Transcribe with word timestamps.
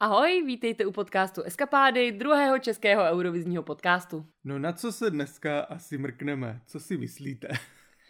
Ahoj, 0.00 0.42
vítejte 0.46 0.86
u 0.86 0.92
podcastu 0.92 1.42
Eskapády, 1.42 2.12
druhého 2.12 2.58
českého 2.58 3.02
eurovizního 3.02 3.62
podcastu. 3.62 4.26
No 4.44 4.58
na 4.58 4.72
co 4.72 4.92
se 4.92 5.10
dneska 5.10 5.60
asi 5.60 5.98
mrkneme? 5.98 6.60
Co 6.66 6.80
si 6.80 6.96
myslíte? 6.96 7.48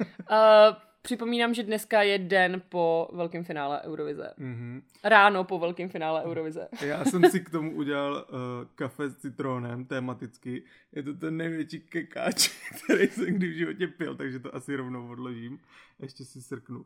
uh, 0.01 0.07
připomínám, 1.03 1.55
že 1.55 1.63
dneska 1.63 2.03
je 2.03 2.19
den 2.19 2.63
po 2.69 3.09
velkém 3.13 3.45
finále 3.45 3.83
Eurovize. 3.83 4.35
Mm-hmm. 4.39 4.83
Ráno 5.05 5.45
po 5.45 5.59
velkém 5.59 5.89
finále 5.89 6.25
Eurovize. 6.25 6.69
Já 6.81 7.05
jsem 7.05 7.31
si 7.31 7.41
k 7.41 7.51
tomu 7.51 7.77
udělal 7.77 8.15
uh, 8.15 8.39
kafe 8.75 9.11
s 9.11 9.17
citronem 9.17 9.85
tematicky. 9.85 10.63
Je 10.93 11.03
to 11.03 11.15
ten 11.15 11.37
největší 11.37 11.81
kekáč, 11.81 12.49
který 12.85 13.07
jsem 13.07 13.35
kdy 13.35 13.49
v 13.49 13.57
životě 13.57 13.87
pil, 13.87 14.17
takže 14.17 14.39
to 14.39 14.55
asi 14.55 14.77
rovnou 14.77 15.09
odložím. 15.09 15.59
Ještě 15.99 16.25
si 16.25 16.43
srknu. 16.43 16.85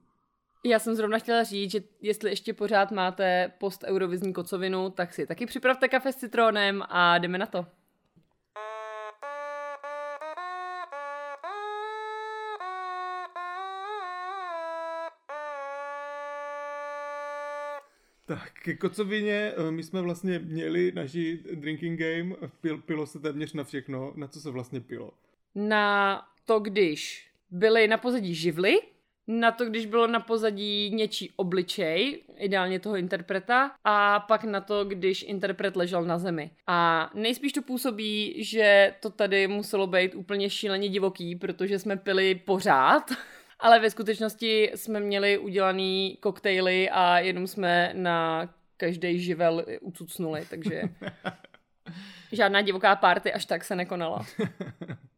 Já 0.64 0.78
jsem 0.78 0.94
zrovna 0.94 1.18
chtěla 1.18 1.42
říct, 1.42 1.70
že 1.70 1.80
jestli 2.00 2.30
ještě 2.30 2.54
pořád 2.54 2.90
máte 2.90 3.52
post 3.58 3.84
eurovizní 3.84 4.32
kocovinu, 4.32 4.90
tak 4.90 5.14
si 5.14 5.26
taky 5.26 5.46
připravte 5.46 5.88
kafe 5.88 6.12
s 6.12 6.16
citrónem 6.16 6.82
a 6.88 7.18
jdeme 7.18 7.38
na 7.38 7.46
to. 7.46 7.66
Tak, 18.26 18.52
ke 18.62 18.74
kocovině, 18.74 19.52
eh, 19.56 19.70
my 19.70 19.82
jsme 19.82 20.02
vlastně 20.02 20.38
měli 20.38 20.92
naši 20.92 21.38
drinking 21.54 22.00
game, 22.00 22.36
pil, 22.60 22.78
pilo 22.78 23.06
se 23.06 23.18
téměř 23.18 23.52
na 23.52 23.64
všechno. 23.64 24.12
Na 24.16 24.28
co 24.28 24.40
se 24.40 24.50
vlastně 24.50 24.80
pilo? 24.80 25.10
Na 25.54 26.22
to, 26.44 26.60
když 26.60 27.30
byly 27.50 27.88
na 27.88 27.98
pozadí 27.98 28.34
živly, 28.34 28.80
na 29.30 29.52
to, 29.52 29.64
když 29.64 29.86
bylo 29.86 30.06
na 30.06 30.20
pozadí 30.20 30.90
něčí 30.90 31.32
obličej, 31.36 32.22
ideálně 32.36 32.80
toho 32.80 32.96
interpreta, 32.96 33.72
a 33.84 34.20
pak 34.20 34.44
na 34.44 34.60
to, 34.60 34.84
když 34.84 35.22
interpret 35.22 35.76
ležel 35.76 36.04
na 36.04 36.18
zemi. 36.18 36.50
A 36.66 37.10
nejspíš 37.14 37.52
to 37.52 37.62
působí, 37.62 38.44
že 38.44 38.94
to 39.00 39.10
tady 39.10 39.48
muselo 39.48 39.86
být 39.86 40.14
úplně 40.14 40.50
šíleně 40.50 40.88
divoký, 40.88 41.36
protože 41.36 41.78
jsme 41.78 41.96
pili 41.96 42.34
pořád. 42.34 43.02
Ale 43.60 43.78
ve 43.80 43.90
skutečnosti 43.90 44.70
jsme 44.74 45.00
měli 45.00 45.38
udělaný 45.38 46.18
koktejly 46.20 46.90
a 46.90 47.18
jenom 47.18 47.46
jsme 47.46 47.92
na 47.94 48.48
každý 48.76 49.20
živel 49.20 49.64
ucucnuli, 49.80 50.46
takže 50.50 50.82
žádná 52.32 52.62
divoká 52.62 52.96
party 52.96 53.32
až 53.32 53.44
tak 53.44 53.64
se 53.64 53.76
nekonala. 53.76 54.26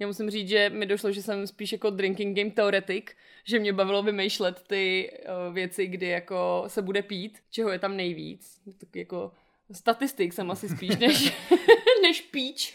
Já 0.00 0.06
musím 0.06 0.30
říct, 0.30 0.48
že 0.48 0.70
mi 0.70 0.86
došlo, 0.86 1.12
že 1.12 1.22
jsem 1.22 1.46
spíš 1.46 1.72
jako 1.72 1.90
drinking 1.90 2.36
game 2.36 2.50
teoretik, 2.50 3.16
že 3.44 3.58
mě 3.58 3.72
bavilo 3.72 4.02
vymýšlet 4.02 4.62
ty 4.66 5.12
uh, 5.48 5.54
věci, 5.54 5.86
kdy 5.86 6.06
jako 6.06 6.64
se 6.66 6.82
bude 6.82 7.02
pít, 7.02 7.38
čeho 7.50 7.70
je 7.70 7.78
tam 7.78 7.96
nejvíc. 7.96 8.60
Tak 8.78 8.96
jako 8.96 9.32
statistik 9.72 10.32
jsem 10.32 10.50
asi 10.50 10.68
spíš 10.68 10.96
než, 10.96 11.32
než 12.02 12.20
píč. 12.20 12.74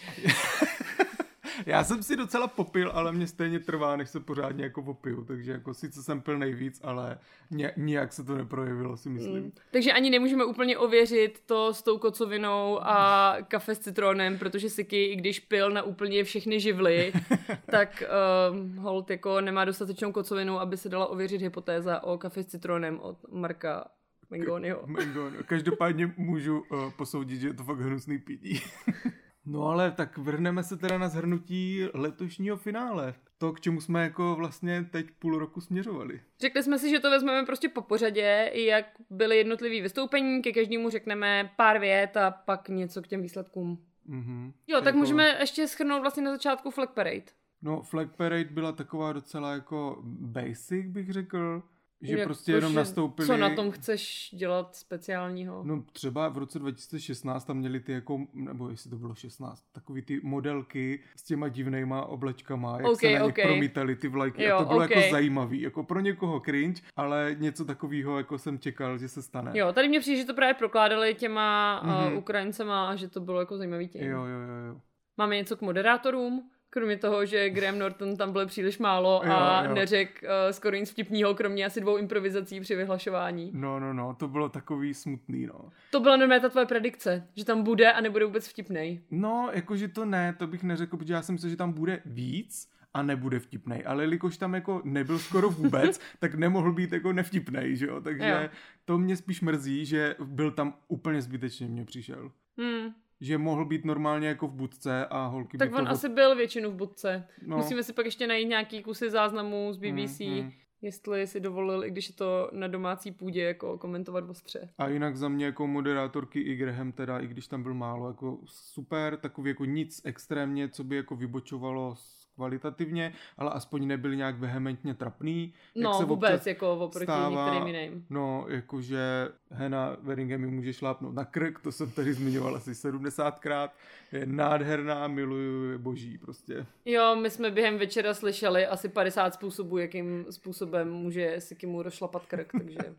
Já 1.66 1.84
jsem 1.84 2.04
si 2.04 2.16
docela 2.16 2.48
popil, 2.48 2.92
ale 2.94 3.12
mě 3.12 3.28
stejně 3.28 3.60
trvá, 3.60 3.96
než 3.96 4.10
se 4.10 4.20
pořádně 4.20 4.64
jako 4.64 4.84
popiju, 4.84 5.24
takže 5.24 5.52
jako 5.52 5.74
sice 5.74 6.04
jsem 6.04 6.22
pil 6.22 6.38
nejvíc, 6.38 6.82
ale 6.84 7.20
ně, 7.52 7.72
nijak 7.78 8.14
se 8.14 8.24
to 8.24 8.36
neprojevilo, 8.36 8.98
si 8.98 9.10
myslím. 9.10 9.44
Mm. 9.44 9.52
Takže 9.72 9.94
ani 9.94 10.10
nemůžeme 10.10 10.46
úplně 10.46 10.78
ověřit 10.78 11.40
to 11.46 11.74
s 11.74 11.82
tou 11.84 11.98
kocovinou 11.98 12.80
a 12.82 13.36
kafe 13.48 13.76
s 13.76 13.80
citronem, 13.80 14.38
protože 14.40 14.70
Siky, 14.70 15.06
i 15.06 15.16
když 15.16 15.40
pil 15.40 15.72
na 15.72 15.84
úplně 15.84 16.24
všechny 16.24 16.60
živly, 16.60 17.14
tak 17.72 18.04
uh, 18.52 18.82
hold 18.84 19.10
jako 19.10 19.42
nemá 19.42 19.66
dostatečnou 19.66 20.12
kocovinu, 20.12 20.60
aby 20.60 20.78
se 20.78 20.90
dala 20.90 21.06
ověřit 21.08 21.42
hypotéza 21.42 22.04
o 22.04 22.18
kafe 22.18 22.44
s 22.44 22.48
citronem 22.48 23.00
od 23.00 23.18
Marka 23.32 23.86
Mengoniho. 24.30 24.80
K- 24.88 25.46
Každopádně 25.46 26.14
můžu 26.18 26.60
uh, 26.72 26.92
posoudit, 26.92 27.40
že 27.40 27.48
je 27.48 27.54
to 27.54 27.64
fakt 27.64 27.80
hnusný 27.80 28.18
pití. 28.20 28.62
No 29.46 29.68
ale 29.68 29.92
tak 29.92 30.18
vrhneme 30.18 30.64
se 30.64 30.78
teda 30.78 30.98
na 30.98 31.10
zhrnutí 31.10 31.88
letošního 31.94 32.58
finále. 32.58 33.14
To, 33.38 33.54
k 33.54 33.60
čemu 33.60 33.82
jsme 33.82 34.04
jako 34.04 34.36
vlastně 34.36 34.88
teď 34.92 35.12
půl 35.20 35.40
roku 35.40 35.62
směřovali. 35.62 36.22
Řekli 36.40 36.64
jsme 36.64 36.80
si, 36.80 36.90
že 36.90 37.00
to 37.00 37.10
vezmeme 37.10 37.46
prostě 37.46 37.70
po 37.70 37.82
pořadě, 37.82 38.52
jak 38.54 38.86
byly 39.10 39.38
jednotlivý 39.38 39.82
vystoupení, 39.82 40.42
ke 40.42 40.52
každému 40.52 40.90
řekneme 40.90 41.52
pár 41.58 41.80
vět 41.80 42.18
a 42.18 42.32
pak 42.32 42.70
něco 42.70 43.02
k 43.02 43.08
těm 43.08 43.22
výsledkům. 43.22 43.78
Mm-hmm. 44.10 44.54
Jo, 44.68 44.78
tak 44.78 44.86
jako... 44.86 44.98
můžeme 44.98 45.38
ještě 45.40 45.68
schrnout 45.68 46.02
vlastně 46.02 46.24
na 46.24 46.32
začátku 46.32 46.72
Flag 46.72 46.94
Parade. 46.94 47.32
No, 47.62 47.82
Flag 47.82 48.16
Parade 48.16 48.50
byla 48.52 48.72
taková 48.72 49.14
docela 49.14 49.54
jako 49.54 50.00
basic, 50.04 50.86
bych 50.88 51.12
řekl. 51.12 51.64
Že 52.06 52.18
Jak 52.18 52.28
prostě 52.28 52.52
to, 52.52 52.56
jenom 52.56 52.72
že 52.72 52.78
nastoupili... 52.78 53.28
Co 53.28 53.38
na 53.38 53.56
tom 53.56 53.72
chceš 53.72 54.30
dělat 54.34 54.76
speciálního? 54.76 55.64
No 55.64 55.84
třeba 55.92 56.30
v 56.30 56.38
roce 56.38 56.60
2016 56.60 57.46
tam 57.46 57.58
měli 57.58 57.80
ty 57.80 57.92
jako, 57.92 58.28
nebo 58.34 58.70
jestli 58.70 58.90
to 58.90 58.96
bylo 58.96 59.16
16, 59.16 59.66
takový 59.72 60.02
ty 60.02 60.20
modelky 60.24 61.00
s 61.16 61.24
těma 61.24 61.48
divnýma 61.50 62.06
oblečkama, 62.06 62.78
jak 62.78 62.88
okay, 62.88 63.14
se 63.14 63.20
na 63.20 63.26
okay. 63.26 63.46
promítali 63.46 63.96
ty 63.96 64.08
vlajky 64.08 64.44
jo, 64.44 64.56
a 64.56 64.60
to 64.60 64.66
bylo 64.66 64.82
jako 64.82 64.94
okay. 64.94 65.04
jako 65.04 65.12
zajímavý, 65.12 65.62
jako 65.62 65.84
pro 65.84 66.00
někoho 66.00 66.40
cringe, 66.40 66.82
ale 66.96 67.36
něco 67.40 67.66
takového 67.66 68.18
jako 68.18 68.38
jsem 68.38 68.60
čekal, 68.60 68.98
že 68.98 69.08
se 69.08 69.22
stane. 69.22 69.52
Jo, 69.54 69.74
tady 69.74 69.88
mě 69.88 70.00
přijde, 70.00 70.22
že 70.22 70.26
to 70.26 70.34
právě 70.34 70.54
prokládali 70.54 71.16
těma 71.16 71.82
mm-hmm. 71.86 72.12
uh, 72.12 72.18
Ukrajincema 72.18 72.90
a 72.90 72.96
že 72.96 73.10
to 73.10 73.20
bylo 73.20 73.40
jako 73.40 73.58
zajímavý 73.58 73.88
tím. 73.88 74.04
Jo, 74.04 74.26
jo, 74.26 74.40
jo, 74.40 74.68
jo. 74.68 74.82
Máme 75.18 75.36
něco 75.36 75.58
k 75.58 75.62
moderátorům? 75.62 76.50
Kromě 76.76 76.98
toho, 76.98 77.26
že 77.26 77.50
Graham 77.50 77.80
Norton 77.80 78.18
tam 78.18 78.32
byl 78.32 78.46
příliš 78.46 78.78
málo 78.78 79.24
a 79.26 79.62
jo, 79.64 79.70
jo. 79.70 79.76
neřek 79.76 80.24
uh, 80.24 80.52
skoro 80.52 80.76
nic 80.76 80.92
vtipného, 80.92 81.36
kromě 81.36 81.66
asi 81.66 81.82
dvou 81.82 81.98
improvizací 81.98 82.60
při 82.60 82.76
vyhlašování. 82.76 83.52
No, 83.54 83.80
no, 83.80 83.94
no, 83.94 84.16
to 84.20 84.28
bylo 84.28 84.50
takový 84.50 84.94
smutný, 84.94 85.46
no. 85.46 85.70
To 85.92 86.00
byla 86.00 86.18
normálně 86.18 86.42
ta 86.42 86.50
tvoje 86.50 86.66
predikce, 86.66 87.28
že 87.36 87.46
tam 87.46 87.64
bude 87.64 87.92
a 87.92 88.02
nebude 88.02 88.26
vůbec 88.26 88.48
vtipný. 88.48 89.02
No, 89.12 89.50
jakože 89.54 89.88
to 89.88 90.06
ne, 90.06 90.36
to 90.40 90.48
bych 90.48 90.64
neřekl, 90.64 90.98
protože 90.98 91.14
já 91.14 91.22
jsem 91.22 91.36
myslel, 91.36 91.50
že 91.50 91.56
tam 91.56 91.74
bude 91.74 92.02
víc, 92.06 92.70
a 92.94 93.02
nebude 93.02 93.40
vtipný. 93.40 93.84
Ale 93.84 94.04
jelikož 94.04 94.38
tam 94.38 94.54
jako 94.54 94.82
nebyl 94.84 95.20
skoro 95.20 95.50
vůbec, 95.50 96.00
tak 96.20 96.36
nemohl 96.36 96.74
být 96.74 96.92
jako 96.92 97.14
nevtipný, 97.14 97.76
že 97.76 97.86
jo? 97.86 98.02
Takže 98.02 98.40
jo. 98.44 98.50
to 98.86 98.98
mě 98.98 99.18
spíš 99.18 99.42
mrzí, 99.42 99.86
že 99.86 100.16
byl 100.24 100.52
tam 100.52 100.74
úplně 100.88 101.22
zbytečně 101.22 101.68
mě 101.68 101.86
přišel. 101.86 102.32
Hmm 102.58 102.94
že 103.22 103.38
mohl 103.38 103.66
být 103.66 103.86
normálně 103.86 104.28
jako 104.28 104.48
v 104.48 104.54
budce 104.54 105.06
a 105.06 105.26
holky 105.26 105.58
Tak 105.58 105.70
by 105.70 105.76
on 105.76 105.86
to... 105.86 105.92
asi 105.92 106.10
byl 106.10 106.36
většinu 106.36 106.72
v 106.72 106.76
budce. 106.76 107.28
No. 107.46 107.58
Musíme 107.58 107.84
si 107.84 107.94
pak 107.94 108.06
ještě 108.06 108.28
najít 108.28 108.46
nějaký 108.46 108.84
kusy 108.84 109.10
záznamů 109.10 109.74
z 109.74 109.78
BBC, 109.78 110.20
mm, 110.20 110.34
mm. 110.34 110.52
jestli 110.82 111.28
si 111.28 111.40
dovolil, 111.40 111.86
i 111.86 111.92
když 111.92 112.10
je 112.10 112.16
to 112.16 112.50
na 112.54 112.68
domácí 112.68 113.12
půdě, 113.12 113.44
jako 113.44 113.78
komentovat 113.78 114.30
ostře. 114.30 114.70
A 114.78 114.88
jinak 114.88 115.18
za 115.18 115.30
mě 115.30 115.46
jako 115.46 115.68
moderátorky 115.68 116.42
i 116.42 116.56
Graham 116.56 116.92
teda, 116.92 117.20
i 117.20 117.28
když 117.28 117.48
tam 117.48 117.64
byl 117.64 117.74
málo, 117.74 118.08
jako 118.08 118.40
super, 118.46 119.18
takový 119.18 119.50
jako 119.50 119.66
nic 119.66 120.02
extrémně, 120.06 120.70
co 120.70 120.84
by 120.84 120.96
jako 120.96 121.16
vybočovalo 121.16 121.96
kvalitativně, 122.36 123.14
ale 123.38 123.52
aspoň 123.52 123.88
nebyl 123.88 124.16
nějak 124.16 124.40
vehementně 124.40 124.94
trapný. 124.94 125.54
No 125.76 125.90
jak 125.90 126.00
se 126.00 126.06
vůbec, 126.06 126.48
jako 126.48 126.74
oproti 126.74 127.06
stává, 127.06 127.46
některým 127.46 127.76
jiným. 127.76 128.06
No, 128.10 128.46
jakože 128.48 129.30
Hena 129.50 129.98
Weringham 130.02 130.42
mi 130.42 130.48
může 130.48 130.74
šlápnout 130.74 131.16
na 131.16 131.26
krk, 131.26 131.60
to 131.60 131.72
jsem 131.72 131.92
tady 131.92 132.14
zmiňoval 132.14 132.56
asi 132.56 132.72
70krát. 132.72 133.70
Je 134.12 134.26
nádherná, 134.26 135.08
miluju, 135.08 135.72
je 135.72 135.78
boží 135.78 136.18
prostě. 136.18 136.66
Jo, 136.86 137.16
my 137.16 137.30
jsme 137.30 137.52
během 137.52 137.78
večera 137.78 138.14
slyšeli 138.14 138.68
asi 138.68 138.90
50 138.90 139.34
způsobů, 139.34 139.78
jakým 139.78 140.26
způsobem 140.30 140.92
může 140.92 141.42
si 141.42 141.56
Kimu 141.56 141.82
rozšlapat 141.82 142.26
krk, 142.26 142.52
takže... 142.52 142.78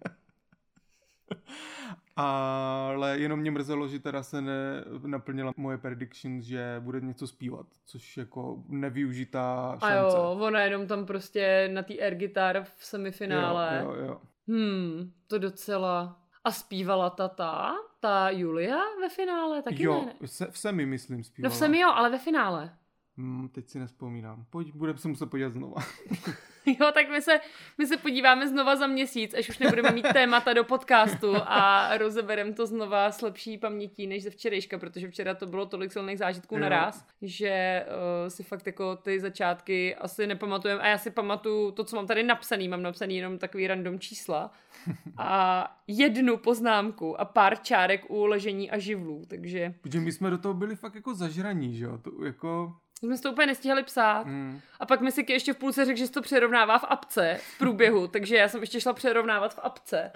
ale 2.16 3.18
jenom 3.18 3.40
mě 3.40 3.50
mrzelo, 3.50 3.88
že 3.88 3.98
teda 3.98 4.22
se 4.22 4.40
ne, 4.40 4.84
naplnila 5.06 5.52
moje 5.56 5.78
prediction, 5.78 6.42
že 6.42 6.76
bude 6.80 7.00
něco 7.00 7.26
zpívat, 7.26 7.66
což 7.86 8.16
jako 8.16 8.62
nevyužitá 8.68 9.70
šance. 9.70 9.86
A 9.86 9.98
jo, 9.98 10.38
ona 10.40 10.60
jenom 10.60 10.86
tam 10.86 11.06
prostě 11.06 11.70
na 11.72 11.82
té 11.82 11.94
air 11.94 12.14
guitar 12.14 12.66
v 12.76 12.84
semifinále. 12.84 13.80
Jo, 13.84 13.92
jo, 13.92 14.06
jo. 14.06 14.20
Hmm, 14.48 15.12
to 15.26 15.38
docela... 15.38 16.22
A 16.44 16.50
zpívala 16.50 17.10
ta 17.10 17.28
ta, 17.28 17.74
ta 18.00 18.30
Julia 18.30 18.78
ve 19.00 19.08
finále? 19.08 19.62
Taky 19.62 19.82
jo, 19.82 20.04
ne, 20.06 20.48
v 20.50 20.58
semi 20.58 20.86
myslím 20.86 21.24
zpívala. 21.24 21.50
No 21.50 21.54
v 21.54 21.58
semi 21.58 21.80
jo, 21.80 21.88
ale 21.88 22.10
ve 22.10 22.18
finále. 22.18 22.76
Hmm, 23.16 23.48
teď 23.48 23.68
si 23.68 23.78
nespomínám. 23.78 24.44
Pojď, 24.50 24.74
budeme 24.74 24.98
se 24.98 25.08
muset 25.08 25.26
podívat 25.26 25.52
znova. 25.52 25.82
Jo, 26.80 26.90
tak 26.94 27.10
my 27.10 27.22
se, 27.22 27.40
my 27.78 27.86
se 27.86 27.96
podíváme 27.96 28.48
znova 28.48 28.76
za 28.76 28.86
měsíc, 28.86 29.34
až 29.34 29.48
už 29.48 29.58
nebudeme 29.58 29.90
mít 29.90 30.06
témata 30.12 30.52
do 30.52 30.64
podcastu 30.64 31.32
a 31.36 31.90
rozebereme 31.96 32.52
to 32.52 32.66
znova 32.66 33.10
s 33.10 33.22
lepší 33.22 33.58
pamětí 33.58 34.06
než 34.06 34.22
ze 34.22 34.30
včerejška, 34.30 34.78
protože 34.78 35.08
včera 35.08 35.34
to 35.34 35.46
bylo 35.46 35.66
tolik 35.66 35.92
silných 35.92 36.18
zážitků 36.18 36.54
jo. 36.54 36.60
naraz, 36.60 37.06
že 37.22 37.84
uh, 37.86 38.28
si 38.28 38.42
fakt 38.42 38.66
jako 38.66 38.96
ty 38.96 39.20
začátky 39.20 39.94
asi 39.94 40.26
nepamatujeme. 40.26 40.80
A 40.80 40.86
já 40.86 40.98
si 40.98 41.10
pamatuju 41.10 41.70
to, 41.70 41.84
co 41.84 41.96
mám 41.96 42.06
tady 42.06 42.22
napsaný, 42.22 42.68
mám 42.68 42.82
napsaný 42.82 43.16
jenom 43.16 43.38
takový 43.38 43.66
random 43.66 43.98
čísla 43.98 44.50
a 45.18 45.70
jednu 45.86 46.36
poznámku 46.36 47.20
a 47.20 47.24
pár 47.24 47.56
čárek 47.62 48.10
u 48.10 48.26
ležení 48.26 48.70
a 48.70 48.78
živlů, 48.78 49.22
takže... 49.28 49.74
Protože 49.80 50.00
my 50.00 50.12
jsme 50.12 50.30
do 50.30 50.38
toho 50.38 50.54
byli 50.54 50.76
fakt 50.76 50.94
jako 50.94 51.14
zažraní, 51.14 51.76
že 51.76 51.84
jo? 51.84 51.98
To 51.98 52.24
jako 52.24 52.76
jsme 53.02 53.18
to 53.18 53.32
úplně 53.32 53.46
nestihli 53.46 53.82
psát. 53.82 54.26
Mm. 54.26 54.60
A 54.80 54.86
pak 54.86 55.00
mi 55.00 55.12
si 55.12 55.24
ještě 55.28 55.52
v 55.52 55.56
půlce 55.58 55.84
řekl, 55.84 55.98
že 55.98 56.06
se 56.06 56.12
to 56.12 56.22
přerovnává 56.22 56.78
v 56.78 56.84
apce 56.88 57.40
v 57.54 57.58
průběhu, 57.58 58.08
takže 58.12 58.36
já 58.36 58.48
jsem 58.48 58.60
ještě 58.60 58.80
šla 58.80 58.92
přerovnávat 58.92 59.54
v 59.54 59.58
apce. 59.62 60.12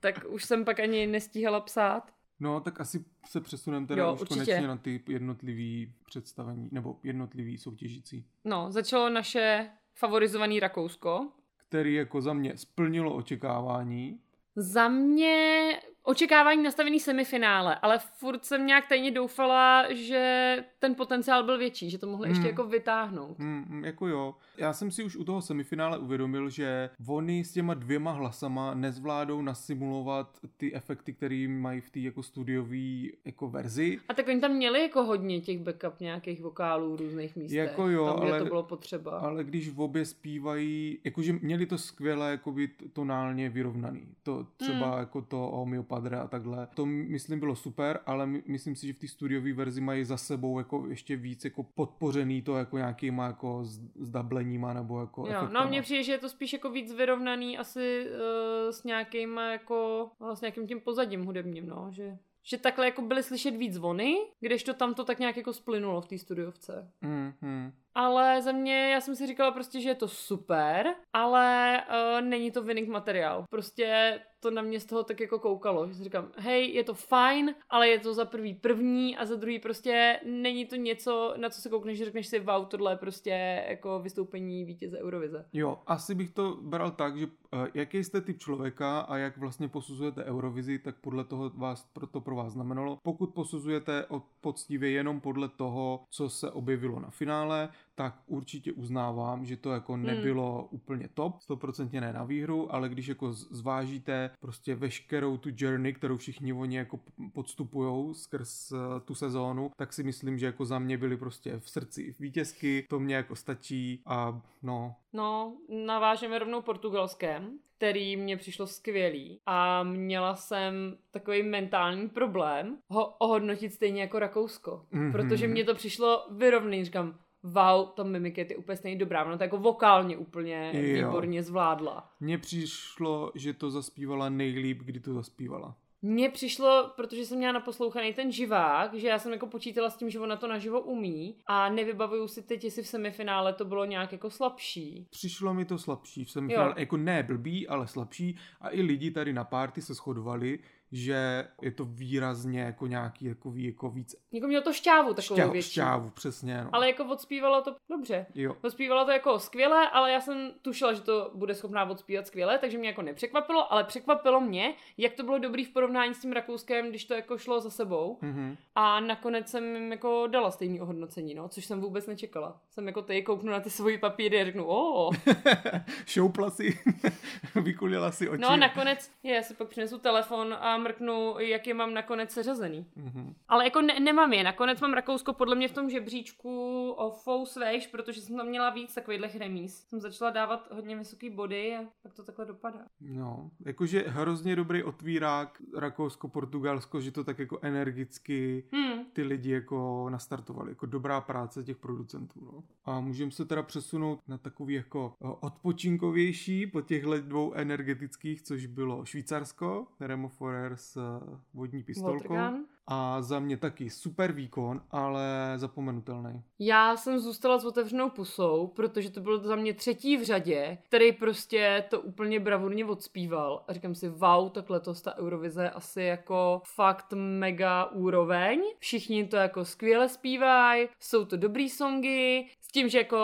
Tak 0.00 0.24
už 0.28 0.44
jsem 0.44 0.64
pak 0.64 0.80
ani 0.80 1.06
nestíhala 1.06 1.60
psát. 1.60 2.12
No, 2.40 2.60
tak 2.60 2.80
asi 2.80 3.04
se 3.26 3.40
přesuneme 3.40 3.86
teda 3.86 4.02
Jo, 4.02 4.14
už 4.14 4.20
určitě. 4.20 4.34
konečně 4.44 4.68
na 4.68 4.76
ty 4.76 5.02
jednotlivý 5.08 5.92
představení, 6.06 6.68
nebo 6.72 6.98
jednotlivý 7.02 7.58
soutěžící, 7.58 8.24
No, 8.44 8.66
začalo 8.72 9.10
naše 9.10 9.70
favorizované 9.94 10.60
Rakousko. 10.60 11.28
který 11.68 11.94
jako 11.94 12.20
za 12.20 12.32
mě 12.32 12.56
splnilo 12.56 13.14
očekávání. 13.14 14.20
Za 14.56 14.88
mě 14.88 15.70
očekávání 16.08 16.62
nastavený 16.62 17.00
semifinále, 17.00 17.74
ale 17.82 17.98
furt 17.98 18.44
jsem 18.44 18.66
nějak 18.66 18.88
tajně 18.88 19.10
doufala, 19.10 19.92
že 19.92 20.56
ten 20.78 20.94
potenciál 20.94 21.42
byl 21.44 21.58
větší, 21.58 21.90
že 21.90 21.98
to 21.98 22.06
mohli 22.06 22.28
ještě 22.28 22.40
Hmm. 22.40 22.48
jako 22.50 22.64
vytáhnout. 22.64 23.38
Mm, 23.38 23.64
mm, 23.68 23.84
jako 23.84 24.06
jo. 24.06 24.34
Já 24.56 24.72
jsem 24.72 24.90
si 24.90 25.04
už 25.04 25.16
u 25.16 25.24
toho 25.24 25.42
semifinále 25.42 25.98
uvědomil, 25.98 26.50
že 26.50 26.90
oni 27.08 27.44
s 27.44 27.52
těma 27.52 27.74
dvěma 27.74 28.12
hlasama 28.12 28.74
nezvládou 28.74 29.42
nasimulovat 29.42 30.38
ty 30.56 30.74
efekty, 30.74 31.12
které 31.12 31.46
mají 31.48 31.80
v 31.80 31.90
té 31.90 32.00
jako 32.00 32.22
studiové 32.22 33.08
jako 33.24 33.48
verzi. 33.48 33.98
A 34.08 34.14
tak 34.14 34.28
oni 34.28 34.40
tam 34.40 34.52
měli 34.52 34.82
jako 34.82 35.04
hodně 35.04 35.40
těch 35.40 35.58
backup 35.60 36.00
nějakých 36.00 36.40
vokálů 36.42 36.96
v 36.96 37.00
různých 37.00 37.36
místech. 37.36 37.58
Jako 37.58 37.88
jo, 37.88 38.06
tam, 38.06 38.22
ale- 38.22 38.38
to 38.38 38.44
bylo 38.44 38.62
potřeba. 38.62 39.18
Ale 39.18 39.44
když 39.44 39.68
v 39.68 39.80
obě 39.80 40.04
zpívají, 40.04 40.98
jakože 41.04 41.32
měli 41.32 41.66
to 41.66 41.78
skvěle 41.78 42.30
jakoby 42.30 42.68
tonálně 42.92 43.48
vyrovnaný. 43.50 44.02
To 44.22 44.46
třeba 44.56 44.90
Hmm. 44.90 44.98
jako 44.98 45.22
to 45.22 45.50
o 45.50 45.66
Mio 45.66 45.82
Padre 45.98 46.16
a 46.20 46.28
takhle. 46.28 46.68
To 46.74 46.86
myslím 46.86 47.40
bylo 47.40 47.56
super, 47.56 48.00
ale 48.06 48.26
my, 48.26 48.42
myslím 48.46 48.76
si, 48.76 48.86
že 48.86 48.92
v 48.92 48.98
té 48.98 49.08
studiové 49.08 49.52
verzi 49.52 49.80
mají 49.80 50.04
za 50.04 50.16
sebou 50.16 50.58
jako 50.58 50.86
ještě 50.88 51.16
víc 51.16 51.44
jako 51.44 51.62
podpořený 51.62 52.42
to 52.42 52.56
jako 52.56 52.78
nějakýma 52.78 53.26
jako 53.26 53.60
zdableníma 53.94 54.72
nebo 54.72 55.00
jako 55.00 55.20
Jo, 55.20 55.26
efektama. 55.26 55.64
no 55.64 55.68
mně 55.68 55.82
přijde, 55.82 56.02
že 56.02 56.12
je 56.12 56.18
to 56.18 56.28
spíš 56.28 56.52
jako 56.52 56.70
víc 56.70 56.92
vyrovnaný 56.92 57.58
asi 57.58 58.06
uh, 58.10 58.70
s 58.70 58.84
nějakým 58.84 59.36
jako, 59.36 60.10
no, 60.20 60.36
s 60.36 60.40
nějakým 60.40 60.66
tím 60.66 60.80
pozadím 60.80 61.24
hudebním, 61.24 61.66
no, 61.66 61.88
že, 61.90 62.18
že 62.42 62.58
takhle 62.58 62.84
jako 62.84 63.02
byly 63.02 63.22
slyšet 63.22 63.50
víc 63.56 63.74
zvony, 63.74 64.16
kdežto 64.40 64.74
tam 64.74 64.94
to 64.94 65.04
tak 65.04 65.18
nějak 65.18 65.36
jako 65.36 65.52
splynulo 65.52 66.00
v 66.00 66.06
té 66.06 66.18
studiovce. 66.18 66.90
Mm, 67.00 67.32
mm. 67.40 67.72
Ale 67.94 68.42
za 68.42 68.52
mě, 68.52 68.90
já 68.90 69.00
jsem 69.00 69.16
si 69.16 69.26
říkala 69.26 69.50
prostě, 69.50 69.80
že 69.80 69.88
je 69.88 69.94
to 69.94 70.08
super, 70.08 70.94
ale 71.12 71.78
uh, 71.88 72.26
není 72.26 72.50
to 72.50 72.62
winning 72.62 72.88
materiál. 72.88 73.44
Prostě 73.50 74.20
to 74.40 74.50
na 74.50 74.62
mě 74.62 74.80
z 74.80 74.84
toho 74.84 75.04
tak 75.04 75.20
jako 75.20 75.38
koukalo, 75.38 75.88
že 75.88 75.94
si 75.94 76.04
říkám, 76.04 76.32
hej, 76.36 76.74
je 76.74 76.84
to 76.84 76.94
fajn, 76.94 77.54
ale 77.70 77.88
je 77.88 77.98
to 77.98 78.14
za 78.14 78.24
prvý 78.24 78.54
první 78.54 79.16
a 79.16 79.26
za 79.26 79.36
druhý 79.36 79.58
prostě 79.58 80.20
není 80.24 80.66
to 80.66 80.76
něco, 80.76 81.34
na 81.36 81.50
co 81.50 81.60
se 81.60 81.68
koukneš, 81.68 81.98
že 81.98 82.04
řekneš 82.04 82.26
si, 82.26 82.40
wow, 82.40 82.66
tohle 82.66 82.92
je 82.92 82.96
prostě 82.96 83.64
jako 83.68 83.98
vystoupení 83.98 84.64
vítěze 84.64 84.98
Eurovize. 84.98 85.44
Jo, 85.52 85.78
asi 85.86 86.14
bych 86.14 86.30
to 86.30 86.58
bral 86.60 86.90
tak, 86.90 87.18
že 87.18 87.26
uh, 87.26 87.66
jaký 87.74 88.04
jste 88.04 88.20
typ 88.20 88.38
člověka 88.38 89.00
a 89.00 89.16
jak 89.16 89.38
vlastně 89.38 89.68
posuzujete 89.68 90.24
Eurovizi, 90.24 90.78
tak 90.78 90.96
podle 91.00 91.24
toho 91.24 91.50
vás, 91.50 91.90
to 92.10 92.20
pro 92.20 92.36
vás 92.36 92.52
znamenalo. 92.52 92.98
Pokud 93.02 93.34
posuzujete 93.34 94.04
poctivě 94.40 94.90
jenom 94.90 95.20
podle 95.20 95.48
toho, 95.48 96.04
co 96.10 96.30
se 96.30 96.50
objevilo 96.50 97.00
na 97.00 97.10
finále, 97.10 97.68
tak 97.98 98.14
určitě 98.26 98.72
uznávám, 98.72 99.44
že 99.44 99.56
to 99.56 99.70
jako 99.72 99.96
nebylo 99.96 100.58
hmm. 100.58 100.68
úplně 100.70 101.08
top, 101.14 101.40
stoprocentně 101.40 102.00
ne 102.00 102.12
na 102.12 102.24
výhru, 102.24 102.74
ale 102.74 102.88
když 102.88 103.06
jako 103.06 103.32
zvážíte 103.32 104.30
prostě 104.40 104.74
veškerou 104.74 105.36
tu 105.36 105.48
journey, 105.56 105.92
kterou 105.92 106.16
všichni 106.16 106.52
oni 106.52 106.76
jako 106.76 107.00
podstupujou 107.32 108.14
skrz 108.14 108.72
uh, 108.72 108.78
tu 109.04 109.14
sezónu, 109.14 109.70
tak 109.76 109.92
si 109.92 110.02
myslím, 110.02 110.38
že 110.38 110.46
jako 110.46 110.64
za 110.64 110.78
mě 110.78 110.98
byly 110.98 111.16
prostě 111.16 111.58
v 111.58 111.70
srdci 111.70 112.14
vítězky, 112.20 112.86
to 112.88 113.00
mě 113.00 113.14
jako 113.14 113.36
stačí 113.36 114.02
a 114.06 114.42
no, 114.62 114.94
No, 115.12 115.56
navážeme 115.86 116.38
rovnou 116.38 116.62
portugalském, 116.62 117.58
který 117.76 118.16
mě 118.16 118.36
přišlo 118.36 118.66
skvělý 118.66 119.40
a 119.46 119.82
měla 119.82 120.36
jsem 120.36 120.96
takový 121.10 121.42
mentální 121.42 122.08
problém 122.08 122.78
ho 122.88 123.06
ohodnotit 123.06 123.72
stejně 123.74 124.00
jako 124.02 124.18
Rakousko, 124.18 124.86
Mhm. 124.92 125.02
mm-hmm. 125.08 125.12
protože 125.12 125.48
mě 125.48 125.64
to 125.64 125.74
přišlo 125.74 126.26
vyrovný, 126.30 126.84
říkám, 126.84 127.18
wow, 127.52 127.88
ta 127.88 128.02
mimika 128.02 128.42
je 128.42 128.56
úplně 128.56 128.76
stejně 128.76 128.98
dobrá, 128.98 129.24
ona 129.24 129.36
to 129.36 129.42
jako 129.42 129.58
vokálně 129.58 130.16
úplně 130.16 130.70
Jo. 130.74 131.06
výborně 131.08 131.42
zvládla. 131.42 132.10
Mně 132.20 132.38
přišlo, 132.38 133.32
že 133.34 133.52
to 133.52 133.70
zaspívala 133.70 134.28
nejlíp, 134.28 134.82
kdy 134.82 135.00
to 135.00 135.14
zaspívala. 135.14 135.76
Mně 136.02 136.28
přišlo, 136.30 136.92
protože 136.96 137.24
jsem 137.24 137.38
měla 137.38 137.52
naposlouchaný 137.52 138.14
ten 138.14 138.32
živák, 138.32 138.94
že 138.94 139.08
já 139.08 139.18
jsem 139.18 139.32
jako 139.32 139.46
počítala 139.46 139.90
s 139.90 139.96
tím, 139.96 140.10
že 140.10 140.20
ona 140.20 140.36
to 140.36 140.48
naživo 140.48 140.80
umí 140.80 141.36
a 141.46 141.68
nevybavuju 141.68 142.28
si 142.28 142.42
teď, 142.42 142.64
jestli 142.64 142.82
v 142.82 142.86
semifinále 142.86 143.52
to 143.52 143.64
bylo 143.64 143.84
nějak 143.84 144.12
jako 144.12 144.30
slabší. 144.30 145.06
Přišlo 145.10 145.54
mi 145.54 145.64
to 145.64 145.78
slabší 145.78 146.24
v 146.24 146.30
semifinále, 146.30 146.74
jako 146.76 146.96
ne 146.96 147.22
blbý, 147.22 147.68
ale 147.68 147.86
slabší 147.86 148.36
a 148.60 148.70
i 148.70 148.82
lidi 148.82 149.10
tady 149.10 149.32
na 149.32 149.44
párty 149.44 149.82
se 149.82 149.94
shodovali, 149.94 150.58
že 150.92 151.48
je 151.62 151.70
to 151.70 151.84
výrazně 151.84 152.60
jako 152.60 152.86
nějaký 152.86 153.28
takový 153.28 153.64
jako 153.64 153.90
víc 153.90 154.14
Jako 154.32 154.46
mělo 154.46 154.62
to 154.64 154.72
šťávu 154.72 155.14
takovou 155.14 155.36
šťávu, 155.36 155.52
větší. 155.52 155.70
šťávu 155.70 156.10
přesně, 156.10 156.64
no. 156.64 156.70
Ale 156.72 156.86
jako 156.86 157.04
odspívalo 157.04 157.62
to 157.62 157.76
dobře. 157.90 158.26
Jo. 158.34 158.56
Odspívala 158.64 159.04
to 159.04 159.10
jako 159.10 159.38
skvěle, 159.38 159.90
ale 159.90 160.12
já 160.12 160.20
jsem 160.20 160.50
tušila, 160.62 160.92
že 160.92 161.00
to 161.00 161.30
bude 161.34 161.54
schopná 161.54 161.84
odspívat 161.90 162.26
skvěle, 162.26 162.58
takže 162.58 162.78
mě 162.78 162.88
jako 162.88 163.02
nepřekvapilo, 163.02 163.72
ale 163.72 163.84
překvapilo 163.84 164.40
mě, 164.40 164.74
jak 164.96 165.12
to 165.14 165.22
bylo 165.22 165.38
dobrý 165.38 165.64
v 165.64 165.72
porovnání 165.72 166.14
s 166.14 166.20
tím 166.20 166.32
Rakouskem, 166.32 166.88
když 166.90 167.04
to 167.04 167.14
jako 167.14 167.38
šlo 167.38 167.60
za 167.60 167.70
sebou. 167.70 168.18
Mhm. 168.22 168.56
A 168.74 169.00
nakonec 169.00 169.48
jsem 169.48 169.74
jim 169.76 169.92
jako 169.92 170.26
dala 170.26 170.50
stejný 170.50 170.80
ohodnocení, 170.80 171.34
no, 171.34 171.48
což 171.48 171.64
jsem 171.64 171.80
vůbec 171.80 172.06
nečekala. 172.06 172.60
Jsem 172.70 172.86
jako 172.86 173.02
ty 173.02 173.22
kouknu 173.22 173.50
na 173.52 173.60
ty 173.60 173.70
svoji 173.70 173.98
papíry 173.98 174.40
a 174.40 174.44
řeknu, 174.44 174.64
o. 174.68 175.10
Šoupla 176.06 176.50
si, 176.50 176.78
vykulila 177.62 178.10
si 178.12 178.28
oči. 178.28 178.40
No 178.42 178.48
a 178.48 178.56
nakonec, 178.56 179.10
je, 179.22 179.34
já 179.34 179.42
si 179.42 179.54
pak 179.54 179.68
přinesu 179.68 179.98
telefon 179.98 180.56
a 180.60 180.77
mrknu, 180.78 181.34
jak 181.38 181.66
je 181.66 181.74
mám 181.74 181.94
nakonec 181.94 182.30
seřazený. 182.30 182.86
Mhm. 182.96 183.34
Ale 183.48 183.64
jako 183.64 183.80
ne, 183.82 184.00
nemám 184.00 184.32
je. 184.32 184.44
Nakonec 184.44 184.80
mám 184.80 184.92
Rakousko 184.92 185.32
podle 185.32 185.54
mě 185.54 185.68
v 185.68 185.72
tom 185.72 185.90
žebříčku 185.90 186.90
o 186.90 187.10
fous 187.10 187.56
vejš, 187.56 187.86
protože 187.86 188.20
jsem 188.20 188.36
tam 188.36 188.46
měla 188.46 188.70
víc 188.70 188.94
takovýchhle 188.94 189.28
remíz. 189.38 189.84
Jsem 189.88 190.00
začala 190.00 190.30
dávat 190.30 190.68
hodně 190.72 190.96
vysoký 190.96 191.30
body 191.30 191.76
a 191.76 191.80
pak 192.02 192.14
to 192.14 192.22
takhle 192.24 192.44
dopadá. 192.46 192.78
No, 193.00 193.50
jakože 193.66 194.04
hrozně 194.06 194.56
dobrý 194.56 194.82
otvírák 194.82 195.62
Rakousko, 195.76 196.28
Portugalsko, 196.28 197.00
že 197.00 197.10
to 197.12 197.24
tak 197.24 197.38
jako 197.38 197.58
energicky 197.62 198.64
Hmm. 198.72 199.04
ty 199.12 199.22
lidi 199.22 199.50
jako 199.50 200.06
nastartovali, 200.10 200.70
jako 200.70 200.86
dobrá 200.86 201.20
práce 201.20 201.64
těch 201.64 201.76
producentů, 201.76 202.40
no. 202.44 202.64
A 202.84 203.00
můžeme 203.00 203.30
se 203.30 203.44
teda 203.44 203.62
přesunout 203.62 204.20
na 204.28 204.38
takový 204.38 204.74
jako 204.74 205.12
eh, 205.24 205.26
odpočinkovější 205.40 206.66
po 206.66 206.80
těchhle 206.80 207.20
dvou 207.20 207.52
energetických, 207.52 208.42
což 208.42 208.66
bylo 208.66 209.04
Švýcarsko, 209.04 209.86
Remo 210.00 210.28
Forer 210.28 210.67
s 210.76 210.96
eh, 210.96 211.38
vodní 211.54 211.82
pistolkou. 211.82 212.34
Watergun. 212.34 212.64
A 212.90 213.22
za 213.22 213.38
mě 213.38 213.56
taky 213.56 213.90
super 213.90 214.32
výkon, 214.32 214.82
ale 214.90 215.52
zapomenutelný. 215.56 216.42
Já 216.58 216.96
jsem 216.96 217.18
zůstala 217.18 217.58
s 217.58 217.64
otevřenou 217.64 218.10
pusou, 218.10 218.66
protože 218.66 219.10
to 219.10 219.20
byl 219.20 219.38
za 219.38 219.56
mě 219.56 219.74
třetí 219.74 220.16
v 220.16 220.22
řadě, 220.22 220.78
který 220.86 221.12
prostě 221.12 221.84
to 221.90 222.00
úplně 222.00 222.40
bravurně 222.40 222.84
odspíval. 222.84 223.64
A 223.68 223.72
říkám 223.72 223.94
si, 223.94 224.08
wow, 224.08 224.50
tak 224.50 224.70
letos 224.70 225.02
ta 225.02 225.18
Eurovize 225.18 225.70
asi 225.70 226.02
jako 226.02 226.62
fakt 226.64 227.12
mega 227.16 227.84
úroveň. 227.84 228.62
Všichni 228.78 229.26
to 229.26 229.36
jako 229.36 229.64
skvěle 229.64 230.08
zpívají, 230.08 230.88
jsou 231.00 231.24
to 231.24 231.36
dobrý 231.36 231.68
songy, 231.70 232.46
s 232.68 232.72
tím, 232.72 232.88
že 232.88 232.98
jako 232.98 233.18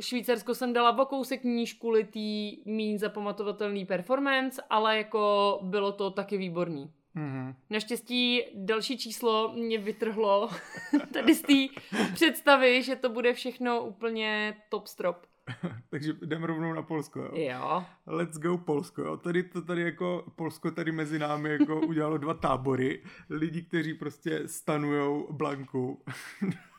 Švýcarsko 0.00 0.54
jsem 0.54 0.72
dala 0.72 0.98
o 0.98 1.06
kousek 1.06 1.44
níž 1.44 1.72
kvůli 1.72 2.04
tý 2.04 2.56
míň 2.64 2.98
zapamatovatelný 2.98 3.84
performance, 3.84 4.62
ale 4.70 4.96
jako 4.96 5.58
bylo 5.62 5.92
to 5.92 6.10
taky 6.10 6.38
výborný. 6.38 6.92
Mhm. 7.14 7.54
Naštěstí 7.70 8.42
další 8.54 8.98
číslo 8.98 9.52
mě 9.56 9.78
vytrhlo 9.78 10.50
tady 11.12 11.34
z 11.34 11.42
té 11.42 11.80
představy, 12.14 12.82
že 12.82 12.96
to 12.96 13.08
bude 13.08 13.32
všechno 13.32 13.82
úplně 13.82 14.56
top 14.68 14.86
strop. 14.86 15.26
Takže 15.90 16.12
jdeme 16.12 16.46
rovnou 16.46 16.72
na 16.72 16.82
Polsko, 16.82 17.20
jo? 17.20 17.30
Jo. 17.34 17.84
Let's 18.06 18.38
go 18.38 18.58
Polsko, 18.58 19.02
jo. 19.02 19.16
Tady 19.16 19.42
to 19.42 19.62
tady 19.62 19.82
jako, 19.82 20.24
Polsko 20.36 20.70
tady 20.70 20.92
mezi 20.92 21.18
námi 21.18 21.50
jako 21.50 21.80
udělalo 21.80 22.18
dva 22.18 22.34
tábory. 22.34 23.02
Lidi, 23.30 23.62
kteří 23.62 23.94
prostě 23.94 24.48
stanujou 24.48 25.32
Blanku. 25.32 26.04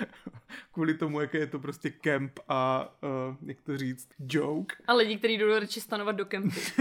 Kvůli 0.72 0.94
tomu, 0.94 1.20
jaké 1.20 1.38
je 1.38 1.46
to 1.46 1.58
prostě 1.58 1.90
kemp 1.90 2.38
a, 2.48 2.92
uh, 3.02 3.48
jak 3.48 3.60
to 3.60 3.76
říct, 3.76 4.08
joke. 4.18 4.76
A 4.86 4.94
lidi, 4.94 5.18
kteří 5.18 5.38
jdou 5.38 5.58
radši 5.58 5.80
stanovat 5.80 6.16
do 6.16 6.26
kempu. 6.26 6.60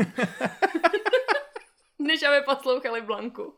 Než 1.99 2.23
aby 2.23 2.45
poslouchali 2.45 3.01
Blanku. 3.01 3.53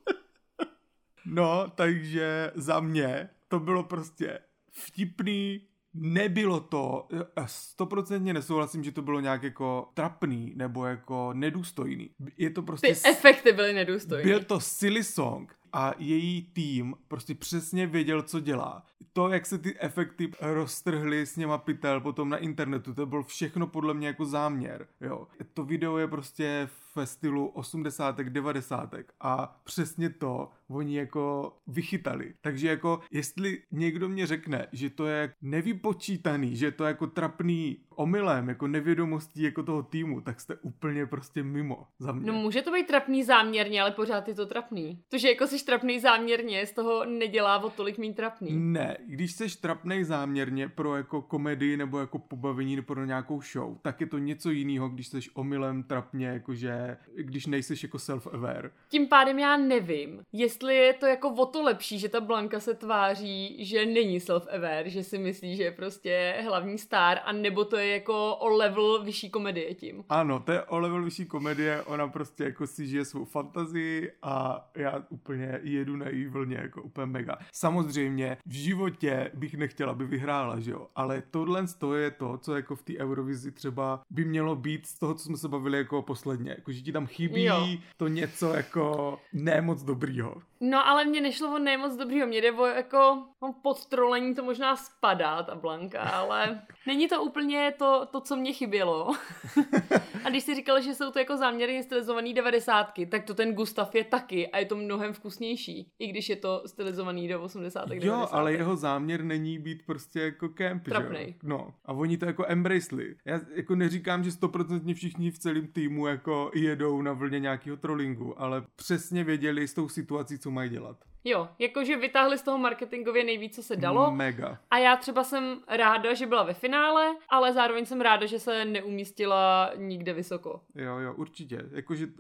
No, 1.26 1.72
takže 1.76 2.52
za 2.56 2.80
mě 2.80 3.30
to 3.48 3.60
bylo 3.60 3.84
prostě 3.84 4.40
vtipný, 4.72 5.68
nebylo 5.94 6.60
to, 6.60 7.08
já 7.38 7.48
stoprocentně 7.48 8.34
nesouhlasím, 8.34 8.84
že 8.84 8.92
to 8.92 9.02
bylo 9.02 9.20
nějak 9.20 9.44
jako 9.44 9.90
trapný 9.94 10.54
nebo 10.56 10.86
jako 10.86 11.34
nedůstojný. 11.34 12.10
Je 12.38 12.50
to 12.50 12.62
prostě... 12.62 12.88
Ty 12.88 13.10
efekty 13.10 13.52
byly 13.52 13.74
nedůstojné. 13.74 14.24
Byl 14.24 14.44
to 14.44 14.60
silly 14.60 15.04
song 15.04 15.56
a 15.74 15.94
její 15.98 16.42
tým 16.42 16.96
prostě 17.08 17.36
přesně 17.36 17.88
věděl, 17.88 18.22
co 18.22 18.40
dělá. 18.40 18.86
To, 19.14 19.30
jak 19.30 19.46
se 19.46 19.58
ty 19.58 19.80
efekty 19.80 20.32
roztrhly 20.42 21.26
s 21.26 21.38
něma 21.38 21.58
pytel 21.58 22.02
potom 22.02 22.30
na 22.30 22.38
internetu, 22.38 22.94
to 22.94 23.06
byl 23.06 23.24
všechno 23.24 23.68
podle 23.68 23.94
mě 23.94 24.08
jako 24.08 24.26
záměr, 24.26 24.88
jo. 25.02 25.28
To 25.54 25.64
video 25.64 25.98
je 25.98 26.08
prostě 26.08 26.70
ve 26.96 27.06
stylu 27.06 27.48
80. 27.48 28.22
90. 28.22 28.96
a 29.22 29.62
přesně 29.64 30.10
to 30.10 30.50
oni 30.68 30.98
jako 30.98 31.54
vychytali. 31.68 32.34
Takže 32.42 32.68
jako 32.68 33.00
jestli 33.12 33.62
někdo 33.72 34.10
mě 34.10 34.28
řekne, 34.28 34.68
že 34.72 34.90
to 34.90 35.06
je 35.06 35.34
nevypočítaný, 35.42 36.56
že 36.56 36.72
to 36.72 36.84
je 36.84 36.88
jako 36.88 37.08
trapný 37.08 37.78
omylem, 37.96 38.50
jako 38.50 38.68
nevědomostí 38.68 39.44
jako 39.44 39.64
toho 39.64 39.84
týmu, 39.84 40.22
tak 40.22 40.40
jste 40.40 40.56
úplně 40.56 41.06
prostě 41.06 41.44
mimo 41.44 41.88
za 42.00 42.12
mě. 42.12 42.32
No 42.32 42.34
může 42.34 42.62
to 42.62 42.72
být 42.72 42.88
trapný 42.88 43.24
záměrně, 43.24 43.82
ale 43.82 43.92
pořád 43.92 44.28
je 44.28 44.36
to 44.36 44.46
trapný. 44.46 45.00
To, 45.10 45.18
že 45.18 45.30
jako 45.30 45.48
jsi 45.48 45.66
trapný 45.66 46.00
záměrně, 46.00 46.66
z 46.66 46.72
toho 46.72 47.06
nedělá 47.06 47.64
o 47.64 47.70
tolik 47.70 47.98
mít 47.98 48.16
trapný. 48.16 48.50
Ne, 48.54 48.98
když 49.08 49.32
jsi 49.32 49.62
trapný 49.62 50.04
záměrně 50.04 50.70
pro 50.70 50.96
jako 50.96 51.22
komedii 51.22 51.78
nebo 51.78 52.00
jako 52.00 52.20
pobavení 52.20 52.76
nebo 52.76 52.86
pro 52.86 53.06
nějakou 53.06 53.42
show, 53.42 53.78
tak 53.82 54.02
je 54.02 54.08
to 54.08 54.18
něco 54.18 54.50
jiného, 54.50 54.90
když 54.90 55.08
jsi 55.08 55.20
omylem 55.34 55.84
trapně, 55.84 56.28
jakože 56.28 56.98
když 57.16 57.46
nejseš 57.46 57.84
jako 57.84 57.98
self-aware. 57.98 58.72
Tím 58.90 59.08
pádem 59.08 59.40
já 59.40 59.58
nevím, 59.58 60.22
jestli 60.34 60.76
je 60.76 60.94
to 60.94 61.06
jako 61.06 61.30
o 61.30 61.46
to 61.46 61.62
lepší, 61.62 62.00
že 62.00 62.10
ta 62.10 62.22
Blanka 62.22 62.60
se 62.60 62.74
tváří, 62.74 63.66
že 63.66 63.86
není 63.86 64.20
self-aware, 64.20 64.86
že 64.86 65.04
si 65.04 65.18
myslí, 65.18 65.56
že 65.56 65.64
je 65.64 65.72
prostě 65.72 66.36
hlavní 66.44 66.78
star, 66.78 67.20
a 67.26 67.32
nebo 67.32 67.66
to 67.66 67.78
je 67.78 67.83
jako 67.88 68.36
o 68.36 68.50
level 68.50 69.04
vyšší 69.04 69.30
komedie 69.30 69.76
tím. 69.76 70.04
Ano, 70.10 70.40
to 70.40 70.52
je 70.52 70.64
o 70.64 70.80
level 70.80 71.04
vyšší 71.04 71.26
komedie, 71.26 71.82
ona 71.82 72.08
prostě 72.08 72.44
jako 72.44 72.68
si 72.68 72.88
žije 72.88 73.06
svou 73.06 73.26
fantazii 73.26 74.12
a 74.22 74.68
já 74.76 75.04
úplně 75.10 75.60
jedu 75.64 75.96
na 75.96 76.10
její 76.10 76.26
vlně, 76.26 76.56
jako 76.56 76.82
úplně 76.82 77.06
mega. 77.06 77.38
Samozřejmě 77.52 78.38
v 78.46 78.54
životě 78.54 79.32
bych 79.34 79.54
nechtěla, 79.54 79.92
aby 79.92 80.06
vyhrála, 80.06 80.60
že 80.60 80.72
jo, 80.72 80.88
ale 80.96 81.24
tohle 81.32 81.64
to 81.78 81.96
je 81.96 82.12
to, 82.12 82.38
co 82.38 82.56
jako 82.56 82.76
v 82.76 82.84
té 82.84 82.98
Eurovizi 82.98 83.52
třeba 83.52 84.02
by 84.10 84.26
mělo 84.26 84.56
být 84.56 84.86
z 84.86 85.00
toho, 85.00 85.14
co 85.14 85.24
jsme 85.24 85.38
se 85.38 85.48
bavili 85.48 85.78
jako 85.78 86.02
posledně, 86.02 86.52
jako 86.52 86.72
že 86.72 86.82
ti 86.82 86.92
tam 86.92 87.08
chybí 87.08 87.44
jo. 87.44 87.68
to 87.98 88.08
něco 88.08 88.54
jako 88.54 89.18
nemoc 89.34 89.84
dobrýho. 89.84 90.42
No 90.66 90.88
ale 90.88 91.06
mě 91.06 91.22
nešlo 91.22 91.56
o 91.56 91.60
nemoc 91.60 91.96
dobrýho, 91.96 92.28
mě 92.28 92.42
jde 92.42 92.52
o 92.52 92.66
jako 92.66 93.24
no, 93.42 93.54
podtrolení 93.62 94.36
to 94.36 94.44
možná 94.44 94.76
spadá 94.76 95.44
ta 95.44 95.56
Blanka, 95.56 96.02
ale 96.02 96.62
není 96.88 97.08
to 97.08 97.24
úplně 97.24 97.74
to, 97.78 98.06
to 98.06 98.22
co 98.22 98.36
mě 98.36 98.54
chybělo. 98.54 99.16
a 100.26 100.30
když 100.30 100.44
jsi 100.44 100.56
říkal, 100.56 100.82
že 100.82 100.94
jsou 100.94 101.12
to 101.12 101.20
jako 101.20 101.38
záměrně 101.38 101.84
stylizovaný 101.84 102.34
devadesátky, 102.34 103.06
tak 103.06 103.24
to 103.24 103.34
ten 103.34 103.54
Gustav 103.54 103.96
je 103.96 104.04
taky 104.04 104.48
a 104.48 104.58
je 104.58 104.66
to 104.66 104.76
mnohem 104.76 105.14
vkusnější, 105.14 105.92
i 106.00 106.08
když 106.08 106.30
je 106.30 106.36
to 106.36 106.64
stylizovaný 106.66 107.28
do 107.28 107.42
80. 107.42 107.90
Jo, 107.90 108.00
90. 108.00 108.38
ale 108.38 108.54
jeho 108.54 108.76
záměr 108.76 109.24
není 109.24 109.60
být 109.60 109.86
prostě 109.86 110.20
jako 110.20 110.50
camp, 110.50 110.84
Trapnej. 110.84 111.28
Že? 111.28 111.50
No, 111.50 111.74
a 111.86 111.94
oni 111.94 112.18
to 112.18 112.26
jako 112.26 112.46
embraceli. 112.48 113.16
Já 113.26 113.40
jako 113.56 113.76
neříkám, 113.76 114.24
že 114.24 114.32
stoprocentně 114.32 114.94
všichni 114.94 115.32
v 115.32 115.40
celém 115.40 115.68
týmu 115.68 116.08
jako 116.08 116.52
jedou 116.54 117.02
na 117.02 117.14
vlně 117.14 117.40
nějakého 117.40 117.78
trollingu, 117.78 118.42
ale 118.42 118.64
přesně 118.76 119.24
věděli 119.24 119.68
s 119.68 119.74
tou 119.74 119.90
situací, 119.90 120.40
co 120.40 120.52
mají 120.52 120.70
dělat. 120.70 121.13
Jo, 121.24 121.50
jakože 121.60 121.98
vytáhli 121.98 122.38
z 122.38 122.42
toho 122.42 122.58
marketingově 122.58 123.24
nejvíc, 123.24 123.56
co 123.56 123.64
se 123.64 123.76
dalo. 123.76 124.12
Mega. 124.12 124.60
A 124.72 124.78
já 124.78 124.98
třeba 124.98 125.24
jsem 125.24 125.60
ráda, 125.68 126.14
že 126.14 126.28
byla 126.28 126.44
ve 126.44 126.54
finále, 126.54 127.16
ale 127.30 127.54
zároveň 127.54 127.86
jsem 127.86 128.02
ráda, 128.02 128.26
že 128.26 128.40
se 128.40 128.66
neumístila 128.66 129.72
nikde 129.76 130.14
vysoko. 130.14 130.62
Jo, 130.76 130.98
jo, 130.98 131.14
určitě. 131.14 131.62
Jakože 131.72 132.06
uh, 132.08 132.12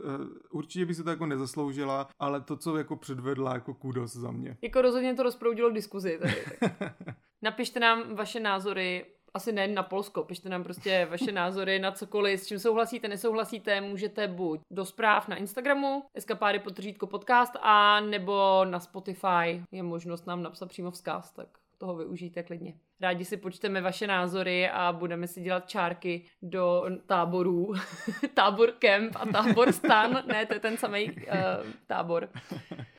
určitě 0.51 0.86
by 0.86 0.93
se 0.93 1.03
to 1.03 1.10
jako 1.10 1.25
nezasloužila, 1.25 2.10
ale 2.19 2.41
to, 2.41 2.57
co 2.57 2.77
jako 2.77 2.95
předvedla, 2.95 3.53
jako 3.53 3.74
kudos 3.74 4.13
za 4.13 4.31
mě. 4.31 4.57
Jako 4.62 4.81
rozhodně 4.81 5.15
to 5.15 5.24
rozproudilo 5.24 5.69
diskuzi 5.69 6.19
tady. 6.22 6.36
Tak. 6.60 6.93
Napište 7.41 7.79
nám 7.79 8.15
vaše 8.15 8.39
názory 8.39 9.05
asi 9.34 9.52
ne 9.52 9.68
na 9.68 9.84
Polsko, 9.84 10.24
pište 10.24 10.50
nám 10.50 10.63
prostě 10.63 11.08
vaše 11.10 11.32
názory 11.32 11.80
na 11.80 11.92
cokoliv, 11.92 12.40
s 12.40 12.48
čím 12.48 12.60
souhlasíte, 12.60 13.08
nesouhlasíte, 13.08 13.82
můžete 13.82 14.28
buď 14.28 14.60
do 14.72 14.86
zpráv 14.86 15.28
na 15.28 15.36
Instagramu, 15.36 16.04
eskapády 16.13 16.60
potržítko 16.60 17.08
podcast, 17.08 17.56
a 17.62 18.00
nebo 18.00 18.66
na 18.66 18.80
Spotify 18.80 19.63
je 19.72 19.84
možnost 19.84 20.28
nám 20.28 20.44
napsat 20.44 20.70
přímo 20.70 20.92
vzkaz, 20.92 21.32
tak 21.32 21.48
toho 21.78 21.96
využijte 21.96 22.44
klidně. 22.44 22.74
Rádi 23.02 23.25
si 23.25 23.38
počteme 23.38 23.82
vaše 23.82 24.08
názory 24.08 24.70
a 24.70 24.92
budeme 24.92 25.28
si 25.28 25.42
dělat 25.42 25.70
čárky 25.70 26.25
do 26.42 26.86
táborů. 27.06 27.74
tábor 28.34 28.72
kemp 28.72 29.16
a 29.16 29.25
tábor 29.25 29.72
stan. 29.72 30.24
ne, 30.28 30.46
to 30.46 30.54
je 30.54 30.60
ten 30.60 30.78
samý 30.78 31.12
uh, 31.12 31.22
tábor. 31.88 32.30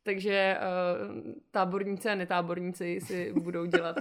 Takže 0.03 0.59
uh, 0.59 1.33
táborníci 1.51 2.09
a 2.09 2.15
netáborníci 2.15 3.01
si 3.01 3.33
budou 3.33 3.65
dělat 3.65 3.97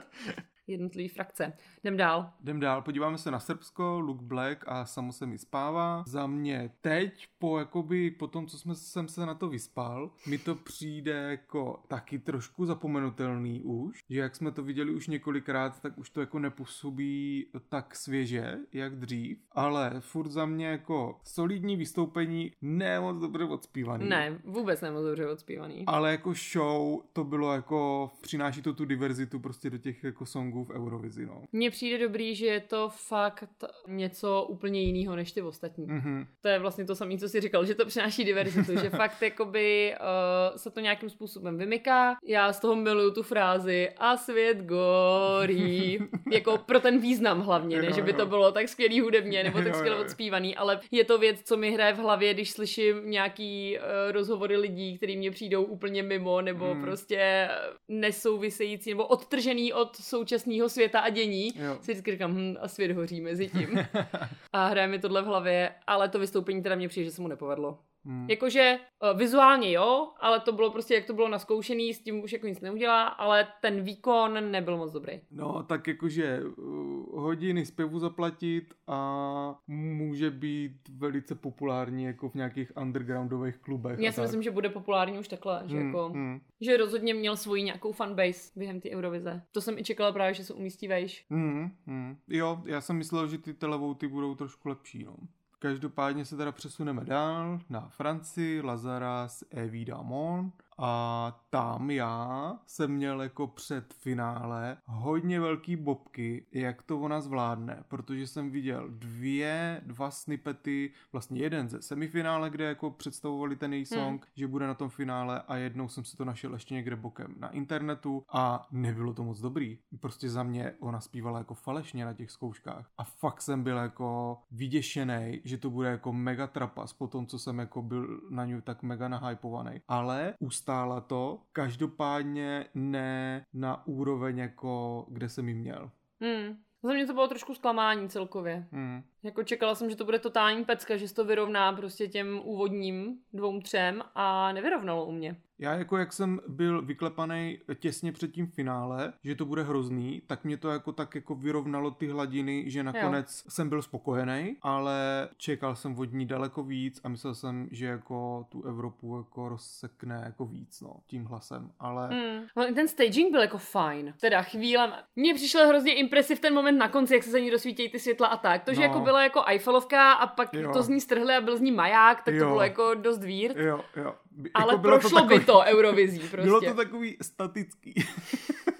jednotlivé 0.68 1.10
frakce. 1.10 1.54
Jdem 1.84 1.98
dál. 1.98 2.30
Jdem 2.42 2.60
dál, 2.60 2.82
podíváme 2.82 3.18
se 3.18 3.32
na 3.32 3.40
Srbsko, 3.40 4.00
Luke 4.00 4.26
Black 4.26 4.64
a 4.68 4.86
Samo 4.86 5.12
se 5.12 5.26
mi 5.26 5.38
spává. 5.38 6.04
Za 6.08 6.28
mě 6.28 6.72
teď, 6.82 7.28
po, 7.40 7.60
jakoby, 7.60 8.12
po 8.12 8.28
tom, 8.28 8.48
co 8.48 8.58
jsme, 8.58 8.76
jsem 8.76 9.08
se 9.08 9.26
na 9.26 9.36
to 9.36 9.50
vyspal, 9.50 10.12
mi 10.28 10.38
to 10.38 10.56
přijde 10.56 11.12
jako 11.12 11.84
taky 11.88 12.20
trošku 12.20 12.66
zapomenutelný 12.66 13.64
už, 13.64 14.04
že 14.10 14.20
jak 14.20 14.36
jsme 14.36 14.52
to 14.52 14.64
viděli 14.64 14.94
už 14.94 15.08
několikrát, 15.08 15.82
tak 15.82 15.98
už 15.98 16.10
to 16.10 16.20
jako 16.20 16.40
nepůsobí 16.40 17.48
tak 17.70 17.96
svěže, 17.96 18.58
jak 18.74 18.96
dřív, 18.96 19.38
ale 19.52 19.94
furt 20.00 20.30
za 20.30 20.46
mě 20.46 20.68
jako 20.68 21.20
solidní 21.24 21.76
vystoupení, 21.76 22.52
ne 22.62 23.00
moc 23.00 23.18
dobře 23.18 23.44
odspívaný. 23.44 24.10
Ne, 24.10 24.40
vůbec 24.44 24.82
ne 24.82 24.92
moc 24.92 25.04
dobře 25.04 25.28
odspívaný. 25.28 25.84
Ale 25.88 26.12
jako 26.12 26.34
show 26.54 27.00
to 27.14 27.24
bylo 27.24 27.54
jako, 27.54 28.12
přináší 28.22 28.62
to 28.62 28.74
tu 28.74 28.86
diverzitu 28.86 29.40
prostě 29.40 29.70
do 29.70 29.78
těch 29.78 30.04
jako 30.04 30.26
songů 30.26 30.54
songů 30.54 30.64
v 30.64 30.70
Eurovizi. 30.70 31.26
No. 31.26 31.42
Mně 31.52 31.72
přijde 31.74 31.98
dobrý, 31.98 32.36
že 32.36 32.46
je 32.46 32.60
to 32.60 32.90
fakt 32.90 33.64
něco 33.88 34.46
úplně 34.50 34.82
jiného 34.82 35.16
než 35.16 35.32
ty 35.32 35.42
ostatní. 35.42 35.88
Mm-hmm. 35.88 36.26
To 36.42 36.48
je 36.48 36.60
vlastně 36.60 36.86
to 36.86 36.96
samé, 36.96 37.18
co 37.18 37.30
jsi 37.30 37.42
říkal, 37.42 37.66
že 37.66 37.76
to 37.76 37.86
přináší 37.86 38.24
diverzitu, 38.24 38.80
že 38.80 38.90
fakt 39.04 39.22
jakoby 39.22 39.96
uh, 40.00 40.58
se 40.58 40.72
to 40.72 40.80
nějakým 40.80 41.10
způsobem 41.10 41.58
vymyká. 41.58 42.16
Já 42.26 42.54
z 42.54 42.60
toho 42.60 42.76
miluju 42.76 43.12
tu 43.12 43.24
frázi 43.24 43.90
a 43.98 44.18
svět 44.18 44.58
gorí. 44.58 46.00
jako 46.32 46.58
pro 46.58 46.80
ten 46.80 47.00
význam 47.00 47.42
hlavně, 47.42 47.82
ne, 47.82 47.92
že 47.92 48.02
by 48.02 48.14
to 48.14 48.26
bylo 48.26 48.52
tak 48.52 48.70
skvělý 48.70 49.02
hudebně 49.02 49.44
nebo 49.44 49.62
tak 49.64 49.76
skvěle 49.76 49.98
odspívaný, 50.00 50.56
ale 50.56 50.80
je 50.92 51.04
to 51.04 51.18
věc, 51.18 51.42
co 51.44 51.58
mi 51.58 51.72
hraje 51.72 51.94
v 51.94 51.98
hlavě, 51.98 52.34
když 52.34 52.52
slyším 52.52 53.10
nějaký 53.10 53.78
uh, 53.78 53.84
rozhovory 54.12 54.58
lidí, 54.58 54.98
který 54.98 55.18
mě 55.18 55.32
přijdou 55.32 55.64
úplně 55.64 56.04
mimo 56.04 56.42
nebo 56.42 56.76
mm. 56.76 56.82
prostě 56.82 57.50
nesouvisející 57.88 58.90
nebo 58.90 59.08
odtržený 59.08 59.74
od 59.74 59.96
současné 59.96 60.44
současného 60.44 60.70
světa 60.70 61.00
a 61.00 61.10
dění, 61.10 61.52
jo. 61.64 61.78
si 61.82 61.92
vždycky 61.92 62.12
říkám, 62.12 62.34
hm, 62.34 62.56
a 62.62 62.68
svět 62.68 62.92
hoří 62.92 63.22
mezi 63.22 63.48
tím. 63.48 63.86
a 64.54 64.68
hraje 64.68 64.88
mi 64.88 65.00
tohle 65.00 65.22
v 65.22 65.26
hlavě, 65.26 65.76
ale 65.88 66.10
to 66.10 66.20
vystoupení 66.20 66.64
teda 66.64 66.76
mě 66.76 66.88
přijde, 66.88 67.06
že 67.06 67.12
se 67.12 67.22
mu 67.22 67.28
nepovedlo. 67.28 67.80
Hmm. 68.06 68.30
Jakože 68.30 68.80
uh, 69.12 69.18
vizuálně 69.20 69.72
jo, 69.72 70.14
ale 70.20 70.40
to 70.40 70.52
bylo 70.52 70.72
prostě, 70.72 70.94
jak 70.94 71.06
to 71.06 71.14
bylo 71.14 71.30
naskoušený, 71.30 71.94
s 71.94 72.04
tím 72.04 72.24
už 72.24 72.34
jako 72.34 72.48
nic 72.48 72.62
neudělá, 72.62 73.08
ale 73.08 73.48
ten 73.62 73.82
výkon 73.82 74.52
nebyl 74.52 74.78
moc 74.78 74.92
dobrý. 74.92 75.22
No, 75.32 75.64
tak 75.64 75.88
jakože 75.88 76.42
uh, 76.44 77.22
hodiny 77.22 77.66
zpěvu 77.66 78.00
zaplatit 78.00 78.74
a 78.88 79.60
může 79.68 80.32
být 80.32 80.78
velice 80.98 81.36
populární 81.36 82.04
jako 82.04 82.30
v 82.30 82.34
nějakých 82.34 82.72
undergroundových 82.82 83.58
klubech. 83.58 84.00
Já 84.00 84.12
si 84.12 84.16
tak. 84.16 84.24
myslím, 84.24 84.44
že 84.44 84.52
bude 84.52 84.70
populární 84.70 85.20
už 85.20 85.28
takhle, 85.28 85.64
že 85.66 85.78
hmm, 85.78 85.86
jako, 85.86 86.10
hmm. 86.10 86.42
že 86.62 86.78
rozhodně 86.78 87.14
měl 87.14 87.38
svoji 87.38 87.64
nějakou 87.64 87.92
fanbase 87.92 88.52
během 88.56 88.82
té 88.82 88.90
Eurovize. 88.90 89.42
To 89.52 89.62
jsem 89.62 89.78
i 89.78 89.84
čekala 89.84 90.12
právě, 90.12 90.34
že 90.34 90.44
se 90.44 90.54
umístí 90.54 90.88
vejš. 90.88 91.26
Hmm, 91.30 91.72
hmm. 91.88 92.18
Jo, 92.28 92.62
já 92.66 92.82
jsem 92.82 92.96
myslel, 92.96 93.28
že 93.28 93.38
ty 93.38 93.54
televouty 93.54 94.08
budou 94.08 94.36
trošku 94.36 94.70
lepší, 94.70 95.04
no. 95.04 95.16
Každopádně 95.64 96.26
se 96.26 96.38
teda 96.38 96.52
přesuneme 96.52 97.06
dál 97.06 97.60
na 97.70 97.90
Francii, 97.90 98.62
Lazarus, 98.62 99.44
Evie 99.52 99.86
Damon 99.86 100.52
a 100.78 101.46
tam 101.50 101.92
já 101.92 102.54
jsem 102.68 102.92
měl 102.92 103.22
jako 103.22 103.48
před 103.48 103.94
finále 103.94 104.78
hodně 104.86 105.40
velký 105.40 105.76
bobky, 105.76 106.46
jak 106.52 106.84
to 106.84 107.00
ona 107.00 107.22
zvládne, 107.22 107.84
protože 107.88 108.28
jsem 108.28 108.52
viděl 108.52 108.90
dvě, 108.90 109.82
dva 109.86 110.12
snippety, 110.12 110.92
vlastně 111.12 111.42
jeden 111.42 111.70
ze 111.70 111.82
semifinále, 111.82 112.50
kde 112.50 112.66
jako 112.66 112.92
představovali 112.92 113.56
ten 113.56 113.74
její 113.74 113.86
song, 113.86 114.22
hmm. 114.22 114.32
že 114.36 114.48
bude 114.48 114.68
na 114.68 114.74
tom 114.74 114.90
finále 114.90 115.42
a 115.48 115.56
jednou 115.56 115.88
jsem 115.88 116.04
si 116.06 116.18
to 116.18 116.26
našel 116.26 116.54
ještě 116.54 116.74
někde 116.74 116.96
bokem 116.96 117.36
na 117.40 117.50
internetu 117.50 118.26
a 118.34 118.68
nebylo 118.72 119.14
to 119.14 119.24
moc 119.24 119.40
dobrý. 119.40 119.80
Prostě 120.00 120.30
za 120.30 120.44
mě 120.44 120.74
ona 120.80 121.00
zpívala 121.00 121.38
jako 121.38 121.54
falešně 121.54 122.06
na 122.06 122.14
těch 122.14 122.32
zkouškách 122.32 122.90
a 122.98 123.04
fakt 123.04 123.42
jsem 123.42 123.64
byl 123.64 123.78
jako 123.78 124.38
vyděšený, 124.52 125.42
že 125.44 125.58
to 125.58 125.70
bude 125.70 125.90
jako 125.90 126.14
mega 126.14 126.48
trapas 126.48 126.94
po 126.94 127.08
tom, 127.08 127.28
co 127.28 127.40
jsem 127.40 127.60
jako 127.60 127.82
byl 127.82 128.22
na 128.30 128.46
ní 128.46 128.62
tak 128.62 128.84
mega 128.84 129.08
nahypovaný. 129.08 129.82
Ale 129.88 130.34
ustála 130.64 131.02
to, 131.02 131.40
každopádně 131.52 132.66
ne 132.74 133.46
na 133.54 133.88
úroveň 133.88 134.38
jako 134.38 135.06
kde 135.10 135.30
jsem 135.30 135.48
ji 135.48 135.54
měl. 135.54 135.92
Hmm. 136.22 136.58
Za 136.84 136.94
mě 136.94 137.06
to 137.06 137.14
bylo 137.14 137.28
trošku 137.28 137.54
zklamání 137.56 138.10
celkově. 138.10 138.68
Hmm. 138.72 139.04
Jako 139.24 139.44
čekala 139.44 139.76
jsem, 139.76 139.90
že 139.90 139.96
to 139.96 140.06
bude 140.06 140.20
totální 140.20 140.66
pecka, 140.66 140.98
že 140.98 141.08
se 141.08 141.16
to 141.16 141.26
vyrovná 141.26 141.74
prostě 141.74 142.08
těm 142.08 142.42
úvodním 142.44 143.18
dvou 143.34 143.62
třem 143.62 144.04
a 144.16 144.52
nevyrovnalo 144.52 145.06
u 145.06 145.12
mě. 145.12 145.36
Já 145.60 145.74
jako 145.74 145.98
jak 145.98 146.14
jsem 146.14 146.40
byl 146.48 146.82
vyklepaný 146.82 147.60
těsně 147.80 148.12
před 148.12 148.32
tím 148.32 148.48
finále, 148.48 149.14
že 149.24 149.36
to 149.36 149.46
bude 149.46 149.64
hrozný, 149.64 150.22
tak 150.28 150.44
mě 150.44 150.58
to 150.58 150.70
jako 150.70 150.92
tak 150.92 151.16
jako 151.16 151.36
vyrovnalo 151.36 151.92
ty 151.92 152.08
hladiny, 152.08 152.64
že 152.68 152.84
nakonec 152.84 153.44
jo. 153.46 153.52
jsem 153.52 153.70
byl 153.70 153.82
spokojený, 153.82 154.58
ale 154.62 155.30
čekal 155.38 155.76
jsem 155.76 156.00
od 156.00 156.14
ní 156.14 156.26
daleko 156.26 156.64
víc 156.64 157.02
a 157.04 157.10
myslel 157.10 157.36
jsem, 157.36 157.68
že 157.72 157.86
jako 157.86 158.46
tu 158.50 158.64
Evropu 158.64 159.18
jako 159.18 159.50
rozsekne 159.50 160.22
jako 160.26 160.46
víc, 160.46 160.82
no, 160.82 160.96
tím 161.08 161.26
hlasem, 161.26 161.72
ale... 161.80 162.08
Hmm. 162.08 162.76
Ten 162.76 162.88
staging 162.88 163.32
byl 163.32 163.42
jako 163.42 163.58
fajn, 163.58 164.14
teda 164.22 164.42
chvíle. 164.42 165.04
Mně 165.16 165.34
přišel 165.34 165.68
hrozně 165.68 165.96
impresiv 165.96 166.40
ten 166.40 166.54
moment 166.54 166.78
na 166.78 166.90
konci, 166.90 167.14
jak 167.14 167.24
se 167.24 167.32
za 167.32 167.40
ní 167.40 167.50
rozsvítějí 167.50 167.90
ty 167.90 168.00
světla 168.00 168.28
a 168.28 168.38
tak. 168.38 168.64
To, 168.64 168.74
že 168.74 168.80
no. 168.80 168.86
jako 168.86 169.00
byla 169.00 169.24
jako 169.24 169.44
Eiffelovka 169.46 170.12
a 170.12 170.28
pak 170.28 170.54
jo. 170.54 170.74
to 170.74 170.84
z 170.84 170.90
ní 170.90 171.02
strhli 171.02 171.36
a 171.36 171.42
byl 171.42 171.58
z 171.58 171.62
ní 171.62 171.72
maják, 171.72 172.24
tak 172.24 172.34
jo. 172.34 172.44
to 172.44 172.50
bylo 172.50 172.62
jako 172.62 172.94
dost 172.94 173.24
vír. 173.24 173.60
Jo, 173.60 173.84
jo. 173.96 174.16
Jako 174.38 174.50
Ale 174.54 174.78
prošlo 174.78 175.10
to 175.10 175.16
takový, 175.16 175.40
by 175.40 175.46
to 175.46 175.60
Eurovizí 175.60 176.20
prostě. 176.20 176.38
Bylo 176.44 176.62
to 176.62 176.74
takový 176.74 177.18
statický. 177.22 177.94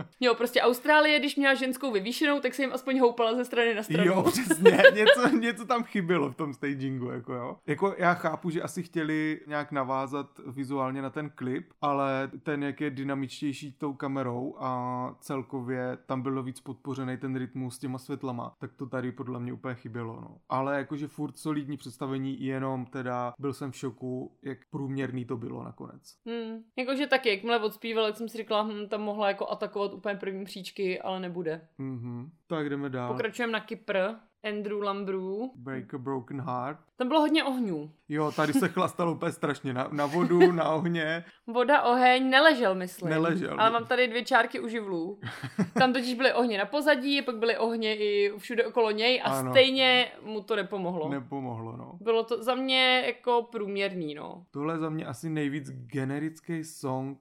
Jo, 0.20 0.34
prostě 0.34 0.60
Austrálie, 0.60 1.18
když 1.18 1.36
měla 1.36 1.54
ženskou 1.54 1.92
vyvýšenou, 1.92 2.40
tak 2.40 2.54
se 2.54 2.62
jim 2.62 2.72
aspoň 2.72 3.00
houpala 3.00 3.34
ze 3.34 3.44
strany 3.44 3.74
na 3.74 3.82
stranu. 3.82 4.04
Jo, 4.04 4.22
přesně, 4.28 4.82
něco, 4.94 5.28
něco 5.36 5.64
tam 5.64 5.84
chybělo 5.84 6.30
v 6.30 6.36
tom 6.36 6.54
stagingu, 6.54 7.10
jako 7.10 7.34
jo. 7.34 7.56
Jako 7.66 7.94
já 7.98 8.14
chápu, 8.14 8.50
že 8.50 8.62
asi 8.62 8.82
chtěli 8.82 9.40
nějak 9.46 9.72
navázat 9.72 10.40
vizuálně 10.46 11.02
na 11.02 11.10
ten 11.10 11.30
klip, 11.34 11.72
ale 11.80 12.30
ten, 12.42 12.62
jak 12.62 12.80
je 12.80 12.90
dynamičtější 12.90 13.72
tou 13.72 13.94
kamerou 13.94 14.56
a 14.58 15.16
celkově 15.20 15.98
tam 16.06 16.22
bylo 16.22 16.42
víc 16.42 16.60
podpořený 16.60 17.16
ten 17.16 17.36
rytmus 17.36 17.76
s 17.76 17.78
těma 17.78 17.98
světlama, 17.98 18.54
tak 18.58 18.72
to 18.74 18.86
tady 18.86 19.12
podle 19.12 19.40
mě 19.40 19.52
úplně 19.52 19.74
chybělo, 19.74 20.20
no. 20.20 20.36
Ale 20.48 20.76
jakože 20.76 21.08
furt 21.08 21.38
solidní 21.38 21.76
představení, 21.76 22.44
jenom 22.44 22.86
teda 22.86 23.34
byl 23.38 23.52
jsem 23.52 23.70
v 23.70 23.76
šoku, 23.76 24.38
jak 24.42 24.58
průměrný 24.70 25.24
to 25.24 25.36
bylo 25.36 25.64
nakonec. 25.64 26.02
Hmm. 26.26 26.62
Jakože 26.78 27.06
taky, 27.06 27.28
jakmile 27.28 27.58
odspíval, 27.60 28.06
jak 28.06 28.16
jsem 28.16 28.28
si 28.28 28.38
říkala, 28.38 28.62
hm, 28.62 28.88
tam 28.88 29.00
mohla 29.00 29.28
jako 29.28 29.48
atakovat 29.48 29.89
úplně 29.92 30.14
první 30.14 30.44
příčky, 30.44 31.00
ale 31.00 31.20
nebude. 31.20 31.68
Mhm. 31.78 32.30
Tak 32.46 32.68
jdeme 32.70 32.88
dál. 32.88 33.12
Pokračujeme 33.12 33.52
na 33.52 33.60
Kypr. 33.60 33.98
Andrew 34.44 34.82
Lambru. 34.82 35.52
Break 35.56 35.94
a 35.94 35.98
Broken 35.98 36.40
Heart. 36.40 36.78
Tam 36.96 37.08
bylo 37.08 37.20
hodně 37.20 37.44
ohňů. 37.44 37.92
Jo, 38.08 38.32
tady 38.32 38.52
se 38.52 38.68
chlastalo 38.68 39.12
úplně 39.12 39.32
strašně. 39.32 39.74
Na, 39.74 39.88
na 39.92 40.06
vodu, 40.06 40.52
na 40.52 40.68
ohně. 40.68 41.24
Voda, 41.46 41.82
oheň, 41.82 42.30
neležel, 42.30 42.74
myslím. 42.74 43.10
Neležel. 43.10 43.60
Ale 43.60 43.70
mám 43.70 43.86
tady 43.86 44.08
dvě 44.08 44.24
čárky 44.24 44.60
u 44.60 44.68
živlů. 44.68 45.20
Tam 45.78 45.92
totiž 45.92 46.14
byly 46.14 46.32
ohně 46.32 46.58
na 46.58 46.64
pozadí, 46.64 47.22
pak 47.22 47.36
byly 47.36 47.58
ohně 47.58 47.96
i 47.96 48.32
všude 48.38 48.66
okolo 48.66 48.90
něj 48.90 49.22
a 49.24 49.24
ano. 49.24 49.50
stejně 49.50 50.06
mu 50.22 50.42
to 50.42 50.56
nepomohlo. 50.56 51.08
Nepomohlo, 51.08 51.76
no. 51.76 51.98
Bylo 52.00 52.24
to 52.24 52.42
za 52.42 52.54
mě 52.54 53.02
jako 53.06 53.48
průměrný, 53.52 54.14
no. 54.14 54.44
Tohle 54.50 54.78
za 54.78 54.90
mě 54.90 55.06
asi 55.06 55.30
nejvíc 55.30 55.70
generický 55.70 56.64
song 56.64 57.18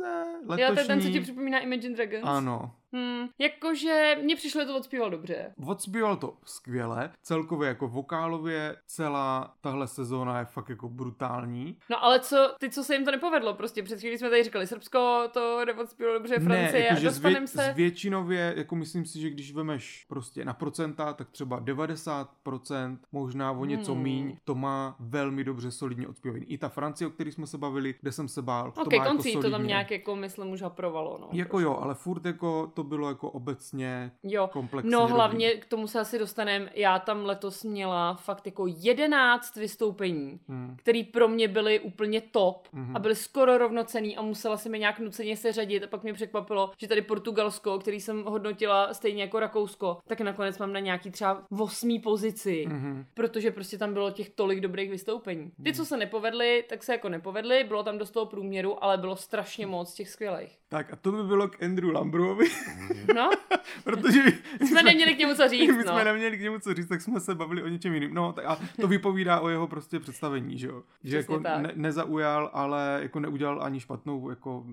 Euro 0.00 0.38
letošní. 0.46 0.62
Jo, 0.62 0.74
to 0.74 0.80
je 0.80 0.86
ten, 0.86 1.02
co 1.02 1.08
ti 1.08 1.20
připomíná 1.20 1.60
Imagine 1.60 1.94
Dragons. 1.94 2.22
Ano, 2.24 2.74
Hmm, 2.94 3.28
jakože 3.38 4.16
mně 4.22 4.36
přišlo, 4.36 4.60
že 4.60 4.66
to 4.66 4.76
odspíval 4.76 5.10
dobře. 5.10 5.54
Odspíval 5.66 6.16
to 6.16 6.36
skvěle, 6.44 7.10
celkově 7.22 7.68
jako 7.68 7.88
vokálově 7.88 8.76
celá 8.86 9.54
tahle 9.60 9.88
sezóna 9.88 10.38
je 10.38 10.44
fakt 10.44 10.68
jako 10.68 10.88
brutální. 10.88 11.78
No 11.90 12.04
ale 12.04 12.20
co, 12.20 12.54
ty 12.58 12.70
co 12.70 12.84
se 12.84 12.94
jim 12.94 13.04
to 13.04 13.10
nepovedlo, 13.10 13.54
prostě 13.54 13.82
před 13.82 14.00
chvíli 14.00 14.18
jsme 14.18 14.30
tady 14.30 14.44
říkali 14.44 14.66
Srbsko, 14.66 15.28
to 15.32 15.64
neodspívalo 15.64 16.18
dobře, 16.18 16.34
Francie, 16.34 16.72
ne, 16.72 16.86
jako, 16.86 17.02
dostaneme 17.02 17.46
se... 17.46 17.70
Zvětšinově, 17.72 18.54
jako 18.56 18.76
myslím 18.76 19.06
si, 19.06 19.20
že 19.20 19.30
když 19.30 19.52
vemeš 19.52 20.04
prostě 20.08 20.44
na 20.44 20.54
procenta, 20.54 21.12
tak 21.12 21.30
třeba 21.30 21.60
90%, 21.60 22.98
možná 23.12 23.52
o 23.52 23.64
něco 23.64 23.94
hmm. 23.94 24.02
míň, 24.02 24.36
to 24.44 24.54
má 24.54 24.96
velmi 24.98 25.44
dobře 25.44 25.70
solidně 25.70 26.08
odspívaný. 26.08 26.44
I 26.44 26.58
ta 26.58 26.68
Francie, 26.68 27.08
o 27.08 27.10
které 27.10 27.32
jsme 27.32 27.46
se 27.46 27.58
bavili, 27.58 27.94
kde 28.00 28.12
jsem 28.12 28.28
se 28.28 28.42
bál, 28.42 28.68
okay, 28.68 28.84
to 28.84 28.96
má 28.96 29.06
konci 29.06 29.30
jako 29.30 29.42
to 29.42 29.50
tam 29.50 29.66
nějak 29.66 29.90
jako 29.90 30.16
myslím 30.16 30.50
už 30.50 30.62
haprovalo, 30.62 31.18
no. 31.20 31.28
Jako 31.32 31.58
trošku. 31.58 31.60
jo, 31.60 31.78
ale 31.82 31.94
furt 31.94 32.26
jako 32.26 32.72
to 32.74 32.83
bylo 32.84 33.08
jako 33.08 33.30
obecně 33.30 34.12
jo. 34.22 34.48
komplexně 34.52 34.90
No 34.90 35.00
dobrý. 35.00 35.14
hlavně 35.14 35.50
k 35.54 35.64
tomu 35.66 35.86
se 35.86 36.00
asi 36.00 36.18
dostaneme. 36.18 36.70
Já 36.74 36.98
tam 36.98 37.24
letos 37.24 37.64
měla 37.64 38.14
fakt 38.14 38.46
jako 38.46 38.66
jedenáct 38.66 39.56
vystoupení, 39.56 40.40
hmm. 40.48 40.76
které 40.78 41.02
pro 41.12 41.28
mě 41.28 41.48
byly 41.48 41.80
úplně 41.80 42.20
top 42.20 42.68
hmm. 42.72 42.96
a 42.96 42.98
byly 42.98 43.14
skoro 43.14 43.58
rovnocený 43.58 44.16
a 44.16 44.22
musela 44.22 44.56
si 44.56 44.68
mi 44.68 44.78
nějak 44.78 44.98
nuceně 44.98 45.36
seřadit 45.36 45.82
a 45.82 45.86
pak 45.86 46.02
mě 46.02 46.12
překvapilo, 46.12 46.70
že 46.78 46.88
tady 46.88 47.02
Portugalsko, 47.02 47.78
který 47.78 48.00
jsem 48.00 48.24
hodnotila 48.24 48.94
stejně 48.94 49.22
jako 49.22 49.40
Rakousko, 49.40 49.98
tak 50.06 50.20
nakonec 50.20 50.58
mám 50.58 50.72
na 50.72 50.80
nějaký 50.80 51.10
třeba 51.10 51.42
osmý 51.58 51.98
pozici, 51.98 52.64
hmm. 52.68 53.04
protože 53.14 53.50
prostě 53.50 53.78
tam 53.78 53.92
bylo 53.92 54.10
těch 54.10 54.30
tolik 54.30 54.60
dobrých 54.60 54.90
vystoupení. 54.90 55.50
Ty, 55.50 55.70
hmm. 55.70 55.74
co 55.74 55.84
se 55.84 55.96
nepovedly, 55.96 56.64
tak 56.68 56.82
se 56.82 56.92
jako 56.92 57.08
nepovedly, 57.08 57.64
bylo 57.64 57.82
tam 57.82 57.98
dost 57.98 58.10
toho 58.10 58.26
průměru, 58.26 58.84
ale 58.84 58.98
bylo 58.98 59.16
strašně 59.16 59.66
moc 59.66 59.94
těch 59.94 60.08
skvělých. 60.08 60.58
Tak 60.68 60.92
a 60.92 60.96
to 60.96 61.12
by 61.12 61.22
bylo 61.22 61.48
k 61.48 61.62
Andrew 61.62 61.90
Lambrovi. 61.94 62.46
No. 63.14 63.30
Protože 63.84 64.22
my 64.60 64.66
jsme 64.66 64.82
neměli 64.82 65.14
k 65.14 65.18
němu 65.18 65.34
co 65.34 65.48
říct. 65.48 65.76
My 65.76 65.84
no. 65.84 65.92
jsme 65.92 66.04
neměli 66.04 66.36
k 66.36 66.40
němu 66.40 66.58
co 66.58 66.74
říct, 66.74 66.88
tak 66.88 67.00
jsme 67.00 67.20
se 67.20 67.34
bavili 67.34 67.62
o 67.62 67.68
něčem 67.68 67.94
jiným. 67.94 68.14
No 68.14 68.32
tak 68.32 68.44
a 68.44 68.58
to 68.80 68.88
vypovídá 68.88 69.40
o 69.40 69.48
jeho 69.48 69.66
prostě 69.66 70.00
představení, 70.00 70.58
že 70.58 70.66
jo. 70.66 70.82
Že 71.04 71.16
jako 71.16 71.38
ne, 71.38 71.72
nezaujal, 71.74 72.50
ale 72.52 72.98
jako 73.02 73.20
neudělal 73.20 73.62
ani 73.62 73.80
špatnou 73.80 74.30
jako 74.30 74.64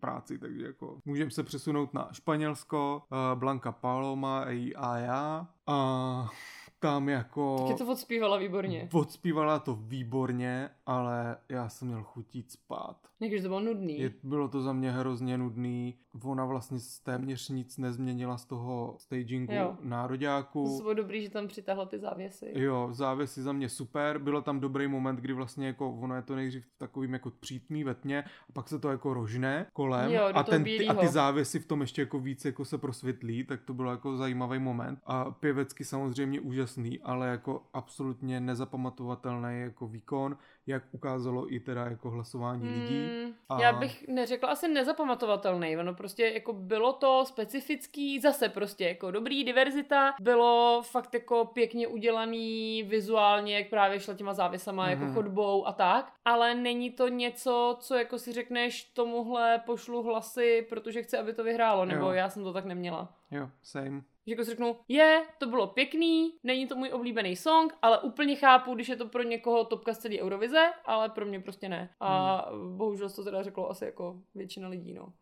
práci, 0.00 0.38
takže 0.38 0.66
jako 0.66 0.98
můžeme 1.04 1.30
se 1.30 1.42
přesunout 1.42 1.94
na 1.94 2.08
Španělsko, 2.12 3.02
uh, 3.10 3.38
Blanka 3.38 3.72
Paloma 3.72 4.44
a 4.76 4.96
já. 4.96 5.46
A 5.66 6.30
tam 6.78 7.08
jako... 7.08 7.64
Taky 7.68 7.78
to 7.78 7.92
odspívala 7.92 8.36
výborně. 8.36 8.88
Odspívala 8.92 9.58
to 9.58 9.74
výborně, 9.74 10.70
ale 10.86 11.36
já 11.48 11.68
jsem 11.68 11.88
měl 11.88 12.02
chutit 12.02 12.50
spát. 12.50 13.09
Jakože 13.20 13.42
to 13.42 13.48
bylo 13.48 13.60
nudný. 13.60 13.98
Je, 13.98 14.12
bylo 14.22 14.48
to 14.48 14.62
za 14.62 14.72
mě 14.72 14.90
hrozně 14.90 15.38
nudný. 15.38 15.98
Ona 16.22 16.44
vlastně 16.44 16.78
téměř 17.04 17.48
nic 17.48 17.78
nezměnila 17.78 18.38
z 18.38 18.44
toho 18.44 18.94
stagingu 18.98 19.52
jo. 19.52 19.76
nároďáku. 19.82 20.76
To 20.76 20.82
bylo 20.82 20.94
dobrý, 20.94 21.22
že 21.22 21.30
tam 21.30 21.48
přitáhla 21.48 21.86
ty 21.86 21.98
závěsy. 21.98 22.52
Jo, 22.54 22.88
závěsy 22.92 23.42
za 23.42 23.52
mě 23.52 23.68
super. 23.68 24.18
Bylo 24.18 24.42
tam 24.42 24.60
dobrý 24.60 24.88
moment, 24.88 25.16
kdy 25.16 25.32
vlastně 25.32 25.66
jako 25.66 25.90
ono 25.90 26.16
je 26.16 26.22
to 26.22 26.36
nejdřív 26.36 26.66
takovým 26.78 27.12
jako 27.12 27.30
přítmý 27.30 27.84
ve 27.84 27.94
tmě 27.94 28.24
a 28.48 28.52
pak 28.52 28.68
se 28.68 28.78
to 28.78 28.90
jako 28.90 29.14
rožne 29.14 29.66
kolem 29.72 30.12
jo, 30.12 30.30
a, 30.34 30.42
ten, 30.42 30.64
ty, 30.64 30.88
a 30.88 30.94
ty 30.94 31.08
závěsy 31.08 31.58
v 31.58 31.66
tom 31.66 31.80
ještě 31.80 32.02
jako 32.02 32.20
víc 32.20 32.44
jako 32.44 32.64
se 32.64 32.78
prosvětlí, 32.78 33.44
tak 33.44 33.62
to 33.62 33.74
bylo 33.74 33.90
jako 33.90 34.16
zajímavý 34.16 34.58
moment. 34.58 34.98
A 35.04 35.30
pěvecky 35.30 35.84
samozřejmě 35.84 36.40
úžasný, 36.40 37.00
ale 37.00 37.28
jako 37.28 37.62
absolutně 37.72 38.40
nezapamatovatelný 38.40 39.60
jako 39.60 39.88
výkon 39.88 40.36
jak 40.70 40.82
ukázalo 40.92 41.54
i 41.54 41.60
teda 41.60 41.84
jako 41.84 42.10
hlasování 42.10 42.68
hmm, 42.68 42.82
lidí. 42.82 43.34
A... 43.48 43.62
Já 43.62 43.72
bych 43.72 44.08
neřekla 44.08 44.48
asi 44.48 44.68
nezapamatovatelný, 44.68 45.76
ono 45.76 45.94
prostě 45.94 46.26
jako 46.26 46.52
bylo 46.52 46.92
to 46.92 47.24
specifický, 47.26 48.20
zase 48.20 48.48
prostě 48.48 48.84
jako 48.84 49.10
dobrý 49.10 49.44
diverzita, 49.44 50.14
bylo 50.20 50.82
fakt 50.90 51.14
jako 51.14 51.44
pěkně 51.44 51.88
udělaný 51.88 52.82
vizuálně, 52.82 53.56
jak 53.56 53.68
právě 53.68 54.00
šla 54.00 54.14
těma 54.14 54.34
závěsama, 54.34 54.86
mm-hmm. 54.86 54.90
jako 54.90 55.04
mhm. 55.04 55.14
chodbou 55.14 55.66
a 55.66 55.72
tak, 55.72 56.12
ale 56.24 56.54
není 56.54 56.90
to 56.90 57.08
něco, 57.08 57.76
co 57.80 57.94
jako 57.94 58.18
si 58.18 58.32
řekneš 58.32 58.84
tomuhle 58.84 59.62
pošlu 59.66 60.02
hlasy, 60.02 60.66
protože 60.68 61.02
chci, 61.02 61.18
aby 61.18 61.32
to 61.32 61.44
vyhrálo, 61.44 61.84
nebo 61.84 62.06
jo. 62.06 62.12
já 62.12 62.30
jsem 62.30 62.44
to 62.44 62.52
tak 62.52 62.64
neměla. 62.64 63.12
Jo, 63.30 63.50
same. 63.62 64.02
Že 64.26 64.32
jako 64.32 64.44
si 64.44 64.50
řeknu, 64.50 64.76
je, 64.88 65.22
to 65.38 65.46
bylo 65.46 65.66
pěkný, 65.66 66.34
není 66.42 66.66
to 66.66 66.76
můj 66.76 66.90
oblíbený 66.92 67.36
song, 67.36 67.74
ale 67.82 67.98
úplně 67.98 68.36
chápu, 68.36 68.74
když 68.74 68.88
je 68.88 68.96
to 68.96 69.06
pro 69.08 69.22
někoho 69.22 69.64
topka 69.64 69.94
z 69.94 69.98
celé 69.98 70.20
Eurovize, 70.20 70.70
ale 70.84 71.08
pro 71.08 71.26
mě 71.26 71.40
prostě 71.40 71.68
ne. 71.68 71.90
A 72.00 72.36
hmm. 72.50 72.76
bohužel 72.76 73.10
to 73.10 73.24
teda 73.24 73.42
řeklo 73.42 73.70
asi 73.70 73.84
jako 73.84 74.16
většina 74.34 74.68
lidí, 74.68 74.94
no. 74.94 75.12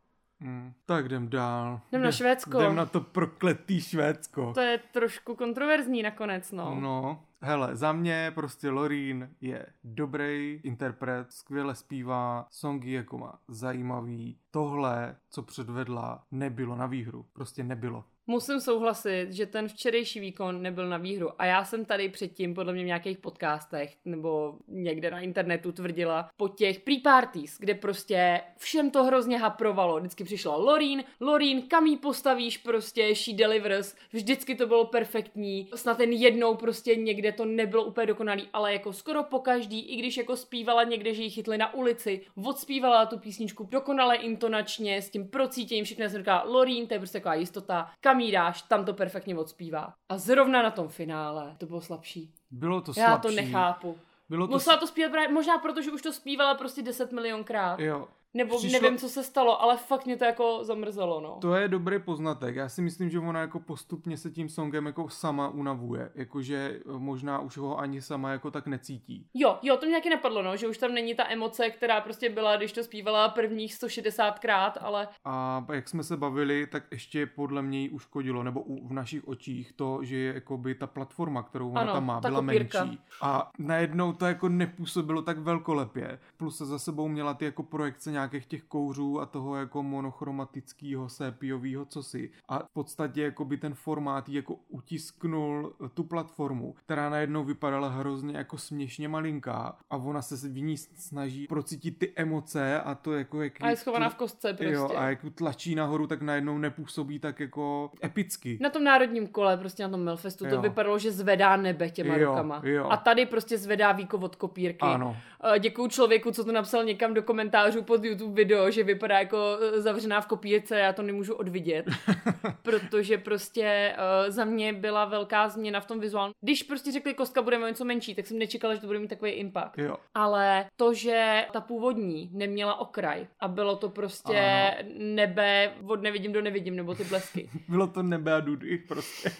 Hmm. 0.40 0.72
Tak 0.86 1.04
jdem 1.04 1.28
dál. 1.28 1.80
Jdem 1.88 2.02
na 2.02 2.12
Švédsko. 2.12 2.60
Jdem 2.60 2.76
na 2.76 2.86
to 2.86 3.00
prokletý 3.00 3.80
Švédsko. 3.80 4.52
To 4.54 4.60
je 4.60 4.78
trošku 4.92 5.34
kontroverzní 5.34 6.02
nakonec, 6.02 6.52
no. 6.52 6.74
No, 6.74 7.24
hele, 7.40 7.76
za 7.76 7.92
mě 7.92 8.32
prostě 8.34 8.70
Lorín 8.70 9.30
je 9.40 9.66
dobrý 9.84 10.60
interpret, 10.64 11.32
skvěle 11.32 11.74
zpívá, 11.74 12.46
songy 12.50 12.92
jako 12.92 13.18
má 13.18 13.38
zajímavý. 13.48 14.38
Tohle, 14.50 15.16
co 15.30 15.42
předvedla, 15.42 16.24
nebylo 16.30 16.76
na 16.76 16.86
výhru. 16.86 17.26
Prostě 17.32 17.64
nebylo. 17.64 18.04
Musím 18.30 18.60
souhlasit, 18.60 19.26
že 19.30 19.46
ten 19.46 19.68
včerejší 19.68 20.20
výkon 20.20 20.62
nebyl 20.62 20.88
na 20.88 20.96
výhru. 20.96 21.30
A 21.38 21.44
já 21.44 21.64
jsem 21.64 21.84
tady 21.84 22.08
předtím, 22.08 22.54
podle 22.54 22.72
mě 22.72 22.82
v 22.82 22.86
nějakých 22.86 23.18
podcastech 23.18 23.96
nebo 24.04 24.54
někde 24.68 25.10
na 25.10 25.20
internetu 25.20 25.72
tvrdila 25.72 26.30
po 26.36 26.48
těch 26.48 26.80
pre-parties, 26.80 27.56
kde 27.58 27.74
prostě 27.74 28.40
všem 28.56 28.90
to 28.90 29.04
hrozně 29.04 29.38
haprovalo. 29.38 29.98
Vždycky 29.98 30.24
přišla 30.24 30.56
Lorín, 30.56 31.04
Lorín, 31.20 31.62
kam 31.62 31.86
jí 31.86 31.96
postavíš 31.96 32.58
prostě, 32.58 33.14
she 33.14 33.36
delivers, 33.36 33.94
vždycky 34.12 34.54
to 34.54 34.66
bylo 34.66 34.84
perfektní. 34.84 35.68
Snad 35.74 35.96
ten 35.96 36.12
jednou 36.12 36.54
prostě 36.54 36.96
někde 36.96 37.32
to 37.32 37.44
nebylo 37.44 37.84
úplně 37.84 38.06
dokonalý, 38.06 38.48
ale 38.52 38.72
jako 38.72 38.92
skoro 38.92 39.22
po 39.22 39.38
každý, 39.38 39.80
i 39.80 39.96
když 39.96 40.16
jako 40.16 40.36
zpívala 40.36 40.84
někde, 40.84 41.14
že 41.14 41.22
ji 41.22 41.30
chytli 41.30 41.58
na 41.58 41.74
ulici, 41.74 42.20
odspívala 42.44 43.06
tu 43.06 43.18
písničku 43.18 43.68
dokonale 43.70 44.16
intonačně, 44.16 45.02
s 45.02 45.10
tím 45.10 45.28
procítěním, 45.28 45.84
všechno 45.84 46.08
jsem 46.08 46.20
říkala, 46.20 46.44
Lorín, 46.46 46.86
to 46.86 46.94
je 46.94 46.98
prostě 46.98 47.18
taková 47.18 47.34
jistota, 47.34 47.90
kam 48.00 48.17
kam 48.18 48.24
jí 48.24 48.32
dáš, 48.32 48.62
tam 48.62 48.84
to 48.84 48.94
perfektně 48.94 49.38
odspívá. 49.38 49.94
A 50.08 50.18
zrovna 50.18 50.62
na 50.62 50.70
tom 50.70 50.88
finále 50.88 51.54
to 51.58 51.66
bylo 51.66 51.80
slabší. 51.80 52.34
Bylo 52.50 52.80
to 52.80 52.94
slabší. 52.94 53.10
Já 53.10 53.18
to 53.18 53.30
nechápu. 53.30 53.98
Bylo 54.28 54.46
to... 54.46 54.52
Musela 54.52 54.76
to 54.76 54.86
zpívat 54.86 55.12
právě, 55.12 55.28
možná 55.28 55.58
proto, 55.58 55.82
že 55.82 55.90
už 55.90 56.02
to 56.02 56.12
zpívala 56.12 56.54
prostě 56.54 56.82
10 56.82 57.12
milionkrát. 57.12 57.80
Jo, 57.80 58.08
Nebo 58.38 58.58
Přišlo- 58.58 58.80
nevím, 58.80 58.98
co 58.98 59.08
se 59.08 59.24
stalo, 59.24 59.62
ale 59.62 59.76
fakt 59.76 60.06
mě 60.06 60.16
to 60.16 60.24
jako 60.24 60.58
zamrzelo, 60.64 61.20
no. 61.20 61.38
To 61.40 61.54
je 61.54 61.68
dobrý 61.68 61.98
poznatek. 61.98 62.56
Já 62.56 62.68
si 62.68 62.82
myslím, 62.82 63.10
že 63.10 63.18
ona 63.18 63.40
jako 63.40 63.60
postupně 63.60 64.16
se 64.16 64.30
tím 64.30 64.48
songem 64.48 64.86
jako 64.86 65.08
sama 65.08 65.48
unavuje. 65.48 66.10
Jakože 66.14 66.80
možná 66.98 67.38
už 67.40 67.56
ho 67.56 67.78
ani 67.78 68.02
sama 68.02 68.30
jako 68.30 68.50
tak 68.50 68.66
necítí. 68.66 69.26
Jo, 69.34 69.58
jo, 69.62 69.76
to 69.76 69.86
mě 69.86 69.94
taky 69.96 70.10
napadlo, 70.10 70.42
no, 70.42 70.56
že 70.56 70.68
už 70.68 70.78
tam 70.78 70.94
není 70.94 71.14
ta 71.14 71.30
emoce, 71.30 71.70
která 71.70 72.00
prostě 72.00 72.30
byla, 72.30 72.56
když 72.56 72.72
to 72.72 72.84
zpívala 72.84 73.28
prvních 73.28 73.74
160krát, 73.74 74.72
ale 74.80 75.08
A 75.24 75.66
jak 75.72 75.88
jsme 75.88 76.02
se 76.02 76.16
bavili, 76.16 76.66
tak 76.66 76.82
ještě 76.90 77.26
podle 77.26 77.62
mě 77.62 77.80
jí 77.80 77.90
uškodilo, 77.90 78.42
nebo 78.42 78.60
u, 78.62 78.88
v 78.88 78.92
našich 78.92 79.28
očích 79.28 79.72
to, 79.72 79.98
že 80.02 80.16
je 80.16 80.34
jakoby 80.34 80.74
ta 80.74 80.86
platforma, 80.86 81.42
kterou 81.42 81.70
ona 81.70 81.80
Ano, 81.80 81.92
tam 81.92 82.06
má, 82.06 82.20
byla 82.20 82.40
kopírka. 82.40 82.84
menší. 82.84 83.00
A 83.22 83.50
najednou 83.58 84.12
to 84.12 84.26
jako 84.26 84.48
nepůsobilo 84.48 85.22
tak 85.22 85.38
velkolepě. 85.38 86.18
Plus 86.36 86.56
se 86.56 86.66
za 86.66 86.78
sebou 86.78 87.08
měla 87.08 87.34
ty 87.34 87.44
jako 87.44 87.62
projekce 87.62 88.12
nějakých 88.32 88.46
těch 88.46 88.62
kouřů 88.62 89.20
a 89.20 89.26
toho 89.26 89.56
jako 89.56 89.82
monochromatického 89.82 91.08
sépiového 91.08 91.84
cosi. 91.84 92.30
A 92.48 92.58
v 92.58 92.72
podstatě 92.72 93.22
jakoby 93.22 93.56
ten 93.56 93.74
formát 93.74 94.28
jako 94.28 94.56
utisknul 94.68 95.72
tu 95.94 96.04
platformu, 96.04 96.72
která 96.72 97.10
najednou 97.10 97.44
vypadala 97.44 97.88
hrozně 97.88 98.36
jako 98.36 98.58
směšně 98.58 99.08
malinká 99.08 99.76
a 99.90 99.96
ona 99.96 100.22
se 100.22 100.48
v 100.48 100.60
ní 100.60 100.76
snaží 100.76 101.46
procítit 101.46 101.98
ty 101.98 102.12
emoce 102.16 102.80
a 102.80 102.94
to 102.94 103.12
jako 103.12 103.42
jak 103.42 103.52
a 103.60 103.70
je 103.70 103.76
schovaná 103.76 104.08
v 104.08 104.14
kostce 104.14 104.52
prostě. 104.54 104.74
Jo, 104.74 104.90
a 104.96 105.08
jak 105.08 105.18
tlačí 105.34 105.74
nahoru, 105.74 106.06
tak 106.06 106.22
najednou 106.22 106.58
nepůsobí 106.58 107.18
tak 107.18 107.40
jako 107.40 107.90
epicky. 108.04 108.58
Na 108.60 108.70
tom 108.70 108.84
národním 108.84 109.26
kole, 109.26 109.56
prostě 109.56 109.82
na 109.82 109.88
tom 109.88 110.00
Melfestu, 110.00 110.44
to 110.44 110.54
Jo. 110.54 110.60
vypadalo, 110.62 110.98
že 110.98 111.12
zvedá 111.12 111.56
nebe 111.56 111.90
těma 111.90 112.16
Jo, 112.16 112.28
rukama. 112.30 112.60
jo. 112.64 112.88
A 112.90 112.96
tady 112.96 113.26
prostě 113.26 113.58
zvedá 113.58 113.92
víko 113.92 114.18
od 114.18 114.36
kopírky. 114.36 114.78
Ano. 114.80 115.16
Eh, 115.44 115.58
Děkuju 115.58 115.88
člověku, 115.88 116.30
co 116.30 116.44
to 116.44 116.52
napsal 116.52 116.84
někam 116.84 117.14
do 117.14 117.22
komentářů 117.22 117.82
pod 117.82 118.04
YouTube 118.04 118.34
video, 118.34 118.70
že 118.70 118.84
vypadá 118.84 119.18
jako 119.18 119.58
eh, 119.60 119.80
zavřená 119.80 120.20
v 120.20 120.26
kopírce, 120.26 120.78
já 120.78 120.92
to 120.92 121.02
nemůžu 121.02 121.34
odvidět. 121.34 121.86
protože 122.62 123.18
prostě 123.18 123.96
uh, 123.98 124.30
za 124.30 124.44
mě 124.44 124.72
byla 124.72 125.04
velká 125.04 125.48
změna 125.48 125.80
v 125.80 125.86
tom 125.86 126.00
vizuálním. 126.00 126.32
Když 126.40 126.62
prostě 126.62 126.92
řekli, 126.92 127.14
kostka 127.14 127.42
bude 127.42 127.58
něco 127.58 127.84
menší, 127.84 128.14
tak 128.14 128.26
jsem 128.26 128.38
nečekala, 128.38 128.74
že 128.74 128.80
to 128.80 128.86
bude 128.86 128.98
mít 128.98 129.08
takový 129.08 129.30
impact. 129.30 129.78
Jo. 129.78 129.96
Ale 130.14 130.66
to, 130.76 130.94
že 130.94 131.46
ta 131.52 131.60
původní 131.60 132.30
neměla 132.32 132.80
okraj 132.80 133.26
a 133.40 133.48
bylo 133.48 133.76
to 133.76 133.88
prostě 133.88 134.38
Ano. 134.38 134.88
nebe 134.98 135.72
od 135.86 136.02
nevidím 136.02 136.32
do 136.32 136.42
nevidím, 136.42 136.76
nebo 136.76 136.94
ty 136.94 137.04
blesky. 137.04 137.50
Bylo 137.68 137.86
to 137.86 138.02
nebe 138.02 138.34
a 138.34 138.40
dudy 138.40 138.78
prostě. 138.78 139.30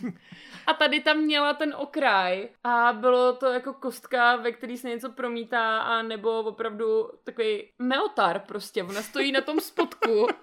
A 0.67 0.73
tady 0.75 1.01
tam 1.01 1.19
měla 1.19 1.55
ten 1.55 1.75
okraj 1.79 2.49
a 2.65 2.93
bylo 2.93 3.33
to 3.33 3.47
jako 3.47 3.73
kostka, 3.73 4.37
ve 4.37 4.53
který 4.53 4.77
se 4.77 4.89
něco 4.89 5.11
promítá 5.11 5.79
a 5.89 6.03
nebo 6.03 6.41
opravdu 6.41 7.11
takový 7.25 7.73
meotar 7.79 8.41
prostě. 8.41 8.83
Ona 8.83 9.03
stojí 9.03 9.33
na 9.33 9.41
tom 9.41 9.61
spodku. 9.61 10.27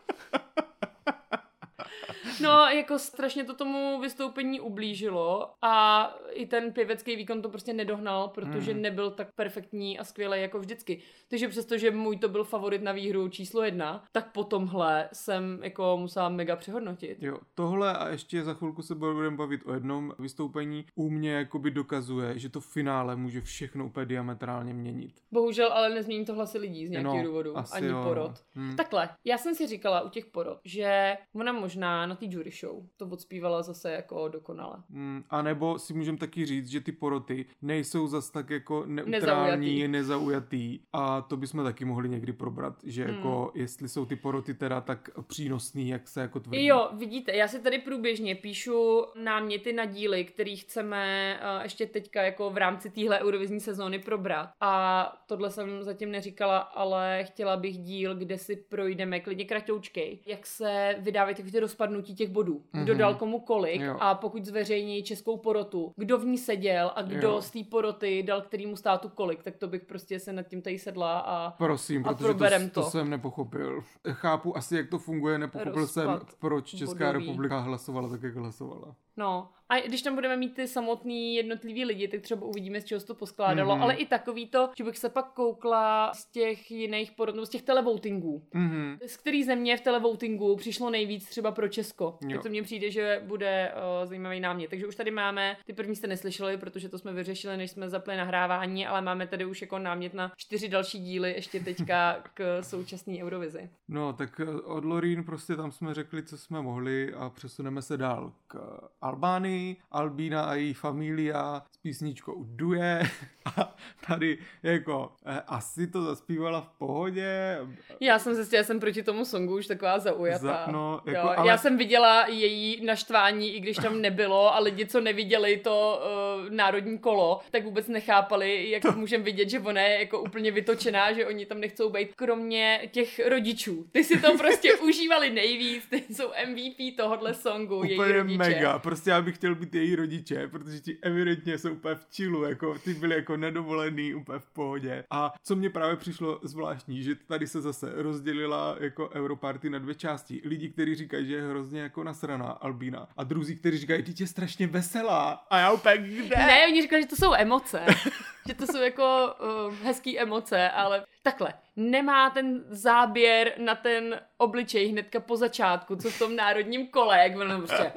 No, 2.42 2.50
jako 2.66 3.00
strašně 3.00 3.44
to 3.44 3.54
tomu 3.56 4.00
vystoupení 4.02 4.60
ublížilo 4.60 5.52
a 5.62 6.04
i 6.32 6.46
ten 6.46 6.74
pěvecký 6.74 7.16
výkon 7.16 7.42
to 7.42 7.50
prostě 7.50 7.74
nedohnal, 7.74 8.28
protože 8.28 8.72
Hmm. 8.72 8.82
nebyl 8.82 9.12
tak 9.12 9.28
perfektní 9.36 10.00
a 10.00 10.04
skvělý 10.04 10.42
jako 10.42 10.60
vždycky. 10.60 11.02
Takže 11.30 11.48
přestože 11.48 11.92
můj 11.92 12.18
to 12.18 12.30
byl 12.30 12.44
favorit 12.44 12.82
na 12.84 12.92
výhru 12.92 13.30
číslo 13.30 13.64
jedna, 13.64 14.04
tak 14.12 14.32
po 14.32 14.44
tomhle 14.44 15.10
jsem 15.14 15.60
jako 15.64 15.98
musela 16.02 16.30
mega 16.30 16.56
přehodnotit. 16.56 17.18
Jo, 17.22 17.38
tohle 17.56 17.94
a 17.98 18.10
ještě 18.10 18.44
za 18.44 18.54
chvilku 18.54 18.82
se 18.82 18.96
budeme 18.96 19.38
bavit 19.38 19.62
o 19.66 19.74
jednom 19.74 20.14
vystoupení 20.20 20.86
u 20.96 21.10
mě 21.10 21.32
jakoby 21.32 21.72
dokazuje, 21.72 22.40
že 22.40 22.50
to 22.50 22.62
finále 22.62 23.16
může 23.16 23.42
všechno 23.42 23.86
úplně 23.86 24.06
diametrálně 24.06 24.74
měnit. 24.74 25.12
Bohužel 25.32 25.74
ale 25.74 25.90
nezmění 25.90 26.26
to 26.26 26.34
hlasy 26.34 26.58
lidí 26.58 26.88
z 26.88 26.90
nějakého 26.90 27.18
No, 27.18 27.24
důvodu. 27.24 27.54
Ani 27.72 27.88
jo, 27.88 27.94
no. 27.94 28.04
porod. 28.04 28.32
Hmm. 28.56 28.76
Takhle, 28.76 29.10
já 29.26 29.38
jsem 29.38 29.56
si 29.56 29.68
říkala 29.68 30.02
u 30.02 30.10
těch 30.10 30.26
porod, 30.26 30.58
že 30.66 31.18
ona 31.36 31.52
možná 31.52 32.06
na 32.16 32.20
té 32.20 32.26
jury 32.36 32.52
show 32.52 32.84
to 32.98 33.06
odspívala 33.08 33.62
zase 33.64 33.92
jako 33.92 34.28
dokonale. 34.28 34.78
Mm, 34.90 35.24
a 35.30 35.42
nebo 35.42 35.80
si 35.80 35.94
můžeme 35.94 36.18
taky 36.18 36.46
říct, 36.46 36.68
že 36.68 36.82
ty 36.82 36.92
poroty 36.92 37.46
nejsou 37.62 38.08
zas 38.08 38.30
tak 38.30 38.50
jako 38.50 38.84
neutrální, 38.86 39.12
Nezaujatý. 39.22 39.88
nezaujatý 39.88 40.80
a 40.94 41.22
to 41.22 41.38
bychom 41.38 41.64
taky 41.64 41.86
mohli 41.86 42.10
někdy 42.10 42.34
probrat, 42.34 42.76
že 42.84 43.06
Hmm. 43.06 43.16
jako 43.16 43.52
jestli 43.56 43.90
jsou 43.90 44.06
ty 44.06 44.16
poroty 44.16 44.54
teda 44.54 44.82
tak 44.82 45.10
přínosný, 45.28 45.90
jak 45.90 46.08
se 46.08 46.22
jako 46.22 46.40
tvrdí. 46.40 46.66
Jo, 46.66 46.90
vidíte, 46.94 47.36
já 47.36 47.48
si 47.48 47.60
tady 47.62 47.80
průběžně 47.80 48.36
píšu 48.36 49.06
náměty 49.24 49.74
na 49.74 49.86
díly, 49.86 50.26
který 50.26 50.56
chceme 50.58 51.40
uh, 51.58 51.64
ještě 51.64 51.86
teďka 51.86 52.24
jako 52.24 52.50
v 52.50 52.58
rámci 52.58 52.90
téhle 52.90 53.20
eurovizní 53.20 53.60
sezóny 53.60 54.00
probrat. 54.00 54.50
A 54.62 55.14
tohle 55.28 55.52
jsem 55.52 55.84
zatím 55.84 56.12
neříkala, 56.12 56.58
ale 56.58 57.24
chtěla 57.24 57.58
bych 57.58 57.78
díl, 57.78 58.16
kde 58.16 58.38
si 58.38 58.56
projdeme 58.56 59.20
klidně 59.20 59.46
kratoučkej, 59.46 60.20
jak 60.26 60.46
se 60.46 60.96
vydávají 61.00 61.36
takové 61.36 61.52
ty 61.52 61.60
rozpadnutí 61.60 62.05
těch 62.14 62.30
bodů. 62.30 62.62
Kdo 62.72 62.94
Mhm. 62.94 62.98
dal 62.98 63.16
komu 63.16 63.40
kolik 63.40 63.82
Jo. 63.82 63.98
a 64.00 64.16
pokud 64.16 64.46
zveřejní 64.46 65.04
českou 65.04 65.38
porotu, 65.38 65.94
kdo 65.96 66.18
v 66.18 66.26
ní 66.26 66.38
seděl 66.38 66.92
a 66.96 67.02
kdo 67.02 67.28
Jo. 67.28 67.42
z 67.42 67.52
té 67.52 67.60
poroty 67.70 68.24
dal 68.24 68.42
kterému 68.42 68.76
státu 68.76 69.10
kolik, 69.10 69.44
tak 69.44 69.58
to 69.58 69.68
bych 69.68 69.86
prostě 69.86 70.20
se 70.20 70.34
nad 70.34 70.44
tím 70.48 70.62
tady 70.62 70.80
sedla 70.80 71.20
a 71.20 71.52
Prosím, 71.52 72.02
A 72.06 72.14
protože 72.14 72.18
to, 72.18 72.24
proberem 72.34 72.70
to 72.70 72.82
to. 72.84 72.90
jsem 72.90 73.10
nepochopil. 73.10 73.84
Chápu 74.12 74.58
asi, 74.58 74.76
jak 74.78 74.90
to 74.90 75.00
funguje, 75.00 75.38
nepochopil 75.38 75.88
jsem, 75.88 76.08
Rozpad 76.10 76.34
proč 76.40 76.76
Česká 76.76 77.06
bodový. 77.08 77.26
republika 77.28 77.60
hlasovala 77.60 78.10
tak, 78.10 78.24
jak 78.24 78.36
hlasovala. 78.36 78.96
No, 79.18 79.50
a 79.70 79.80
když 79.80 80.02
tam 80.02 80.16
budeme 80.16 80.38
mít 80.38 80.54
ty 80.56 80.68
samotný 80.68 81.36
jednotlivý 81.36 81.86
lidi, 81.86 82.08
tak 82.08 82.22
třeba 82.22 82.46
uvidíme, 82.46 82.82
z 82.82 82.86
čeho 82.86 83.00
se 83.00 83.08
to 83.08 83.16
poskládalo, 83.16 83.72
Mhm. 83.72 83.80
mm-hmm. 83.80 83.84
ale 83.84 83.94
i 83.96 84.06
takový 84.06 84.48
to, 84.48 84.70
že 84.78 84.84
bych 84.84 84.98
se 84.98 85.10
pak 85.10 85.34
koukla 85.34 86.14
z 86.14 86.32
těch 86.32 86.72
jiných 86.72 87.12
nebo 87.34 87.46
z 87.46 87.50
těch 87.50 87.62
televotingů. 87.62 88.44
Mhm. 88.54 88.98
Z 89.08 89.18
který 89.18 89.44
země 89.44 89.78
v 89.78 89.82
televotingu 89.82 90.56
přišlo 90.56 90.90
nejvíc 90.90 91.30
třeba 91.30 91.52
pro 91.52 91.68
Česko. 91.68 92.18
Jo. 92.22 92.30
Tak 92.32 92.44
to 92.44 92.50
mně 92.50 92.64
přijde, 92.64 92.92
že 92.92 93.22
bude 93.26 93.72
uh, 94.02 94.08
zajímavý 94.10 94.40
námět. 94.40 94.70
Takže 94.70 94.88
už 94.88 94.96
tady 94.96 95.12
máme, 95.12 95.58
ty 95.66 95.74
první 95.74 95.96
jste 95.96 96.08
neslyšeli, 96.08 96.58
protože 96.58 96.90
to 96.90 96.98
jsme 96.98 97.14
vyřešili, 97.14 97.58
než 97.58 97.72
jsme 97.72 97.90
zapli 97.90 98.18
nahrávání, 98.18 98.88
ale 98.88 99.02
máme 99.02 99.28
tady 99.28 99.46
už 99.46 99.62
jako 99.62 99.80
námět 99.80 100.14
na 100.14 100.32
čtyři 100.38 100.70
další 100.70 101.00
díly 101.00 101.32
ještě 101.34 101.60
teďka 101.60 102.24
k 102.34 102.64
současné 102.64 103.14
Eurovizi. 103.24 103.70
No, 103.88 104.14
tak 104.14 104.40
eh, 104.40 104.62
od 104.62 104.86
Lorín 104.86 105.24
prostě 105.24 105.56
tam 105.56 105.72
jsme 105.72 105.94
řekli, 105.94 106.24
co 106.24 106.38
jsme 106.38 106.62
mohli 106.62 107.14
a 107.14 107.30
přesuneme 107.30 107.82
se 107.82 107.98
dál 107.98 108.34
k 108.48 108.58
Albánii. 109.06 109.76
Albína 109.92 110.44
a 110.44 110.54
její 110.56 110.74
familia 110.74 111.64
s 111.72 111.78
písničkou 111.78 112.44
Duje 112.48 113.02
a 113.58 113.76
tady 114.08 114.38
jako 114.64 115.12
eh, 115.26 115.42
asi 115.48 115.88
to 115.88 116.02
zaspívala 116.04 116.62
v 116.62 116.70
pohodě. 116.78 117.58
Já 118.00 118.20
jsem 118.20 118.34
zjistila, 118.34 118.62
že 118.62 118.68
jsem 118.68 118.80
proti 118.80 119.04
tomu 119.04 119.26
songu 119.26 119.56
už 119.58 119.68
taková 119.68 120.00
zaujatá. 120.00 120.38
Za- 120.40 120.66
no, 120.72 121.02
jako, 121.06 121.28
jo, 121.28 121.34
ale- 121.38 121.48
Já 121.48 121.58
jsem 121.58 121.78
viděla 121.78 122.28
její 122.28 122.86
naštvání, 122.86 123.56
i 123.56 123.60
když 123.60 123.78
tam 123.78 124.02
nebylo 124.02 124.56
a 124.56 124.60
lidi, 124.60 124.86
co 124.86 125.02
neviděli 125.02 125.58
to 125.58 126.02
uh, 126.46 126.50
národní 126.50 126.98
kolo, 127.00 127.40
tak 127.52 127.64
vůbec 127.64 127.88
nechápali, 127.88 128.70
jak 128.70 128.82
to... 128.82 128.92
můžeme 128.92 129.24
vidět, 129.24 129.50
že 129.50 129.60
ona 129.60 129.82
je 129.82 130.00
jako 130.00 130.20
úplně 130.22 130.52
vytočená, 130.52 131.14
že 131.14 131.26
oni 131.28 131.46
tam 131.46 131.60
nechcou 131.60 131.90
být, 131.90 132.10
kromě 132.16 132.90
těch 132.92 133.28
rodičů. 133.30 133.86
Ty 133.92 134.04
si 134.04 134.22
to 134.22 134.38
prostě 134.38 134.76
užívali 134.88 135.30
nejvíc, 135.30 135.86
ty 135.90 136.04
jsou 136.14 136.28
MVP 136.50 136.98
tohohle 136.98 137.34
songu, 137.34 137.84
její 137.84 138.00
Úplně 138.00 138.14
rodiče. 138.14 138.38
mega, 138.38 138.80
prostě 138.80 138.95
já 139.08 139.22
bych 139.22 139.36
chtěl 139.36 139.56
být 139.56 139.76
její 139.76 139.96
rodiče, 139.96 140.48
protože 140.48 140.80
ti 140.80 140.98
evidentně 141.02 141.58
jsou 141.58 141.72
úplně 141.72 141.96
v 141.96 142.08
čilu, 142.12 142.44
jako 142.44 142.78
ty 142.80 142.94
byli 142.94 143.16
jako 143.16 143.38
nedovolený, 143.38 144.14
úplně 144.14 144.40
v 144.40 144.50
pohodě. 144.50 145.04
A 145.12 145.34
co 145.44 145.56
mě 145.56 145.70
právě 145.70 145.96
přišlo 145.96 146.40
zvláštní, 146.44 147.04
že 147.04 147.16
tady 147.16 147.48
se 147.48 147.62
zase 147.62 147.92
rozdělila 147.96 148.76
jako 148.80 149.10
Europarty 149.10 149.70
na 149.70 149.80
dvě 149.80 149.96
části. 149.96 150.42
Lidi, 150.46 150.70
kteří 150.70 150.96
říkají, 150.96 151.28
že 151.28 151.36
je 151.36 151.50
hrozně 151.50 151.82
jako 151.82 152.04
nasraná 152.04 152.52
Albína 152.52 153.08
a 153.18 153.24
druzí, 153.24 153.56
kteří 153.56 153.78
říkají, 153.78 154.04
ty 154.04 154.14
je 154.20 154.28
strašně 154.28 154.68
veselá. 154.68 155.46
A 155.50 155.58
já 155.58 155.72
úplně 155.72 155.98
kde? 155.98 156.36
Ne, 156.38 156.68
oni 156.68 156.82
říkali, 156.82 157.02
že 157.02 157.08
to 157.08 157.16
jsou 157.16 157.34
emoce. 157.34 157.86
že 158.48 158.54
to 158.54 158.68
jsou 158.68 158.78
jako 158.78 159.36
uh, 159.68 159.74
hezký 159.84 160.20
emoce, 160.20 160.70
ale 160.70 161.06
takhle. 161.26 161.54
Nemá 161.76 162.30
ten 162.30 162.64
záběr 162.70 163.54
na 163.58 163.76
ten 163.76 164.22
obličej 164.38 164.88
hnedka 164.88 165.20
po 165.20 165.38
začátku, 165.38 165.96
co 165.96 166.10
v 166.10 166.20
tom 166.20 166.36
národním 166.36 166.88
kole, 166.88 167.18
jak 167.18 167.38
ono 167.38 167.58
prostě... 167.58 167.92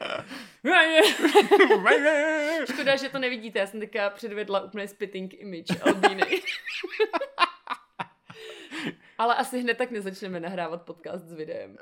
Škoda, 2.72 2.96
že 2.96 3.08
to 3.08 3.18
nevidíte, 3.18 3.58
já 3.58 3.66
jsem 3.66 3.80
teďka 3.80 4.10
předvedla 4.10 4.60
úplně 4.60 4.88
spitting 4.88 5.34
image 5.34 5.80
Albíny. 5.82 6.22
Ale 9.18 9.34
asi 9.34 9.60
hned 9.60 9.78
tak 9.78 9.90
nezačneme 9.90 10.40
nahrávat 10.40 10.82
podcast 10.82 11.24
s 11.24 11.32
videem. 11.32 11.76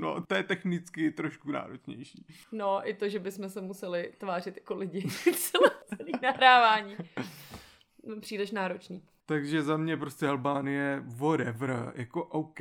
no, 0.00 0.26
to 0.26 0.34
je 0.34 0.42
technicky 0.42 1.10
trošku 1.10 1.52
náročnější. 1.52 2.26
No, 2.52 2.88
i 2.88 2.94
to, 2.94 3.08
že 3.08 3.18
bychom 3.18 3.48
se 3.48 3.60
museli 3.60 4.12
tvářit 4.18 4.56
jako 4.56 4.74
lidi 4.74 5.08
celé 5.34 5.70
celý 5.96 6.12
nahrávání. 6.22 6.96
No, 8.04 8.20
Příliš 8.20 8.50
náročný. 8.50 9.02
Takže 9.30 9.62
za 9.62 9.76
mě 9.76 9.96
prostě 9.96 10.28
Albánie 10.28 11.02
whatever, 11.06 11.92
jako 11.94 12.24
OK. 12.24 12.60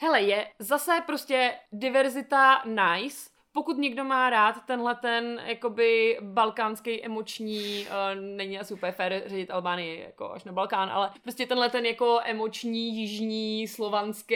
Hele, 0.00 0.20
je 0.20 0.46
zase 0.58 0.92
prostě 1.06 1.52
diverzita 1.72 2.62
nice, 2.64 3.30
pokud 3.56 3.78
někdo 3.78 4.04
má 4.04 4.30
rád 4.30 4.54
tenhle 4.66 4.94
ten 4.94 5.40
jakoby 5.46 6.18
balkánský 6.20 7.04
emoční, 7.04 7.86
uh, 7.86 8.20
není 8.36 8.58
asi 8.58 8.74
úplně 8.74 8.92
fér 8.92 9.22
ředit 9.26 9.50
Albánii 9.50 10.00
jako 10.00 10.32
až 10.32 10.44
na 10.44 10.52
Balkán, 10.52 10.90
ale 10.92 11.10
prostě 11.22 11.46
tenhle 11.46 11.70
ten 11.70 11.86
jako 11.86 12.18
emoční, 12.24 12.96
jižní, 12.96 13.68
slovanský 13.68 14.34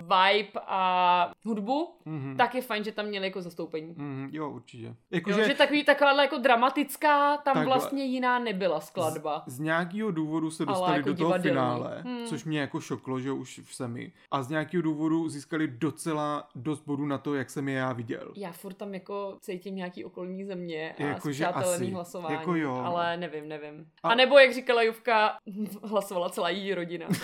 vibe 0.00 0.60
a 0.66 1.32
hudbu, 1.44 1.94
mm-hmm. 2.06 2.36
tak 2.36 2.54
je 2.54 2.62
fajn, 2.62 2.84
že 2.84 2.92
tam 2.92 3.06
měli 3.06 3.26
jako 3.26 3.42
zastoupení. 3.42 3.94
Mm, 3.96 4.28
jo, 4.32 4.50
určitě. 4.50 4.94
Jako, 5.10 5.30
jo, 5.30 5.36
že... 5.36 5.44
že 5.44 5.54
takový, 5.54 5.84
taková 5.84 6.22
jako 6.22 6.38
dramatická, 6.38 7.36
tam 7.36 7.54
tak, 7.54 7.66
vlastně 7.66 8.04
jiná 8.04 8.38
nebyla 8.38 8.80
skladba. 8.80 9.42
Z, 9.46 9.52
z 9.52 9.58
nějakého 9.58 10.10
důvodu 10.10 10.50
se 10.50 10.66
dostali 10.66 10.96
jako 10.96 11.08
do 11.08 11.16
toho 11.16 11.38
finále, 11.38 12.02
hmm. 12.04 12.26
což 12.26 12.44
mě 12.44 12.60
jako 12.60 12.80
šoklo, 12.80 13.20
že 13.20 13.32
už 13.32 13.60
v 13.64 13.74
semi. 13.74 14.12
A 14.30 14.42
z 14.42 14.48
nějakého 14.48 14.82
důvodu 14.82 15.28
získali 15.28 15.68
docela 15.68 16.48
dost 16.54 16.82
bodů 16.86 17.06
na 17.06 17.18
to, 17.18 17.34
jak 17.34 17.50
jsem 17.50 17.68
je 17.68 17.74
já 17.74 17.92
viděl. 17.92 18.32
Já 18.36 18.47
furt 18.52 18.74
tam 18.74 18.94
jako 18.94 19.38
cítím 19.40 19.76
nějaký 19.76 20.04
okolní 20.04 20.44
země 20.44 20.94
a 20.98 21.02
jako, 21.02 21.28
asi. 21.54 21.90
hlasování, 21.90 22.34
jako 22.34 22.54
jo. 22.54 22.74
ale 22.74 23.16
nevím, 23.16 23.48
nevím. 23.48 23.90
A... 24.02 24.08
a 24.08 24.14
nebo, 24.14 24.38
jak 24.38 24.54
říkala 24.54 24.82
Juvka, 24.82 25.38
hlasovala 25.82 26.30
celá 26.30 26.48
její 26.50 26.74
rodina. 26.74 27.08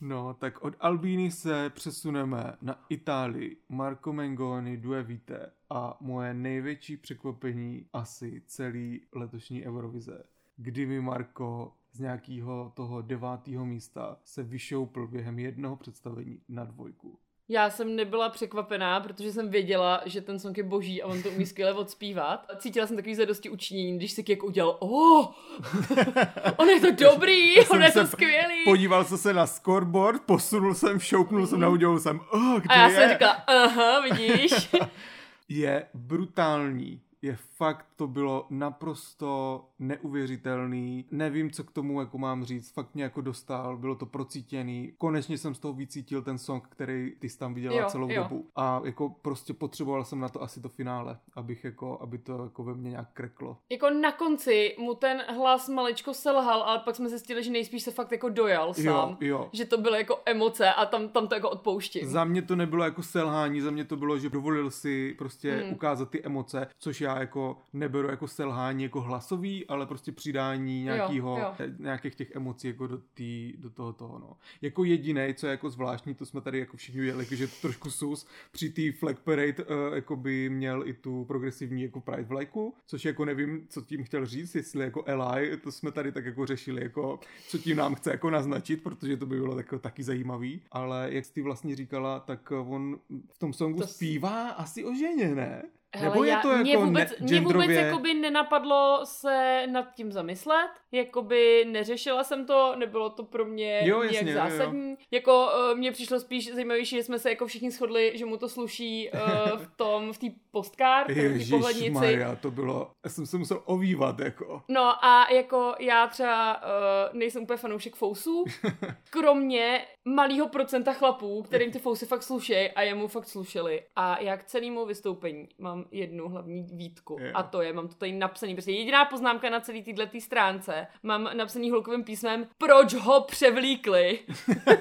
No, 0.00 0.34
tak 0.34 0.62
od 0.62 0.74
Albíny 0.80 1.30
se 1.30 1.70
přesuneme 1.70 2.56
na 2.62 2.84
Itálii. 2.88 3.56
Marco 3.68 4.12
Mengoni, 4.12 4.76
Due 4.76 5.02
Vite 5.02 5.52
a 5.70 5.96
moje 6.00 6.34
největší 6.34 6.96
překvapení 6.96 7.86
asi 7.92 8.42
celý 8.46 9.00
letošní 9.14 9.66
Eurovize, 9.66 10.24
kdy 10.56 10.86
mi 10.86 11.00
Marko 11.00 11.72
z 11.92 12.00
nějakého 12.00 12.72
toho 12.74 13.02
devátého 13.02 13.66
místa 13.66 14.20
se 14.24 14.42
vyšoupl 14.42 15.06
během 15.06 15.38
jednoho 15.38 15.76
představení 15.76 16.42
na 16.48 16.64
dvojku. 16.64 17.18
Já 17.48 17.70
jsem 17.70 17.96
nebyla 17.96 18.28
překvapená, 18.28 19.00
protože 19.00 19.32
jsem 19.32 19.50
věděla, 19.50 20.02
že 20.06 20.20
ten 20.20 20.38
song 20.38 20.56
je 20.56 20.62
boží 20.62 21.02
a 21.02 21.06
on 21.06 21.22
to 21.22 21.30
umí 21.30 21.46
skvěle 21.46 21.72
odspívat. 21.72 22.46
Cítila 22.58 22.86
jsem 22.86 22.96
takový 22.96 23.14
zadosti 23.14 23.50
učinění, 23.50 23.96
když 23.96 24.12
si 24.12 24.24
jak 24.28 24.44
udělal, 24.44 24.76
oh, 24.80 25.26
on 26.56 26.68
je 26.68 26.80
to 26.80 26.90
dobrý, 26.90 27.66
on 27.68 27.82
je 27.82 27.92
to 27.92 28.06
skvělý. 28.06 28.64
Podíval 28.64 29.04
jsem 29.04 29.18
se 29.18 29.34
na 29.34 29.46
scoreboard, 29.46 30.22
posunul 30.22 30.74
jsem, 30.74 31.00
šoupnul 31.00 31.46
jsem, 31.46 31.60
naudělal 31.60 31.98
jsem, 31.98 32.20
oh, 32.30 32.60
kde 32.60 32.74
A 32.74 32.78
já 32.78 32.88
je? 32.88 32.94
jsem 32.94 33.10
říkala, 33.10 33.32
aha, 33.32 34.00
vidíš. 34.00 34.68
je 35.48 35.86
brutální 35.94 37.00
je 37.22 37.36
fakt, 37.56 37.86
to 37.96 38.06
bylo 38.06 38.46
naprosto 38.50 39.64
neuvěřitelný. 39.78 41.04
Nevím, 41.10 41.50
co 41.50 41.64
k 41.64 41.70
tomu 41.70 42.00
jako 42.00 42.18
mám 42.18 42.44
říct, 42.44 42.72
fakt 42.72 42.94
mě 42.94 43.02
jako 43.02 43.20
dostal, 43.20 43.76
bylo 43.76 43.94
to 43.94 44.06
procítěný. 44.06 44.92
Konečně 44.98 45.38
jsem 45.38 45.54
z 45.54 45.58
toho 45.58 45.74
vycítil 45.74 46.22
ten 46.22 46.38
song, 46.38 46.66
který 46.68 47.12
ty 47.18 47.28
jsi 47.28 47.38
tam 47.38 47.54
viděla 47.54 47.76
jo, 47.76 47.86
celou 47.88 48.10
jo. 48.10 48.22
dobu. 48.22 48.46
A 48.56 48.80
jako 48.84 49.08
prostě 49.08 49.54
potřeboval 49.54 50.04
jsem 50.04 50.20
na 50.20 50.28
to 50.28 50.42
asi 50.42 50.60
to 50.60 50.68
finále, 50.68 51.18
abych 51.34 51.64
jako, 51.64 51.98
aby 52.00 52.18
to 52.18 52.42
jako 52.44 52.64
ve 52.64 52.74
mně 52.74 52.90
nějak 52.90 53.08
kreklo. 53.12 53.56
Jako 53.70 53.90
na 53.90 54.12
konci 54.12 54.76
mu 54.78 54.94
ten 54.94 55.22
hlas 55.36 55.68
maličko 55.68 56.14
selhal, 56.14 56.62
ale 56.62 56.78
pak 56.78 56.96
jsme 56.96 57.08
zjistili, 57.08 57.44
že 57.44 57.50
nejspíš 57.50 57.82
se 57.82 57.90
fakt 57.90 58.12
jako 58.12 58.28
dojal 58.28 58.74
sám. 58.74 58.84
Jo, 58.84 59.16
jo. 59.20 59.48
Že 59.52 59.64
to 59.64 59.78
bylo 59.78 59.96
jako 59.96 60.20
emoce 60.26 60.72
a 60.72 60.86
tam, 60.86 61.08
tam 61.08 61.28
to 61.28 61.34
jako 61.34 61.50
odpouštím. 61.50 62.08
Za 62.08 62.24
mě 62.24 62.42
to 62.42 62.56
nebylo 62.56 62.84
jako 62.84 63.02
selhání, 63.02 63.60
za 63.60 63.70
mě 63.70 63.84
to 63.84 63.96
bylo, 63.96 64.18
že 64.18 64.30
dovolil 64.30 64.70
si 64.70 65.14
prostě 65.18 65.56
hmm. 65.56 65.72
ukázat 65.72 66.10
ty 66.10 66.22
emoce, 66.24 66.66
což 66.78 67.00
já 67.00 67.18
jako 67.18 67.58
neberu 67.72 68.08
jako 68.08 68.28
selhání 68.28 68.82
jako 68.82 69.00
hlasový, 69.00 69.67
ale 69.68 69.86
prostě 69.86 70.12
přidání 70.12 70.82
nějakýho, 70.82 71.38
nějakých 71.78 72.14
těch 72.14 72.36
emocí 72.36 72.68
jako 72.68 72.86
do, 72.86 72.98
tý, 73.14 73.52
do 73.58 73.70
toho 73.70 73.92
toho, 73.92 74.18
no. 74.18 74.36
Jako 74.62 74.84
jediný, 74.84 75.34
co 75.34 75.46
je 75.46 75.50
jako 75.50 75.70
zvláštní, 75.70 76.14
to 76.14 76.26
jsme 76.26 76.40
tady 76.40 76.58
jako 76.58 76.76
všichni 76.76 77.00
viděli, 77.00 77.26
že 77.30 77.46
to 77.46 77.54
trošku 77.62 77.90
sus, 77.90 78.26
při 78.52 78.70
té 78.70 78.92
flag 78.92 79.18
parade 79.18 79.64
uh, 79.64 79.94
jako 79.94 80.16
by 80.16 80.50
měl 80.50 80.82
i 80.86 80.92
tu 80.92 81.24
progresivní 81.24 81.82
jako 81.82 82.00
pride 82.00 82.22
vlajku, 82.22 82.74
což 82.86 83.04
jako 83.04 83.24
nevím, 83.24 83.66
co 83.68 83.82
tím 83.82 84.04
chtěl 84.04 84.26
říct, 84.26 84.54
jestli 84.54 84.84
jako 84.84 85.04
Eli, 85.06 85.56
to 85.56 85.72
jsme 85.72 85.92
tady 85.92 86.12
tak 86.12 86.24
jako 86.24 86.46
řešili, 86.46 86.82
jako 86.82 87.20
co 87.48 87.58
tím 87.58 87.76
nám 87.76 87.94
chce 87.94 88.10
jako 88.10 88.30
naznačit, 88.30 88.82
protože 88.82 89.16
to 89.16 89.26
by 89.26 89.36
bylo 89.36 89.54
tak, 89.54 89.74
taky 89.80 90.02
zajímavý, 90.02 90.62
ale 90.70 91.08
jak 91.12 91.24
jsi 91.24 91.42
vlastně 91.42 91.76
říkala, 91.76 92.20
tak 92.20 92.50
on 92.50 92.98
v 93.32 93.38
tom 93.38 93.52
songu 93.52 93.80
to 93.80 93.86
zpívá 93.86 94.48
asi 94.48 94.84
o 94.84 94.94
ženě, 94.94 95.34
ne? 95.34 95.62
Hele, 95.96 96.10
Nebo 96.14 96.24
je 96.24 96.36
to 96.36 96.50
jako 96.50 96.62
mě 96.62 96.76
vůbec, 96.76 97.10
ne, 97.10 97.16
mě 97.20 97.40
vůbec 97.40 97.70
jakoby 97.70 98.14
nenapadlo 98.14 99.00
se 99.04 99.66
nad 99.66 99.94
tím 99.94 100.12
zamyslet, 100.12 100.70
jakoby 100.92 101.64
neřešila 101.68 102.24
jsem 102.24 102.46
to, 102.46 102.76
nebylo 102.76 103.10
to 103.10 103.22
pro 103.22 103.44
mě 103.44 103.80
jo, 103.84 104.02
jasně, 104.02 104.22
nějak 104.22 104.50
zásadní. 104.50 104.90
Jo, 104.90 104.96
jo. 105.00 105.06
Jako 105.10 105.46
uh, 105.46 105.78
mně 105.78 105.92
přišlo 105.92 106.20
spíš 106.20 106.52
zajímavější, 106.52 106.96
že 106.96 107.02
jsme 107.02 107.18
se 107.18 107.30
jako 107.30 107.46
všichni 107.46 107.70
shodli, 107.70 108.12
že 108.14 108.24
mu 108.24 108.36
to 108.36 108.48
sluší 108.48 109.10
uh, 109.10 109.58
v 109.58 109.76
tom, 109.76 110.12
v 110.12 110.18
té 110.18 110.26
postkár, 110.50 111.12
v 111.12 111.14
té 111.14 111.50
pohlednici. 111.50 111.90
Maria, 111.90 112.36
to 112.36 112.50
bylo, 112.50 112.90
já 113.04 113.10
jsem 113.10 113.26
se 113.26 113.38
musel 113.38 113.62
ovývat, 113.64 114.18
jako. 114.18 114.62
No 114.68 115.04
a 115.04 115.32
jako 115.32 115.74
já 115.78 116.06
třeba 116.06 116.56
uh, 116.56 117.18
nejsem 117.18 117.42
úplně 117.42 117.56
fanoušek 117.56 117.96
fousů, 117.96 118.44
kromě 119.10 119.86
malého 120.04 120.48
procenta 120.48 120.92
chlapů, 120.92 121.42
kterým 121.42 121.70
ty 121.70 121.78
fousy 121.78 122.06
fakt 122.06 122.22
slušejí 122.22 122.70
a 122.70 122.82
jemu 122.82 123.08
fakt 123.08 123.28
slušeli. 123.28 123.82
A 123.96 124.20
já 124.20 124.36
k 124.36 124.44
celému 124.44 124.86
vystoupení 124.86 125.48
mám 125.58 125.84
jednu 125.90 126.28
hlavní 126.28 126.66
výtku. 126.72 127.16
Yeah. 127.20 127.36
A 127.36 127.42
to 127.42 127.62
je, 127.62 127.72
mám 127.72 127.88
to 127.88 127.94
tady 127.94 128.12
napsaný, 128.12 128.54
prostě 128.54 128.72
jediná 128.72 129.04
poznámka 129.04 129.50
na 129.50 129.60
celý 129.60 129.82
této 129.82 130.20
stránce, 130.20 130.77
mám 131.02 131.30
napsaný 131.36 131.70
holkovým 131.70 132.04
písmem, 132.04 132.46
proč 132.58 132.94
ho 132.94 133.20
převlíkli. 133.20 134.18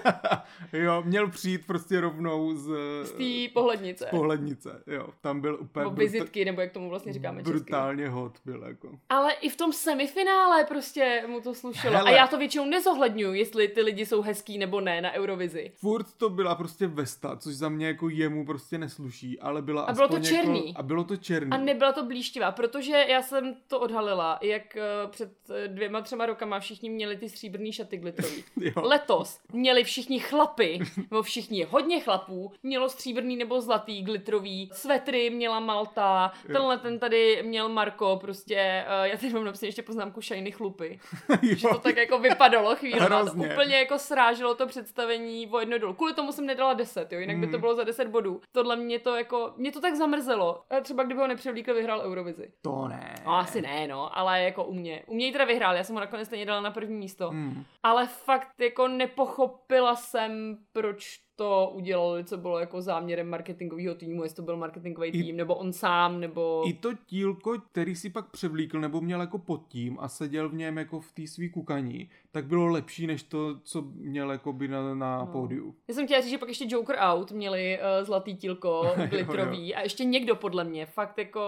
jo, 0.73 1.03
měl 1.05 1.29
přijít 1.29 1.67
prostě 1.67 2.01
rovnou 2.01 2.55
z... 2.55 2.69
Z 3.03 3.11
té 3.11 3.53
pohlednice. 3.53 4.05
Z 4.07 4.09
pohlednice, 4.09 4.83
jo. 4.87 5.07
Tam 5.21 5.41
byl 5.41 5.57
úplně... 5.61 5.85
Nebo 5.85 5.95
vizitky, 5.95 6.45
nebo 6.45 6.61
jak 6.61 6.71
tomu 6.71 6.89
vlastně 6.89 7.13
říkáme 7.13 7.41
Brutálně 7.41 8.03
česky. 8.03 8.13
hot 8.13 8.39
byl 8.45 8.63
jako. 8.67 8.89
Ale 9.09 9.33
i 9.33 9.49
v 9.49 9.55
tom 9.55 9.73
semifinále 9.73 10.63
prostě 10.63 11.23
mu 11.27 11.41
to 11.41 11.53
slušelo. 11.53 11.97
Hele. 11.97 12.11
A 12.11 12.15
já 12.15 12.27
to 12.27 12.37
většinou 12.37 12.65
nezohledňuji, 12.65 13.39
jestli 13.39 13.67
ty 13.67 13.81
lidi 13.81 14.05
jsou 14.05 14.21
hezký 14.21 14.57
nebo 14.57 14.81
ne 14.81 15.01
na 15.01 15.13
Eurovizi. 15.13 15.71
Furt 15.75 16.07
to 16.17 16.29
byla 16.29 16.55
prostě 16.55 16.87
Vesta, 16.87 17.35
což 17.37 17.55
za 17.55 17.69
mě 17.69 17.87
jako 17.87 18.09
jemu 18.09 18.45
prostě 18.45 18.77
nesluší, 18.77 19.39
ale 19.39 19.61
byla 19.61 19.83
a 19.83 19.93
bylo 19.93 20.07
to 20.07 20.13
jako- 20.13 20.25
černý. 20.25 20.67
Jako, 20.67 20.79
a 20.79 20.83
bylo 20.83 21.03
to 21.03 21.17
černý. 21.17 21.51
A 21.51 21.57
nebyla 21.57 21.91
to 21.91 22.05
blíštivá, 22.05 22.51
protože 22.51 23.05
já 23.09 23.21
jsem 23.21 23.55
to 23.67 23.79
odhalila, 23.79 24.39
jak 24.41 24.77
uh, 25.03 25.11
před 25.11 25.31
uh, 25.49 25.55
dvěma, 25.87 26.01
třema 26.01 26.25
rokama 26.25 26.59
všichni 26.59 26.89
měli 26.89 27.17
ty 27.17 27.29
stříbrný 27.29 27.73
šaty 27.73 27.97
glitrový. 27.97 28.43
Letos 28.75 29.39
měli 29.53 29.83
všichni 29.83 30.19
chlapy, 30.19 30.79
nebo 31.11 31.23
všichni, 31.23 31.63
hodně 31.63 31.99
chlapů, 31.99 32.51
mělo 32.63 32.89
stříbrný 32.89 33.35
nebo 33.35 33.61
zlatý 33.61 34.01
glitrový, 34.01 34.69
svetry 34.73 35.29
měla 35.29 35.59
Malta, 35.59 36.31
jo. 36.47 36.53
tenhle 36.53 36.77
ten 36.77 36.99
tady 36.99 37.43
měl 37.43 37.69
Marko, 37.69 38.17
prostě, 38.21 38.85
uh, 38.87 39.05
já 39.05 39.17
teď 39.17 39.33
mám 39.33 39.45
napsaný 39.45 39.67
ještě 39.67 39.81
poznámku 39.81 40.21
šajny 40.21 40.51
chlupy. 40.51 40.99
že 41.41 41.67
to 41.67 41.79
tak 41.79 41.97
jako 41.97 42.19
vypadalo 42.19 42.75
chvíli. 42.75 42.99
Úplně 43.33 43.75
jako 43.75 43.99
sráželo 43.99 44.55
to 44.55 44.67
představení 44.67 45.47
o 45.47 45.59
jedno 45.59 45.77
dolů. 45.77 45.93
Kvůli 45.93 46.13
tomu 46.13 46.31
jsem 46.31 46.45
nedala 46.45 46.73
10, 46.73 47.13
jo, 47.13 47.19
jinak 47.19 47.35
mm. 47.35 47.41
by 47.41 47.47
to 47.47 47.51
mhm. 47.51 47.61
bylo 47.61 47.75
za 47.75 47.83
10 47.83 48.07
bodů. 48.07 48.41
Tohle 48.51 48.75
mě 48.75 48.99
to 48.99 49.15
jako, 49.15 49.53
mě 49.57 49.71
to 49.71 49.81
tak 49.81 49.95
zamrzelo. 49.95 50.61
Třeba 50.81 51.03
kdyby 51.03 51.19
ho 51.19 51.27
nepřevlíkl, 51.27 51.73
vyhrál 51.73 52.01
Eurovizi. 52.01 52.51
To 52.61 52.87
ne. 52.87 53.15
No, 53.25 53.37
asi 53.37 53.61
ne, 53.61 53.87
no, 53.87 54.17
ale 54.17 54.43
jako 54.43 54.63
u 54.63 54.73
mě. 54.73 55.03
U 55.07 55.15
mě 55.15 55.25
ji 55.25 55.31
teda 55.31 55.45
vyhrál, 55.45 55.75
já 55.77 55.83
jsem 55.83 55.95
ho 55.95 55.99
nakonec 55.99 56.27
stejně 56.27 56.45
dala 56.45 56.61
na 56.61 56.71
první 56.71 56.95
místo. 56.95 57.31
Mm. 57.31 57.63
Ale 57.83 58.07
fakt 58.07 58.59
jako 58.59 58.87
nepochopila 58.87 59.95
jsem, 59.95 60.57
proč 60.71 61.26
to 61.37 61.71
udělali, 61.73 62.23
co 62.23 62.37
bylo 62.37 62.59
jako 62.59 62.81
záměrem 62.81 63.29
marketingového 63.29 63.95
týmu, 63.95 64.23
jestli 64.23 64.35
to 64.35 64.41
byl 64.41 64.57
marketingový 64.57 65.11
tým, 65.11 65.25
I, 65.25 65.33
nebo 65.33 65.55
on 65.55 65.73
sám, 65.73 66.19
nebo... 66.19 66.63
I 66.65 66.73
to 66.73 66.89
tílko, 67.05 67.59
který 67.71 67.95
si 67.95 68.09
pak 68.09 68.31
převlíkl, 68.31 68.79
nebo 68.79 69.01
měl 69.01 69.21
jako 69.21 69.37
pod 69.37 69.67
tím 69.67 69.97
a 69.99 70.07
seděl 70.07 70.49
v 70.49 70.53
něm 70.53 70.77
jako 70.77 70.99
v 70.99 71.11
té 71.11 71.27
svý 71.27 71.49
kukaní, 71.49 72.09
tak 72.31 72.45
bylo 72.45 72.67
lepší, 72.67 73.07
než 73.07 73.23
to, 73.23 73.59
co 73.63 73.81
měl 73.81 74.31
jako 74.31 74.53
by 74.53 74.67
na, 74.67 74.93
na 74.93 75.17
no. 75.17 75.27
pódiu. 75.27 75.75
Já 75.87 75.93
jsem 75.93 76.05
chtěla 76.05 76.21
říct, 76.21 76.29
že 76.29 76.37
pak 76.37 76.49
ještě 76.49 76.65
Joker 76.67 76.95
Out 76.99 77.31
měli 77.31 77.79
uh, 77.79 78.05
zlatý 78.05 78.35
tílko, 78.35 78.91
glitrový 79.09 79.75
a 79.75 79.81
ještě 79.81 80.03
někdo 80.03 80.35
podle 80.35 80.63
mě, 80.63 80.85
fakt 80.85 81.17
jako 81.17 81.39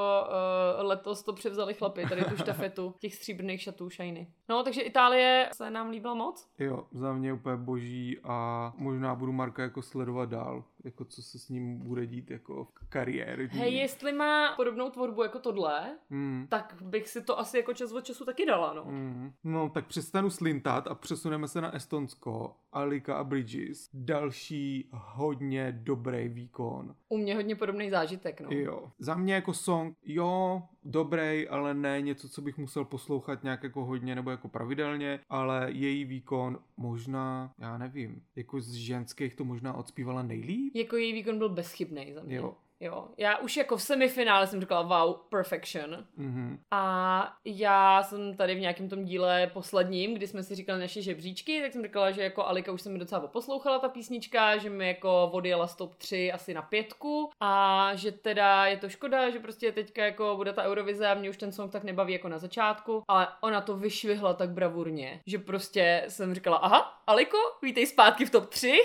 uh, 0.81 0.87
letos 0.87 1.23
to 1.23 1.33
převzali 1.33 1.73
chlapi, 1.73 2.05
tady 2.09 2.23
tu 2.23 2.37
štafetu 2.37 2.93
těch 2.99 3.15
stříbrných 3.15 3.61
šatů 3.61 3.89
shiny. 3.89 4.27
No, 4.49 4.63
takže 4.63 4.81
Itálie 4.81 5.49
se 5.53 5.71
nám 5.71 5.89
líbila 5.89 6.13
moc? 6.13 6.47
Jo, 6.59 6.85
za 6.91 7.13
mě 7.13 7.33
úplně 7.33 7.57
boží 7.57 8.17
a 8.23 8.73
možná 8.77 9.15
budu 9.15 9.31
Marka 9.31 9.61
jako 9.61 9.78
sledovat 9.81 10.29
dál 10.29 10.63
jako 10.83 11.05
co 11.05 11.21
se 11.21 11.39
s 11.39 11.49
ním 11.49 11.77
bude 11.77 12.07
dít 12.07 12.31
jako 12.31 12.65
v 12.65 12.89
kariéře. 12.89 13.47
Hej, 13.51 13.73
jestli 13.73 14.13
má 14.13 14.53
podobnou 14.55 14.89
tvorbu 14.89 15.23
jako 15.23 15.39
tohle, 15.39 15.97
mm. 16.09 16.47
tak 16.49 16.75
bych 16.81 17.09
si 17.09 17.23
to 17.23 17.39
asi 17.39 17.57
jako 17.57 17.73
čas 17.73 17.91
od 17.91 18.05
času 18.05 18.25
taky 18.25 18.45
dala, 18.45 18.73
no. 18.73 18.85
Mm. 18.85 19.31
No, 19.43 19.69
tak 19.69 19.87
přestanu 19.87 20.29
slintat 20.29 20.87
a 20.87 20.95
přesuneme 20.95 21.47
se 21.47 21.61
na 21.61 21.75
Estonsko. 21.75 22.55
Alika 22.71 23.15
a 23.15 23.23
Bridges. 23.23 23.89
Další 23.93 24.89
hodně 24.91 25.71
dobrý 25.71 26.27
výkon. 26.27 26.95
U 27.09 27.17
mě 27.17 27.35
hodně 27.35 27.55
podobný 27.55 27.89
zážitek, 27.89 28.41
no. 28.41 28.49
Jo. 28.51 28.91
Za 28.99 29.15
mě 29.15 29.33
jako 29.33 29.53
song, 29.53 29.97
jo, 30.03 30.63
dobrý, 30.83 31.47
ale 31.47 31.73
ne 31.73 32.01
něco, 32.01 32.29
co 32.29 32.41
bych 32.41 32.57
musel 32.57 32.85
poslouchat 32.85 33.43
nějak 33.43 33.63
jako 33.63 33.85
hodně 33.85 34.15
nebo 34.15 34.31
jako 34.31 34.47
pravidelně, 34.47 35.19
ale 35.29 35.67
její 35.71 36.05
výkon 36.05 36.59
možná, 36.77 37.53
já 37.57 37.77
nevím, 37.77 38.21
jako 38.35 38.61
z 38.61 38.73
ženských 38.73 39.35
to 39.35 39.45
možná 39.45 39.73
odspívala 39.73 40.23
nejlíp, 40.23 40.68
jako 40.73 40.97
její 40.97 41.13
výkon 41.13 41.37
byl 41.37 41.49
bezchybný 41.49 42.13
za 42.13 42.23
mě. 42.23 42.35
Jo, 42.35 42.55
Jo, 42.81 43.07
já 43.17 43.37
už 43.37 43.57
jako 43.57 43.77
v 43.77 43.81
semifinále 43.81 44.47
jsem 44.47 44.61
říkala 44.61 44.81
wow, 44.81 45.15
perfection. 45.29 46.05
Mm-hmm. 46.19 46.57
A 46.71 47.35
já 47.45 48.03
jsem 48.03 48.35
tady 48.37 48.55
v 48.55 48.59
nějakém 48.59 48.89
tom 48.89 49.05
díle 49.05 49.47
posledním, 49.53 50.13
kdy 50.13 50.27
jsme 50.27 50.43
si 50.43 50.55
říkali 50.55 50.79
naše 50.79 51.01
žebříčky, 51.01 51.61
tak 51.61 51.73
jsem 51.73 51.83
říkala, 51.83 52.11
že 52.11 52.23
jako 52.23 52.45
Alika 52.45 52.71
už 52.71 52.81
se 52.81 52.89
mi 52.89 52.99
docela 52.99 53.27
poslouchala 53.27 53.79
ta 53.79 53.89
písnička, 53.89 54.57
že 54.57 54.69
mi 54.69 54.87
jako 54.87 55.29
odjela 55.33 55.67
stop 55.67 55.95
3 55.95 56.31
asi 56.31 56.53
na 56.53 56.61
pětku 56.61 57.29
a 57.39 57.91
že 57.95 58.11
teda 58.11 58.65
je 58.65 58.77
to 58.77 58.89
škoda, 58.89 59.29
že 59.29 59.39
prostě 59.39 59.71
teďka 59.71 60.05
jako 60.05 60.33
bude 60.35 60.53
ta 60.53 60.63
Eurovize 60.63 61.07
a 61.07 61.13
mě 61.13 61.29
už 61.29 61.37
ten 61.37 61.51
song 61.51 61.71
tak 61.71 61.83
nebaví 61.83 62.13
jako 62.13 62.29
na 62.29 62.37
začátku, 62.37 63.03
ale 63.07 63.27
ona 63.41 63.61
to 63.61 63.77
vyšvihla 63.77 64.33
tak 64.33 64.49
bravurně, 64.49 65.21
že 65.25 65.39
prostě 65.39 66.05
jsem 66.07 66.33
říkala, 66.33 66.57
aha, 66.57 67.01
Aliko, 67.07 67.37
vítej 67.61 67.85
zpátky 67.85 68.25
v 68.25 68.29
top 68.29 68.49
3. 68.49 68.81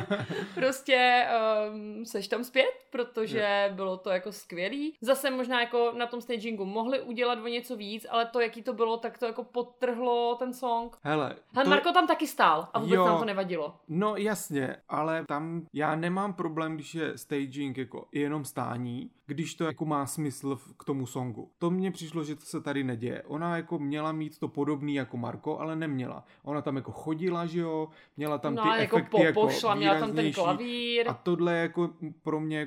prostě 0.54 1.26
um, 1.72 2.04
seš 2.06 2.28
tam 2.28 2.44
zpět, 2.44 2.86
protože 2.90 3.29
je. 3.38 3.72
bylo 3.74 3.96
to 3.96 4.10
jako 4.10 4.32
skvělý. 4.32 4.94
Zase 5.00 5.30
možná 5.30 5.60
jako 5.60 5.92
na 5.96 6.06
tom 6.06 6.20
stagingu 6.20 6.64
mohli 6.64 7.00
udělat 7.00 7.38
o 7.38 7.48
něco 7.48 7.76
víc, 7.76 8.06
ale 8.10 8.26
to, 8.26 8.40
jaký 8.40 8.62
to 8.62 8.72
bylo, 8.72 8.96
tak 8.96 9.18
to 9.18 9.26
jako 9.26 9.44
potrhlo 9.44 10.36
ten 10.38 10.54
song. 10.54 10.96
Hele, 11.02 11.36
Hele 11.54 11.64
to... 11.64 11.70
Marko 11.70 11.92
tam 11.92 12.06
taky 12.06 12.26
stál 12.26 12.68
a 12.72 12.78
vůbec 12.78 12.94
jo, 12.94 13.06
nám 13.06 13.18
to 13.18 13.24
nevadilo. 13.24 13.74
No 13.88 14.16
jasně, 14.16 14.76
ale 14.88 15.24
tam 15.28 15.66
já 15.72 15.96
nemám 15.96 16.34
problém, 16.34 16.74
když 16.74 16.94
je 16.94 17.18
staging 17.18 17.78
jako 17.78 18.08
jenom 18.12 18.44
stání, 18.44 19.10
když 19.26 19.54
to 19.54 19.64
jako 19.64 19.84
má 19.84 20.06
smysl 20.06 20.58
k 20.78 20.84
tomu 20.84 21.06
songu. 21.06 21.50
To 21.58 21.70
mně 21.70 21.90
přišlo, 21.90 22.24
že 22.24 22.34
to 22.34 22.40
se 22.40 22.60
tady 22.60 22.84
neděje. 22.84 23.22
Ona 23.22 23.56
jako 23.56 23.78
měla 23.78 24.12
mít 24.12 24.38
to 24.38 24.48
podobný 24.48 24.94
jako 24.94 25.16
Marko, 25.16 25.58
ale 25.58 25.76
neměla. 25.76 26.24
Ona 26.44 26.62
tam 26.62 26.76
jako 26.76 26.92
chodila, 26.92 27.46
že 27.46 27.60
jo, 27.60 27.88
měla 28.16 28.38
tam 28.38 28.54
no, 28.54 28.62
ty 28.62 28.68
jako 28.68 28.96
efekty 28.96 29.22
jako 29.22 29.40
popošla, 29.40 29.74
měla 29.74 30.00
tam 30.00 30.12
ten 30.12 30.32
klavír. 30.32 31.08
A 31.08 31.14
tohle 31.14 31.56
jako 31.56 31.90
pro 32.22 32.40
mě 32.40 32.58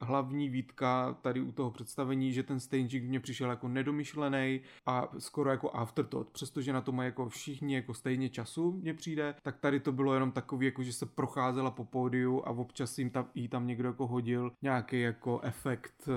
hlavní 0.00 0.48
výtka 0.48 1.18
tady 1.22 1.40
u 1.40 1.52
toho 1.52 1.70
představení, 1.70 2.32
že 2.32 2.42
ten 2.42 2.60
staging 2.60 3.04
mě 3.04 3.20
přišel 3.20 3.50
jako 3.50 3.68
nedomyšlený 3.68 4.60
a 4.86 5.08
skoro 5.18 5.50
jako 5.50 5.70
afterthought, 5.70 6.30
přestože 6.32 6.72
na 6.72 6.80
to 6.80 6.92
mají 6.92 7.06
jako 7.06 7.28
všichni 7.28 7.74
jako 7.74 7.94
stejně 7.94 8.28
času 8.28 8.72
mně 8.72 8.94
přijde, 8.94 9.34
tak 9.42 9.58
tady 9.58 9.80
to 9.80 9.92
bylo 9.92 10.14
jenom 10.14 10.32
takový, 10.32 10.66
jako 10.66 10.82
že 10.82 10.92
se 10.92 11.06
procházela 11.06 11.70
po 11.70 11.84
pódiu 11.84 12.42
a 12.44 12.50
občas 12.50 12.98
jim 12.98 13.10
tam, 13.10 13.28
jí 13.34 13.48
tam 13.48 13.66
někdo 13.66 13.88
jako 13.88 14.06
hodil 14.06 14.52
nějaký 14.62 15.00
jako 15.00 15.40
efekt 15.40 16.08
uh, 16.08 16.14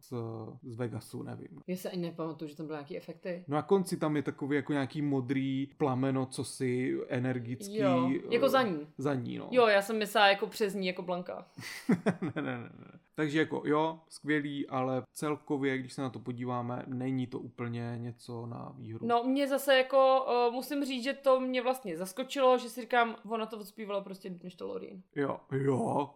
z, 0.00 0.12
z 0.62 0.76
Vegasu, 0.76 1.22
nevím. 1.22 1.62
Já 1.66 1.76
se 1.76 1.90
ani 1.90 2.02
nepamatuju, 2.02 2.48
že 2.48 2.56
tam 2.56 2.66
byly 2.66 2.76
nějaký 2.76 2.96
efekty. 2.96 3.44
No 3.48 3.56
a 3.56 3.62
konci 3.62 3.96
tam 3.96 4.16
je 4.16 4.22
takový 4.22 4.56
jako 4.56 4.72
nějaký 4.72 5.02
modrý 5.02 5.68
plameno, 5.76 6.26
co 6.26 6.44
si 6.44 6.98
energický. 7.08 7.76
Jo, 7.76 8.10
jako 8.30 8.48
za 8.48 8.62
ní. 8.62 8.86
Za 8.98 9.14
ní, 9.14 9.38
no. 9.38 9.48
Jo, 9.50 9.66
já 9.66 9.82
jsem 9.82 9.98
myslela 9.98 10.28
jako 10.28 10.46
přes 10.46 10.74
ní, 10.74 10.86
jako 10.86 11.02
Blanka. 11.02 11.46
ne, 12.20 12.32
ne, 12.34 12.42
ne, 12.42 12.58
ne. 12.58 12.87
Takže 13.14 13.38
jako 13.38 13.62
jo, 13.64 14.00
skvělý, 14.08 14.68
ale 14.68 15.02
celkově, 15.12 15.78
když 15.78 15.92
se 15.92 16.02
na 16.02 16.10
to 16.10 16.18
podíváme, 16.18 16.82
není 16.86 17.26
to 17.26 17.38
úplně 17.38 17.94
něco 17.96 18.46
na 18.46 18.72
výhru. 18.76 19.06
No 19.06 19.24
mě 19.24 19.48
zase 19.48 19.76
jako, 19.76 20.26
uh, 20.48 20.54
musím 20.54 20.84
říct, 20.84 21.04
že 21.04 21.12
to 21.12 21.40
mě 21.40 21.62
vlastně 21.62 21.96
zaskočilo, 21.96 22.58
že 22.58 22.68
si 22.68 22.80
říkám, 22.80 23.16
ona 23.30 23.46
to 23.46 23.58
odspívala 23.58 24.00
prostě 24.00 24.30
než 24.42 24.54
to 24.54 24.66
Loreen. 24.66 25.02
Jo, 25.16 25.40
jo, 25.52 26.10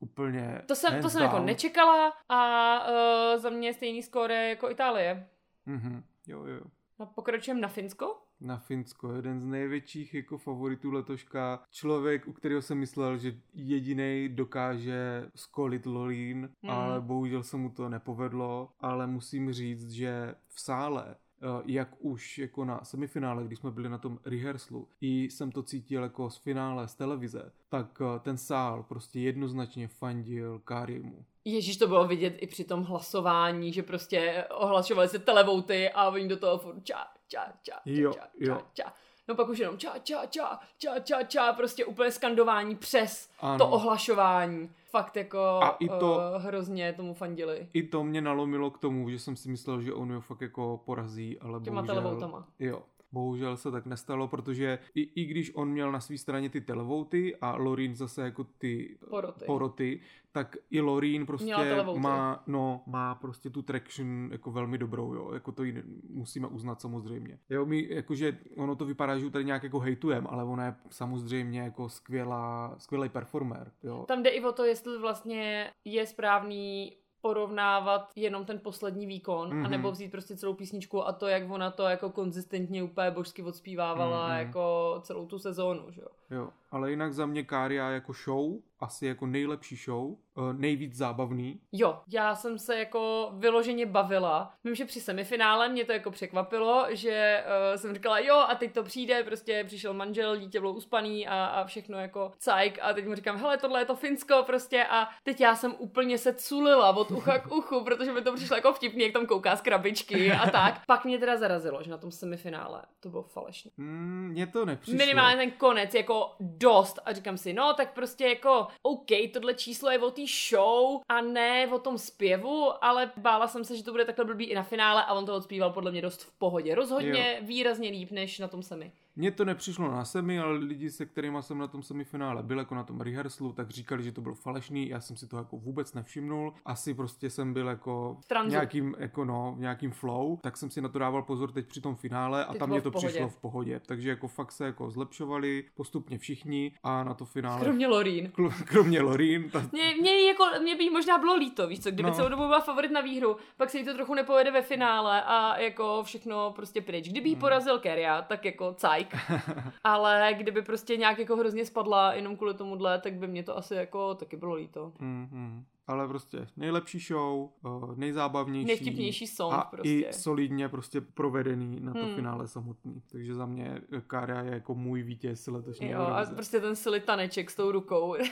úplně. 0.00 0.62
To 0.66 0.74
jsem, 0.74 1.02
to 1.02 1.10
jsem 1.10 1.22
jako 1.22 1.38
nečekala 1.38 2.12
a 2.28 2.80
uh, 2.88 3.40
za 3.40 3.50
mě 3.50 3.74
stejný 3.74 4.02
skóre 4.02 4.48
jako 4.48 4.70
Itálie. 4.70 5.28
Mhm, 5.66 6.04
jo, 6.26 6.44
jo. 6.44 6.60
A 6.98 7.06
pokračujeme 7.06 7.60
na 7.60 7.68
Finsko? 7.68 8.27
Na 8.40 8.58
Finsko. 8.58 9.12
Jeden 9.12 9.40
z 9.40 9.44
největších 9.44 10.14
jako 10.14 10.38
favoritů 10.38 10.90
letoška. 10.90 11.62
Člověk, 11.70 12.28
u 12.28 12.32
kterého 12.32 12.62
jsem 12.62 12.78
myslel, 12.78 13.18
že 13.18 13.36
jediný 13.54 14.28
dokáže 14.32 15.30
skolit 15.34 15.86
Lolín, 15.86 16.50
mm. 16.62 16.70
ale 16.70 17.00
bohužel 17.00 17.42
se 17.42 17.56
mu 17.56 17.70
to 17.70 17.88
nepovedlo. 17.88 18.68
Ale 18.80 19.06
musím 19.06 19.52
říct, 19.52 19.90
že 19.90 20.34
v 20.48 20.60
sále 20.60 21.06
eh, 21.08 21.46
jak 21.66 21.88
už 21.98 22.38
jako 22.38 22.64
na 22.64 22.84
semifinále, 22.84 23.44
když 23.44 23.58
jsme 23.58 23.70
byli 23.70 23.88
na 23.88 23.98
tom 23.98 24.18
rehearslu, 24.24 24.88
i 25.00 25.24
jsem 25.24 25.52
to 25.52 25.62
cítil 25.62 26.02
jako 26.02 26.30
z 26.30 26.36
finále 26.36 26.88
z 26.88 26.94
televize, 26.94 27.52
tak 27.68 28.00
eh, 28.00 28.18
ten 28.18 28.36
sál 28.36 28.82
prostě 28.82 29.20
jednoznačně 29.20 29.88
fandil 29.88 30.58
Karimu. 30.58 31.24
Ježíš, 31.44 31.76
to 31.76 31.86
bylo 31.86 32.08
vidět 32.08 32.36
i 32.38 32.46
při 32.46 32.64
tom 32.64 32.82
hlasování, 32.82 33.72
že 33.72 33.82
prostě 33.82 34.44
ohlašovali 34.50 35.08
se 35.08 35.18
televouty 35.18 35.90
a 35.90 36.08
oni 36.08 36.28
do 36.28 36.36
toho 36.36 36.58
furt 36.58 36.84
ča, 36.84 37.06
ča, 37.28 37.52
ča, 37.62 37.80
jo, 37.84 38.12
ča, 38.12 38.20
jo. 38.38 38.54
ča, 38.56 38.62
ča. 38.72 38.92
No 39.28 39.34
pak 39.34 39.48
už 39.48 39.58
jenom 39.58 39.78
ča, 39.78 39.98
ča, 40.02 40.26
ča, 40.26 40.58
ča, 40.78 40.98
ča, 40.98 41.22
ča, 41.22 41.52
prostě 41.52 41.84
úplně 41.84 42.10
skandování 42.12 42.76
přes 42.76 43.30
Ano. 43.40 43.58
to 43.58 43.68
ohlašování. 43.68 44.70
Fakt 44.90 45.16
jako 45.16 45.38
A 45.62 45.68
i 45.80 45.88
to- 45.88 45.94
uh, 46.36 46.42
hrozně 46.42 46.92
tomu 46.92 47.14
fandili. 47.14 47.68
I 47.72 47.82
to 47.82 48.04
mě 48.04 48.20
nalomilo 48.20 48.70
k 48.70 48.78
tomu, 48.78 49.10
že 49.10 49.18
jsem 49.18 49.36
si 49.36 49.48
myslel, 49.48 49.80
že 49.80 49.92
on 49.94 50.12
ho 50.14 50.20
fakt 50.20 50.40
jako 50.40 50.80
porazí, 50.84 51.38
ale 51.40 51.60
Těma 51.60 51.82
bohužel... 51.82 51.94
televoutama. 51.94 52.48
Jo. 52.58 52.82
Bohužel 53.12 53.56
se 53.56 53.70
tak 53.70 53.86
nestalo, 53.86 54.28
protože 54.28 54.78
i, 54.94 55.22
i 55.22 55.24
když 55.24 55.54
on 55.54 55.68
měl 55.68 55.92
na 55.92 56.00
své 56.00 56.18
straně 56.18 56.50
ty 56.50 56.60
televouty 56.60 57.36
a 57.40 57.56
Lorin 57.56 57.94
zase 57.94 58.22
jako 58.22 58.44
ty 58.44 58.98
Poroty. 59.10 59.44
poroty 59.44 60.00
tak 60.32 60.56
i 60.70 60.80
Lorin 60.80 61.26
prostě 61.26 61.54
má, 61.98 62.42
no, 62.46 62.82
má 62.86 63.14
prostě 63.14 63.50
tu 63.50 63.62
traction 63.62 64.28
jako 64.32 64.50
velmi 64.50 64.78
dobrou, 64.78 65.14
jo, 65.14 65.30
jako 65.34 65.52
to 65.52 65.64
jí 65.64 65.72
ne- 65.72 65.82
musíme 66.08 66.46
uznat 66.46 66.80
samozřejmě. 66.80 67.38
Jo, 67.50 67.66
my, 67.66 67.86
jakože 67.90 68.38
ono 68.56 68.76
to 68.76 68.84
vypadá, 68.84 69.18
že 69.18 69.24
ji 69.24 69.30
tady 69.30 69.44
nějak 69.44 69.62
jako 69.62 69.78
hejtujem, 69.78 70.26
ale 70.30 70.44
ona 70.44 70.64
je 70.66 70.74
samozřejmě 70.90 71.60
jako 71.60 71.88
skvělá, 71.88 72.74
skvělý 72.78 73.08
performer, 73.08 73.72
jo. 73.82 74.04
Tam 74.08 74.22
jde 74.22 74.30
i 74.30 74.44
o 74.44 74.52
to, 74.52 74.64
jestli 74.64 74.98
vlastně 74.98 75.70
je 75.84 76.06
správný 76.06 76.96
porovnávat 77.20 78.10
jenom 78.16 78.44
ten 78.44 78.58
poslední 78.58 79.06
výkon, 79.06 79.48
mm-hmm. 79.50 79.54
Mhm. 79.54 79.66
anebo 79.66 79.90
vzít 79.90 80.10
prostě 80.10 80.36
celou 80.36 80.54
písničku 80.54 81.06
a 81.06 81.12
to, 81.12 81.26
jak 81.28 81.50
ona 81.50 81.70
to 81.70 81.82
jako 81.82 82.10
konzistentně 82.10 82.82
úplně 82.82 83.10
božsky 83.10 83.42
odspívávala 83.42 84.28
Mhm. 84.28 84.38
jako 84.38 84.94
celou 85.02 85.26
tu 85.26 85.38
sezónu, 85.38 85.90
že 85.90 86.00
jo. 86.00 86.08
Jo, 86.30 86.48
ale 86.70 86.90
jinak 86.90 87.12
za 87.12 87.26
mě 87.26 87.44
Kária 87.44 87.90
jako 87.90 88.12
show, 88.12 88.52
asi 88.80 89.06
jako 89.06 89.26
nejlepší 89.26 89.76
show, 89.76 90.14
eh, 90.36 90.40
nejvíc 90.52 90.94
zábavný. 90.94 91.60
Jo, 91.72 92.00
já 92.08 92.34
jsem 92.34 92.58
se 92.58 92.78
jako 92.78 93.30
vyloženě 93.32 93.86
bavila. 93.86 94.54
Vím, 94.64 94.74
že 94.74 94.84
při 94.84 95.00
semifinále 95.00 95.68
mě 95.68 95.84
to 95.84 95.92
jako 95.92 96.10
překvapilo, 96.10 96.86
že 96.90 97.44
uh, 97.46 97.76
jsem 97.76 97.94
říkala, 97.94 98.18
jo, 98.18 98.36
a 98.36 98.54
teď 98.54 98.74
to 98.74 98.82
přijde, 98.82 99.22
prostě 99.22 99.64
přišel 99.64 99.94
manžel, 99.94 100.36
dítě 100.36 100.60
bylo 100.60 100.72
uspaný 100.72 101.28
a, 101.28 101.46
a 101.46 101.64
všechno 101.64 101.98
jako 101.98 102.32
cajk 102.38 102.78
a 102.82 102.92
teď 102.92 103.06
mu 103.06 103.14
říkám, 103.14 103.36
hele, 103.36 103.58
tohle 103.58 103.80
je 103.80 103.84
to 103.84 103.96
Finsko 103.96 104.42
prostě 104.46 104.84
a 104.84 105.08
teď 105.22 105.40
já 105.40 105.56
jsem 105.56 105.74
úplně 105.78 106.18
se 106.18 106.34
culila 106.34 106.96
od 106.96 107.10
ucha 107.10 107.38
k 107.38 107.52
uchu, 107.52 107.80
protože 107.84 108.12
mi 108.12 108.22
to 108.22 108.34
přišlo 108.34 108.56
jako 108.56 108.72
vtipný, 108.72 109.02
jak 109.02 109.12
tam 109.12 109.26
kouká 109.26 109.56
z 109.56 109.60
krabičky 109.60 110.32
a 110.32 110.50
tak. 110.50 110.80
Pak 110.86 111.04
mě 111.04 111.18
teda 111.18 111.36
zarazilo, 111.36 111.82
že 111.82 111.90
na 111.90 111.98
tom 111.98 112.10
semifinále 112.10 112.82
to 113.00 113.08
bylo 113.08 113.22
falešné. 113.22 113.70
Mm, 113.76 114.28
mně 114.32 114.46
to 114.46 114.64
nepřišlo. 114.64 114.98
Minimálně 114.98 115.36
ten 115.36 115.50
konec 115.50 115.94
jako 115.94 116.36
dost 116.58 116.98
a 117.04 117.12
říkám 117.12 117.38
si, 117.38 117.52
no 117.52 117.74
tak 117.74 117.94
prostě 117.94 118.24
jako 118.24 118.66
OK, 118.82 119.06
tohle 119.32 119.54
číslo 119.54 119.90
je 119.90 119.98
o 119.98 120.10
té 120.10 120.22
show 120.50 121.00
a 121.08 121.20
ne 121.20 121.66
o 121.66 121.78
tom 121.78 121.98
zpěvu, 121.98 122.84
ale 122.84 123.12
bála 123.16 123.48
jsem 123.48 123.64
se, 123.64 123.76
že 123.76 123.84
to 123.84 123.90
bude 123.90 124.04
takhle 124.04 124.24
blbý 124.24 124.44
i 124.44 124.54
na 124.54 124.62
finále 124.62 125.04
a 125.04 125.14
on 125.14 125.26
to 125.26 125.34
odspíval 125.36 125.70
podle 125.70 125.90
mě 125.90 126.02
dost 126.02 126.22
v 126.22 126.38
pohodě. 126.38 126.74
Rozhodně 126.74 127.38
výrazně 127.42 127.90
líp 127.90 128.10
než 128.10 128.38
na 128.38 128.48
tom 128.48 128.62
semi. 128.62 128.92
Mně 129.18 129.30
to 129.30 129.44
nepřišlo 129.44 129.90
na 129.90 130.04
semi, 130.04 130.40
ale 130.40 130.58
lidi, 130.58 130.90
se 130.90 131.06
kterými 131.06 131.38
jsem 131.40 131.58
na 131.58 131.66
tom 131.66 131.82
semifinále 131.82 132.42
byl, 132.42 132.58
jako 132.58 132.74
na 132.74 132.82
tom 132.84 133.00
rehearslu, 133.00 133.52
tak 133.52 133.70
říkali, 133.70 134.02
že 134.02 134.12
to 134.12 134.20
bylo 134.20 134.34
falešný. 134.34 134.88
Já 134.88 135.00
jsem 135.00 135.16
si 135.16 135.26
to 135.26 135.36
jako 135.36 135.56
vůbec 135.56 135.94
nevšimnul. 135.94 136.52
Asi 136.64 136.94
prostě 136.94 137.30
jsem 137.30 137.52
byl 137.52 137.68
jako 137.68 138.16
V 138.44 138.48
nějakým, 138.48 138.94
jako 138.98 139.24
no, 139.24 139.54
v 139.56 139.60
nějakým 139.60 139.90
flow, 139.90 140.36
tak 140.42 140.56
jsem 140.56 140.70
si 140.70 140.80
na 140.80 140.88
to 140.88 140.98
dával 140.98 141.22
pozor 141.22 141.52
teď 141.52 141.66
při 141.66 141.80
tom 141.80 141.96
finále 141.96 142.44
a 142.44 142.52
Teď 142.52 142.58
tam 142.58 142.70
mě 142.70 142.80
to 142.80 142.90
přišlo 142.90 143.28
v 143.28 143.36
pohodě. 143.36 143.80
Takže 143.86 144.10
jako 144.10 144.28
fakt 144.28 144.52
se 144.52 144.64
jako 144.64 144.90
zlepšovali 144.90 145.64
postupně 145.74 146.18
všichni 146.18 146.72
a 146.82 147.04
na 147.04 147.14
to 147.14 147.24
finále, 147.24 147.60
Kromě 147.60 147.86
Lorín. 147.86 148.32
Kromě 148.64 149.00
Lorin, 149.00 149.50
ta, 149.50 149.68
Mě, 149.72 149.94
mě, 150.00 150.26
jako, 150.28 150.44
mě 150.62 150.76
by 150.76 150.90
možná 150.90 151.18
bylo 151.18 151.34
líto, 151.34 151.66
víš 151.66 151.80
co, 151.80 151.90
kdyby 151.90 152.08
no. 152.08 152.14
celou 152.14 152.28
dobu 152.28 152.42
byla 152.42 152.60
favorit 152.60 152.90
na 152.90 153.00
výhru, 153.00 153.36
pak 153.56 153.70
se 153.70 153.78
jí 153.78 153.84
to 153.84 153.94
trochu 153.94 154.14
nepovede 154.14 154.50
ve 154.50 154.62
finále 154.62 155.22
a 155.22 155.58
jako 155.58 156.02
všechno 156.02 156.52
prostě 156.56 156.80
pryč. 156.80 157.08
Kdyby 157.08 157.28
jí 157.28 157.34
Hmm. 157.34 157.40
porazil 157.40 157.78
Keria, 157.78 158.22
tak 158.22 158.44
jako 158.44 158.74
cajk. 158.74 159.07
Ale 159.84 160.34
kdyby 160.38 160.62
prostě 160.62 160.96
nějak 160.96 161.18
jako 161.18 161.36
hrozně 161.36 161.66
spadla 161.66 162.14
jenom 162.14 162.36
kvůli 162.36 162.54
tomuhle, 162.54 163.00
tak 163.00 163.14
by 163.14 163.26
mě 163.26 163.42
to 163.42 163.56
asi 163.56 163.74
jako 163.74 164.14
taky 164.14 164.36
bylo 164.36 164.54
líto. 164.54 164.92
mm-hmm. 165.00 165.64
ale 165.86 166.08
prostě 166.08 166.46
nejlepší 166.56 166.98
show, 166.98 167.48
eh, 167.66 167.68
nejzábavnější. 167.96 168.66
Nejvtipnější 168.66 169.26
song 169.26 169.54
a 169.54 169.60
prostě. 169.64 169.88
i 169.88 170.12
solidně 170.12 170.68
prostě 170.68 171.00
provedený 171.00 171.80
na 171.80 171.92
to 171.92 172.04
Hmm. 172.04 172.14
finále 172.14 172.48
samotný. 172.48 173.02
Takže 173.12 173.34
za 173.34 173.46
mě 173.46 173.80
Kária 174.06 174.42
je 174.42 174.50
jako 174.52 174.74
můj 174.74 175.02
vítěz 175.02 175.46
letošní 175.46 175.90
Jo, 175.90 176.00
a 176.00 176.24
prostě 176.34 176.60
ten 176.60 176.76
silly 176.76 177.00
taneček 177.00 177.50
s 177.50 177.56
tou 177.56 177.72
rukou. 177.72 178.16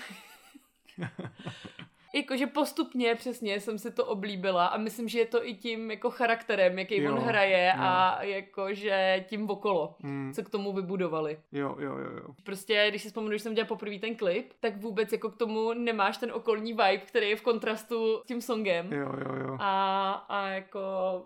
Jakože 2.14 2.46
postupně 2.46 3.14
přesně 3.14 3.60
jsem 3.60 3.78
si 3.78 3.90
to 3.90 4.04
oblíbila 4.04 4.66
a 4.66 4.78
myslím, 4.78 5.08
že 5.08 5.18
je 5.18 5.26
to 5.26 5.46
i 5.46 5.54
tím 5.54 5.90
jako 5.90 6.10
charakterem, 6.10 6.78
jaký 6.78 7.02
jo, 7.02 7.12
on 7.12 7.18
hraje 7.18 7.72
jo. 7.76 7.82
a 7.82 8.22
jakože 8.22 9.24
tím 9.28 9.50
okolo, 9.50 9.94
hmm. 10.00 10.32
co 10.34 10.42
k 10.42 10.50
tomu 10.50 10.72
vybudovali. 10.72 11.38
Jo, 11.52 11.76
jo, 11.78 11.98
jo, 11.98 12.10
jo. 12.16 12.34
Prostě, 12.44 12.86
když 12.88 13.02
si 13.02 13.08
vzpomenu, 13.08 13.32
že 13.32 13.38
jsem 13.38 13.54
dělala 13.54 13.68
poprvé 13.68 13.98
ten 13.98 14.16
klip, 14.16 14.52
tak 14.60 14.76
vůbec 14.76 15.12
jako 15.12 15.30
k 15.30 15.36
tomu 15.36 15.72
nemáš 15.72 16.16
ten 16.16 16.32
okolní 16.32 16.72
vibe, 16.72 16.98
který 16.98 17.30
je 17.30 17.36
v 17.36 17.42
kontrastu 17.42 18.20
s 18.24 18.26
tím 18.26 18.40
songem. 18.40 18.92
Jo, 18.92 19.12
jo, 19.18 19.34
jo. 19.48 19.56
A, 19.60 20.12
a 20.12 20.48
jako 20.48 20.80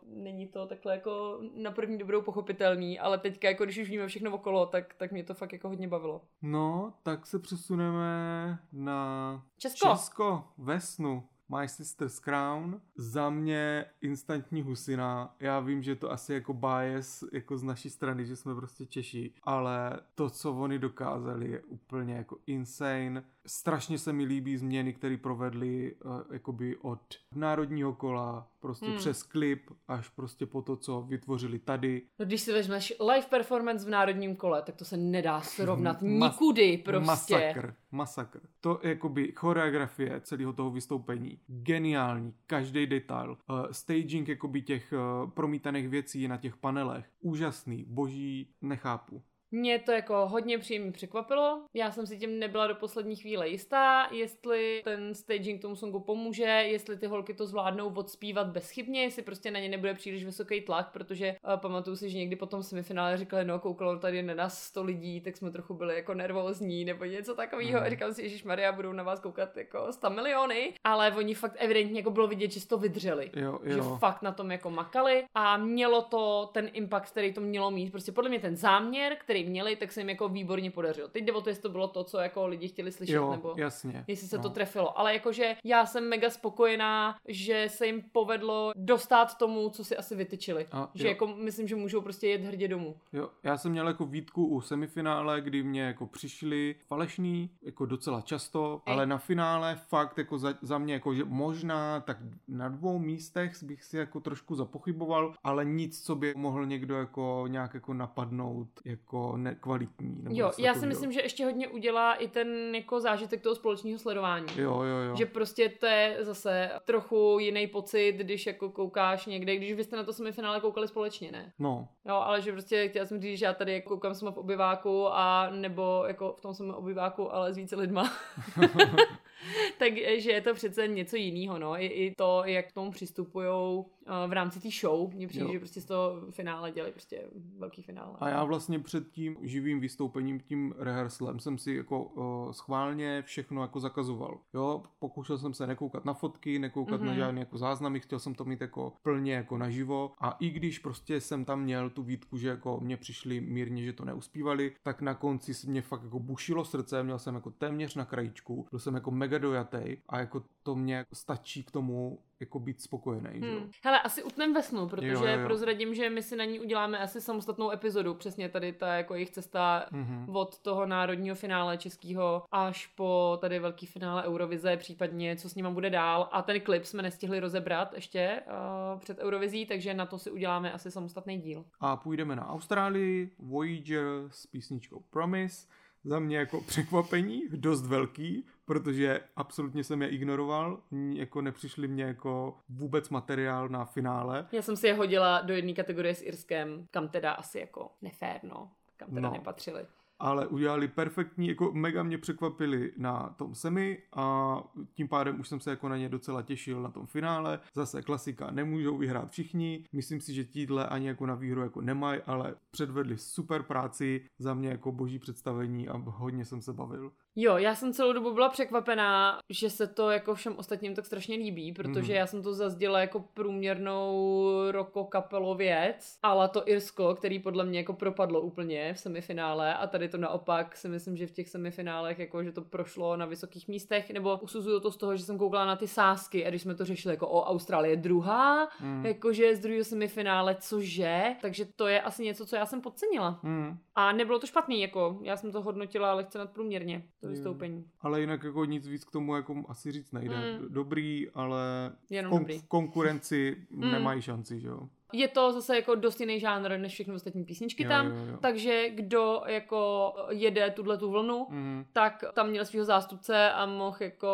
není 0.07 0.47
to 0.47 0.67
takhle 0.67 0.95
jako 0.95 1.41
na 1.55 1.71
první 1.71 1.99
dobrou 1.99 2.23
pochopitelný, 2.23 2.99
ale 2.99 3.19
teďka 3.19 3.49
jako 3.49 3.65
když 3.65 3.79
už 3.79 3.91
víme 3.91 4.07
všechno 4.07 4.31
okolo, 4.31 4.67
tak, 4.67 4.95
tak 4.95 5.13
mě 5.13 5.25
to 5.25 5.35
fakt 5.35 5.53
jako 5.53 5.69
hodně 5.69 5.89
bavilo. 5.89 6.21
No, 6.43 6.93
tak 7.03 7.27
se 7.27 7.39
přesuneme 7.39 8.59
na 8.73 9.43
Česko. 9.59 9.89
Česko 9.89 10.45
ve 10.59 10.80
snu. 10.81 11.29
My 11.59 11.69
Sister's 11.69 12.19
Crown. 12.19 12.81
Za 12.97 13.31
mě 13.31 13.85
instantní 14.01 14.63
husina. 14.63 15.35
Já 15.41 15.61
vím, 15.61 15.83
že 15.83 15.97
to 15.97 16.11
asi 16.13 16.35
jako 16.35 16.55
bias 16.55 17.25
jako 17.33 17.59
z 17.59 17.63
naší 17.63 17.91
strany, 17.91 18.27
že 18.27 18.37
jsme 18.37 18.55
prostě 18.55 18.87
Češi, 18.87 19.35
ale 19.43 20.01
to, 20.15 20.31
co 20.31 20.53
oni 20.53 20.79
dokázali, 20.79 21.51
je 21.51 21.61
úplně 21.63 22.15
jako 22.15 22.39
insane. 22.47 23.25
Strašně 23.47 23.99
se 23.99 24.13
mi 24.13 24.25
líbí 24.25 24.57
změny, 24.57 24.93
které 24.93 25.17
provedli 25.17 25.95
uh, 25.95 26.21
jakoby 26.33 26.77
od 26.77 27.01
národního 27.35 27.93
kola 27.93 28.51
prostě 28.61 28.87
hmm. 28.87 28.97
přes 28.97 29.23
klip 29.23 29.71
až 29.89 30.09
prostě 30.09 30.47
po 30.47 30.63
to, 30.63 30.77
co 30.77 31.03
vytvořili 31.03 31.59
tady. 31.59 32.03
No 32.19 32.27
když 32.27 32.41
si 32.41 32.53
vezmeš 32.53 32.93
live 33.01 33.27
performance 33.31 33.87
v 33.87 33.91
národním 33.91 34.37
kole, 34.37 34.63
tak 34.63 34.77
to 34.77 34.85
se 34.85 34.97
nedá 34.97 35.41
srovnat 35.41 36.03
Mas- 36.03 36.33
nikudy 36.33 36.79
prostě. 36.79 37.35
Masakr, 37.35 37.75
masakr. 37.91 38.41
To 38.61 38.81
jakoby 38.83 39.33
choreografie 39.33 40.21
celého 40.21 40.53
toho 40.53 40.71
vystoupení, 40.71 41.39
geniální, 41.47 42.35
každý 42.47 42.87
detail, 42.87 43.31
uh, 43.31 43.67
staging 43.71 44.29
jakoby 44.29 44.63
těch 44.63 44.93
uh, 44.93 45.31
promítaných 45.31 45.89
věcí 45.89 46.29
na 46.29 46.37
těch 46.37 46.57
panelech, 46.57 47.07
úžasný, 47.21 47.85
boží, 47.89 48.55
nechápu. 48.63 49.23
Mě 49.53 49.79
to 49.79 49.93
jako 49.93 50.29
hodně 50.29 50.59
příjemně 50.59 50.93
překvapilo. 50.93 51.63
Já 51.75 51.93
jsem 51.93 52.07
si 52.07 52.19
tím 52.19 52.39
nebyla 52.39 52.67
do 52.67 52.75
poslední 52.75 53.17
chvíle 53.17 53.49
jistá, 53.49 54.09
jestli 54.13 54.81
ten 54.85 55.15
staging 55.15 55.63
tomu 55.63 55.77
songu 55.77 56.01
pomůže, 56.01 56.43
jestli 56.43 56.97
ty 56.97 57.07
holky 57.07 57.35
to 57.35 57.47
zvládnou 57.47 57.95
odspívat 57.95 58.47
bezchybně, 58.47 59.03
jestli 59.03 59.23
prostě 59.23 59.51
na 59.51 59.61
ně 59.61 59.69
nebude 59.69 59.95
příliš 59.95 60.25
vysoký 60.25 60.61
tlak, 60.61 60.93
protože 60.93 61.37
uh, 61.45 61.57
pamatuju 61.61 61.97
si, 61.97 62.11
že 62.11 62.19
někdy 62.19 62.37
potom 62.37 62.63
semifinále 62.63 63.17
říkali, 63.17 63.45
no 63.45 63.59
koukalo 63.59 63.99
tady 63.99 64.23
na 64.23 64.35
nás 64.35 64.63
100 64.63 64.85
lidí, 64.85 65.21
tak 65.21 65.37
jsme 65.37 65.51
trochu 65.51 65.75
byli 65.75 65.95
jako 65.95 66.15
nervózní 66.15 66.85
nebo 66.85 67.05
něco 67.05 67.35
takového. 67.35 67.81
Mm. 67.81 67.87
A 67.87 67.91
říkal 67.91 68.15
si, 68.15 68.29
že 68.29 68.49
Maria 68.49 68.73
budou 68.73 68.93
na 68.93 69.03
vás 69.03 69.21
koukat 69.21 69.57
jako 69.57 69.93
100 69.93 70.11
miliony, 70.11 70.75
ale 70.85 71.13
oni 71.13 71.35
fakt 71.35 71.57
evidentně 71.59 72.01
jako 72.01 72.11
bylo 72.11 72.27
vidět, 72.27 72.51
že 72.51 72.67
to 72.67 72.79
vydrželi. 72.79 73.31
Jo, 73.37 73.59
jo. 73.63 73.75
Že 73.75 73.99
fakt 73.99 74.23
na 74.23 74.33
tom 74.33 74.51
jako 74.51 74.71
makali 74.71 75.25
a 75.35 75.57
mělo 75.57 76.03
to 76.03 76.51
ten 76.53 76.71
impact, 76.73 77.11
který 77.11 77.33
to 77.33 77.41
mělo 77.41 77.71
mít. 77.71 77.91
Prostě 77.91 78.13
podle 78.13 78.31
mě 78.31 78.41
ten 78.41 78.57
záměr, 78.57 79.17
který 79.21 79.40
který 79.41 79.51
měli, 79.51 79.77
tak 79.77 79.93
se 79.93 80.01
jim 80.01 80.09
jako 80.09 80.29
výborně 80.29 80.71
podařilo. 80.71 81.09
Teď 81.09 81.25
jde 81.25 81.33
o 81.33 81.41
to, 81.41 81.51
jestli 81.51 81.63
to 81.63 81.69
bylo 81.69 81.89
to, 81.89 82.05
co 82.05 82.19
jako 82.19 82.47
lidi 82.47 82.69
chtěli 82.69 82.93
slyšet, 82.93 83.13
jo, 83.13 83.31
nebo 83.31 83.55
jasně, 83.57 84.05
jestli 84.07 84.29
se 84.29 84.37
no. 84.37 84.43
to 84.43 84.51
trefilo. 84.51 84.99
Ale 84.99 85.13
jakože 85.15 85.57
já 85.65 85.87
jsem 85.87 86.09
mega 86.09 86.31
spokojená, 86.31 87.17
že 87.29 87.67
se 87.69 87.87
jim 87.87 88.03
povedlo 88.13 88.73
dostat 88.77 89.39
tomu, 89.39 89.71
co 89.71 89.85
si 89.85 89.97
asi 89.97 90.17
vytyčili. 90.17 90.67
A, 90.73 90.91
že 90.95 91.07
jo. 91.07 91.09
jako 91.09 91.27
myslím, 91.27 91.69
že 91.69 91.77
můžou 91.77 92.01
prostě 92.01 92.29
jet 92.29 92.45
hrdě 92.45 92.69
domů. 92.69 92.97
Jo, 93.13 93.31
já 93.43 93.57
jsem 93.57 93.73
měl 93.73 93.89
jako 93.89 94.07
výtku 94.07 94.47
u 94.47 94.61
semifinále, 94.61 95.41
kdy 95.41 95.63
mě 95.63 95.83
jako 95.83 96.07
přišli 96.07 96.75
falešný, 96.87 97.51
jako 97.63 97.87
docela 97.87 98.21
často, 98.21 98.83
Ej. 98.87 98.95
ale 98.95 99.07
na 99.07 99.19
finále 99.19 99.81
fakt 99.89 100.19
jako 100.19 100.39
za, 100.39 100.55
za 100.63 100.79
mě 100.79 100.95
jako, 100.95 101.15
že 101.15 101.25
možná 101.25 102.01
tak 102.01 102.17
na 102.49 102.69
dvou 102.69 102.99
místech 102.99 103.63
bych 103.63 103.85
si 103.85 103.97
jako 103.97 104.21
trošku 104.21 104.55
zapochyboval, 104.55 105.35
ale 105.45 105.65
nic, 105.65 106.05
co 106.05 106.15
by 106.15 106.33
mohl 106.37 106.67
někdo 106.67 106.95
jako 106.95 107.45
nějak 107.49 107.75
jako 107.75 107.95
napadnout 107.95 108.69
jako 108.85 109.30
nekvalitní. 109.37 110.17
Nebo 110.23 110.37
jo, 110.37 110.51
já 110.59 110.75
si 110.75 110.87
myslím, 110.87 111.13
že 111.13 111.21
ještě 111.21 111.45
hodně 111.45 111.69
udělá 111.69 112.15
i 112.15 112.29
ten 112.29 112.75
jako 112.75 113.01
zážitek 113.01 113.43
toho 113.43 113.55
společného 113.55 113.99
sledování. 113.99 114.47
Jo, 114.57 114.83
jo, 114.83 114.97
jo. 114.97 115.17
Že 115.17 115.27
prostě 115.27 115.69
to 115.69 115.87
je 115.87 116.17
zase 116.21 116.71
trochu 116.85 117.37
jiný 117.41 117.67
pocit, 117.67 118.13
když 118.13 118.47
jako 118.47 118.71
koukáš 118.71 119.27
někde, 119.27 119.57
když 119.57 119.73
vy 119.73 119.85
jste 119.85 119.97
na 119.97 120.05
to 120.05 120.13
semifinále 120.13 120.61
koukali 120.61 120.89
společně, 120.89 121.33
ne? 121.33 121.53
No. 121.59 121.89
Jo, 122.05 122.15
ale 122.15 122.41
že 122.41 122.53
prostě 122.53 122.89
chtěla 122.89 123.07
jsem 123.07 123.21
říct, 123.21 123.39
že 123.39 123.47
já 123.47 123.55
tady 123.55 123.73
jako 123.73 123.89
koukám 123.89 124.15
sama 124.15 124.33
v 124.33 124.39
obyváku 124.39 125.07
a 125.09 125.51
nebo 125.51 126.05
jako 126.07 126.35
v 126.39 126.41
tom 126.41 126.55
samém 126.55 126.75
obyváku, 126.75 127.35
ale 127.35 127.55
s 127.55 127.57
více 127.57 127.77
lidma. 127.77 128.13
Takže 129.79 130.31
je 130.31 130.41
to 130.41 130.55
přece 130.55 130.89
něco 130.89 131.17
jiného, 131.17 131.59
no. 131.59 131.81
I, 131.81 131.87
I 131.87 132.15
to, 132.15 132.43
jak 132.45 132.69
k 132.69 132.73
tomu 132.73 132.91
přistupují 132.91 133.85
v 134.27 134.33
rámci 134.33 134.61
té 134.61 134.69
show. 134.81 135.15
Mně 135.15 135.29
přijde, 135.29 135.45
jo. 135.45 135.53
že 135.53 135.59
prostě 135.59 135.81
z 135.81 135.85
toho 135.85 136.21
finále 136.31 136.73
dělali 136.73 136.93
prostě 136.93 137.23
velký 137.59 137.83
finále. 137.83 138.17
A 138.21 138.29
já 138.29 138.45
vlastně 138.45 138.79
před 138.79 139.11
tím 139.11 139.37
živým 139.43 139.81
vystoupením, 139.81 140.41
tím 140.41 140.75
rehearsalem 140.79 141.39
jsem 141.39 141.59
si 141.59 141.75
jako 141.75 142.05
uh, 142.05 142.53
schválně 142.53 143.23
všechno 143.23 143.63
jako 143.63 143.81
zakazoval. 143.81 144.39
Jo, 144.55 144.83
pokoušel 144.99 145.39
jsem 145.39 145.55
se 145.55 145.67
nekoukat 145.67 146.05
na 146.05 146.15
fotky, 146.15 146.59
nekoukat 146.59 147.01
mm-hmm. 147.01 147.05
na 147.05 147.11
mhm. 147.11 147.19
žádné 147.19 147.41
jako 147.41 147.59
záznamy, 147.59 148.01
chtěl 148.01 148.19
jsem 148.19 148.35
to 148.35 148.45
mít 148.45 148.61
jako 148.61 148.93
plně 149.03 149.35
jako 149.35 149.59
naživo 149.59 150.13
a 150.19 150.37
i 150.41 150.51
když 150.51 150.79
prostě 150.79 151.21
jsem 151.21 151.45
tam 151.45 151.63
měl 151.63 151.91
tu 151.91 152.03
výtku, 152.03 152.39
že 152.39 152.49
jako 152.49 152.81
mě 152.81 152.97
přišli 152.97 153.41
mírně, 153.41 153.85
že 153.85 153.93
to 153.93 154.05
neuspívali, 154.05 154.73
tak 154.83 155.03
na 155.03 155.15
konci 155.15 155.53
mě 155.67 155.83
fakt 155.83 156.05
jako 156.05 156.19
bušilo 156.19 156.65
srdce, 156.65 157.03
měl 157.03 157.19
jsem 157.19 157.35
jako 157.35 157.51
téměř 157.51 157.95
na 157.95 158.05
krajičku, 158.05 158.67
byl 158.71 158.79
jsem 158.79 158.95
jako 158.95 159.11
mega 159.11 159.39
dojatý 159.39 159.97
a 160.09 160.19
jako 160.19 160.43
to 160.63 160.77
mě 160.77 161.07
stačí 161.13 161.65
k 161.65 161.71
tomu, 161.71 162.19
jako 162.41 162.59
být 162.59 162.83
spokojený. 162.83 163.41
Hmm. 163.41 163.43
Že? 163.43 163.79
Hele, 163.83 164.01
asi 164.01 164.23
utnem 164.23 164.55
ve 164.55 164.63
snu, 164.63 164.89
protože 164.89 165.09
jo, 165.09 165.25
jo, 165.25 165.39
jo. 165.39 165.47
prozradím, 165.47 165.95
že 165.95 166.11
my 166.11 166.23
si 166.23 166.37
na 166.37 166.45
ní 166.45 166.61
uděláme 166.61 166.99
asi 166.99 167.21
samostatnou 167.21 167.71
epizodu, 167.71 168.15
přesně 168.15 168.49
tady 168.49 168.73
ta 168.73 168.95
jako 168.95 169.15
jejich 169.15 169.31
cesta 169.31 169.87
mm-hmm. 169.93 170.37
od 170.37 170.59
toho 170.59 170.87
národního 170.87 171.37
finále 171.37 171.79
českého 171.79 172.43
až 172.51 172.87
po 172.87 173.39
tady 173.41 173.59
velký 173.59 173.87
finále 173.87 174.25
Eurovize, 174.25 174.77
případně 174.77 175.37
co 175.37 175.49
s 175.49 175.55
nima 175.55 175.71
bude 175.71 175.91
dál. 175.91 176.29
A 176.33 176.43
ten 176.43 176.61
klip 176.61 176.85
jsme 176.85 177.03
nestihli 177.03 177.41
rozebrat 177.41 177.95
ještě 177.95 178.43
uh, 178.47 179.01
před 179.01 179.19
Eurovizí, 179.19 179.67
takže 179.67 179.95
na 179.95 180.07
to 180.07 180.19
si 180.19 180.31
uděláme 180.31 180.73
asi 180.73 180.91
samostatný 180.91 181.41
díl. 181.41 181.65
A 181.81 181.97
půjdeme 181.97 182.37
na 182.37 182.49
Austrálii, 182.49 183.31
Voyager 183.39 184.07
s 184.29 184.47
písničkou 184.47 185.03
Promise 185.11 185.67
za 186.05 186.19
mě 186.19 186.37
jako 186.37 186.61
překvapení, 186.61 187.43
dost 187.51 187.87
velký, 187.87 188.47
protože 188.65 189.21
absolutně 189.37 189.85
jsem 189.85 190.03
je 190.03 190.09
ignoroval, 190.09 190.83
jako 191.13 191.43
nepřišli 191.43 191.89
mě 191.89 192.05
jako 192.05 192.59
vůbec 192.69 193.09
materiál 193.09 193.69
na 193.69 193.85
finále. 193.85 194.49
Já 194.53 194.63
jsem 194.63 194.77
si 194.77 194.87
je 194.87 194.95
hodila 194.95 195.41
do 195.41 195.55
jedné 195.55 195.73
kategorie 195.73 196.15
s 196.15 196.23
Irskem, 196.23 196.87
kam 196.91 197.09
teda 197.09 197.33
asi 197.33 197.59
jako 197.59 197.91
nefér, 198.03 198.41
no, 198.43 198.71
kam 198.97 199.09
teda 199.09 199.29
no. 199.29 199.35
nepatřili 199.35 199.87
ale 200.21 200.47
udělali 200.47 200.89
perfektní, 200.89 201.49
jako 201.49 201.73
mega 201.73 202.03
mě 202.03 202.19
překvapili 202.19 202.93
na 202.97 203.35
tom 203.39 203.55
semi 203.55 203.99
a 204.17 204.57
tím 204.95 205.09
pádem 205.09 205.41
už 205.41 205.49
jsem 205.49 205.61
se 205.61 205.71
jako 205.71 205.89
na 205.89 205.97
ně 205.97 206.09
docela 206.09 206.43
těšil 206.43 206.83
na 206.83 206.91
tom 206.91 207.07
finále. 207.07 207.61
Zase 207.75 208.03
klasika, 208.03 208.51
nemůžou 208.51 208.97
vyhrát 208.97 209.31
všichni, 209.31 209.85
myslím 209.93 210.21
si, 210.21 210.35
že 210.35 210.45
tíhle 210.45 210.87
ani 210.87 211.07
jako 211.09 211.27
na 211.27 211.35
výhru 211.35 211.61
jako 211.61 211.81
nemají, 211.81 212.21
ale 212.27 212.55
předvedli 212.71 213.19
super 213.19 213.63
práci, 213.63 214.27
za 214.39 214.55
mě 214.55 214.69
jako 214.69 214.93
boží 214.93 215.19
představení 215.19 215.89
a 215.89 215.97
hodně 215.97 216.45
jsem 216.45 216.63
se 216.63 216.73
bavil. 216.73 217.13
Jo, 217.37 217.57
já 217.57 217.75
jsem 217.75 217.93
celou 217.93 218.13
dobu 218.13 218.35
byla 218.35 218.49
překvapená, 218.49 219.39
že 219.51 219.71
se 219.71 219.87
to 219.87 220.11
jako 220.11 220.35
všem 220.35 220.55
ostatním 220.57 220.95
tak 220.95 221.07
strašně 221.07 221.37
líbí, 221.37 221.73
protože 221.73 222.13
mm. 222.13 222.19
já 222.19 222.27
jsem 222.27 222.43
to 222.43 222.55
zazděla 222.55 223.01
jako 223.01 223.21
průměrnou 223.21 224.31
roko 224.71 225.05
kapelověc, 225.05 226.19
ale 226.23 226.49
to 226.49 226.69
Irsko, 226.69 227.15
který 227.15 227.39
podle 227.39 227.65
mě 227.65 227.79
jako 227.79 227.93
propadlo 227.93 228.41
úplně 228.41 228.95
v 228.95 228.99
semifinále 228.99 229.75
a 229.75 229.87
tady 229.87 230.09
to 230.09 230.19
naopak 230.19 230.77
si 230.77 230.89
myslím, 230.89 231.17
že 231.17 231.27
v 231.27 231.33
těch 231.33 231.49
semifinálech 231.49 232.19
jako, 232.19 232.45
že 232.45 232.53
to 232.53 232.63
prošlo 232.63 233.17
na 233.17 233.27
vysokých 233.27 233.69
místech, 233.69 234.11
nebo 234.11 234.39
usuzuju 234.39 234.81
to 234.81 234.93
z 234.93 234.97
toho, 234.97 235.17
že 235.17 235.25
jsem 235.25 235.39
koukala 235.39 235.65
na 235.65 235.77
ty 235.77 235.89
sásky 235.89 236.47
a 236.47 236.49
když 236.49 236.63
jsme 236.63 236.75
to 236.75 236.85
řešili 236.85 237.15
jako 237.15 237.29
o 237.29 237.45
Austrálie 237.45 237.97
druhá, 237.97 238.69
mm. 238.81 239.07
jakože 239.07 239.57
z 239.57 239.61
druhého 239.61 239.85
semifinále, 239.85 240.57
cože, 240.61 241.35
takže 241.41 241.65
to 241.77 241.87
je 241.87 242.01
asi 242.01 242.25
něco, 242.25 242.47
co 242.47 242.57
já 242.57 242.67
jsem 242.67 242.81
podcenila. 242.81 243.41
Mm. 243.43 243.79
A 243.95 244.13
nebylo 244.13 244.39
to 244.39 244.47
špatný, 244.47 244.81
jako 244.81 245.19
já 245.23 245.37
jsem 245.37 245.53
to 245.53 245.63
hodnotila 245.63 246.15
lehce 246.15 246.39
nadprůměrně 246.39 247.03
to 247.21 247.29
vystoupení. 247.29 247.85
Ale 248.01 248.21
jinak 248.21 248.45
jako 248.45 248.65
nic 248.65 248.87
víc 248.87 249.05
k 249.05 249.11
tomu 249.11 249.37
jako 249.37 249.65
asi 249.69 249.93
říct 249.93 250.13
nejde. 250.13 250.59
Mm. 250.61 250.73
Dobrý, 250.73 251.31
ale 251.31 251.93
Jenom 252.11 252.33
kon- 252.33 252.39
dobrý. 252.39 252.59
v 252.59 252.65
konkurenci 252.69 253.67
mm. 253.71 253.81
nemají 253.93 254.23
šanci, 254.23 254.61
že 254.61 254.69
jo. 254.69 254.89
Je 255.13 255.29
to 255.29 255.53
zase 255.53 255.77
jako 255.77 255.95
dost 255.95 256.21
jiný 256.21 256.41
žánr 256.41 256.79
než 256.79 256.93
všechny 256.93 257.15
ostatní 257.15 257.45
písničky 257.45 257.83
jo, 257.83 257.89
tam, 257.89 258.07
jo, 258.07 258.13
jo. 258.31 258.39
takže 258.41 258.91
kdo 258.91 259.43
jako 259.47 260.13
jede 260.31 260.71
tuhle 260.71 260.99
tu 260.99 261.11
vlnu, 261.11 261.47
mm. 261.51 261.85
tak 261.93 262.25
tam 262.35 262.49
měl 262.49 262.65
svého 262.65 262.85
zástupce 262.85 263.51
a 263.51 263.67
mohl 263.67 263.97
jako 264.01 264.31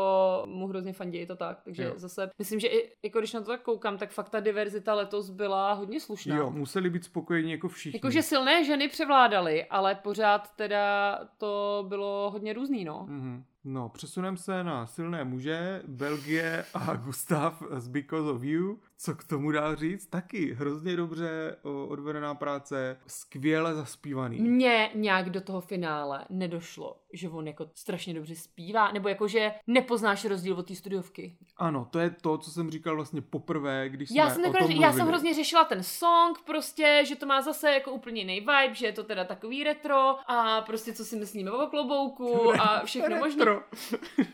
mu 0.47 0.67
hrozně 0.67 0.93
fandit 0.93 1.29
to 1.29 1.37
tak, 1.37 1.63
takže 1.65 1.85
jo. 1.85 1.93
zase 1.97 2.31
myslím, 2.39 2.61
že 2.61 2.69
i 2.69 2.93
jako 3.03 3.19
když 3.19 3.33
na 3.33 3.41
to 3.41 3.47
tak 3.47 3.63
koukám, 3.63 3.99
tak 3.99 4.11
fakt 4.11 4.29
ta 4.29 4.41
diverzita 4.41 4.95
letos 4.95 5.31
byla 5.31 5.73
hodně 5.73 6.01
slušná. 6.01 6.37
Jo, 6.37 6.51
museli 6.51 6.91
být 6.91 7.05
spokojení 7.05 7.53
jako 7.53 7.69
všichni. 7.69 7.97
Jakože 7.97 8.23
silné 8.23 8.65
ženy 8.65 8.89
převládaly, 8.89 9.65
ale 9.65 9.95
pořád 9.95 10.57
teda 10.57 11.19
to 11.39 11.85
bylo 11.89 12.31
hodně 12.31 12.53
různý, 12.53 12.85
no. 12.85 13.07
Mm. 13.09 13.45
No, 13.69 13.89
přesuneme 13.89 14.37
se 14.37 14.65
na 14.65 14.87
silné 14.87 15.25
muže, 15.25 15.83
Belgie 15.87 16.65
a 16.75 16.97
Gustav 16.97 17.63
z 17.77 17.89
Because 17.89 18.31
of 18.31 18.43
You. 18.43 18.81
Co 18.99 19.15
k 19.15 19.25
tomu 19.25 19.51
dál 19.51 19.77
říct? 19.77 20.07
Taky 20.07 20.55
hrozně 20.55 20.97
dobře 20.97 21.57
odvedená 21.89 22.35
práce, 22.35 23.01
skvěle 23.07 23.75
zaspívaný. 23.75 24.41
Mně 24.41 24.91
nějak 24.95 25.31
do 25.31 25.41
toho 25.41 25.61
finále 25.61 26.25
nedošlo, 26.31 26.97
že 27.13 27.29
on 27.29 27.47
jako 27.47 27.71
strašně 27.75 28.15
dobře 28.15 28.35
zpívá, 28.35 28.93
nebo 28.93 29.09
jako, 29.09 29.29
že 29.29 29.53
nepoznáš 29.67 30.25
rozdíl 30.25 30.55
od 30.55 30.67
té 30.69 30.75
studiovky. 30.75 31.37
Ano, 31.57 31.89
to 31.91 31.99
je 31.99 32.11
to, 32.11 32.39
co 32.39 32.51
jsem 32.51 32.71
říkal 32.71 32.97
vlastně 32.97 33.23
poprvé, 33.23 33.89
když 33.89 34.11
já 34.11 34.31
jsme 34.31 34.45
jsem 34.45 34.55
o 34.55 34.59
tom 34.59 34.71
Já 34.71 34.93
jsem 34.93 35.07
hrozně 35.07 35.35
řešila 35.35 35.65
ten 35.65 35.83
song, 35.83 36.39
prostě, 36.47 37.03
že 37.07 37.17
to 37.17 37.27
má 37.27 37.43
zase 37.43 37.73
jako 37.73 37.93
úplně 37.93 38.21
jiný 38.21 38.41
vibe, 38.41 38.75
že 38.75 38.87
je 38.87 38.93
to 38.93 39.05
teda 39.05 39.25
takový 39.25 39.65
retro 39.65 40.31
a 40.31 40.61
prostě 40.61 40.93
co 40.93 41.05
si 41.05 41.17
myslíme 41.17 41.51
o 41.51 41.67
klobouku 41.67 42.61
a 42.61 42.85
všechno 42.85 43.17
možné. 43.17 43.45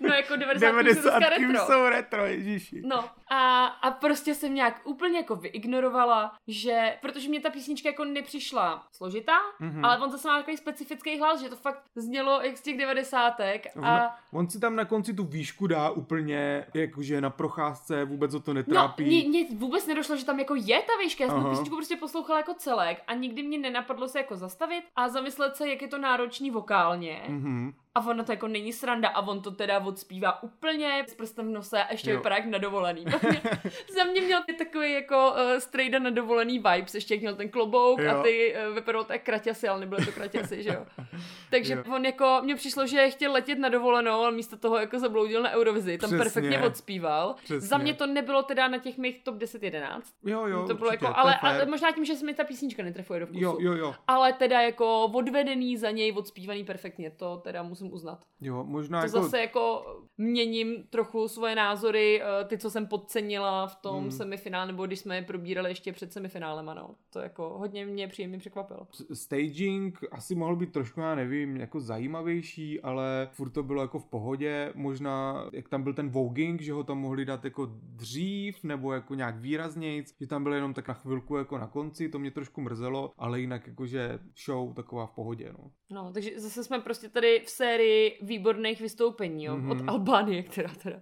No 0.00 0.14
jako 0.14 0.36
90. 0.36 0.66
90 0.66 1.18
retro. 1.28 1.66
jsou 1.66 1.88
retro, 1.88 2.26
ježiši. 2.26 2.82
No 2.84 3.04
a, 3.30 3.66
a 3.66 3.90
prostě 3.90 4.34
jsem 4.34 4.51
nějak 4.54 4.80
úplně 4.84 5.18
jako 5.18 5.36
vyignorovala, 5.36 6.32
že, 6.48 6.98
protože 7.00 7.28
mě 7.28 7.40
ta 7.40 7.50
písnička 7.50 7.88
jako 7.88 8.04
nepřišla 8.04 8.86
složitá, 8.92 9.36
mm-hmm. 9.60 9.86
ale 9.86 9.98
on 9.98 10.10
zase 10.10 10.28
má 10.28 10.38
takový 10.38 10.56
specifický 10.56 11.18
hlas, 11.18 11.40
že 11.40 11.48
to 11.48 11.56
fakt 11.56 11.82
znělo 11.96 12.40
jak 12.40 12.56
z 12.56 12.62
těch 12.62 12.78
devadesátek. 12.78 13.66
A... 13.82 14.08
On, 14.32 14.38
on 14.40 14.50
si 14.50 14.60
tam 14.60 14.76
na 14.76 14.84
konci 14.84 15.14
tu 15.14 15.24
výšku 15.24 15.66
dá 15.66 15.90
úplně, 15.90 16.66
jakože 16.74 17.20
na 17.20 17.30
procházce, 17.30 18.04
vůbec 18.04 18.34
o 18.34 18.40
to 18.40 18.54
netrápí. 18.54 19.22
No, 19.24 19.28
mně 19.28 19.46
vůbec 19.54 19.86
nedošlo, 19.86 20.16
že 20.16 20.24
tam 20.24 20.38
jako 20.38 20.54
je 20.54 20.82
ta 20.82 20.92
výška, 21.02 21.24
já 21.24 21.30
jsem 21.30 21.50
písničku 21.50 21.76
prostě 21.76 21.96
poslouchala 21.96 22.38
jako 22.38 22.54
celek 22.54 23.02
a 23.06 23.14
nikdy 23.14 23.42
mě 23.42 23.58
nenapadlo 23.58 24.08
se 24.08 24.18
jako 24.18 24.36
zastavit 24.36 24.84
a 24.96 25.08
zamyslet 25.08 25.56
se, 25.56 25.68
jak 25.68 25.82
je 25.82 25.88
to 25.88 25.98
náročný 25.98 26.50
vokálně. 26.50 27.22
Mm-hmm. 27.28 27.72
A 27.94 28.06
ono 28.06 28.24
to 28.24 28.32
jako 28.32 28.48
není 28.48 28.72
sranda 28.72 29.08
a 29.08 29.26
on 29.26 29.42
to 29.42 29.50
teda 29.50 29.80
odspívá 29.80 30.42
úplně 30.42 31.04
s 31.08 31.14
prstem 31.14 31.48
v 31.48 31.50
nose 31.50 31.82
a 31.82 31.92
ještě 31.92 32.10
jo. 32.10 32.16
vypadá 32.16 32.36
jak 32.36 32.46
na 32.46 32.58
dovolený. 32.58 33.04
Za 33.96 34.04
mě 34.04 34.20
měl 34.20 34.42
ty 34.46 34.52
takový 34.52 34.92
jako 34.92 35.30
uh, 35.30 35.58
strejda 35.58 35.98
na 35.98 36.10
dovolený 36.10 36.58
vibes, 36.58 36.94
ještě 36.94 37.14
jak 37.14 37.20
měl 37.20 37.34
ten 37.34 37.48
klobouk 37.48 38.00
jo. 38.00 38.10
a 38.10 38.22
ty 38.22 38.54
uh, 38.68 38.74
vypadal 38.74 39.04
tak 39.04 39.22
kraťasy, 39.22 39.68
ale 39.68 39.80
nebyly 39.80 40.06
to 40.06 40.12
kraťasy, 40.12 40.62
že 40.62 40.68
jo. 40.68 40.86
Takže 41.50 41.74
jo. 41.74 41.94
on 41.94 42.04
jako, 42.04 42.40
mně 42.42 42.54
přišlo, 42.54 42.86
že 42.86 43.10
chtěl 43.10 43.32
letět 43.32 43.58
na 43.58 43.68
dovolenou, 43.68 44.20
ale 44.20 44.32
místo 44.32 44.56
toho 44.56 44.78
jako 44.78 44.98
zabloudil 44.98 45.42
na 45.42 45.50
Eurovizi, 45.50 45.98
tam 45.98 46.10
Přesně. 46.10 46.24
perfektně 46.24 46.58
odspíval. 46.58 47.34
Přesně. 47.44 47.68
Za 47.68 47.78
mě 47.78 47.94
to 47.94 48.06
nebylo 48.06 48.42
teda 48.42 48.68
na 48.68 48.78
těch 48.78 48.98
mých 48.98 49.24
top 49.24 49.36
10-11. 49.36 50.00
Jo, 50.24 50.46
jo, 50.46 50.66
to 50.66 50.74
bylo 50.74 50.88
určitě, 50.88 51.04
jako, 51.04 51.18
ale, 51.18 51.36
ale 51.36 51.66
možná 51.66 51.92
tím, 51.92 52.04
že 52.04 52.16
se 52.16 52.26
mi 52.26 52.34
ta 52.34 52.44
písnička 52.44 52.82
netrefuje 52.82 53.20
do 53.20 53.26
vkusu. 53.26 53.40
Jo, 53.40 53.56
jo, 53.60 53.72
jo. 53.72 53.94
Ale 54.06 54.32
teda 54.32 54.60
jako 54.60 55.04
odvedený 55.04 55.76
za 55.76 55.90
něj, 55.90 56.12
odspívaný 56.12 56.64
perfektně, 56.64 57.10
to 57.10 57.36
teda 57.36 57.62
musím 57.62 57.81
uznat. 57.90 58.24
Jo, 58.40 58.64
možná 58.64 59.00
to 59.00 59.06
jako... 59.06 59.22
zase 59.22 59.40
jako 59.40 59.84
měním 60.18 60.84
trochu 60.90 61.28
svoje 61.28 61.54
názory, 61.54 62.22
eh, 62.22 62.44
ty, 62.44 62.58
co 62.58 62.70
jsem 62.70 62.86
podcenila 62.86 63.66
v 63.66 63.76
tom 63.76 64.00
hmm. 64.02 64.10
semifinále, 64.10 64.66
nebo 64.66 64.86
když 64.86 64.98
jsme 64.98 65.16
je 65.16 65.22
probírali 65.22 65.70
ještě 65.70 65.92
před 65.92 66.12
semifinálem, 66.12 66.68
ano. 66.68 66.94
To 67.10 67.18
jako 67.18 67.58
hodně 67.58 67.86
mě 67.86 68.08
příjemně 68.08 68.38
překvapilo. 68.38 68.86
Staging 69.12 69.98
asi 70.10 70.34
mohl 70.34 70.56
být 70.56 70.72
trošku, 70.72 71.00
já 71.00 71.14
nevím, 71.14 71.56
jako 71.56 71.80
zajímavější, 71.80 72.80
ale 72.80 73.28
furt 73.32 73.50
to 73.50 73.62
bylo 73.62 73.82
jako 73.82 73.98
v 73.98 74.06
pohodě. 74.06 74.72
Možná, 74.74 75.44
jak 75.52 75.68
tam 75.68 75.82
byl 75.82 75.94
ten 75.94 76.08
voging, 76.08 76.60
že 76.60 76.72
ho 76.72 76.84
tam 76.84 76.98
mohli 76.98 77.24
dát 77.24 77.44
jako 77.44 77.68
dřív, 77.72 78.64
nebo 78.64 78.92
jako 78.92 79.14
nějak 79.14 79.36
výraznějc, 79.36 80.14
že 80.20 80.26
tam 80.26 80.42
byl 80.42 80.54
jenom 80.54 80.74
tak 80.74 80.88
na 80.88 80.94
chvilku 80.94 81.36
jako 81.36 81.58
na 81.58 81.66
konci, 81.66 82.08
to 82.08 82.18
mě 82.18 82.30
trošku 82.30 82.60
mrzelo, 82.60 83.12
ale 83.18 83.40
jinak 83.40 83.66
jakože 83.66 84.18
show 84.44 84.74
taková 84.74 85.06
v 85.06 85.10
pohodě, 85.10 85.52
no. 85.58 85.70
No, 85.92 86.12
takže 86.12 86.30
zase 86.36 86.64
jsme 86.64 86.80
prostě 86.80 87.08
tady 87.08 87.42
v 87.44 87.50
sérii 87.50 88.18
výborných 88.22 88.80
vystoupení, 88.80 89.44
jo, 89.44 89.56
mm-hmm. 89.56 89.70
od 89.70 89.88
Albánie, 89.88 90.42
která 90.42 90.70
teda, 90.82 90.96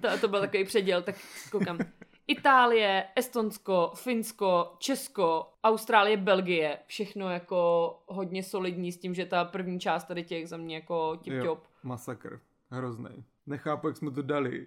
to, 0.00 0.18
to 0.20 0.28
byl 0.28 0.40
takový 0.40 0.64
předěl, 0.64 1.02
tak 1.02 1.16
koukám. 1.50 1.78
Itálie, 2.26 3.04
Estonsko, 3.16 3.92
Finsko, 3.94 4.72
Česko, 4.78 5.46
Austrálie, 5.64 6.16
Belgie, 6.16 6.78
všechno 6.86 7.30
jako 7.30 7.90
hodně 8.06 8.42
solidní 8.42 8.92
s 8.92 8.98
tím, 8.98 9.14
že 9.14 9.26
ta 9.26 9.44
první 9.44 9.80
část 9.80 10.04
tady 10.04 10.24
těch 10.24 10.48
za 10.48 10.56
mě 10.56 10.74
jako 10.74 11.18
tip-top. 11.22 11.58
Masakr, 11.82 12.40
hrozný. 12.70 13.24
Nechápu, 13.46 13.86
jak 13.88 13.96
jsme 13.96 14.10
to 14.10 14.22
dali, 14.22 14.66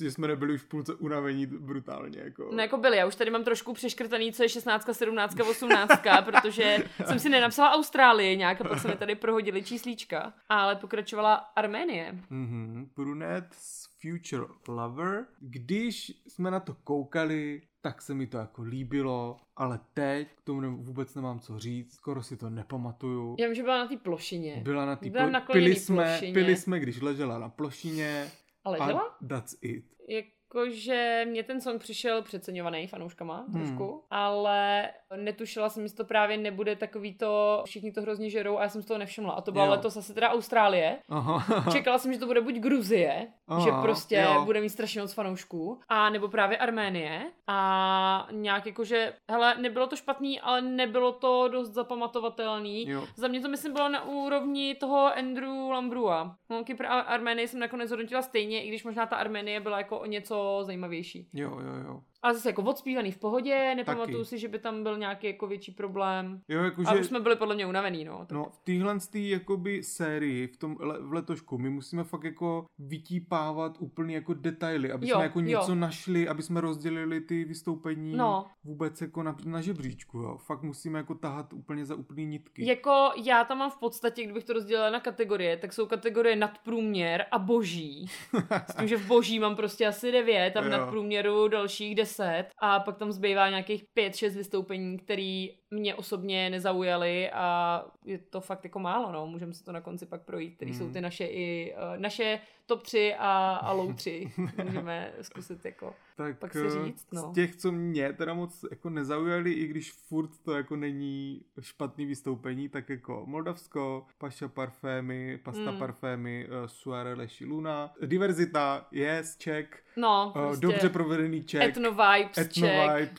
že 0.00 0.10
jsme 0.10 0.28
nebyli 0.28 0.54
už 0.54 0.60
v 0.60 0.68
půlce 0.68 0.94
unavení 0.94 1.46
brutálně. 1.46 2.20
Jako. 2.20 2.50
No 2.52 2.62
jako 2.62 2.76
byli, 2.76 2.96
já 2.96 3.06
už 3.06 3.16
tady 3.16 3.30
mám 3.30 3.44
trošku 3.44 3.72
přeškrtaný, 3.72 4.32
co 4.32 4.42
je 4.42 4.48
16, 4.48 4.88
17, 4.92 5.40
18, 5.40 5.90
protože 6.24 6.78
jsem 7.06 7.18
si 7.18 7.28
nenapsala 7.28 7.72
Austrálii 7.72 8.36
nějak 8.36 8.60
a 8.60 8.64
pak 8.64 8.78
jsme 8.78 8.96
tady 8.96 9.14
prohodili 9.14 9.62
číslíčka, 9.62 10.32
ale 10.48 10.76
pokračovala 10.76 11.34
Arménie. 11.34 12.18
Mm-hmm. 12.30 12.88
Brunette's 12.96 13.82
Future 14.00 14.46
Lover. 14.68 15.26
Když 15.40 16.12
jsme 16.26 16.50
na 16.50 16.60
to 16.60 16.74
koukali, 16.74 17.62
tak 17.82 18.02
se 18.02 18.14
mi 18.14 18.26
to 18.26 18.38
jako 18.38 18.62
líbilo, 18.62 19.36
ale 19.56 19.80
teď 19.94 20.28
k 20.34 20.40
tomu 20.40 20.82
vůbec 20.82 21.14
nemám 21.14 21.40
co 21.40 21.58
říct, 21.58 21.94
skoro 21.94 22.22
si 22.22 22.36
to 22.36 22.50
nepamatuju. 22.50 23.36
Já 23.38 23.46
vím, 23.46 23.54
že 23.54 23.62
byla 23.62 23.78
na 23.78 23.88
té 23.88 23.96
plošině. 23.96 24.60
Byla 24.64 24.86
na 24.86 24.96
té 24.96 25.10
plošině. 25.10 25.40
Pili 25.52 25.74
jsme, 25.74 26.20
pili 26.32 26.56
jsme, 26.56 26.80
když 26.80 27.00
ležela 27.00 27.38
na 27.38 27.48
plošině. 27.48 28.30
A 28.64 28.70
ležela? 28.70 29.00
A 29.00 29.26
that's 29.26 29.56
it. 29.60 29.84
Jak 30.08 30.24
jakože 30.54 31.26
mě 31.28 31.42
ten 31.42 31.60
song 31.60 31.80
přišel 31.80 32.22
přeceňovaný 32.22 32.86
fanouškama 32.86 33.44
hmm. 33.48 33.52
trošku, 33.52 34.02
ale 34.10 34.90
netušila 35.16 35.68
jsem, 35.68 35.88
že 35.88 35.94
to 35.94 36.04
právě 36.04 36.36
nebude 36.36 36.76
takový 36.76 37.14
to, 37.14 37.62
všichni 37.66 37.92
to 37.92 38.02
hrozně 38.02 38.30
žerou 38.30 38.58
a 38.58 38.62
já 38.62 38.68
jsem 38.68 38.82
z 38.82 38.86
toho 38.86 38.98
nevšimla. 38.98 39.32
A 39.32 39.40
to 39.40 39.52
byla 39.52 39.64
jo. 39.64 39.70
letos 39.70 39.96
asi 39.96 40.14
teda 40.14 40.30
Austrálie. 40.30 40.98
Aha. 41.08 41.64
Čekala 41.72 41.98
jsem, 41.98 42.12
že 42.12 42.18
to 42.18 42.26
bude 42.26 42.40
buď 42.40 42.54
Gruzie, 42.54 43.26
Aha, 43.48 43.64
že 43.64 43.70
prostě 43.82 44.16
jo. 44.16 44.44
bude 44.44 44.60
mít 44.60 44.70
strašně 44.70 45.00
moc 45.00 45.12
fanoušků, 45.12 45.80
a 45.88 46.10
nebo 46.10 46.28
právě 46.28 46.58
Arménie. 46.58 47.22
A 47.48 48.28
nějak 48.30 48.66
jakože, 48.66 49.12
hele, 49.30 49.54
nebylo 49.58 49.86
to 49.86 49.96
špatný, 49.96 50.40
ale 50.40 50.62
nebylo 50.62 51.12
to 51.12 51.48
dost 51.48 51.70
zapamatovatelný. 51.70 52.88
Jo. 52.88 53.04
Za 53.16 53.28
mě 53.28 53.40
to 53.40 53.48
myslím 53.48 53.72
bylo 53.72 53.88
na 53.88 54.04
úrovni 54.04 54.74
toho 54.74 55.16
Andrew 55.16 55.70
Lambrua. 55.70 56.36
No, 56.50 56.64
Kypr 56.64 56.86
a 56.86 57.00
Arménie 57.00 57.48
jsem 57.48 57.60
nakonec 57.60 57.90
hodnotila 57.90 58.22
stejně, 58.22 58.64
i 58.64 58.68
když 58.68 58.84
možná 58.84 59.06
ta 59.06 59.16
Arménie 59.16 59.60
byla 59.60 59.78
jako 59.78 59.98
o 59.98 60.06
něco 60.06 60.41
zajímavější. 60.64 61.28
Jo, 61.32 61.60
jo, 61.60 61.74
jo. 61.86 62.02
Ale 62.22 62.34
zase 62.34 62.48
jako 62.48 62.62
odspívaný 62.62 63.12
v 63.12 63.18
pohodě, 63.18 63.74
nepamatuju 63.74 64.24
si, 64.24 64.38
že 64.38 64.48
by 64.48 64.58
tam 64.58 64.82
byl 64.82 64.98
nějaký 64.98 65.26
jako 65.26 65.46
větší 65.46 65.72
problém. 65.72 66.40
Jo, 66.48 66.62
jako 66.62 66.82
a 66.86 66.94
že... 66.94 67.00
už 67.00 67.06
jsme 67.06 67.20
byli 67.20 67.36
podle 67.36 67.54
mě 67.54 67.66
unavený, 67.66 68.04
no. 68.04 68.18
Tak... 68.18 68.30
No, 68.30 68.44
v 68.44 68.58
téhle 68.58 68.98
tý, 69.10 69.30
jakoby 69.30 69.82
sérii, 69.82 70.46
v 70.46 70.56
tom 70.56 70.76
le- 70.80 71.02
v 71.02 71.12
letošku, 71.12 71.58
my 71.58 71.70
musíme 71.70 72.04
fakt 72.04 72.24
jako 72.24 72.66
vytípávat 72.78 73.76
úplně 73.78 74.14
jako 74.14 74.34
detaily, 74.34 74.92
aby 74.92 75.08
jo, 75.08 75.16
jsme 75.16 75.24
jako 75.24 75.40
jo. 75.40 75.46
něco 75.46 75.74
našli, 75.74 76.28
aby 76.28 76.42
jsme 76.42 76.60
rozdělili 76.60 77.20
ty 77.20 77.44
vystoupení 77.44 78.16
no. 78.16 78.46
vůbec 78.64 79.00
jako 79.00 79.22
na, 79.22 79.36
na 79.44 79.60
žebříčku, 79.60 80.18
jo. 80.18 80.38
Fakt 80.38 80.62
musíme 80.62 80.98
jako 80.98 81.14
tahat 81.14 81.52
úplně 81.52 81.86
za 81.86 81.94
úplný 81.94 82.26
nitky. 82.26 82.66
Jako 82.66 83.10
já 83.24 83.44
tam 83.44 83.58
mám 83.58 83.70
v 83.70 83.78
podstatě, 83.78 84.24
kdybych 84.24 84.44
to 84.44 84.52
rozdělila 84.52 84.90
na 84.90 85.00
kategorie, 85.00 85.56
tak 85.56 85.72
jsou 85.72 85.86
kategorie 85.86 86.36
nadprůměr 86.36 87.26
a 87.30 87.38
boží. 87.38 88.06
S 88.70 88.74
tím, 88.74 88.88
že 88.88 88.96
v 88.96 89.06
boží 89.06 89.38
mám 89.38 89.56
prostě 89.56 89.86
asi 89.86 90.12
devět 90.12 90.56
a 90.56 90.60
v 90.60 90.64
jo. 90.64 90.70
nadprůměru 90.70 91.48
dalších 91.48 91.94
deset 91.94 92.11
10 92.18 92.44
a 92.58 92.80
pak 92.80 92.98
tam 92.98 93.12
zbývá 93.12 93.48
nějakých 93.48 93.84
5-6 93.98 94.36
vystoupení, 94.36 94.98
které 94.98 95.46
mě 95.72 95.94
osobně 95.94 96.50
nezaujaly 96.50 97.30
a 97.30 97.84
je 98.04 98.18
to 98.18 98.40
fakt 98.40 98.64
jako 98.64 98.78
málo, 98.78 99.12
no. 99.12 99.26
Můžeme 99.26 99.54
se 99.54 99.64
to 99.64 99.72
na 99.72 99.80
konci 99.80 100.06
pak 100.06 100.22
projít, 100.22 100.56
které 100.56 100.70
mm. 100.70 100.78
jsou 100.78 100.90
ty 100.90 101.00
naše 101.00 101.24
i 101.24 101.74
uh, 101.74 102.00
naše 102.00 102.40
top 102.66 102.82
3 102.82 103.14
a, 103.18 103.54
a 103.54 103.72
low 103.72 103.94
3. 103.94 104.32
Můžeme 104.64 105.12
zkusit 105.22 105.64
jako 105.64 105.94
tak 106.16 106.38
pak 106.38 106.52
si 106.52 106.66
eh, 106.66 106.84
říct, 106.84 107.06
no. 107.12 107.22
Z 107.22 107.34
těch, 107.34 107.56
co 107.56 107.72
mě 107.72 108.12
teda 108.12 108.34
moc 108.34 108.64
jako 108.70 108.90
nezaujali, 108.90 109.52
i 109.52 109.66
když 109.66 109.92
furt 109.92 110.30
to 110.44 110.52
jako 110.52 110.76
není 110.76 111.42
špatný 111.60 112.06
vystoupení, 112.06 112.68
tak 112.68 112.88
jako 112.88 113.22
Moldavsko, 113.26 114.06
Paša 114.18 114.48
Parfémy, 114.48 115.38
Pasta 115.42 115.70
mm. 115.70 115.78
Parfémy, 115.78 116.48
uh, 116.48 116.66
Suare 116.66 117.14
Leši 117.14 117.44
Luna, 117.44 117.92
Diverzita, 118.06 118.86
yes, 118.90 119.36
check. 119.44 119.76
No, 119.96 120.26
uh, 120.26 120.32
prostě. 120.32 120.66
Dobře 120.66 120.88
provedený 120.88 121.42
check. 121.42 121.64
Etno 121.64 121.90
vibes, 121.90 122.38
Etno 122.38 122.68
check. 122.68 122.94
vibe, 122.96 123.12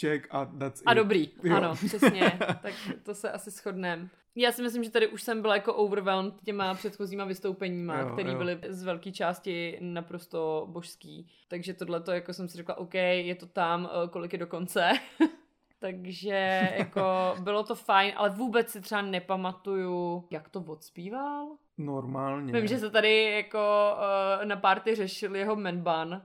check 0.00 0.26
a 0.30 0.44
that's 0.44 0.82
A 0.86 0.92
it. 0.92 0.96
dobrý, 0.96 1.30
jo. 1.42 1.56
ano, 1.56 1.74
přesně. 1.96 2.38
tak 2.62 2.74
to 3.02 3.14
se 3.14 3.30
asi 3.30 3.50
shodneme. 3.50 4.08
Já 4.34 4.52
si 4.52 4.62
myslím, 4.62 4.84
že 4.84 4.90
tady 4.90 5.08
už 5.08 5.22
jsem 5.22 5.42
byla 5.42 5.54
jako 5.54 5.74
overwhelmed 5.74 6.34
těma 6.44 6.74
předchozíma 6.74 7.24
vystoupeníma, 7.24 8.00
jo, 8.00 8.10
které 8.12 8.34
byly 8.34 8.58
z 8.68 8.82
velké 8.82 9.12
části 9.12 9.78
naprosto 9.80 10.66
božský. 10.70 11.28
Takže 11.48 11.74
tohle 11.74 12.00
to 12.00 12.12
jako 12.12 12.32
jsem 12.32 12.48
si 12.48 12.56
řekla, 12.56 12.78
OK, 12.78 12.94
je 12.94 13.34
to 13.34 13.46
tam, 13.46 13.90
eh, 13.92 14.08
kolik 14.08 14.32
je 14.32 14.38
do 14.38 14.46
konce. 14.46 14.90
Takže 15.82 16.68
jako 16.78 17.02
bylo 17.40 17.64
to 17.64 17.74
fajn, 17.74 18.12
ale 18.16 18.30
vůbec 18.30 18.70
si 18.70 18.80
třeba 18.80 19.02
nepamatuju, 19.02 20.24
jak 20.30 20.48
to 20.48 20.60
odspíval. 20.60 21.48
Normálně. 21.78 22.52
Vím, 22.52 22.66
že 22.66 22.78
se 22.78 22.90
tady 22.90 23.24
jako 23.24 23.92
uh, 24.38 24.44
na 24.44 24.56
party 24.56 24.94
řešil 24.94 25.36
jeho 25.36 25.56
menban. 25.56 26.22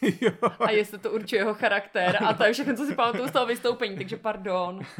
a 0.60 0.70
jestli 0.70 0.98
to 0.98 1.10
určuje 1.10 1.40
jeho 1.40 1.54
charakter. 1.54 2.24
A 2.24 2.34
to 2.34 2.44
je 2.44 2.52
všechno, 2.52 2.76
co 2.76 2.84
si 2.86 2.94
pamatuju 2.94 3.28
z 3.28 3.32
toho 3.32 3.46
vystoupení, 3.46 3.96
takže 3.96 4.16
pardon. 4.16 4.80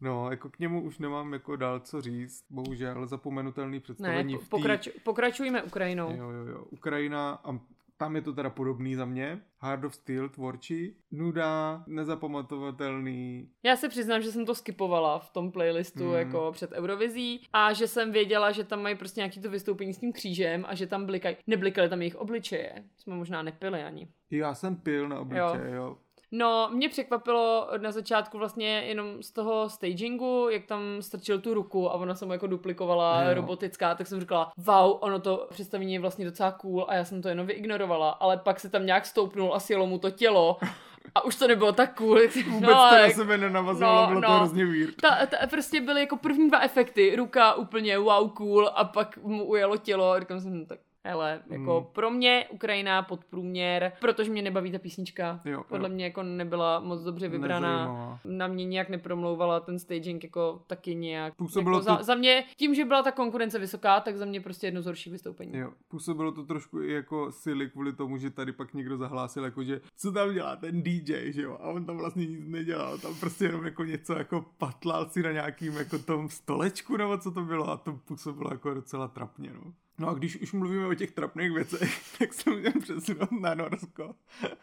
No, 0.00 0.30
jako 0.30 0.50
k 0.50 0.58
němu 0.58 0.82
už 0.82 0.98
nemám 0.98 1.32
jako 1.32 1.56
dál 1.56 1.80
co 1.80 2.00
říct, 2.00 2.44
bohužel 2.50 3.06
zapomenutelný 3.06 3.80
představení 3.80 4.32
Ne, 4.32 4.38
v 4.38 4.42
tý... 4.42 4.48
pokrač, 4.48 4.88
pokračujeme 5.04 5.62
Ukrajinou. 5.62 6.10
Jo, 6.16 6.30
jo, 6.30 6.46
jo. 6.46 6.64
Ukrajina 6.70 7.40
a 7.44 7.58
tam 7.98 8.16
je 8.16 8.22
to 8.22 8.32
teda 8.32 8.50
podobný 8.50 8.94
za 8.94 9.04
mě. 9.04 9.40
Hard 9.58 9.84
of 9.84 9.94
Steel, 9.94 10.28
tvorčí. 10.28 10.96
Nuda, 11.10 11.84
nezapamatovatelný. 11.86 13.50
Já 13.62 13.76
se 13.76 13.88
přiznám, 13.88 14.22
že 14.22 14.32
jsem 14.32 14.46
to 14.46 14.54
skipovala 14.54 15.18
v 15.18 15.30
tom 15.30 15.52
playlistu 15.52 16.04
mm. 16.04 16.14
jako 16.14 16.52
před 16.52 16.72
Eurovizí 16.72 17.46
a 17.52 17.72
že 17.72 17.88
jsem 17.88 18.12
věděla, 18.12 18.52
že 18.52 18.64
tam 18.64 18.82
mají 18.82 18.94
prostě 18.96 19.20
nějaký 19.20 19.40
to 19.40 19.50
vystoupení 19.50 19.94
s 19.94 19.98
tím 19.98 20.12
křížem 20.12 20.64
a 20.68 20.74
že 20.74 20.86
tam 20.86 21.06
blikají. 21.06 21.36
Neblikaly 21.46 21.88
tam 21.88 22.02
jejich 22.02 22.16
obličeje. 22.16 22.84
Jsme 22.96 23.16
možná 23.16 23.42
nepili 23.42 23.82
ani. 23.82 24.08
Já 24.30 24.54
jsem 24.54 24.76
pil 24.76 25.08
na 25.08 25.20
obličeje, 25.20 25.70
jo. 25.70 25.74
jo. 25.74 25.98
No, 26.32 26.68
mě 26.72 26.88
překvapilo 26.88 27.68
na 27.76 27.92
začátku 27.92 28.38
vlastně 28.38 28.68
jenom 28.68 29.22
z 29.22 29.32
toho 29.32 29.68
stagingu, 29.68 30.48
jak 30.50 30.66
tam 30.66 30.82
strčil 31.00 31.40
tu 31.40 31.54
ruku 31.54 31.90
a 31.90 31.94
ona 31.94 32.14
se 32.14 32.26
mu 32.26 32.32
jako 32.32 32.46
duplikovala 32.46 33.22
jo. 33.22 33.34
robotická, 33.34 33.94
tak 33.94 34.06
jsem 34.06 34.20
říkala, 34.20 34.52
wow, 34.56 34.98
ono 35.00 35.20
to 35.20 35.46
představení 35.50 35.94
je 35.94 36.00
vlastně 36.00 36.24
docela 36.24 36.52
cool 36.52 36.86
a 36.88 36.94
já 36.94 37.04
jsem 37.04 37.22
to 37.22 37.28
jenom 37.28 37.46
vyignorovala, 37.46 38.10
ale 38.10 38.36
pak 38.36 38.60
se 38.60 38.70
tam 38.70 38.86
nějak 38.86 39.06
stoupnul 39.06 39.54
a 39.54 39.60
sjelo 39.60 39.86
mu 39.86 39.98
to 39.98 40.10
tělo 40.10 40.56
a 41.14 41.24
už 41.24 41.36
to 41.36 41.48
nebylo 41.48 41.72
tak 41.72 41.94
cool. 41.94 42.18
Vůbec 42.46 42.60
no, 42.60 42.68
to 42.68 42.96
na 42.96 43.10
sebe 43.10 43.38
nenavazovalo, 43.38 44.02
no, 44.02 44.08
bylo 44.08 44.20
to 44.20 44.28
no. 44.28 44.36
hrozně 44.36 44.66
weird. 44.66 44.94
ta, 45.00 45.26
ta, 45.26 45.46
prostě 45.46 45.80
byly 45.80 46.00
jako 46.00 46.16
první 46.16 46.48
dva 46.48 46.60
efekty, 46.60 47.16
ruka 47.16 47.54
úplně 47.54 47.98
wow 47.98 48.30
cool 48.30 48.70
a 48.74 48.84
pak 48.84 49.18
mu 49.18 49.44
ujelo 49.44 49.76
tělo 49.76 50.10
a 50.10 50.20
říkám 50.20 50.40
jsem, 50.40 50.66
tak 50.66 50.78
hele, 51.06 51.42
jako 51.50 51.80
Mm. 51.80 51.86
pro 51.92 52.10
mě 52.10 52.46
Ukrajina 52.50 53.02
podprůměr, 53.02 53.92
protože 54.00 54.30
mě 54.30 54.42
nebaví 54.42 54.72
ta 54.72 54.78
písnička. 54.78 55.40
Jo, 55.44 55.64
Podle 55.68 55.88
jo. 55.88 55.94
mě 55.94 56.04
jako 56.04 56.22
nebyla 56.22 56.80
moc 56.80 57.02
dobře 57.02 57.28
vybraná. 57.28 57.70
Nezajímavá. 57.78 58.18
Na 58.24 58.46
mě 58.46 58.64
nějak 58.64 58.88
nepromlouvala 58.88 59.60
ten 59.60 59.78
staging 59.78 60.24
jako 60.24 60.62
taky 60.66 60.94
nějak. 60.94 61.34
Působilo 61.34 61.76
jako 61.78 61.84
za, 61.84 61.96
to- 61.96 62.04
za, 62.04 62.14
mě, 62.14 62.44
tím, 62.56 62.74
že 62.74 62.84
byla 62.84 63.02
ta 63.02 63.12
konkurence 63.12 63.58
vysoká, 63.58 64.00
tak 64.00 64.16
za 64.16 64.24
mě 64.24 64.40
prostě 64.40 64.66
jedno 64.66 64.82
z 64.82 64.86
horších 64.86 65.12
vystoupení. 65.12 65.58
Jo, 65.58 65.72
působilo 65.88 66.32
to 66.32 66.44
trošku 66.44 66.80
i 66.82 66.92
jako 66.92 67.32
sily 67.32 67.70
kvůli 67.70 67.92
tomu, 67.92 68.18
že 68.18 68.30
tady 68.30 68.52
pak 68.52 68.74
někdo 68.74 68.96
zahlásil, 68.96 69.44
jako 69.44 69.64
že 69.64 69.80
co 69.96 70.12
tam 70.12 70.34
dělá 70.34 70.56
ten 70.56 70.82
DJ, 70.82 71.32
že 71.32 71.42
jo, 71.42 71.52
a 71.60 71.68
on 71.68 71.84
tam 71.86 71.96
vlastně 71.96 72.26
nic 72.26 72.40
nedělal, 72.48 72.98
tam 72.98 73.14
prostě 73.20 73.44
jenom 73.44 73.64
jako 73.64 73.84
něco 73.84 74.12
jako 74.18 74.44
patlal 74.58 75.08
si 75.08 75.22
na 75.22 75.32
nějakým 75.32 75.72
jako 75.76 75.98
tom 75.98 76.28
stolečku, 76.28 76.96
nebo 76.96 77.18
co 77.18 77.30
to 77.30 77.42
bylo, 77.42 77.68
a 77.70 77.76
to 77.76 77.92
působilo 77.92 78.50
jako 78.52 78.74
docela 78.74 79.08
trapně, 79.08 79.50
no. 79.54 79.72
No 79.98 80.08
a 80.08 80.14
když 80.14 80.36
už 80.36 80.52
mluvíme 80.52 80.86
o 80.86 80.94
těch 80.94 81.10
trapných 81.12 81.52
věcech, 81.52 82.02
tak 82.18 82.32
se 82.32 82.50
můžeme 82.50 82.80
přesunout 82.80 83.32
na 83.40 83.54
Norsko. 83.54 84.14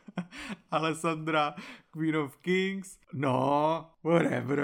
Alessandra, 0.71 1.55
Queen 1.91 2.17
of 2.17 2.37
Kings, 2.37 2.99
no, 3.13 3.89
whatever, 4.03 4.61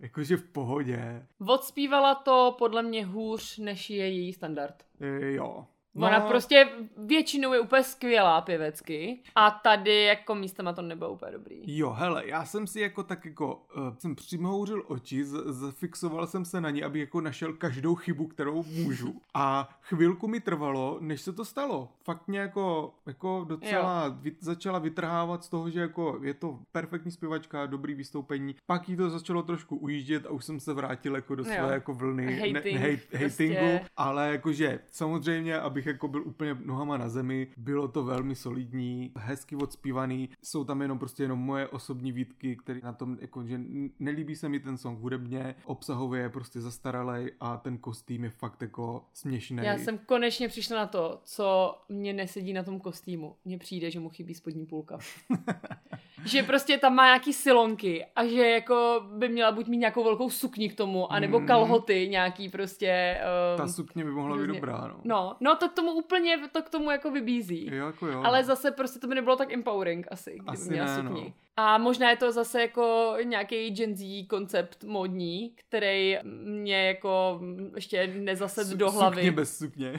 jakože 0.00 0.36
v 0.36 0.44
pohodě, 0.44 1.26
Odspívala 1.48 2.14
to 2.14 2.54
podle 2.58 2.82
mě 2.82 3.06
hůř, 3.06 3.58
než 3.58 3.90
je 3.90 4.08
její 4.08 4.32
standard. 4.32 4.74
e, 5.00 5.32
jo. 5.32 5.66
Ona 5.96 6.20
prostě 6.20 6.68
většinou 6.96 7.52
je 7.52 7.60
úplně 7.60 7.82
skvělá 7.82 8.40
pěvecky 8.40 9.20
a 9.34 9.50
tady 9.50 10.02
jako 10.04 10.34
místama 10.34 10.72
to 10.72 10.82
nebylo 10.82 11.10
úplně 11.12 11.32
dobrý. 11.32 11.62
Jo, 11.78 11.90
hele, 11.90 12.22
já 12.26 12.44
jsem 12.44 12.66
si 12.66 12.80
jako 12.80 13.02
tak 13.02 13.24
jako, 13.24 13.62
uh, 13.76 13.82
jsem 13.98 14.14
přimhouřil 14.16 14.82
oči, 14.86 15.24
z- 15.24 15.44
zafixoval 15.52 16.26
jsem 16.26 16.44
se 16.44 16.60
na 16.60 16.70
ní, 16.70 16.82
abych 16.84 17.00
jako 17.00 17.20
našel 17.20 17.52
každou 17.52 17.94
chybu, 17.94 18.26
kterou 18.26 18.62
můžu. 18.62 19.20
A 19.34 19.78
chvilku 19.82 20.28
mi 20.28 20.40
trvalo, 20.40 20.98
než 21.00 21.20
se 21.20 21.32
to 21.32 21.44
stalo. 21.44 21.88
Fakt 22.04 22.28
mě 22.28 22.38
jako, 22.38 22.94
jako 23.06 23.44
docela 23.48 24.08
vy, 24.08 24.32
začala 24.40 24.78
vytrhávat 24.78 25.44
z 25.44 25.48
toho, 25.48 25.70
že 25.70 25.80
jako 25.80 26.18
je 26.22 26.34
to 26.34 26.58
perfektní 26.72 27.10
zpěvačka, 27.10 27.66
dobrý 27.66 27.94
vystoupení. 27.94 28.54
Pak 28.66 28.88
jí 28.88 28.96
to 28.96 29.10
začalo 29.10 29.42
trošku 29.42 29.76
ujíždět 29.76 30.26
a 30.26 30.30
už 30.30 30.44
jsem 30.44 30.60
se 30.60 30.72
vrátil 30.72 31.14
jako 31.14 31.34
do 31.34 31.42
Jo. 31.44 31.50
své 31.54 31.72
jako 31.74 31.94
vlny 31.94 32.52
Hating, 32.52 32.76
hate, 32.80 32.96
prostě. 33.18 33.48
hatingu. 33.48 33.84
Ale 33.96 34.28
jakože 34.32 34.80
samozřejmě, 34.90 35.58
abych 35.60 35.83
jako 35.86 36.08
byl 36.08 36.22
úplně 36.26 36.56
nohama 36.64 36.96
na 36.96 37.08
zemi, 37.08 37.46
bylo 37.56 37.88
to 37.88 38.04
velmi 38.04 38.34
solidní, 38.34 39.12
hezky 39.16 39.56
odspívaný, 39.56 40.28
jsou 40.42 40.64
tam 40.64 40.82
jenom 40.82 40.98
prostě 40.98 41.22
jenom 41.22 41.38
moje 41.38 41.68
osobní 41.68 42.12
výtky, 42.12 42.56
které 42.56 42.80
na 42.82 42.92
tom, 42.92 43.16
jako, 43.20 43.44
že 43.44 43.60
nelíbí 43.98 44.36
se 44.36 44.48
mi 44.48 44.60
ten 44.60 44.76
song 44.78 44.98
hudebně, 45.00 45.54
obsahově 45.64 46.22
je 46.22 46.28
prostě 46.28 46.60
zastaralej 46.60 47.32
a 47.40 47.56
ten 47.56 47.78
kostým 47.78 48.24
je 48.24 48.30
fakt 48.30 48.62
jako 48.62 49.04
směšný. 49.12 49.56
Já 49.62 49.78
jsem 49.78 49.98
konečně 49.98 50.48
přišla 50.48 50.76
na 50.76 50.86
to, 50.86 51.20
co 51.24 51.78
mě 51.88 52.12
nesedí 52.12 52.52
na 52.52 52.62
tom 52.62 52.80
kostýmu. 52.80 53.36
Mně 53.44 53.58
přijde, 53.58 53.90
že 53.90 54.00
mu 54.00 54.08
chybí 54.08 54.34
spodní 54.34 54.66
půlka. 54.66 54.98
že 56.24 56.42
prostě 56.42 56.78
tam 56.78 56.94
má 56.94 57.04
nějaký 57.04 57.32
silonky 57.32 58.06
a 58.16 58.26
že 58.26 58.48
jako 58.50 59.06
by 59.12 59.28
měla 59.28 59.52
buď 59.52 59.66
mít 59.68 59.76
nějakou 59.78 60.04
velkou 60.04 60.30
sukni 60.30 60.68
k 60.68 60.76
tomu, 60.76 61.12
anebo 61.12 61.40
Mm. 61.40 61.46
kalhoty 61.46 62.08
nějaký 62.10 62.48
prostě... 62.48 63.18
Um, 63.52 63.58
Ta 63.58 63.68
sukně 63.68 64.04
by 64.04 64.10
mohla 64.10 64.36
být 64.36 64.46
dobrá, 64.46 64.88
no. 64.88 65.00
No, 65.04 65.36
no 65.40 65.56
to 65.56 65.68
tomu 65.74 65.92
úplně, 65.92 66.38
to 66.52 66.62
k 66.62 66.70
tomu 66.70 66.90
jako 66.90 67.10
vybízí. 67.10 67.68
Jo, 67.74 67.86
jako 67.86 68.06
jo. 68.06 68.22
Ale 68.24 68.44
zase 68.44 68.70
prostě 68.70 68.98
to 68.98 69.06
by 69.06 69.14
nebylo 69.14 69.36
tak 69.36 69.52
empowering 69.52 70.06
asi, 70.10 70.30
kdyby 70.32 70.46
Asi 70.46 70.70
měla 70.70 70.86
ne, 70.86 70.94
sukni. 71.02 71.24
no. 71.24 71.32
A 71.56 71.78
možná 71.78 72.10
je 72.10 72.16
to 72.16 72.32
zase 72.32 72.60
jako 72.60 73.14
nějaký 73.24 73.70
Gen 73.70 73.96
Z 73.96 74.26
koncept 74.26 74.84
módní, 74.84 75.50
který 75.68 76.18
mě 76.42 76.86
jako 76.86 77.40
ještě 77.74 78.06
nezased 78.06 78.68
Su- 78.68 78.76
do 78.76 78.90
hlavy. 78.90 79.16
Sukně 79.16 79.32
bez 79.32 79.58
sukně. 79.58 79.92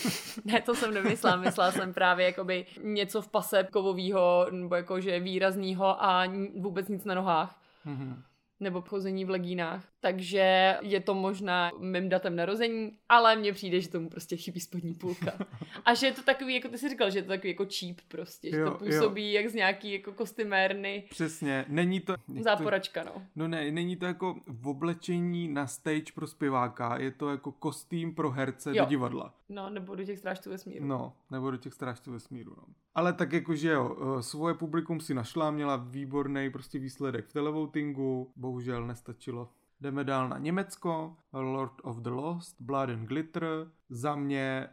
Ne, 0.44 0.60
to 0.60 0.74
jsem 0.74 0.94
nemyslela. 0.94 1.36
Myslela 1.36 1.72
jsem 1.72 1.94
právě 1.94 2.26
jakoby 2.26 2.66
něco 2.82 3.22
v 3.22 3.28
pase 3.28 3.64
kovovýho, 3.72 4.46
nebo 4.50 4.74
jakože 4.74 5.20
výraznýho 5.20 6.04
a 6.04 6.24
vůbec 6.56 6.88
nic 6.88 7.04
na 7.04 7.14
nohách. 7.14 7.60
Mhm. 7.84 8.22
Nebo 8.60 8.80
chození 8.80 9.24
v 9.24 9.30
legínách. 9.30 9.84
Takže 10.00 10.76
je 10.80 11.00
to 11.00 11.14
možná 11.14 11.70
mým 11.78 12.08
datem 12.08 12.36
narození, 12.36 12.92
ale 13.08 13.36
mně 13.36 13.52
přijde, 13.52 13.80
že 13.80 13.88
tomu 13.88 14.08
prostě 14.08 14.36
chybí 14.36 14.60
spodní 14.60 14.94
půlka. 14.94 15.32
A 15.84 15.94
že 15.94 16.06
je 16.06 16.12
to 16.12 16.22
takový, 16.22 16.54
jako 16.54 16.68
ty 16.68 16.78
jsi 16.78 16.88
říkal, 16.88 17.10
že 17.10 17.18
je 17.18 17.22
to 17.22 17.28
takový 17.28 17.48
jako 17.48 17.66
cheap 17.78 17.96
prostě, 18.08 18.50
že 18.50 18.56
Jo, 18.56 18.70
to 18.70 18.78
působí 18.78 19.32
jak 19.32 19.48
z 19.48 19.54
nějaký 19.54 19.92
jako 19.92 20.12
kostymérny. 20.12 21.04
Přesně, 21.10 21.64
není 21.68 22.00
to... 22.00 22.14
Záporačka, 22.40 23.04
no. 23.04 23.22
No 23.36 23.48
ne, 23.48 23.70
není 23.70 23.96
to 23.96 24.06
jako 24.06 24.40
v 24.46 24.68
oblečení 24.68 25.48
na 25.48 25.66
stage 25.66 26.12
pro 26.14 26.26
zpěváka, 26.26 26.98
je 26.98 27.10
to 27.10 27.30
jako 27.30 27.52
kostým 27.52 28.14
pro 28.14 28.30
herce 28.30 28.70
Jo. 28.76 28.84
do 28.84 28.88
divadla. 28.88 29.34
No, 29.48 29.70
nebo 29.70 29.94
do 29.94 30.04
těch 30.04 30.18
strážců 30.18 30.50
vesmíru. 30.50 30.86
No, 30.86 31.12
nebo 31.30 31.50
do 31.50 31.56
těch 31.56 31.74
strážců 31.74 32.12
vesmíru. 32.12 32.54
No. 32.56 32.62
Ale 32.94 33.12
tak 33.12 33.32
jakože 33.32 33.70
jo, 33.70 33.96
eh, 34.18 34.22
svoje 34.22 34.54
publikum 34.54 35.00
si 35.00 35.14
našla, 35.14 35.50
měla 35.50 35.76
výborný 35.76 36.50
prostě 36.50 36.78
výsledek 36.78 37.26
v 37.26 37.32
televotingu, 37.32 38.32
bohužel 38.36 38.86
nestačilo. 38.86 39.48
Jdeme 39.80 40.04
dál 40.04 40.28
na 40.28 40.38
Německo, 40.38 41.16
Lord 41.32 41.72
of 41.82 41.96
the 41.96 42.10
Lost, 42.10 42.56
Blood 42.60 42.90
and 42.90 43.06
Glitter, 43.06 43.70
za 43.88 44.16
mě 44.16 44.68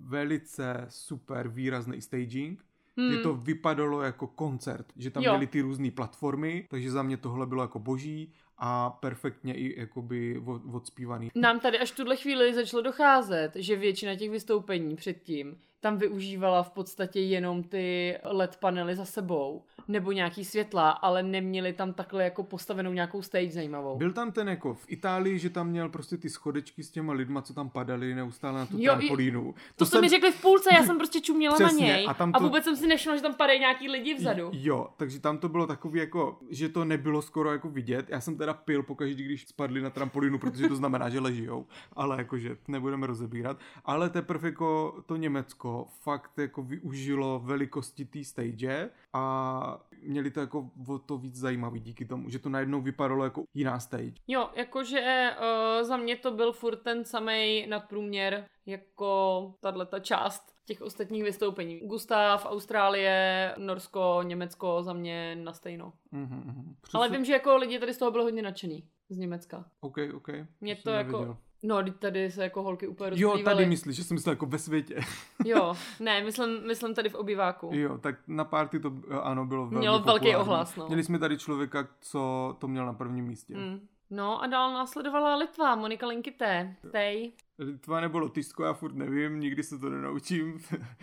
velice 0.00 0.86
super 0.88 1.48
výrazný 1.48 2.00
staging, 2.02 2.64
Hmm. 2.96 3.12
že 3.12 3.18
to 3.18 3.34
vypadalo 3.34 4.02
jako 4.02 4.26
koncert, 4.26 4.86
že 4.96 5.10
tam 5.10 5.22
Jo. 5.22 5.32
měly 5.32 5.46
ty 5.46 5.60
různé 5.60 5.90
platformy, 5.90 6.66
takže 6.70 6.90
za 6.90 7.02
mě 7.02 7.16
tohle 7.16 7.46
bylo 7.46 7.62
jako 7.62 7.78
boží 7.78 8.32
a 8.58 8.90
perfektně 8.90 9.54
i 9.54 9.80
jakoby 9.80 10.38
od- 10.46 10.62
odspívaný. 10.74 11.30
Nám 11.34 11.60
tady 11.60 11.78
až 11.78 11.92
v 11.92 11.96
tuhle 11.96 12.16
chvíli 12.16 12.54
začalo 12.54 12.82
docházet, 12.82 13.52
že 13.54 13.76
většina 13.76 14.16
těch 14.16 14.30
vystoupení 14.30 14.96
předtím 14.96 15.56
tam 15.80 15.96
využívala 15.98 16.62
v 16.62 16.70
podstatě 16.70 17.20
jenom 17.20 17.62
ty 17.62 18.16
LED 18.24 18.56
panely 18.56 18.96
za 18.96 19.04
sebou, 19.04 19.62
nebo 19.88 20.12
nějaký 20.12 20.44
světla, 20.44 20.90
ale 20.90 21.22
neměli 21.22 21.72
tam 21.72 21.92
takhle 21.92 22.24
jako 22.24 22.42
postavenou 22.42 22.92
nějakou 22.92 23.22
stage 23.22 23.50
zajímavou. 23.50 23.96
Byl 23.96 24.12
tam 24.12 24.32
ten 24.32 24.48
jako 24.48 24.74
v 24.74 24.84
Itálii, 24.88 25.38
že 25.38 25.50
tam 25.50 25.68
měl 25.68 25.88
prostě 25.88 26.16
ty 26.16 26.30
schodečky 26.30 26.82
s 26.82 26.90
těma 26.90 27.12
lidma, 27.12 27.42
co 27.42 27.54
tam 27.54 27.70
padali 27.70 28.14
neustále 28.14 28.58
na 28.58 28.66
tu 28.66 28.74
Jo, 28.78 28.92
trampolínu. 28.96 29.54
To, 29.76 29.86
to 29.86 30.00
mi 30.00 30.08
řekli 30.08 30.32
v 30.32 30.42
půlce, 30.42 30.70
já 30.74 30.82
jsem 30.84 30.98
prostě 30.98 31.20
čuměla 31.20 31.54
Přesně, 31.54 31.88
na 31.88 31.96
něj 31.96 32.06
a 32.06 32.10
a, 32.10 32.14
tam 32.14 32.32
a 32.34 32.38
to- 32.38 32.44
vůbec 32.44 32.64
jsem 32.64 32.76
si 32.76 32.86
nevšimla, 32.86 33.16
že 33.16 33.22
tam 33.22 33.34
padají 33.34 33.60
nějaký 33.60 33.88
lidi 33.88 34.14
vzadu. 34.14 34.50
Jo, 34.52 34.88
takže 34.96 35.20
tam 35.20 35.38
to 35.38 35.48
bylo 35.48 35.66
takový 35.66 36.00
jako, 36.00 36.38
že 36.50 36.68
to 36.68 36.84
nebylo 36.84 37.22
skoro 37.22 37.52
jako 37.52 37.68
vidět. 37.68 38.06
Já 38.08 38.20
jsem 38.20 38.36
teda 38.36 38.54
pil 38.54 38.82
pokaždý, 38.82 39.24
když 39.24 39.46
spadli 39.48 39.80
na 39.80 39.90
trampolínu, 39.90 40.38
protože 40.38 40.68
to 40.68 40.76
znamená, 40.76 41.08
že 41.08 41.20
ležijou, 41.20 41.66
ale 41.92 42.16
jakože 42.18 42.56
nebudeme 42.68 43.06
rozebírat. 43.06 43.58
Ale 43.84 44.10
teprve 44.10 44.48
jako 44.48 44.94
to 45.06 45.16
Německo 45.16 45.67
fakt 46.00 46.38
jako 46.38 46.62
využilo 46.62 47.38
velikosti 47.38 48.04
té 48.04 48.24
stage 48.24 48.90
a 49.12 49.84
měli 50.02 50.30
to 50.30 50.40
jako 50.40 50.70
o 50.86 50.98
to 50.98 51.18
víc 51.18 51.36
zajímavý 51.36 51.80
díky 51.80 52.04
tomu, 52.04 52.30
že 52.30 52.38
to 52.38 52.48
najednou 52.48 52.80
vypadalo 52.80 53.24
jako 53.24 53.44
jiná 53.54 53.80
stage. 53.80 54.12
Jo, 54.28 54.50
jakože 54.54 55.30
uh, 55.38 55.88
za 55.88 55.96
mě 55.96 56.16
to 56.16 56.30
byl 56.30 56.52
furt 56.52 56.76
ten 56.76 57.04
samý 57.04 57.66
nadprůměr 57.66 58.44
jako 58.66 59.54
tato 59.60 60.00
část 60.00 60.58
těch 60.64 60.82
ostatních 60.82 61.24
vystoupení. 61.24 61.80
Gustav, 61.80 62.46
Austrálie, 62.46 63.54
Norsko, 63.58 64.20
Německo 64.22 64.82
za 64.82 64.92
mě 64.92 65.36
na 65.36 65.52
stejno. 65.52 65.92
Mhm, 66.12 66.42
mhm. 66.46 66.74
Ale 66.94 67.08
vím, 67.10 67.24
že 67.24 67.32
jako 67.32 67.56
lidi 67.56 67.78
tady 67.78 67.94
z 67.94 67.98
toho 67.98 68.10
byli 68.10 68.24
hodně 68.24 68.42
nadšený. 68.42 68.84
Z 69.08 69.18
Německa. 69.18 69.64
OK, 69.80 69.96
OK. 70.14 70.28
Mě 70.60 70.76
to 70.76 70.90
jako... 70.90 71.12
neviděl. 71.12 71.36
No, 71.62 71.82
tady 71.98 72.30
se 72.30 72.42
jako 72.42 72.62
holky 72.62 72.86
úplně 72.86 73.10
Jo, 73.14 73.28
rozplývaly. 73.28 73.56
tady 73.56 73.68
myslíš, 73.68 73.96
že 73.96 74.04
jsem 74.04 74.14
myslel 74.14 74.32
jako 74.32 74.46
ve 74.46 74.58
světě. 74.58 75.00
Jo, 75.44 75.74
ne, 76.00 76.24
myslím, 76.24 76.66
myslím 76.66 76.94
tady 76.94 77.08
v 77.08 77.14
obýváku. 77.14 77.70
Jo, 77.72 77.98
tak 77.98 78.14
na 78.26 78.44
party 78.44 78.80
to 78.80 78.92
ano 79.22 79.46
bylo 79.46 79.62
velmi 79.66 79.78
Mělo 79.78 79.98
velký 79.98 80.08
populární. 80.26 80.36
ohlas, 80.36 80.76
no. 80.76 80.86
Měli 80.86 81.04
jsme 81.04 81.18
tady 81.18 81.38
člověka, 81.38 81.88
co 82.00 82.56
to 82.58 82.68
měl 82.68 82.86
na 82.86 82.92
prvním 82.92 83.24
místě. 83.24 83.54
Mm. 83.56 83.80
No 84.10 84.42
a 84.42 84.46
dál 84.46 84.72
následovala 84.72 85.36
Litva, 85.36 85.76
Monika 85.76 86.06
Linkité. 86.06 86.76
Tej. 86.92 87.32
Litva 87.58 88.00
nebo 88.00 88.18
Lotyšsko, 88.18 88.64
já 88.64 88.72
furt 88.72 88.94
nevím, 88.94 89.40
nikdy 89.40 89.62
se 89.62 89.78
to 89.78 89.90
nenaučím. 89.90 90.58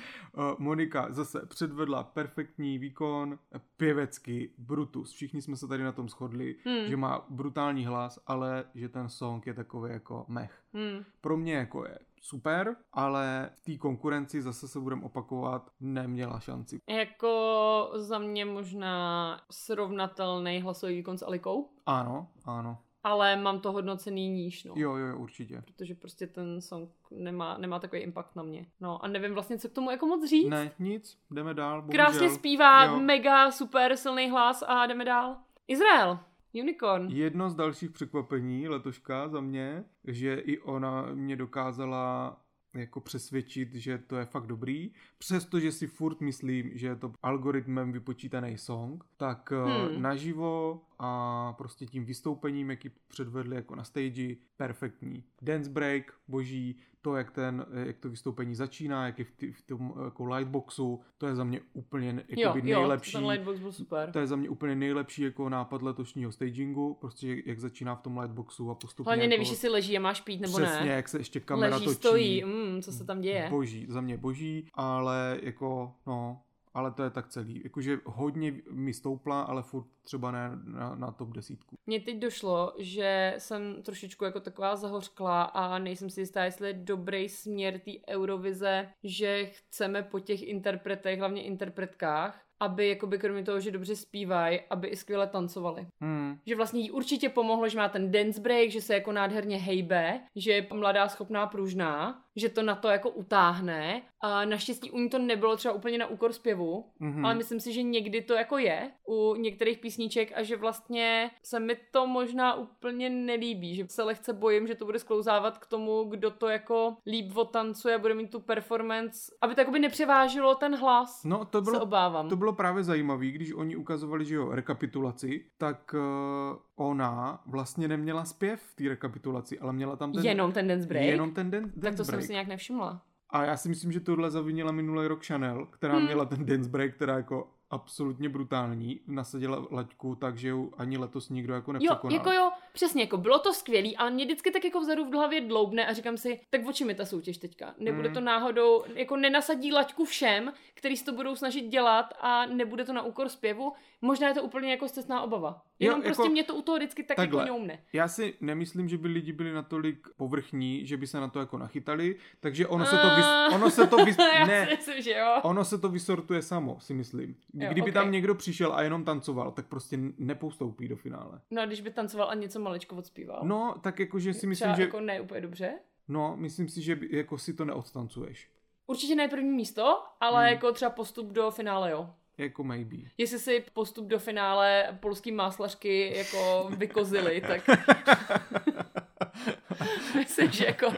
Monika 0.58 1.08
zase 1.10 1.46
předvedla 1.46 2.04
perfektní 2.04 2.80
výkon, 2.80 3.40
pěvecký, 3.78 4.54
Brutus. 4.58 5.12
Všichni 5.12 5.42
jsme 5.42 5.58
se 5.58 5.68
tady 5.68 5.84
na 5.84 5.92
tom 5.92 6.10
shodli, 6.10 6.56
hmm. 6.66 6.88
že 6.88 6.98
má 6.98 7.26
brutální 7.30 7.86
hlas, 7.86 8.20
ale 8.28 8.66
že 8.76 8.90
ten 8.90 9.10
song 9.10 9.48
je 9.48 9.54
takový 9.54 9.92
jako 9.92 10.26
mech. 10.28 10.62
Hmm. 10.74 11.06
Pro 11.22 11.38
mě 11.38 11.54
jako 11.54 11.86
je 11.86 12.00
super, 12.22 12.76
ale 12.94 13.50
v 13.56 13.62
té 13.62 13.78
konkurenci 13.78 14.42
zase 14.42 14.68
se 14.68 14.80
budeme 14.80 15.04
opakovat, 15.04 15.70
neměla 15.80 16.40
šanci. 16.40 16.80
Jako 16.90 17.92
za 17.96 18.20
mě 18.20 18.46
možná 18.46 19.42
srovnatelný 19.52 20.62
hlasový 20.62 20.96
výkon 20.96 21.18
s 21.18 21.26
Alikou? 21.26 21.70
Ano, 21.86 22.28
ano 22.46 22.85
ale 23.06 23.36
mám 23.36 23.60
to 23.60 23.72
hodnocený 23.72 24.30
níž, 24.30 24.64
no. 24.64 24.74
Jo, 24.78 24.96
jo, 24.96 25.18
určitě. 25.18 25.62
Protože 25.66 25.96
prostě 25.96 26.28
ten 26.28 26.62
song 26.62 26.90
nemá, 27.12 27.58
nemá 27.58 27.80
takový 27.80 28.02
impact 28.02 28.36
na 28.36 28.44
mě. 28.44 28.66
No 28.82 29.06
a 29.06 29.08
nevím 29.08 29.34
vlastně, 29.34 29.58
co 29.58 29.70
k 29.70 29.74
tomu 29.74 29.92
jako 29.92 30.08
moc 30.08 30.30
říct. 30.30 30.50
Ne, 30.50 30.72
nic, 30.80 31.18
jdeme 31.32 31.54
dál, 31.54 31.82
bohužel. 31.82 32.06
Krásně 32.06 32.30
zpívá, 32.30 32.86
jo. 32.86 33.00
mega 33.00 33.52
super 33.52 33.98
silný 33.98 34.30
hlas 34.30 34.64
a 34.68 34.86
jdeme 34.86 35.06
dál. 35.06 35.38
Izrael. 35.68 36.20
Unicorn. 36.54 37.08
Jedno 37.10 37.50
z 37.50 37.56
dalších 37.56 37.92
překvapení 37.92 38.68
letoška 38.68 39.28
za 39.28 39.42
mě, 39.42 39.84
že 40.08 40.36
i 40.36 40.60
ona 40.60 41.06
mě 41.14 41.36
dokázala 41.36 42.38
jako 42.76 43.00
přesvědčit, 43.00 43.76
že 43.76 43.98
to 43.98 44.16
je 44.16 44.26
fakt 44.26 44.48
dobrý. 44.48 44.92
Přestože 45.18 45.72
si 45.72 45.88
furt 45.88 46.22
myslím, 46.22 46.72
že 46.74 46.88
je 46.88 46.96
to 46.96 47.14
algoritmem 47.24 47.92
vypočítaný 47.92 48.58
song, 48.58 49.04
tak 49.18 49.52
eh, 49.52 49.88
hmm. 49.88 50.02
naživo 50.02 50.82
a 51.00 51.54
prostě 51.58 51.86
tím 51.86 52.06
vystoupením, 52.06 52.70
jaký 52.70 52.90
předvedli 53.08 53.56
jako 53.56 53.76
na 53.76 53.84
stage, 53.84 54.36
perfektní. 54.58 55.24
Dance 55.42 55.70
break, 55.70 56.14
boží, 56.28 56.76
to, 57.02 57.16
jak, 57.16 57.32
ten, 57.32 57.66
jak 57.74 57.98
to 57.98 58.10
vystoupení 58.10 58.56
začíná, 58.56 59.06
jak 59.06 59.20
je 59.20 59.26
v, 59.26 59.32
t- 59.32 59.52
v 59.52 59.62
tom 59.62 59.94
jako 60.06 60.26
lightboxu, 60.26 61.02
to 61.18 61.28
je 61.28 61.36
za 61.36 61.44
mě 61.44 61.62
úplně 61.74 62.24
jo, 62.28 62.54
nejlepší. 62.64 63.18
Jo, 63.18 63.20
ten 63.22 63.30
lightbox 63.30 63.60
byl 63.60 63.72
super. 63.72 64.12
To 64.12 64.20
je 64.20 64.28
za 64.28 64.36
mě 64.36 64.50
úplně 64.50 64.76
nejlepší 64.76 65.22
jako 65.22 65.50
nápad 65.50 65.82
letošního 65.82 66.32
stagingu, 66.32 66.94
prostě 66.94 67.44
jak 67.46 67.60
začíná 67.60 67.96
v 67.96 68.02
tom 68.02 68.18
lightboxu 68.18 68.72
a 68.72 68.76
postupně. 68.76 69.10
Hlavně 69.10 69.24
jako, 69.24 69.30
nevíš, 69.30 69.50
jestli 69.50 69.70
leží 69.70 69.98
a 69.98 70.00
máš 70.00 70.22
pít 70.22 70.42
nebo 70.42 70.58
přesně, 70.58 70.66
ne. 70.66 70.76
Přesně, 70.76 70.92
jak 70.92 71.10
se 71.10 71.18
ještě 71.18 71.40
kamera 71.40 71.76
leží, 71.76 71.86
točí. 71.86 71.96
stojí, 71.96 72.44
mm, 72.44 72.82
co 72.82 72.92
se 72.92 73.06
tam 73.06 73.22
děje. 73.22 73.48
Boží, 73.50 73.86
za 73.90 74.02
mě 74.02 74.18
boží, 74.18 74.68
ale 74.74 75.40
jako, 75.42 75.94
no, 76.08 76.42
ale 76.76 76.92
to 76.92 77.04
je 77.04 77.10
tak 77.10 77.28
celý. 77.28 77.62
Jakože 77.64 78.00
hodně 78.06 78.54
mi 78.72 78.94
stoupla, 78.94 79.42
ale 79.42 79.64
furt 79.64 79.86
třeba 80.04 80.32
ne 80.32 80.52
na, 80.64 80.96
na 80.96 81.12
top 81.12 81.30
desítku. 81.30 81.76
Mně 81.86 82.00
teď 82.00 82.18
došlo, 82.18 82.74
že 82.80 83.36
jsem 83.38 83.84
trošičku 83.84 84.26
jako 84.26 84.40
taková 84.40 84.76
zahořkla 84.76 85.44
a 85.44 85.80
nejsem 85.80 86.10
si 86.10 86.22
jistá, 86.22 86.44
jestli 86.44 86.68
je 86.68 86.74
dobrý 86.74 87.30
směr 87.30 87.80
té 87.80 87.92
Eurovize, 88.10 88.90
že 89.04 89.46
chceme 89.46 90.04
po 90.04 90.20
těch 90.20 90.44
interpretech, 90.44 91.20
hlavně 91.20 91.44
interpretkách, 91.44 92.46
aby 92.60 92.90
jakoby 92.90 93.18
kromě 93.18 93.44
toho, 93.44 93.60
že 93.60 93.72
dobře 93.72 93.96
zpívají, 93.96 94.60
aby 94.70 94.88
i 94.88 94.96
skvěle 94.96 95.28
tancovali. 95.28 95.88
Hmm. 96.02 96.40
Že 96.46 96.56
vlastně 96.56 96.82
jí 96.82 96.92
určitě 96.92 97.30
pomohlo, 97.30 97.70
že 97.70 97.78
má 97.78 97.90
ten 97.90 98.12
dance 98.12 98.42
break, 98.42 98.70
že 98.72 98.82
se 98.82 98.94
jako 98.94 99.12
nádherně 99.12 99.58
hejbe, 99.58 100.22
že 100.36 100.52
je 100.52 100.68
mladá, 100.74 101.08
schopná, 101.08 101.48
pružná, 101.48 102.25
že 102.36 102.50
to 102.50 102.64
na 102.64 102.76
to 102.76 102.88
jako 102.88 103.10
utáhne. 103.10 104.02
A 104.22 104.46
naštěstí 104.46 104.92
u 104.92 105.00
ní 105.00 105.10
to 105.10 105.20
nebylo 105.20 105.58
třeba 105.58 105.74
úplně 105.74 105.98
na 105.98 106.08
úkor 106.08 106.34
zpěvu, 106.34 106.86
mm-hmm. 107.02 107.26
ale 107.26 107.36
myslím 107.36 107.60
si, 107.60 107.74
že 107.74 107.84
někdy 107.84 108.22
to 108.22 108.34
jako 108.34 108.58
je 108.58 108.92
u 109.08 109.36
některých 109.36 109.78
písniček 109.78 110.32
a 110.36 110.44
že 110.44 110.56
vlastně 110.56 111.32
se 111.44 111.60
mi 111.60 111.78
to 111.92 112.08
možná 112.08 112.54
úplně 112.56 113.10
nelíbí, 113.10 113.76
že 113.76 113.86
se 113.90 114.04
lehce 114.04 114.34
bojím, 114.34 114.68
že 114.68 114.76
to 114.76 114.86
bude 114.86 115.00
sklouzávat 115.00 115.58
k 115.58 115.66
tomu, 115.66 116.04
kdo 116.04 116.32
to 116.32 116.50
jako 116.50 116.98
líp 117.06 117.38
otancuje 117.38 117.96
a 117.96 118.00
bude 118.00 118.14
mít 118.14 118.32
tu 118.32 118.40
performance, 118.40 119.32
aby 119.42 119.56
to 119.56 119.62
jako 119.62 119.72
by 119.72 119.80
nepřevážilo 119.80 120.56
ten 120.56 120.76
hlas. 120.76 121.24
No 121.24 121.46
to 121.46 121.62
bylo, 121.62 121.76
se 121.76 121.82
obávám. 121.82 122.30
to 122.30 122.36
bylo 122.36 122.54
právě 122.54 122.84
zajímavé, 122.84 123.26
když 123.26 123.54
oni 123.54 123.76
ukazovali, 123.76 124.26
že 124.26 124.36
jo, 124.36 124.52
rekapitulaci, 124.52 125.46
tak 125.58 125.94
uh, 125.94 126.58
ona 126.76 127.42
vlastně 127.46 127.88
neměla 127.88 128.26
zpěv 128.26 128.62
v 128.62 128.76
té 128.76 128.90
rekapitulaci, 128.90 129.60
ale 129.60 129.74
měla 129.74 129.96
tam 129.96 130.14
ten... 130.14 130.26
Jenom 130.26 130.52
ten 130.52 130.68
dance 130.68 130.88
break? 130.88 131.06
Jenom 131.06 131.34
ten 131.34 131.52
dance, 131.52 131.80
Tak 131.80 131.96
to 131.96 132.04
break. 132.04 132.06
jsem 132.06 132.22
si 132.26 132.32
nějak 132.32 132.48
nevšimla. 132.48 133.02
A 133.30 133.46
já 133.46 133.58
si 133.58 133.70
myslím, 133.70 133.92
že 133.92 134.00
tohle 134.00 134.32
zavinila 134.32 134.72
minulý 134.72 135.08
rok 135.08 135.26
Chanel, 135.26 135.66
která 135.66 135.94
hmm. 135.96 136.06
měla 136.06 136.26
ten 136.26 136.46
dance 136.46 136.70
break, 136.70 136.96
která 136.96 137.18
jako 137.18 137.52
absolutně 137.70 138.30
brutální, 138.30 139.00
nasadila 139.08 139.68
laťku 139.72 140.16
tak, 140.16 140.38
že 140.38 140.50
ju 140.50 140.74
ani 140.78 140.98
letos 140.98 141.30
nikdo 141.30 141.54
jako 141.54 141.74
nepřekonal. 141.74 142.14
Jo, 142.14 142.18
jako 142.18 142.32
jo, 142.32 142.52
přesně, 142.74 143.04
jako 143.04 143.18
bylo 143.18 143.40
to 143.40 143.54
skvělý, 143.54 143.98
ale 143.98 144.12
mě 144.12 144.26
vždycky 144.26 144.52
tak 144.52 144.64
jako 144.64 144.80
vzadu 144.80 145.06
v 145.06 145.14
hlavě 145.14 145.42
dloubne 145.42 145.86
a 145.86 145.94
říkám 145.94 146.18
si, 146.18 146.40
tak 146.50 146.68
o 146.68 146.74
čem 146.74 146.90
je 146.90 146.96
ta 146.96 147.06
soutěž 147.06 147.38
teďka? 147.38 147.74
Nebude 147.80 148.08
mm. 148.08 148.14
to 148.14 148.22
náhodou, 148.22 148.84
jako 148.96 149.18
nenasadí 149.18 149.74
laťku 149.74 150.06
všem, 150.06 150.54
který 150.74 151.04
to 151.04 151.12
budou 151.12 151.36
snažit 151.36 151.62
dělat 151.62 152.14
a 152.22 152.46
nebude 152.46 152.86
to 152.86 152.94
na 152.94 153.02
úkor 153.02 153.30
zpěvu? 153.30 153.74
Možná 154.02 154.28
je 154.28 154.34
to 154.34 154.44
úplně 154.44 154.72
jako 154.72 154.90
cestná 154.90 155.22
obava. 155.22 155.62
Jenom 155.80 156.00
jo, 156.00 156.04
prostě 156.06 156.24
jako, 156.24 156.32
mě 156.32 156.44
to 156.44 156.56
u 156.56 156.62
toho 156.62 156.78
vždycky 156.78 157.04
tak 157.04 157.18
takhle. 157.18 157.42
jako 157.42 157.54
ňoumne. 157.54 157.80
Já 157.94 158.08
si 158.08 158.34
nemyslím, 158.42 158.90
že 158.90 158.98
by 158.98 159.08
lidi 159.08 159.32
byli 159.32 159.54
natolik 159.54 160.08
povrchní, 160.18 160.86
že 160.86 160.98
by 160.98 161.08
se 161.08 161.20
na 161.20 161.28
to 161.28 161.40
jako 161.40 161.58
nachytali, 161.58 162.16
takže 162.40 162.68
ono 162.68 162.86
se 162.86 162.98
to 162.98 163.16
vys, 163.16 163.26
ono 163.54 163.70
se 163.70 163.88
to 163.88 164.06
vys, 164.06 164.18
ne, 164.48 164.68
myslím, 164.72 165.02
že 165.02 165.12
jo. 165.12 165.40
ono 165.44 165.66
se 165.66 165.78
to 165.78 165.90
vysortuje 165.90 166.42
samo, 166.42 166.80
si 166.80 166.94
myslím. 166.94 167.36
Kdyby 167.56 167.80
jo, 167.80 167.84
okay. 167.84 167.94
tam 167.94 168.12
někdo 168.12 168.36
přišel 168.36 168.74
a 168.74 168.82
jenom 168.82 169.04
tancoval, 169.04 169.52
tak 169.52 169.68
prostě 169.68 169.98
nepoustoupí 170.18 170.88
do 170.88 170.96
finále. 170.96 171.42
No 171.52 171.62
a 171.62 171.66
když 171.66 171.82
by 171.82 171.92
tancoval 171.92 172.30
a 172.30 172.34
něco 172.34 172.60
maličko 172.60 172.96
odspíval. 172.96 173.42
No, 173.44 173.76
tak 173.82 174.00
jako, 174.00 174.20
že 174.20 174.34
si 174.34 174.48
myslím, 174.48 174.66
Třeba 174.66 174.76
že... 174.76 174.82
jako 174.82 175.00
ne 175.00 175.22
úplně 175.22 175.42
dobře. 175.42 175.74
No, 176.08 176.36
myslím 176.38 176.70
si, 176.70 176.82
že 176.82 177.00
jako 177.10 177.38
si 177.38 177.54
to 177.54 177.66
neodstancuješ. 177.66 178.50
Určitě 178.88 179.16
ne 179.16 179.28
první 179.28 179.52
místo, 179.52 180.04
ale 180.20 180.44
hmm. 180.44 180.54
jako 180.54 180.72
třeba 180.72 180.92
postup 180.92 181.32
do 181.32 181.52
finále, 181.52 181.92
jo. 181.92 182.10
Jako 182.38 182.64
maybe. 182.64 182.98
Jestli 183.18 183.40
si 183.40 183.66
postup 183.74 184.08
do 184.08 184.20
finále 184.20 184.98
polský 185.00 185.32
máslařky 185.32 186.18
jako 186.18 186.70
vykozili, 186.78 187.42
tak... 187.42 187.62
Myslím, 190.16 190.52
že 190.52 190.66
jako... 190.66 190.94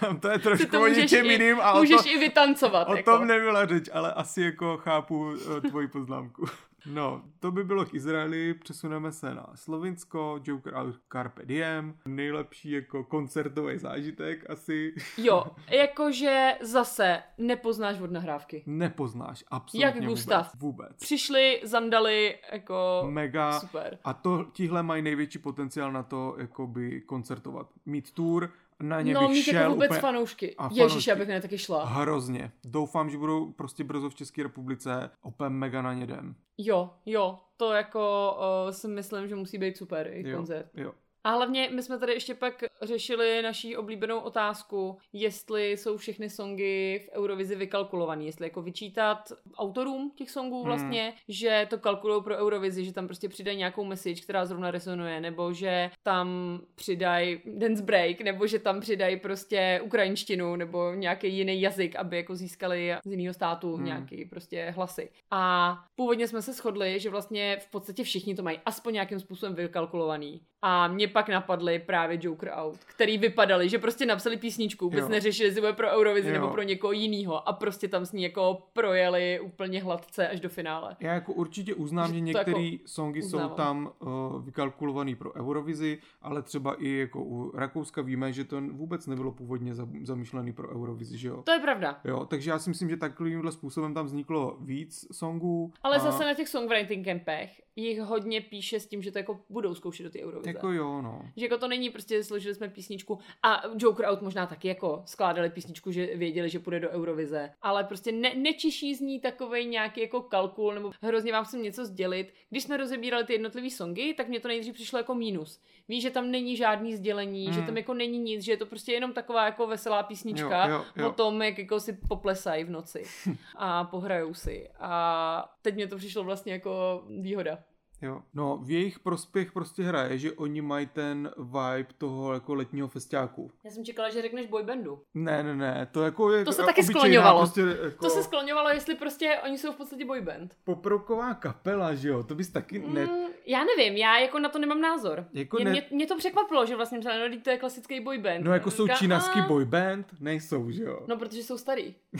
Tam 0.00 0.20
to 0.20 0.28
je 0.28 0.38
trošku 0.38 0.82
o 0.82 0.86
něčem 0.86 1.26
jiným. 1.26 1.60
A 1.60 1.78
můžeš 1.78 2.02
to, 2.02 2.08
i 2.08 2.18
vytancovat. 2.18 2.88
O 2.88 2.96
jako. 2.96 3.18
tom 3.18 3.26
nebyla 3.26 3.66
řeč, 3.66 3.88
ale 3.92 4.12
asi 4.12 4.42
jako 4.42 4.76
chápu 4.76 5.34
eh, 5.56 5.60
tvoji 5.68 5.88
poznámku. 5.88 6.46
No, 6.86 7.22
to 7.40 7.50
by 7.50 7.64
bylo 7.64 7.84
k 7.84 7.94
Izraeli, 7.94 8.54
přesuneme 8.54 9.12
se 9.12 9.34
na 9.34 9.46
Slovinsko, 9.54 10.40
Joker 10.44 10.74
out 10.74 10.94
Carpe 11.12 11.44
Diem, 11.44 11.94
nejlepší 12.06 12.70
jako 12.70 13.04
koncertový 13.04 13.78
zážitek 13.78 14.50
asi. 14.50 14.94
Jo, 15.18 15.44
jakože 15.70 16.52
zase 16.60 17.22
nepoznáš 17.38 18.00
od 18.00 18.10
nahrávky. 18.10 18.62
Nepoznáš, 18.66 19.44
absolutně 19.50 19.84
Jak 19.86 20.04
Gustav. 20.04 20.54
Vůbec, 20.54 20.60
vůbec. 20.62 20.96
Přišli, 21.00 21.60
zandali, 21.64 22.38
jako 22.52 23.02
Mega. 23.10 23.60
super. 23.60 23.98
A 24.04 24.14
to, 24.14 24.44
tihle 24.52 24.82
mají 24.82 25.02
největší 25.02 25.38
potenciál 25.38 25.92
na 25.92 26.02
to, 26.02 26.36
jakoby 26.38 27.00
koncertovat. 27.00 27.66
Mít 27.86 28.10
tour, 28.14 28.50
na 28.82 29.00
ně 29.00 29.14
no, 29.14 29.20
bych 29.20 29.30
mít 29.30 29.42
šel 29.42 29.60
jako 29.60 29.72
vůbec 29.72 29.90
úplně... 29.90 30.00
fanoušky. 30.00 30.56
A 30.56 30.62
fanoušky. 30.62 30.80
Ježíš, 30.80 31.08
abych 31.08 31.28
na 31.28 31.40
taky 31.40 31.58
šla. 31.58 31.84
Hrozně. 31.84 32.52
Doufám, 32.64 33.10
že 33.10 33.18
budou 33.18 33.52
prostě 33.52 33.84
brzo 33.84 34.10
v 34.10 34.14
České 34.14 34.42
republice. 34.42 35.10
Opět 35.22 35.48
mega 35.48 35.82
na 35.82 35.94
ně 35.94 36.04
jdem. 36.04 36.34
Jo, 36.58 36.90
jo. 37.06 37.38
To 37.56 37.72
jako 37.72 38.34
uh, 38.64 38.70
si 38.70 38.88
myslím, 38.88 39.28
že 39.28 39.34
musí 39.34 39.58
být 39.58 39.76
super 39.76 40.10
i 40.12 40.28
jo, 40.28 40.36
koncert. 40.36 40.66
Jo. 40.74 40.92
A 41.24 41.30
hlavně 41.30 41.70
my 41.72 41.82
jsme 41.82 41.98
tady 41.98 42.12
ještě 42.12 42.34
pak 42.34 42.64
řešili 42.82 43.42
naší 43.42 43.76
oblíbenou 43.76 44.18
otázku, 44.18 44.98
jestli 45.12 45.70
jsou 45.70 45.96
všechny 45.96 46.30
songy 46.30 46.98
v 46.98 47.16
Eurovizi 47.16 47.56
vykalkulované, 47.56 48.24
jestli 48.24 48.46
jako 48.46 48.62
vyčítat 48.62 49.32
autorům 49.56 50.12
těch 50.14 50.30
songů 50.30 50.56
hmm. 50.56 50.66
vlastně, 50.66 51.02
hmm. 51.02 51.12
že 51.28 51.66
to 51.70 51.78
kalkulují 51.78 52.22
pro 52.22 52.36
Eurovizi, 52.36 52.84
že 52.84 52.92
tam 52.92 53.06
prostě 53.06 53.28
přidají 53.28 53.58
nějakou 53.58 53.84
message, 53.84 54.22
která 54.22 54.46
zrovna 54.46 54.70
resonuje, 54.70 55.20
nebo 55.20 55.52
že 55.52 55.90
tam 56.02 56.60
přidají 56.74 57.40
dance 57.46 57.82
break, 57.82 58.20
nebo 58.20 58.46
že 58.46 58.58
tam 58.58 58.80
přidají 58.80 59.16
prostě 59.16 59.80
ukrajinštinu, 59.84 60.56
nebo 60.56 60.92
nějaký 60.94 61.36
jiný 61.36 61.60
jazyk, 61.60 61.96
aby 61.96 62.16
jako 62.16 62.36
získali 62.36 62.94
z 63.04 63.10
jiného 63.10 63.34
státu 63.34 63.76
hmm. 63.76 63.84
nějaký 63.84 64.24
prostě 64.24 64.74
hlasy. 64.76 65.10
A 65.30 65.74
původně 65.94 66.28
jsme 66.28 66.42
se 66.42 66.52
shodli, 66.52 67.00
že 67.00 67.10
vlastně 67.10 67.56
v 67.60 67.70
podstatě 67.70 68.04
všichni 68.04 68.34
to 68.34 68.42
mají 68.42 68.60
aspoň 68.66 68.94
nějakým 68.94 69.20
způsobem 69.20 69.54
vykalkulovaný. 69.54 70.40
A 70.62 70.88
mě 70.88 71.08
pak 71.12 71.28
napadly 71.28 71.78
právě 71.78 72.18
Joker 72.22 72.50
Out, 72.54 72.78
který 72.84 73.18
vypadali, 73.18 73.68
že 73.68 73.78
prostě 73.78 74.06
napsali 74.06 74.36
písničku, 74.36 74.84
vůbec 74.84 75.08
neřešili, 75.08 75.48
jestli 75.48 75.60
bude 75.60 75.72
pro 75.72 75.90
Eurovizi 75.90 76.28
jo. 76.28 76.34
nebo 76.34 76.48
pro 76.48 76.62
někoho 76.62 76.92
jiného 76.92 77.48
a 77.48 77.52
prostě 77.52 77.88
tam 77.88 78.06
s 78.06 78.12
ní 78.12 78.22
jako 78.22 78.62
projeli 78.72 79.40
úplně 79.40 79.82
hladce 79.82 80.28
až 80.28 80.40
do 80.40 80.48
finále. 80.48 80.96
Já 81.00 81.14
jako 81.14 81.32
určitě 81.32 81.74
uznám, 81.74 82.08
že, 82.08 82.14
že 82.14 82.20
některé 82.20 82.62
jako 82.62 82.84
songy 82.86 83.22
uznávám. 83.22 83.48
jsou 83.48 83.54
tam 83.54 83.92
uh, 83.98 84.44
vykalkulované 84.44 85.16
pro 85.16 85.34
Eurovizi, 85.34 85.98
ale 86.22 86.42
třeba 86.42 86.74
i 86.74 86.88
jako 86.88 87.24
u 87.24 87.56
Rakouska 87.56 88.02
víme, 88.02 88.32
že 88.32 88.44
to 88.44 88.60
vůbec 88.60 89.06
nebylo 89.06 89.32
původně 89.32 89.74
zamýšlené 90.02 90.52
pro 90.52 90.68
Eurovizi, 90.68 91.18
že 91.18 91.28
jo? 91.28 91.42
To 91.42 91.52
je 91.52 91.58
pravda. 91.58 92.00
Jo, 92.04 92.26
takže 92.26 92.50
já 92.50 92.58
si 92.58 92.70
myslím, 92.70 92.90
že 92.90 92.96
takovýmhle 92.96 93.52
způsobem 93.52 93.94
tam 93.94 94.06
vzniklo 94.06 94.56
víc 94.60 95.06
songů. 95.12 95.72
Ale 95.82 95.96
a... 95.96 95.98
zase 95.98 96.24
na 96.24 96.34
těch 96.34 96.48
songwriting 96.48 97.06
campech 97.06 97.62
jich 97.76 98.00
hodně 98.00 98.40
píše 98.40 98.80
s 98.80 98.86
tím, 98.86 99.02
že 99.02 99.12
to 99.12 99.18
jako 99.18 99.40
budou 99.50 99.74
zkoušet 99.74 100.02
do 100.02 100.10
ty 100.10 100.24
Eurovize. 100.24 100.50
Jako 100.50 100.72
jo, 100.72 101.01
Jo, 101.02 101.08
no. 101.08 101.30
Že 101.36 101.44
jako 101.44 101.58
to 101.58 101.68
není 101.68 101.90
prostě, 101.90 102.24
složili 102.24 102.54
jsme 102.54 102.68
písničku 102.68 103.18
a 103.42 103.62
Joker 103.78 104.06
Out 104.06 104.22
možná 104.22 104.46
taky 104.46 104.68
jako 104.68 105.02
skládali 105.06 105.50
písničku, 105.50 105.92
že 105.92 106.16
věděli, 106.16 106.50
že 106.50 106.58
půjde 106.58 106.80
do 106.80 106.90
Eurovize, 106.90 107.50
ale 107.62 107.84
prostě 107.84 108.12
ne, 108.12 108.34
nečiší 108.34 108.94
z 108.94 109.00
ní 109.00 109.20
takový 109.20 109.66
nějaký 109.66 110.00
jako 110.00 110.20
kalkul, 110.20 110.74
nebo 110.74 110.90
hrozně 111.02 111.32
vám 111.32 111.44
chcem 111.44 111.62
něco 111.62 111.84
sdělit. 111.84 112.34
Když 112.50 112.62
jsme 112.62 112.76
rozebírali 112.76 113.24
ty 113.24 113.32
jednotlivé 113.32 113.70
songy, 113.70 114.14
tak 114.16 114.28
mě 114.28 114.40
to 114.40 114.48
nejdřív 114.48 114.74
přišlo 114.74 114.98
jako 114.98 115.14
mínus. 115.14 115.60
Víš, 115.88 116.02
že 116.02 116.10
tam 116.10 116.30
není 116.30 116.56
žádný 116.56 116.96
sdělení, 116.96 117.44
hmm. 117.44 117.54
že 117.54 117.62
tam 117.62 117.76
jako 117.76 117.94
není 117.94 118.18
nic, 118.18 118.44
že 118.44 118.52
je 118.52 118.56
to 118.56 118.66
prostě 118.66 118.92
jenom 118.92 119.12
taková 119.12 119.44
jako 119.44 119.66
veselá 119.66 120.02
písnička 120.02 120.68
Jo, 120.68 120.74
jo, 120.74 120.84
jo. 120.96 121.08
o 121.08 121.12
tom, 121.12 121.42
jak 121.42 121.58
jako 121.58 121.80
si 121.80 121.92
poplesají 122.08 122.64
v 122.64 122.70
noci 122.70 123.04
a 123.56 123.84
pohrajou 123.84 124.34
si. 124.34 124.68
A 124.78 125.54
teď 125.62 125.74
mě 125.74 125.86
to 125.86 125.96
přišlo 125.96 126.24
vlastně 126.24 126.52
jako 126.52 127.04
výhoda. 127.20 127.58
Jo. 128.02 128.22
No, 128.34 128.58
v 128.62 128.70
jejich 128.70 128.98
prospěch 128.98 129.52
prostě 129.52 129.82
hraje, 129.82 130.18
že 130.18 130.32
oni 130.32 130.60
mají 130.62 130.86
ten 130.86 131.30
vibe 131.38 131.86
toho 131.98 132.34
jako 132.34 132.54
letního 132.54 132.88
festiáku. 132.88 133.50
Já 133.64 133.70
jsem 133.70 133.84
čekala, 133.84 134.10
že 134.10 134.22
řekneš 134.22 134.46
boybandu. 134.46 135.02
Ne, 135.14 135.42
ne, 135.42 135.54
ne, 135.56 135.88
to 135.92 136.02
jako 136.02 136.32
je 136.32 136.44
To 136.44 136.52
se 136.52 136.62
taky 136.62 136.80
obyčejná 136.80 137.00
skloňovalo. 137.00 137.40
Prostě, 137.40 137.60
jako 137.84 138.04
To 138.04 138.10
se 138.10 138.22
skloňovalo, 138.22 138.68
jestli 138.68 138.94
prostě 138.94 139.38
oni 139.44 139.58
jsou 139.58 139.72
v 139.72 139.76
podstatě 139.76 140.04
boyband. 140.04 140.54
poproková 140.64 141.34
kapela, 141.34 141.94
že 141.94 142.08
jo, 142.08 142.22
to 142.22 142.34
bys 142.34 142.48
taky 142.50 142.78
ne... 142.78 143.06
Mm, 143.06 143.26
já 143.46 143.64
nevím, 143.64 143.96
já 143.96 144.18
jako 144.18 144.38
na 144.38 144.48
to 144.48 144.58
nemám 144.58 144.80
názor. 144.80 145.24
Jako 145.32 145.56
mě, 145.56 145.64
ne- 145.64 145.70
mě, 145.70 145.82
mě, 145.90 146.06
to 146.06 146.16
překvapilo, 146.16 146.66
že 146.66 146.76
vlastně 146.76 146.98
třeba 147.00 147.14
no, 147.18 147.36
to 147.44 147.50
je 147.50 147.58
klasický 147.58 148.00
boyband. 148.00 148.44
No 148.44 148.52
jako 148.52 148.70
jsou 148.70 148.84
Říkám, 148.84 148.98
čínaský 148.98 149.40
"A, 149.40 149.46
boyband? 149.46 150.06
Nejsou, 150.20 150.70
že 150.70 150.82
jo. 150.82 151.00
No, 151.08 151.16
protože 151.16 151.42
jsou 151.42 151.58
starý. 151.58 151.94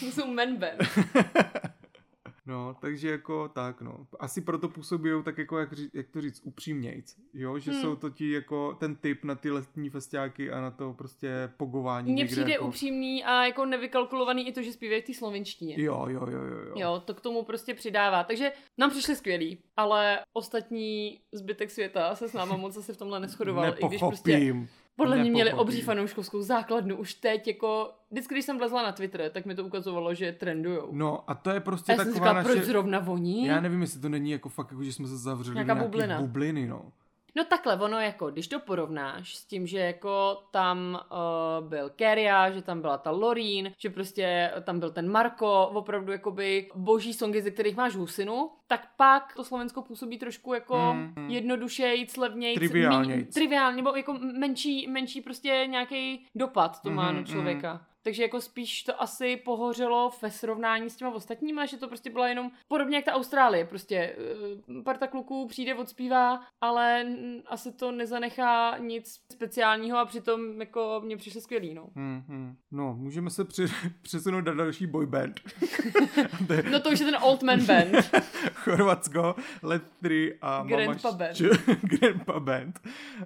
jsou 0.00 0.26
man 0.26 0.56
band. 0.56 0.82
No, 2.46 2.76
takže 2.80 3.10
jako 3.10 3.48
tak, 3.48 3.80
no. 3.80 4.06
Asi 4.20 4.40
proto 4.40 4.68
působí 4.68 5.10
tak 5.24 5.38
jako, 5.38 5.58
jak, 5.58 5.72
ří- 5.72 5.90
jak 5.94 6.08
to 6.08 6.20
říct, 6.20 6.40
upřímnějc, 6.44 7.16
jo, 7.34 7.58
že 7.58 7.70
Hmm. 7.70 7.80
jsou 7.82 7.96
to 7.96 8.10
ti 8.10 8.30
jako 8.30 8.74
ten 8.80 8.96
typ 8.96 9.24
na 9.24 9.34
ty 9.34 9.50
letní 9.50 9.90
festiáky 9.90 10.50
a 10.50 10.60
na 10.60 10.70
to 10.70 10.92
prostě 10.92 11.50
pogování 11.56 12.12
Mně 12.12 12.24
přijde 12.26 12.52
jako... 12.52 12.66
upřímný 12.66 13.24
a 13.24 13.44
jako 13.44 13.66
nevykalkulovaný 13.66 14.48
i 14.48 14.52
to, 14.52 14.62
že 14.62 14.72
zpívají 14.72 15.02
v 15.02 15.04
té 15.04 15.14
slovenštině. 15.14 15.74
Jo, 15.82 16.06
jo, 16.08 16.26
jo, 16.30 16.38
jo, 16.42 16.58
jo. 16.66 16.72
Jo, 16.76 17.02
to 17.04 17.14
k 17.14 17.20
tomu 17.20 17.42
prostě 17.42 17.74
přidává. 17.74 18.24
Takže 18.24 18.52
nám 18.78 18.90
přišli 18.90 19.16
skvělí, 19.16 19.58
ale 19.76 20.18
ostatní 20.32 21.20
zbytek 21.32 21.70
světa 21.70 22.14
se 22.14 22.28
s 22.28 22.32
náma 22.32 22.56
moc 22.56 22.76
asi 22.76 22.92
v 22.92 22.96
tomhle 22.96 23.20
neschodoval. 23.20 23.74
I 23.78 23.86
když 23.88 24.00
prostě 24.00 24.30
Nepochopím. 24.38 24.68
Podle 24.96 25.16
mě 25.18 25.30
měli 25.30 25.52
obří 25.52 25.82
fanouškovskou 25.82 26.42
základnu 26.42 26.96
už 26.96 27.14
teď 27.14 27.46
jako... 27.48 27.90
Vždycky, 28.10 28.34
když 28.34 28.44
jsem 28.44 28.58
vlezla 28.58 28.82
na 28.82 28.92
Twitter, 28.92 29.30
tak 29.30 29.46
mi 29.46 29.54
to 29.54 29.64
ukazovalo, 29.64 30.14
že 30.14 30.32
trendujou. 30.32 30.88
No 30.92 31.30
a 31.30 31.34
to 31.34 31.50
je 31.50 31.56
a 31.56 31.60
prostě 31.60 31.92
já 31.92 31.96
jsem 31.96 32.06
taková 32.06 32.14
říkala, 32.14 32.32
naše... 32.32 32.48
proč 32.48 32.64
zrovna 32.64 32.98
voní? 32.98 33.46
Já 33.46 33.60
nevím, 33.60 33.80
jestli 33.80 34.00
to 34.00 34.08
není 34.08 34.30
jako 34.30 34.48
fakt, 34.48 34.70
jako, 34.70 34.84
že 34.84 34.92
jsme 34.92 35.08
se 35.08 35.16
zavřeli 35.16 35.54
Nějaká 35.54 35.74
nějaký 35.74 35.90
bublina. 35.90 36.20
bubliny, 36.20 36.66
no. 36.66 36.92
No 37.36 37.44
takhle, 37.44 37.76
ono 37.80 38.00
jako, 38.00 38.30
když 38.30 38.48
to 38.48 38.60
porovnáš 38.60 39.36
s 39.36 39.44
tím, 39.44 39.66
že 39.66 39.78
jako 39.78 40.42
tam 40.50 41.00
uh, 41.60 41.68
byl 41.68 41.90
Keria, 41.90 42.50
že 42.50 42.62
tam 42.62 42.80
byla 42.80 42.98
ta 42.98 43.10
Lorín, 43.10 43.72
že 43.78 43.90
prostě 43.90 44.52
tam 44.64 44.80
byl 44.80 44.90
ten 44.90 45.10
Marko, 45.10 45.70
opravdu 45.74 46.12
jakoby 46.12 46.68
boží 46.74 47.14
songy, 47.14 47.42
ze 47.42 47.50
kterých 47.50 47.76
máš 47.76 47.94
husinu, 47.96 48.50
tak 48.66 48.88
pak 48.96 49.34
to 49.36 49.44
Slovensko 49.44 49.82
působí 49.82 50.18
trošku 50.18 50.54
jako 50.54 50.76
Mm, 50.94 51.00
mm, 51.00 51.12
mm. 51.16 51.30
jednodušejc, 51.30 52.16
levnějc, 52.16 52.58
triviálně, 53.34 53.76
nebo 53.76 53.96
jako 53.96 54.18
menší, 54.38 54.86
menší 54.86 55.20
prostě 55.20 55.64
nějaký 55.66 56.26
dopad 56.34 56.82
to 56.82 56.90
má 56.90 57.06
Mhm, 57.06 57.16
na 57.16 57.22
člověka. 57.24 57.86
Takže 58.06 58.22
jako 58.22 58.40
spíš 58.40 58.82
to 58.82 59.02
asi 59.02 59.36
pohořelo 59.36 60.12
ve 60.22 60.30
srovnání 60.30 60.90
s 60.90 60.96
těma 60.96 61.10
ostatníma, 61.10 61.66
že 61.66 61.76
to 61.76 61.88
prostě 61.88 62.10
byla 62.10 62.28
jenom 62.28 62.50
podobně 62.68 62.96
jak 62.96 63.04
ta 63.04 63.12
Austrálie. 63.12 63.64
Prostě 63.64 63.96
eh, 63.96 64.82
parta 64.82 65.06
kluků 65.06 65.48
přijde, 65.48 65.74
odspívá, 65.74 66.40
ale 66.60 67.06
asi 67.46 67.72
to 67.72 67.92
nezanechá 67.92 68.78
nic 68.78 69.20
speciálního 69.32 69.98
a 69.98 70.04
přitom 70.04 70.60
jako 70.60 71.02
mě 71.04 71.16
přišlo 71.16 71.40
skvělý, 71.40 71.74
no. 71.74 71.88
Hmm, 71.96 72.22
hmm. 72.28 72.56
No, 72.70 72.94
můžeme 72.98 73.30
se 73.30 73.44
při, 73.44 73.66
přesunout 74.02 74.44
na 74.44 74.54
další 74.54 74.86
boyband. 74.86 75.40
To 76.46 76.52
je 76.52 76.62
No 76.70 76.80
to 76.80 76.90
už 76.90 77.00
je 77.00 77.06
ten 77.06 77.16
Old 77.22 77.42
Man 77.42 77.66
Band. 77.66 77.94
Chorvatsko, 78.54 79.34
Let 79.62 79.82
3 80.02 80.38
a 80.42 80.62
Grandpa 80.62 81.10
Mama 81.10 81.18
Band. 81.18 81.36
Grandpa 81.82 82.40
Band. 82.40 82.80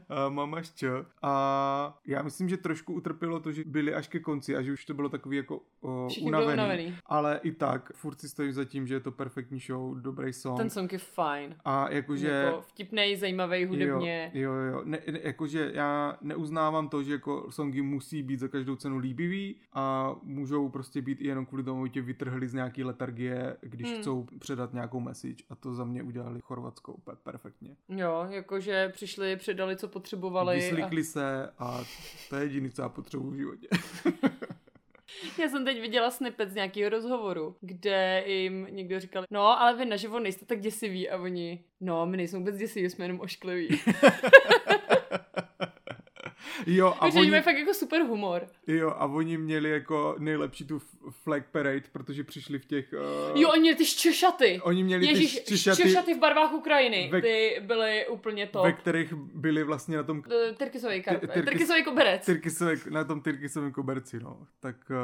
A 0.08 0.28
Mama 0.28 0.62
Šč. 0.62 0.84
A 1.22 1.98
já 2.06 2.22
myslím, 2.22 2.48
že 2.48 2.56
trošku 2.56 2.94
utrpělo 2.94 3.40
to, 3.40 3.52
že 3.52 3.62
byli 3.66 3.94
až 3.94 4.08
ke 4.08 4.20
konci 4.20 4.56
a 4.56 4.62
že 4.62 4.69
už 4.72 4.84
to 4.84 4.94
bylo 4.94 5.08
takový 5.08 5.36
jako 5.36 5.60
Všichni 6.08 6.30
byli 6.30 6.42
unavený. 6.42 6.52
unavený. 6.62 6.94
Ale 7.06 7.40
i 7.42 7.52
tak, 7.52 7.92
furt 7.94 8.20
si 8.20 8.28
stojím 8.28 8.52
za 8.52 8.64
tím, 8.64 8.86
že 8.86 8.94
je 8.94 9.00
to 9.00 9.12
perfektní 9.12 9.60
show, 9.60 10.00
dobrý 10.00 10.32
song. 10.32 10.56
Ten 10.58 10.70
song 10.70 10.92
je 10.92 10.98
fajn. 10.98 11.56
a 11.64 11.90
jakože... 11.90 12.28
Jako 12.28 12.60
vtipnej, 12.60 13.16
zajímavý 13.16 13.64
hudebně. 13.64 14.30
Jo, 14.34 14.52
jo, 14.52 14.62
jo. 14.72 14.82
Ne, 14.84 14.98
ne, 15.12 15.20
jakože 15.22 15.70
já 15.74 16.16
neuznávám 16.20 16.88
to, 16.88 17.02
že 17.02 17.12
jako 17.12 17.46
songy 17.50 17.82
musí 17.82 18.22
být 18.22 18.40
za 18.40 18.48
každou 18.48 18.76
cenu 18.76 18.98
líbivý 18.98 19.56
a 19.72 20.14
můžou 20.22 20.68
prostě 20.68 21.02
být 21.02 21.20
i 21.20 21.26
jenom 21.26 21.46
kvůli 21.46 21.62
tomu, 21.64 21.86
že 21.86 21.92
tě 21.92 22.02
vytrhli 22.02 22.48
z 22.48 22.54
nějaký 22.54 22.84
letargie, 22.84 23.56
když 23.60 23.90
Hmm. 23.90 24.00
chcou 24.00 24.26
předat 24.38 24.72
nějakou 24.72 25.00
message 25.00 25.44
a 25.50 25.54
to 25.54 25.74
za 25.74 25.84
mě 25.84 26.02
udělali 26.02 26.40
Chorvatsko 26.40 26.92
úplně 26.92 27.16
perfektně. 27.22 27.76
Jo, 27.88 28.26
jakože 28.30 28.88
přišli, 28.88 29.36
předali, 29.36 29.76
co 29.76 29.88
potřebovali. 29.88 30.52
A... 30.52 30.56
Vyslikli 30.56 31.04
se 31.04 31.50
a 31.58 31.84
to 32.30 32.36
je 32.36 32.42
jediné, 32.42 32.70
co 32.70 32.82
já 32.82 32.88
potřebuji 32.88 33.30
v 33.30 33.34
životě. 33.36 33.68
Já 35.40 35.48
jsem 35.48 35.64
teď 35.64 35.80
viděla 35.80 36.10
snippet 36.10 36.50
z 36.50 36.54
nějakého 36.54 36.90
rozhovoru, 36.90 37.56
kde 37.60 38.24
jim 38.26 38.66
někdo 38.70 39.00
říkal, 39.00 39.24
no, 39.30 39.60
ale 39.60 39.76
vy 39.76 39.84
naživo 39.84 40.20
nejste 40.20 40.46
tak 40.46 40.60
děsiví 40.60 41.10
a 41.10 41.18
oni, 41.18 41.64
no, 41.80 42.06
my 42.06 42.16
nejsme 42.16 42.38
vůbec 42.38 42.56
děsiví, 42.56 42.90
jsme 42.90 43.04
jenom 43.04 43.20
oškliví. 43.20 43.68
jo, 46.66 46.86
a 46.88 47.00
Takže 47.00 47.18
oni, 47.20 47.30
mají 47.30 47.42
fakt 47.42 47.56
jako 47.58 47.74
super 47.74 48.02
humor. 48.02 48.46
jo, 48.66 48.90
a 48.90 49.06
oni 49.06 49.38
měli 49.38 49.70
jako 49.70 50.14
nejlepší 50.18 50.66
tu 50.66 50.78
flag 51.10 51.42
parade, 51.52 51.82
protože 51.92 52.24
přišli 52.24 52.58
v 52.58 52.64
těch... 52.66 52.94
Uh, 53.32 53.40
Jo, 53.40 53.48
oni 53.50 53.60
měli 53.60 53.76
ty 53.76 53.84
ščešaty. 53.84 54.60
oni 54.62 54.82
měli 54.84 55.06
Ježíš, 55.06 55.40
ty 55.40 55.58
šťaty, 55.58 55.82
ščešaty 55.82 56.14
v 56.14 56.18
barvách 56.18 56.52
Ukrajiny. 56.52 57.08
Ve- 57.12 57.22
Ty 57.22 57.56
byly 57.66 58.06
úplně 58.08 58.46
to. 58.46 58.62
ve 58.62 58.72
kterých 58.72 59.12
byli 59.14 59.64
vlastně 59.64 59.96
na 59.96 60.02
tom 60.02 60.22
Eh, 60.50 60.52
Tyrkisový, 60.54 61.02
kar... 61.02 61.18
Tyrkisový 61.18 61.84
koberec. 61.84 62.26
Tyrkisové, 62.26 62.74
na 62.90 63.04
tom 63.04 63.20
Tyrkisovém 63.20 63.72
koberci, 63.72 64.20
no. 64.20 64.36
Tak 64.60 64.76
uh, 64.90 64.96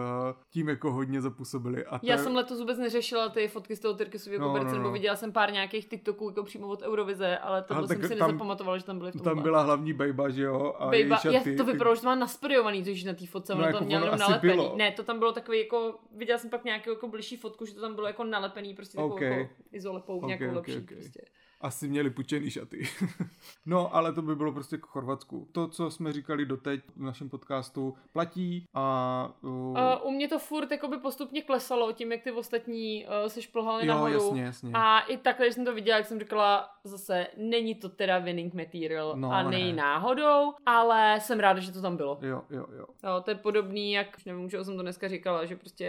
tím 0.52 0.68
jako 0.68 0.92
hodně 0.92 1.20
zapůsobili. 1.20 1.84
A 1.84 1.98
to 1.98 2.06
Já 2.06 2.18
jsem 2.18 2.36
letos 2.36 2.58
vůbec 2.60 2.78
neřešila 2.78 3.28
ty 3.28 3.48
fotky 3.48 3.76
z 3.76 3.80
toho 3.80 3.94
Tyrkisového 3.94 4.40
No, 4.42 4.48
koberce, 4.48 4.68
no, 4.68 4.72
nebo 4.74 4.88
no. 4.88 4.92
viděla 4.92 5.16
jsem 5.16 5.32
pár 5.32 5.52
nějakých 5.52 5.88
TikToků 5.88 6.28
jako 6.28 6.42
přímo 6.42 6.66
od 6.68 6.82
Eurovize, 6.82 7.38
ale 7.38 7.62
to 7.62 7.86
jsem 7.86 8.02
si 8.02 8.08
tam- 8.16 8.28
nezapamatovala, 8.28 8.78
že 8.78 8.84
tam 8.84 8.98
byly 8.98 9.10
v 9.10 9.14
tom. 9.14 9.22
Tam 9.22 9.42
byla 9.42 9.62
hlavní 9.62 9.92
bejba, 9.92 10.28
že 10.28 10.42
jo? 10.42 10.74
A 10.78 10.86
Bejba, 10.88 11.20
já, 11.24 11.32
šaty, 11.50 11.56
to 11.56 11.64
vypadalo, 11.64 11.94
že 11.96 12.00
to 12.00 12.06
má 12.06 12.14
nasprejovaný, 12.14 12.84
totiž 12.84 13.04
na 13.04 13.14
té 13.14 13.26
fotce, 13.26 13.52
No, 13.52 13.58
ono 13.58 13.66
jako 13.66 13.78
to 13.78 13.84
mělo 13.84 14.06
ono 14.06 14.16
nalepený. 14.16 14.52
bylo. 14.52 14.76
Ne, 14.76 14.92
to 14.92 15.02
tam 15.02 15.18
bylo 15.18 15.32
takový 15.32 15.58
jako, 15.58 15.98
viděla 16.16 16.38
jsem 16.38 16.50
pak 16.50 16.64
nějakou 16.64 16.90
jako 16.90 17.08
bližší 17.08 17.36
fotku, 17.36 17.66
že 17.66 17.74
to 17.74 17.80
tam 17.80 17.94
bylo 17.94 18.06
jako 18.06 18.24
nalepený, 18.24 18.74
prostě 18.74 18.96
takovou 18.96 19.14
Ok. 19.14 19.20
jako 19.20 19.48
izolepou, 19.72 20.18
Ok, 20.20 20.26
nějakou 20.26 20.48
ok, 20.48 20.54
lepší 20.54 20.76
ok. 20.78 20.84
prostě. 20.86 21.20
Asi 21.60 21.88
měli 21.88 22.10
pučený 22.10 22.50
šaty. 22.50 22.88
no, 23.66 23.94
ale 23.94 24.12
to 24.12 24.22
by 24.22 24.36
bylo 24.36 24.52
prostě 24.52 24.76
k 24.76 24.86
Chorvatsku. 24.86 25.48
To, 25.52 25.68
co 25.68 25.90
jsme 25.90 26.12
říkali 26.12 26.46
doteď 26.46 26.80
v 26.96 27.02
našem 27.02 27.28
podcastu, 27.28 27.94
platí 28.12 28.64
a... 28.74 29.28
Uh, 29.42 29.66
Uh, 29.76 30.06
u 30.06 30.10
mě 30.10 30.28
to 30.28 30.38
furt 30.38 30.70
jakoby 30.70 30.98
postupně 30.98 31.42
klesalo 31.42 31.92
tím, 31.92 32.12
jak 32.12 32.22
ty 32.22 32.32
ostatní 32.32 33.06
uh, 33.06 33.28
se 33.28 33.42
šplhaly 33.42 33.86
jo, 33.86 33.94
nahoru. 33.94 34.12
jasně, 34.12 34.42
jasně. 34.42 34.70
A 34.74 35.00
i 35.00 35.16
takhle, 35.16 35.46
když 35.46 35.54
jsem 35.54 35.64
to 35.64 35.74
viděla, 35.74 35.96
jak 35.98 36.06
jsem 36.06 36.18
říkala, 36.20 36.70
zase 36.84 37.26
není 37.36 37.74
to 37.74 37.88
teda 37.88 38.18
winning 38.18 38.54
material 38.54 39.14
No, 39.16 39.32
a 39.32 39.42
ne. 39.42 39.50
nej 39.50 39.72
náhodou, 39.72 40.52
ale 40.66 41.18
jsem 41.20 41.40
ráda, 41.40 41.60
že 41.60 41.72
to 41.72 41.82
tam 41.82 41.96
bylo. 41.96 42.18
Jo, 42.22 42.42
jo, 42.50 42.66
jo. 42.78 42.86
Jo, 43.04 43.20
to 43.24 43.30
je 43.30 43.34
podobný, 43.34 43.92
jak, 43.92 44.16
už 44.16 44.24
nevím, 44.24 44.44
už 44.44 44.52
jsem 44.62 44.76
to 44.76 44.82
dneska 44.82 45.08
říkala, 45.08 45.44
že 45.44 45.56
prostě 45.56 45.84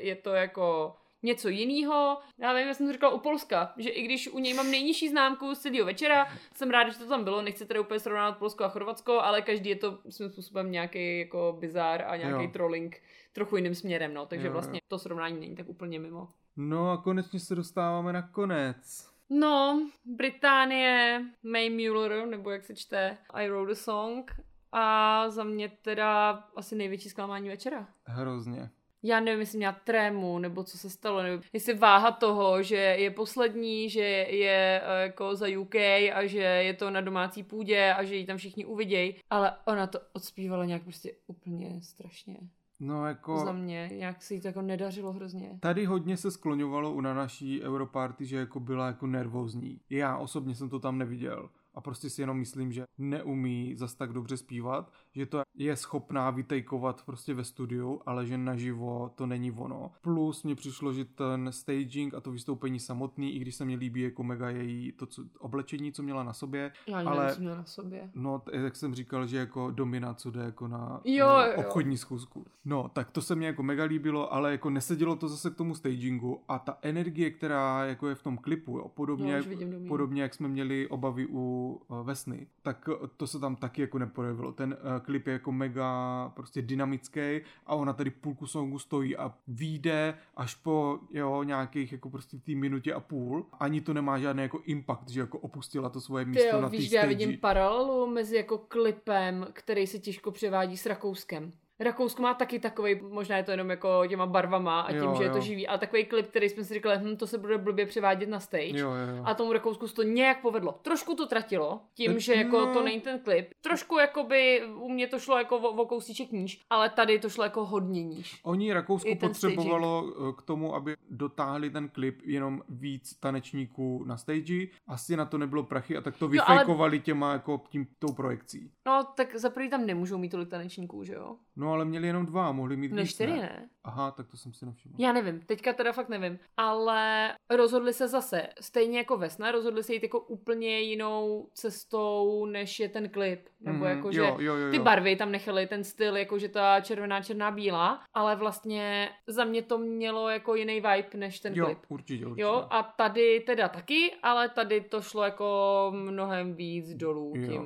je 0.00 0.16
to 0.16 0.30
jako 0.30 0.94
něco 1.22 1.48
jiného. 1.48 2.18
Já 2.38 2.52
vím, 2.54 2.68
já 2.68 2.74
jsem 2.74 2.86
to 2.86 2.92
říkala 2.92 3.12
u 3.14 3.18
Polska, 3.18 3.72
že 3.76 3.90
i 3.90 4.02
když 4.02 4.28
u 4.28 4.38
něj 4.38 4.54
mám 4.54 4.70
nejnižší 4.70 5.08
známku 5.08 5.54
z 5.54 5.58
celého 5.58 5.86
večera, 5.86 6.26
jsem 6.54 6.70
ráda, 6.70 6.90
že 6.90 6.98
to 6.98 7.06
tam 7.08 7.24
bylo, 7.24 7.42
nechci 7.42 7.66
teda 7.66 7.80
úplně 7.80 8.00
srovnávat 8.00 8.38
Polsko 8.38 8.64
a 8.64 8.68
Chorvatsko, 8.68 9.20
ale 9.20 9.42
každý 9.42 9.70
je 9.70 9.76
to 9.76 9.98
svým 10.08 10.30
způsobem 10.30 10.70
nějaký 10.72 11.18
jako 11.18 11.56
bizár 11.60 12.02
a 12.06 12.16
nějaký 12.16 12.44
Jo. 12.44 12.50
trolling 12.52 13.02
trochu 13.32 13.56
jiným 13.56 13.74
směrem, 13.74 14.14
no, 14.14 14.26
takže 14.26 14.46
Jo, 14.46 14.50
jo. 14.50 14.52
vlastně 14.52 14.80
to 14.88 14.98
srovnání 14.98 15.40
není 15.40 15.56
tak 15.56 15.68
úplně 15.68 15.98
mimo. 15.98 16.28
No 16.56 16.90
a 16.90 16.96
konečně 17.02 17.40
se 17.40 17.54
dostáváme 17.54 18.12
na 18.12 18.22
konec. 18.22 19.08
No, 19.30 19.82
Británie, 20.04 21.24
May 21.42 21.70
Mueller, 21.70 22.26
nebo 22.26 22.50
jak 22.50 22.64
se 22.64 22.74
čte, 22.76 23.18
I 23.30 23.48
wrote 23.48 23.72
a 23.72 23.74
song 23.74 24.32
a 24.72 25.24
za 25.30 25.44
mě 25.44 25.68
teda 25.82 26.30
asi 26.56 26.74
největší 26.76 27.08
zklamání 27.08 27.48
večera. 27.48 27.88
Hrozně. 28.04 28.70
Já 29.02 29.20
nevím, 29.20 29.40
jestli 29.40 29.58
měla 29.58 29.76
trému, 29.84 30.38
nebo 30.38 30.64
co 30.64 30.78
se 30.78 30.90
stalo, 30.90 31.22
nebo 31.22 31.42
jestli 31.52 31.74
váha 31.74 32.12
toho, 32.12 32.62
že 32.62 32.76
je 32.76 33.10
poslední, 33.10 33.90
že 33.90 34.00
je 34.00 34.82
eh, 34.84 35.02
jako 35.02 35.36
za 35.36 35.46
UK 35.58 35.74
a 36.14 36.26
že 36.26 36.38
je 36.38 36.74
to 36.74 36.90
na 36.90 37.00
domácí 37.00 37.42
půdě 37.42 37.92
a 37.92 38.04
že 38.04 38.16
ji 38.16 38.26
tam 38.26 38.36
všichni 38.36 38.64
uvidějí, 38.64 39.14
ale 39.30 39.52
ona 39.66 39.86
to 39.86 39.98
odspívala 40.12 40.64
nějak 40.64 40.82
prostě 40.82 41.12
úplně 41.26 41.80
strašně. 41.82 42.36
No 42.80 43.06
jako... 43.06 43.38
Za 43.38 43.52
mě, 43.52 43.90
nějak 43.92 44.22
si 44.22 44.40
to 44.40 44.48
jako 44.48 44.62
nedařilo 44.62 45.12
hrozně. 45.12 45.58
Tady 45.60 45.84
hodně 45.84 46.16
se 46.16 46.30
skloňovalo 46.30 46.92
u 46.92 47.00
na 47.00 47.14
naší 47.14 47.62
Europarty, 47.62 48.26
že 48.26 48.36
jako 48.36 48.60
byla 48.60 48.86
jako 48.86 49.06
nervózní. 49.06 49.80
Já 49.90 50.16
osobně 50.16 50.54
jsem 50.54 50.68
to 50.68 50.80
tam 50.80 50.98
neviděl 50.98 51.50
a 51.74 51.80
prostě 51.80 52.10
si 52.10 52.22
jenom 52.22 52.38
myslím, 52.38 52.72
že 52.72 52.84
neumí 52.98 53.74
zas 53.76 53.94
tak 53.94 54.12
dobře 54.12 54.36
zpívat, 54.36 54.92
že 55.14 55.26
to 55.26 55.42
je 55.54 55.76
schopná 55.76 56.30
vytejkovat 56.30 57.02
prostě 57.06 57.34
ve 57.34 57.44
studiu, 57.44 58.00
ale 58.06 58.26
že 58.26 58.38
naživo 58.38 59.10
to 59.14 59.26
není 59.26 59.52
ono. 59.52 59.90
Plus 60.00 60.42
mě 60.42 60.54
přišlo, 60.54 60.92
že 60.92 61.04
ten 61.04 61.52
staging 61.52 62.14
a 62.14 62.20
to 62.20 62.30
vystoupení 62.30 62.80
samotný, 62.80 63.34
i 63.34 63.38
když 63.38 63.54
se 63.54 63.64
mi 63.64 63.76
líbí 63.76 64.00
jako 64.00 64.22
mega 64.22 64.50
její 64.50 64.92
to 64.92 65.06
co, 65.06 65.22
oblečení, 65.38 65.92
co 65.92 66.02
měla 66.02 66.22
na 66.22 66.32
sobě. 66.32 66.72
Já 66.86 66.98
ale 66.98 67.24
nevím, 67.24 67.34
co 67.34 67.40
měla 67.40 67.56
na 67.56 67.64
sobě. 67.64 68.10
No, 68.14 68.42
jak 68.52 68.76
jsem 68.76 68.94
říkal, 68.94 69.26
že 69.26 69.36
jako 69.36 69.70
domina, 69.70 70.14
co 70.14 70.30
jde 70.30 70.40
jako 70.40 70.68
na, 70.68 71.00
jo, 71.04 71.26
na 71.26 71.46
jo. 71.46 71.54
obchodní 71.56 71.96
schůzku. 71.96 72.46
No, 72.64 72.90
tak 72.92 73.10
to 73.10 73.22
se 73.22 73.34
mi 73.34 73.44
jako 73.44 73.62
mega 73.62 73.84
líbilo, 73.84 74.34
ale 74.34 74.52
jako 74.52 74.70
nesedělo 74.70 75.16
to 75.16 75.28
zase 75.28 75.50
k 75.50 75.56
tomu 75.56 75.74
stagingu 75.74 76.40
a 76.48 76.58
ta 76.58 76.78
energie, 76.82 77.30
která 77.30 77.84
jako 77.84 78.08
je 78.08 78.14
v 78.14 78.22
tom 78.22 78.38
klipu, 78.38 78.78
jo, 78.78 78.88
podobně, 78.88 79.36
no, 79.36 79.42
vidím, 79.42 79.88
podobně 79.88 80.22
jak 80.22 80.34
jsme 80.34 80.48
měli 80.48 80.88
obavy 80.88 81.26
u 81.30 81.80
uh, 81.88 82.06
Vesny, 82.06 82.46
tak 82.62 82.88
to 83.16 83.26
se 83.26 83.38
tam 83.38 83.56
taky 83.56 83.80
jako 83.80 83.98
neprojevilo. 83.98 84.52
Ten 84.52 84.76
uh, 84.96 85.01
klip 85.02 85.26
je 85.26 85.32
jako 85.32 85.52
mega 85.52 86.28
prostě 86.36 86.62
dynamický 86.62 87.40
a 87.66 87.74
ona 87.74 87.92
tady 87.92 88.10
půlku 88.10 88.46
songu 88.46 88.78
stojí 88.78 89.16
a 89.16 89.34
výjde 89.48 90.14
až 90.36 90.54
po 90.54 90.98
jo, 91.10 91.42
nějakých 91.42 91.92
jako 91.92 92.10
prostě 92.10 92.36
tý 92.38 92.54
minutě 92.54 92.94
a 92.94 93.00
půl. 93.00 93.46
Ani 93.60 93.80
to 93.80 93.94
nemá 93.94 94.18
žádný 94.18 94.42
jako 94.42 94.60
impact, 94.64 95.08
že 95.08 95.20
jako 95.20 95.38
opustila 95.38 95.88
to 95.88 96.00
svoje 96.00 96.24
místo 96.24 96.56
jo, 96.56 96.60
na 96.60 96.68
víš, 96.68 96.92
já 96.92 97.06
vidím 97.06 97.38
paralelu 97.38 98.06
mezi 98.06 98.36
jako 98.36 98.58
klipem, 98.58 99.46
který 99.52 99.86
se 99.86 99.98
těžko 99.98 100.30
převádí 100.30 100.76
s 100.76 100.86
Rakouskem. 100.86 101.52
Rakousko 101.82 102.22
má 102.22 102.34
taky 102.34 102.58
takový, 102.58 103.00
možná 103.08 103.36
je 103.36 103.42
to 103.42 103.50
jenom 103.50 103.70
jako 103.70 104.06
těma 104.08 104.26
barvama 104.26 104.80
a 104.80 104.92
tím, 104.92 105.02
jo, 105.02 105.14
že 105.18 105.24
je 105.24 105.30
to 105.30 105.40
živý, 105.40 105.68
ale 105.68 105.78
takový 105.78 106.04
klip, 106.04 106.26
který 106.26 106.48
jsme 106.48 106.64
si 106.64 106.74
říkali, 106.74 106.98
hm, 106.98 107.16
to 107.16 107.26
se 107.26 107.38
bude 107.38 107.58
blbě 107.58 107.86
převádět 107.86 108.28
na 108.28 108.40
stage. 108.40 108.78
Jo, 108.78 108.90
jo, 108.90 109.16
jo. 109.16 109.22
A 109.24 109.34
tomu 109.34 109.52
Rakousku 109.52 109.88
se 109.88 109.94
to 109.94 110.02
nějak 110.02 110.40
povedlo. 110.42 110.78
Trošku 110.82 111.14
to 111.14 111.26
tratilo, 111.26 111.80
tím, 111.94 112.18
že 112.18 112.34
jako 112.34 112.58
no. 112.60 112.72
to 112.72 112.82
není 112.82 113.00
ten 113.00 113.18
klip. 113.18 113.48
Trošku 113.60 113.98
jakoby 113.98 114.62
u 114.74 114.88
mě 114.88 115.06
to 115.06 115.18
šlo 115.18 115.38
jako 115.38 115.58
o, 115.58 115.68
o 115.68 115.86
kousíček 115.86 116.32
níž, 116.32 116.60
ale 116.70 116.90
tady 116.90 117.18
to 117.18 117.30
šlo 117.30 117.44
jako 117.44 117.64
hodně 117.64 118.02
níž. 118.04 118.40
Oni 118.42 118.72
Rakousko 118.72 119.14
potřebovalo 119.14 120.12
staging. 120.12 120.36
k 120.38 120.42
tomu, 120.42 120.74
aby 120.74 120.96
dotáhli 121.10 121.70
ten 121.70 121.88
klip 121.88 122.20
jenom 122.24 122.62
víc 122.68 123.14
tanečníků 123.20 124.04
na 124.06 124.16
stage. 124.16 124.66
Asi 124.86 125.16
na 125.16 125.24
to 125.24 125.38
nebylo 125.38 125.62
prachy 125.62 125.96
a 125.96 126.00
tak 126.00 126.16
to 126.16 126.28
vyfejkovali 126.28 126.96
ale... 126.96 127.04
těma 127.04 127.32
jako 127.32 127.62
tím 127.68 127.86
tou 127.98 128.12
projekcí. 128.12 128.70
No, 128.86 129.04
tak 129.16 129.36
za 129.36 129.50
tam 129.70 129.86
nemůžou 129.86 130.18
mít 130.18 130.28
tolik 130.28 130.48
tanečníků, 130.48 131.04
že 131.04 131.14
jo? 131.14 131.36
No, 131.56 131.71
ale 131.72 131.84
měli 131.84 132.06
jenom 132.06 132.26
dva, 132.26 132.52
mohli 132.52 132.76
mít 132.76 132.92
Ne, 132.92 133.02
víc, 133.02 133.10
čtyři 133.10 133.32
ne? 133.32 133.38
ne? 133.38 133.68
Aha, 133.84 134.10
tak 134.10 134.28
to 134.28 134.36
jsem 134.36 134.52
si 134.52 134.66
nevšiml. 134.66 134.94
Já 134.98 135.12
nevím, 135.12 135.40
teďka 135.40 135.72
teda 135.72 135.92
fakt 135.92 136.08
nevím. 136.08 136.38
Ale 136.56 137.32
rozhodli 137.50 137.92
se 137.92 138.08
zase, 138.08 138.46
stejně 138.60 138.98
jako 138.98 139.16
Vesna, 139.16 139.52
rozhodli 139.52 139.82
se 139.82 139.94
jít 139.94 140.02
jako 140.02 140.20
úplně 140.20 140.80
jinou 140.80 141.48
cestou, 141.54 142.46
než 142.46 142.80
je 142.80 142.88
ten 142.88 143.08
klip. 143.08 143.48
Nebo 143.60 143.78
mm, 143.78 143.84
jako, 143.84 144.12
že 144.12 144.20
jo, 144.20 144.36
jo, 144.40 144.56
jo, 144.56 144.70
ty 144.70 144.78
barvy 144.78 145.16
tam 145.16 145.32
nechali, 145.32 145.66
ten 145.66 145.84
styl, 145.84 146.16
jako 146.16 146.38
že 146.38 146.48
ta 146.48 146.80
červená, 146.80 147.22
černá, 147.22 147.50
bílá, 147.50 148.02
ale 148.14 148.36
vlastně 148.36 149.08
za 149.26 149.44
mě 149.44 149.62
to 149.62 149.78
mělo 149.78 150.28
jako 150.28 150.54
jiný 150.54 150.74
vibe, 150.74 151.08
než 151.14 151.40
ten 151.40 151.54
jo, 151.54 151.64
klip. 151.64 151.78
určitě, 151.88 152.26
určitě. 152.26 152.42
Jo, 152.42 152.66
a 152.70 152.82
tady 152.82 153.40
teda 153.40 153.68
taky, 153.68 154.12
ale 154.22 154.48
tady 154.48 154.80
to 154.80 155.02
šlo 155.02 155.22
jako 155.22 155.92
mnohem 155.94 156.54
víc 156.54 156.94
dolů 156.94 157.32
jo. 157.36 157.46
tím 157.48 157.62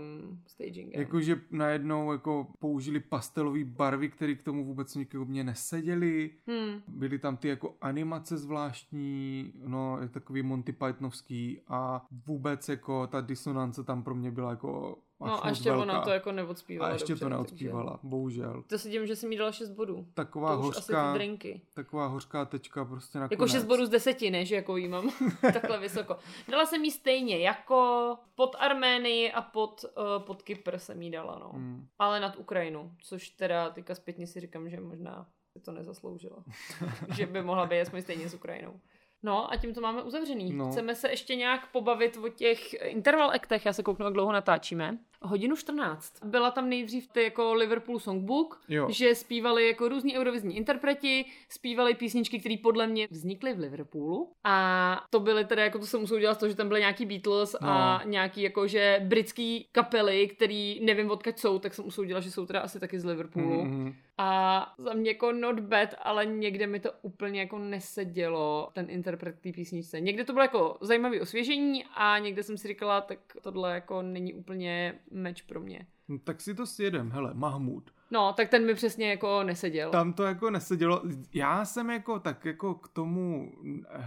stagingem. 0.46 1.00
Jakože 1.00 1.36
najednou 1.50 2.12
jako 2.12 2.46
použili 2.58 3.00
pastelové 3.00 3.64
barvy, 3.64 3.95
které 4.08 4.34
k 4.34 4.42
tomu 4.42 4.64
vůbec 4.64 4.96
mě 5.24 5.44
neseděly. 5.44 6.30
Hmm. 6.46 6.80
Byly 6.88 7.18
tam 7.18 7.36
ty 7.36 7.48
jako 7.48 7.76
animace 7.80 8.38
zvláštní, 8.38 9.52
no 9.66 9.98
takový 10.10 10.42
Monty 10.42 10.72
Pythonovský 10.72 11.60
a 11.68 12.06
vůbec 12.26 12.68
jako 12.68 13.06
ta 13.06 13.20
disonance 13.20 13.84
tam 13.84 14.02
pro 14.02 14.14
mě 14.14 14.30
byla 14.30 14.50
jako 14.50 14.98
No 15.20 15.46
a 15.46 15.48
ještě 15.48 15.70
velká. 15.70 15.82
ona 15.82 16.00
to 16.00 16.10
jako 16.10 16.32
neodspívala 16.32 16.90
A 16.90 16.92
ještě 16.92 17.12
dobře, 17.12 17.24
to 17.24 17.28
neodspívala, 17.28 17.90
takže... 17.90 18.08
bohužel. 18.08 18.62
To 18.66 18.78
se 18.78 18.90
tím, 18.90 19.06
že 19.06 19.16
jsem 19.16 19.32
jí 19.32 19.38
dala 19.38 19.52
6 19.52 19.70
bodů. 19.70 20.06
Taková 20.14 20.56
to 20.56 20.62
hořká, 20.62 21.10
asi 21.10 21.18
drinky. 21.18 21.60
taková 21.74 22.06
hořká 22.06 22.44
tečka 22.44 22.84
prostě 22.84 23.18
nakonec. 23.18 23.40
Jako 23.40 23.48
6 23.48 23.64
bodů 23.64 23.86
z 23.86 23.88
10, 23.88 24.22
ne, 24.22 24.44
že 24.44 24.54
jako 24.54 24.76
jí 24.76 24.88
mám 24.88 25.10
takhle 25.40 25.78
vysoko. 25.78 26.16
Dala 26.48 26.66
jsem 26.66 26.84
jí 26.84 26.90
stejně 26.90 27.38
jako 27.38 28.18
pod 28.34 28.56
Arménii 28.58 29.32
a 29.32 29.42
pod, 29.42 29.84
uh, 29.84 30.22
pod 30.24 30.42
Kypr 30.42 30.78
jsem 30.78 31.02
jí 31.02 31.10
dala, 31.10 31.38
no. 31.38 31.50
Hmm. 31.52 31.86
Ale 31.98 32.20
nad 32.20 32.36
Ukrajinu, 32.36 32.92
což 33.02 33.30
teda 33.30 33.70
teďka 33.70 33.94
zpětně 33.94 34.26
si 34.26 34.40
říkám, 34.40 34.70
že 34.70 34.80
možná 34.80 35.26
to 35.62 35.72
nezasloužila. 35.72 36.44
že 37.16 37.26
by 37.26 37.42
mohla 37.42 37.66
být 37.66 37.80
aspoň 37.80 38.02
stejně 38.02 38.28
s 38.28 38.34
Ukrajinou. 38.34 38.80
No 39.22 39.52
a 39.52 39.56
tím 39.56 39.74
to 39.74 39.80
máme 39.80 40.02
uzavřený. 40.02 40.52
No. 40.52 40.70
Chceme 40.70 40.94
se 40.94 41.10
ještě 41.10 41.36
nějak 41.36 41.72
pobavit 41.72 42.16
o 42.24 42.28
těch 42.28 42.74
interval 42.74 43.30
actech. 43.30 43.66
Já 43.66 43.72
se 43.72 43.82
kouknu, 43.82 44.04
jak 44.04 44.14
dlouho 44.14 44.32
natáčíme. 44.32 44.98
Hodinu 45.22 45.56
14. 45.56 46.24
Byla 46.24 46.50
tam 46.50 46.68
nejdřív 46.68 47.08
ty 47.12 47.22
jako 47.22 47.54
Liverpool 47.54 47.98
Songbook, 47.98 48.60
jo. 48.68 48.86
že 48.90 49.14
zpívali 49.14 49.68
jako 49.68 49.88
různí 49.88 50.18
eurovizní 50.18 50.56
interpreti, 50.56 51.24
zpívali 51.48 51.94
písničky, 51.94 52.38
které 52.38 52.54
podle 52.62 52.86
mě 52.86 53.08
vznikly 53.10 53.54
v 53.54 53.58
Liverpoolu. 53.58 54.32
A 54.44 55.06
to 55.10 55.20
byly 55.20 55.44
tedy, 55.44 55.62
jako 55.62 55.78
to 55.78 55.86
se 55.86 55.98
muselo 55.98 56.20
dělat 56.20 56.38
to, 56.38 56.48
že 56.48 56.54
tam 56.54 56.68
byly 56.68 56.80
nějaký 56.80 57.06
Beatles 57.06 57.56
no. 57.62 57.68
a 57.68 58.02
nějaký 58.04 58.42
jako, 58.42 58.66
že 58.66 59.00
britský 59.04 59.68
kapely, 59.72 60.28
který 60.28 60.84
nevím 60.84 61.10
odkud 61.10 61.38
jsou, 61.38 61.58
tak 61.58 61.74
jsem 61.74 61.84
musel 61.84 62.04
dělat, 62.04 62.20
že 62.20 62.30
jsou 62.30 62.46
teda 62.46 62.60
asi 62.60 62.80
taky 62.80 63.00
z 63.00 63.04
Liverpoolu. 63.04 63.64
Mm-hmm. 63.64 63.94
A 64.18 64.74
za 64.78 64.92
mě 64.92 65.10
jako 65.10 65.32
not 65.32 65.60
bad, 65.60 65.88
ale 66.02 66.26
někde 66.26 66.66
mi 66.66 66.80
to 66.80 66.90
úplně 67.02 67.40
jako 67.40 67.58
nesedělo, 67.58 68.70
ten 68.72 68.90
interpret 68.90 69.40
té 69.40 69.52
písničce. 69.52 70.00
Někde 70.00 70.24
to 70.24 70.32
bylo 70.32 70.44
jako 70.44 70.78
zajímavé 70.80 71.20
osvěžení 71.20 71.84
a 71.94 72.18
někde 72.18 72.42
jsem 72.42 72.58
si 72.58 72.68
říkala, 72.68 73.00
tak 73.00 73.18
tohle 73.42 73.74
jako 73.74 74.02
není 74.02 74.34
úplně 74.34 74.94
meč 75.10 75.42
pro 75.42 75.60
mě. 75.60 75.86
No, 76.08 76.18
tak 76.18 76.40
si 76.40 76.54
to 76.54 76.66
sjedem, 76.66 77.10
hele, 77.10 77.34
Mahmud. 77.34 77.90
No, 78.10 78.32
tak 78.32 78.48
ten 78.48 78.66
mi 78.66 78.74
přesně 78.74 79.10
jako 79.10 79.42
neseděl. 79.42 79.90
Tam 79.90 80.12
to 80.12 80.22
jako 80.22 80.50
nesedělo. 80.50 81.02
Já 81.34 81.64
jsem 81.64 81.90
jako 81.90 82.18
tak 82.18 82.44
jako 82.44 82.74
k 82.74 82.88
tomu 82.88 83.52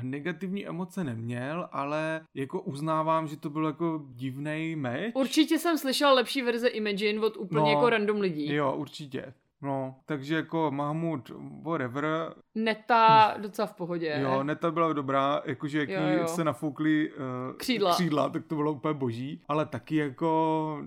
negativní 0.01 0.67
emoce 0.67 1.03
neměl, 1.03 1.69
ale 1.71 2.21
jako 2.33 2.61
uznávám, 2.61 3.27
že 3.27 3.37
to 3.37 3.49
byl 3.49 3.65
jako 3.65 4.05
divný 4.09 4.75
meč. 4.75 5.11
Určitě 5.15 5.59
jsem 5.59 5.77
slyšel 5.77 6.13
lepší 6.13 6.41
verze 6.41 6.67
Imagine 6.67 7.19
od 7.19 7.37
úplně 7.37 7.61
no, 7.61 7.69
jako 7.71 7.89
random 7.89 8.19
lidí. 8.21 8.53
Jo, 8.53 8.75
určitě. 8.77 9.33
No, 9.61 9.95
takže 10.05 10.35
jako 10.35 10.71
Mahmud, 10.71 11.31
whatever. 11.61 12.33
Neta 12.55 13.35
docela 13.41 13.65
v 13.65 13.73
pohodě. 13.73 14.19
Jo, 14.21 14.43
Neta 14.43 14.71
byla 14.71 14.93
dobrá, 14.93 15.41
jakože 15.45 15.79
jak 15.79 15.89
jo, 15.89 16.01
jo. 16.19 16.27
se 16.27 16.43
nafoukli 16.43 17.11
uh, 17.11 17.57
křídla. 17.57 17.93
křídla, 17.93 18.29
tak 18.29 18.45
to 18.45 18.55
bylo 18.55 18.71
úplně 18.71 18.93
boží. 18.93 19.41
Ale 19.47 19.65
taky 19.65 19.95
jako 19.95 20.83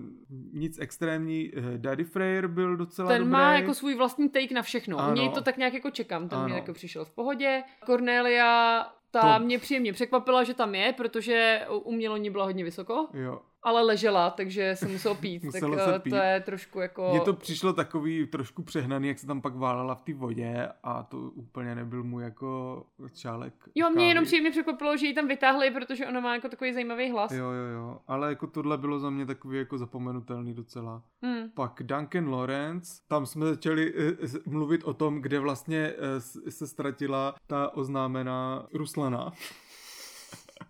nic 0.53 0.79
extrémní. 0.79 1.51
Uh, 1.51 1.63
Daddy 1.77 2.03
Freyr 2.03 2.47
byl 2.47 2.77
docela 2.77 3.07
Ten 3.07 3.21
dobrý. 3.21 3.31
má 3.31 3.53
jako 3.53 3.73
svůj 3.73 3.95
vlastní 3.95 4.29
take 4.29 4.53
na 4.53 4.61
všechno. 4.61 4.99
Ano. 4.99 5.11
U 5.11 5.15
něj 5.15 5.29
to 5.29 5.41
tak 5.41 5.57
nějak 5.57 5.73
jako 5.73 5.91
čekám, 5.91 6.29
ten 6.29 6.39
ano. 6.39 6.47
mě 6.47 6.55
jako 6.55 6.73
přišel 6.73 7.05
v 7.05 7.11
pohodě. 7.11 7.63
Cornelia 7.85 8.85
ta 9.11 9.39
to... 9.39 9.45
mě 9.45 9.59
příjemně 9.59 9.93
překvapila, 9.93 10.43
že 10.43 10.53
tam 10.53 10.75
je, 10.75 10.93
protože 10.93 11.67
umělo 11.83 12.17
ní 12.17 12.29
byla 12.29 12.45
hodně 12.45 12.63
vysoko. 12.63 13.07
Jo 13.13 13.41
ale 13.63 13.81
ležela, 13.81 14.29
takže 14.29 14.75
se 14.75 14.87
musel 14.87 15.15
pít. 15.15 15.41
tak 15.51 15.61
se 15.61 15.99
pít. 15.99 16.09
to 16.09 16.15
je 16.15 16.39
trošku 16.39 16.79
jako... 16.79 17.09
Mně 17.11 17.19
to 17.19 17.33
přišlo 17.33 17.73
takový 17.73 18.27
trošku 18.27 18.63
přehnaný, 18.63 19.07
jak 19.07 19.19
se 19.19 19.27
tam 19.27 19.41
pak 19.41 19.55
válela 19.55 19.95
v 19.95 20.01
té 20.01 20.13
vodě 20.13 20.69
a 20.83 21.03
to 21.03 21.17
úplně 21.17 21.75
nebyl 21.75 22.03
mu 22.03 22.19
jako 22.19 22.83
čálek. 23.13 23.53
Jo, 23.75 23.89
mě 23.89 24.07
jenom 24.07 24.25
příjemně 24.25 24.51
překvapilo, 24.51 24.97
že 24.97 25.07
ji 25.07 25.13
tam 25.13 25.27
vytáhli, 25.27 25.71
protože 25.71 26.07
ona 26.07 26.19
má 26.19 26.35
jako 26.35 26.49
takový 26.49 26.73
zajímavý 26.73 27.11
hlas. 27.11 27.31
Jo, 27.31 27.45
jo, 27.51 27.65
jo, 27.73 27.99
ale 28.07 28.29
jako 28.29 28.47
tohle 28.47 28.77
bylo 28.77 28.99
za 28.99 29.09
mě 29.09 29.25
takový 29.25 29.57
jako 29.57 29.77
zapomenutelný 29.77 30.53
docela. 30.53 31.03
Hmm. 31.21 31.49
Pak 31.49 31.79
Duncan 31.83 32.29
Lawrence, 32.29 33.01
tam 33.07 33.25
jsme 33.25 33.45
začali 33.45 33.93
uh, 33.93 34.29
mluvit 34.45 34.83
o 34.83 34.93
tom, 34.93 35.21
kde 35.21 35.39
vlastně 35.39 35.93
uh, 35.93 36.49
se 36.49 36.67
ztratila 36.67 37.35
ta 37.47 37.73
oznámená 37.73 38.67
Ruslana. 38.73 39.31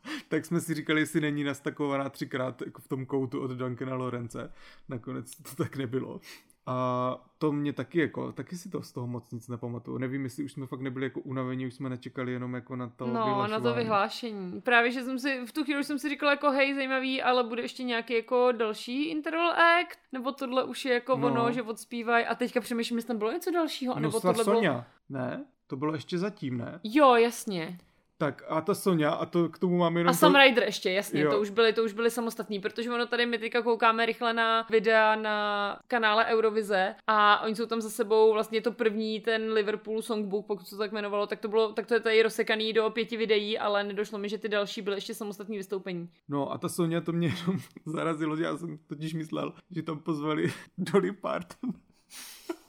tak 0.27 0.45
jsme 0.45 0.61
si 0.61 0.73
říkali, 0.73 1.01
jestli 1.01 1.21
není 1.21 1.43
nastakovaná 1.43 2.09
třikrát 2.09 2.61
jako 2.61 2.81
v 2.81 2.87
tom 2.87 3.05
koutu 3.05 3.41
od 3.41 3.51
Duncana 3.51 3.95
Lorence. 3.95 4.53
Nakonec 4.89 5.35
to 5.35 5.55
tak 5.55 5.75
nebylo. 5.75 6.21
A 6.65 7.17
to 7.37 7.51
mě 7.51 7.73
taky 7.73 7.99
jako, 7.99 8.31
taky 8.31 8.57
si 8.57 8.69
to 8.69 8.81
z 8.81 8.91
toho 8.91 9.07
moc 9.07 9.31
nic 9.31 9.47
nepamatuju. 9.47 9.97
Nevím, 9.97 10.23
jestli 10.23 10.43
už 10.43 10.51
jsme 10.51 10.67
fakt 10.67 10.81
nebyli 10.81 11.05
jako 11.05 11.19
unavení, 11.19 11.67
už 11.67 11.73
jsme 11.73 11.89
nečekali 11.89 12.31
jenom 12.31 12.53
jako 12.53 12.75
na 12.75 12.87
to 12.87 13.07
No, 13.07 13.47
na 13.47 13.59
to 13.59 13.73
vyhlášení. 13.73 14.61
Právě, 14.61 14.91
že 14.91 15.03
jsem 15.03 15.19
si, 15.19 15.45
v 15.45 15.51
tu 15.51 15.63
chvíli 15.63 15.83
jsem 15.83 15.99
si 15.99 16.09
říkala 16.09 16.31
jako 16.31 16.51
hej, 16.51 16.75
zajímavý, 16.75 17.21
ale 17.21 17.43
bude 17.43 17.61
ještě 17.61 17.83
nějaký 17.83 18.13
jako 18.13 18.51
další 18.51 19.09
interval 19.09 19.51
act, 19.51 19.99
nebo 20.11 20.31
tohle 20.31 20.63
už 20.63 20.85
je 20.85 20.93
jako 20.93 21.17
no. 21.17 21.27
ono, 21.27 21.51
že 21.51 21.61
odspívají 21.61 22.25
a 22.25 22.35
teďka 22.35 22.61
přemýšlím, 22.61 22.97
jestli 22.97 23.07
tam 23.07 23.17
bylo 23.17 23.31
něco 23.31 23.51
dalšího, 23.51 23.93
no, 23.93 23.99
nebo 23.99 24.19
tohle 24.19 24.43
Sonia. 24.43 24.71
bylo... 24.71 24.83
Ne, 25.09 25.45
to 25.67 25.75
bylo 25.75 25.93
ještě 25.93 26.17
zatím, 26.17 26.57
ne? 26.57 26.79
Jo, 26.83 27.15
jasně. 27.15 27.77
Tak 28.23 28.43
a 28.47 28.61
ta 28.61 28.75
Sonja, 28.75 29.11
a 29.11 29.25
to 29.25 29.49
k 29.49 29.59
tomu 29.59 29.77
máme 29.77 29.99
jenom... 29.99 30.09
A 30.11 30.13
Sam 30.13 30.35
Rider 30.35 30.63
ještě, 30.63 30.91
jasně, 30.91 31.21
Jo. 31.21 31.31
to 31.31 31.39
už 31.41 31.49
byly, 31.49 31.73
to 31.73 31.83
už 31.83 31.93
byly 31.93 32.11
samostatní, 32.11 32.59
protože 32.59 32.91
ono 32.91 33.05
tady 33.05 33.25
my 33.25 33.37
teďka 33.37 33.61
koukáme 33.61 34.05
rychle 34.05 34.33
na 34.33 34.65
videa 34.69 35.15
na 35.15 35.79
kanále 35.87 36.25
Eurovize 36.25 36.95
a 37.07 37.41
oni 37.43 37.55
jsou 37.55 37.65
tam 37.65 37.81
za 37.81 37.89
sebou, 37.89 38.33
vlastně 38.33 38.61
to 38.61 38.71
první 38.71 39.19
ten 39.19 39.51
Liverpool 39.53 40.01
Songbook, 40.01 40.45
pokud 40.45 40.67
se 40.67 40.75
to 40.75 40.79
tak 40.79 40.91
jmenovalo, 40.91 41.27
tak 41.27 41.39
to 41.39 41.47
bylo, 41.47 41.73
tak 41.73 41.85
to 41.87 41.93
je 41.93 41.99
tady 41.99 42.23
rozsekaný 42.23 42.73
do 42.73 42.89
pěti 42.89 43.17
videí, 43.17 43.59
ale 43.59 43.83
nedošlo 43.83 44.17
mi, 44.19 44.29
že 44.29 44.37
ty 44.37 44.49
další 44.49 44.81
byly 44.81 44.97
ještě 44.97 45.13
samostatní 45.13 45.57
vystoupení. 45.57 46.09
No 46.29 46.51
a 46.51 46.57
ta 46.57 46.69
Sonja 46.69 47.01
to 47.01 47.11
mě 47.11 47.27
jenom 47.27 47.61
zarazilo, 47.85 48.35
že 48.35 48.43
já 48.43 48.57
jsem 48.57 48.77
totiž 48.87 49.13
myslel, 49.13 49.53
že 49.71 49.81
tam 49.83 49.99
pozvali 49.99 50.53
Dolly 50.77 51.11
Parton. 51.11 51.69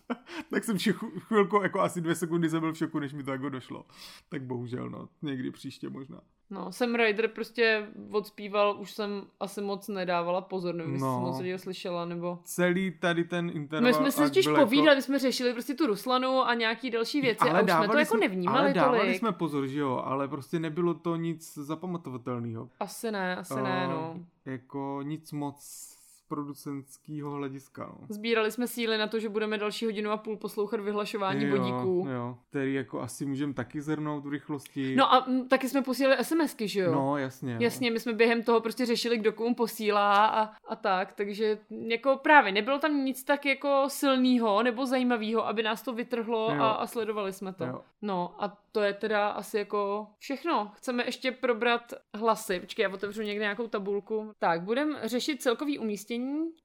tak 0.50 0.64
jsem 0.64 0.76
vši- 0.78 0.92
chvilku, 1.18 1.62
jako 1.62 1.80
asi 1.80 2.00
dvě 2.00 2.14
sekundy 2.14 2.50
jsem 2.50 2.60
byl 2.60 2.72
v 2.72 2.78
šoku, 2.78 2.98
než 2.98 3.12
mi 3.12 3.22
to 3.22 3.30
jako 3.32 3.48
došlo. 3.48 3.84
Tak 4.28 4.42
bohužel, 4.42 4.90
no, 4.90 5.08
někdy 5.22 5.50
příště 5.50 5.90
možná. 5.90 6.20
No, 6.50 6.72
Sam 6.72 6.94
Rider 6.94 7.28
prostě 7.28 7.88
odspíval, 8.10 8.76
už 8.80 8.90
jsem 8.92 9.22
asi 9.40 9.60
moc 9.60 9.88
nedávala 9.88 10.40
pozor, 10.40 10.74
nevím, 10.74 10.92
jestli 10.92 11.06
No. 11.08 11.14
jsem 11.14 11.22
moc 11.22 11.40
lidí 11.40 11.58
slyšela, 11.58 12.04
nebo... 12.04 12.38
Celý 12.44 12.90
tady 12.90 13.24
ten 13.24 13.50
interval... 13.54 13.88
My 13.90 13.94
jsme 13.94 14.12
si 14.12 14.20
ať 14.22 14.28
totiž 14.28 14.46
byl 14.46 14.56
povídali, 14.56 14.96
my 14.96 15.02
jsme 15.02 15.18
řešili 15.18 15.52
prostě 15.52 15.74
tu 15.74 15.86
Ruslanu 15.86 16.40
a 16.42 16.54
nějaký 16.54 16.90
další 16.90 17.20
věci 17.20 17.48
a 17.50 17.60
už 17.62 17.70
jsme 17.72 17.88
to 17.88 17.98
jako 17.98 18.16
nevnímali 18.16 18.58
ale 18.58 18.72
dávali 18.72 18.98
tolik. 18.98 19.18
jsme 19.18 19.32
pozor, 19.32 19.66
že 19.66 19.78
jo, 19.80 20.02
ale 20.04 20.28
prostě 20.28 20.58
nebylo 20.58 20.94
to 20.94 21.16
nic 21.16 21.54
zapamatovatelného. 21.54 22.68
Asi 22.80 23.10
ne, 23.10 23.36
asi 23.36 23.54
ne, 23.54 23.86
no. 23.90 24.14
Jako 24.44 25.00
nic 25.02 25.32
moc 25.32 25.88
producentského 26.28 27.30
hlediska, 27.30 27.86
no. 28.00 28.06
Sbírali 28.08 28.50
jsme 28.50 28.68
síly 28.68 28.98
na 28.98 29.06
to, 29.06 29.18
že 29.18 29.28
budeme 29.28 29.58
další 29.58 29.84
hodinu 29.84 30.10
a 30.10 30.16
půl 30.16 30.36
poslouchat 30.36 30.80
vyhlašování 30.80 31.50
bodíků. 31.50 32.06
Jo, 32.10 32.38
který 32.50 32.74
jako 32.74 33.00
asi 33.00 33.26
můžeme 33.26 33.54
taky 33.54 33.80
zhrnout 33.80 34.24
v 34.26 34.28
rychlosti. 34.28 34.96
No 34.96 35.12
a 35.12 35.24
mm, 35.28 35.48
taky 35.48 35.68
jsme 35.68 35.82
posílali 35.82 36.24
SMSky, 36.24 36.68
že 36.68 36.80
jo? 36.80 36.92
no 36.92 37.18
jasně. 37.18 37.56
Jasně, 37.60 37.90
my 37.90 38.00
jsme 38.00 38.12
během 38.12 38.42
toho 38.42 38.60
prostě 38.60 38.86
řešili, 38.86 39.18
kdo 39.18 39.32
komu 39.32 39.54
posílá 39.54 40.26
a, 40.26 40.50
a 40.68 40.76
tak, 40.76 41.12
takže 41.12 41.58
jako 41.88 42.20
právě 42.22 42.52
nebylo 42.52 42.78
tam 42.78 43.04
nic 43.04 43.24
tak 43.24 43.46
jako 43.46 43.84
silného 43.88 44.62
nebo 44.62 44.86
zajímavého, 44.86 45.46
aby 45.46 45.62
nás 45.62 45.82
to 45.82 45.92
vytrhlo 45.92 46.50
Jo. 46.54 46.62
a, 46.62 46.70
a 46.70 46.86
sledovali 46.86 47.32
jsme 47.32 47.52
to. 47.52 47.64
Jo. 47.64 47.80
No 48.02 48.34
a 48.38 48.58
to 48.72 48.80
je 48.80 48.92
teda 48.92 49.28
asi 49.28 49.58
jako 49.58 50.06
všechno. 50.18 50.70
Chceme 50.74 51.04
ještě 51.06 51.32
probrat 51.32 51.92
hlasy. 52.14 52.60
Počkej, 52.60 52.82
já 52.82 52.92
otevřu 52.94 53.22
někde 53.22 53.42
nějakou 53.44 53.66
tabulku. 53.66 54.32
Tak, 54.38 54.62
budeme 54.62 55.08
řešit 55.08 55.42
celkový 55.42 55.78
umístění 55.78 56.13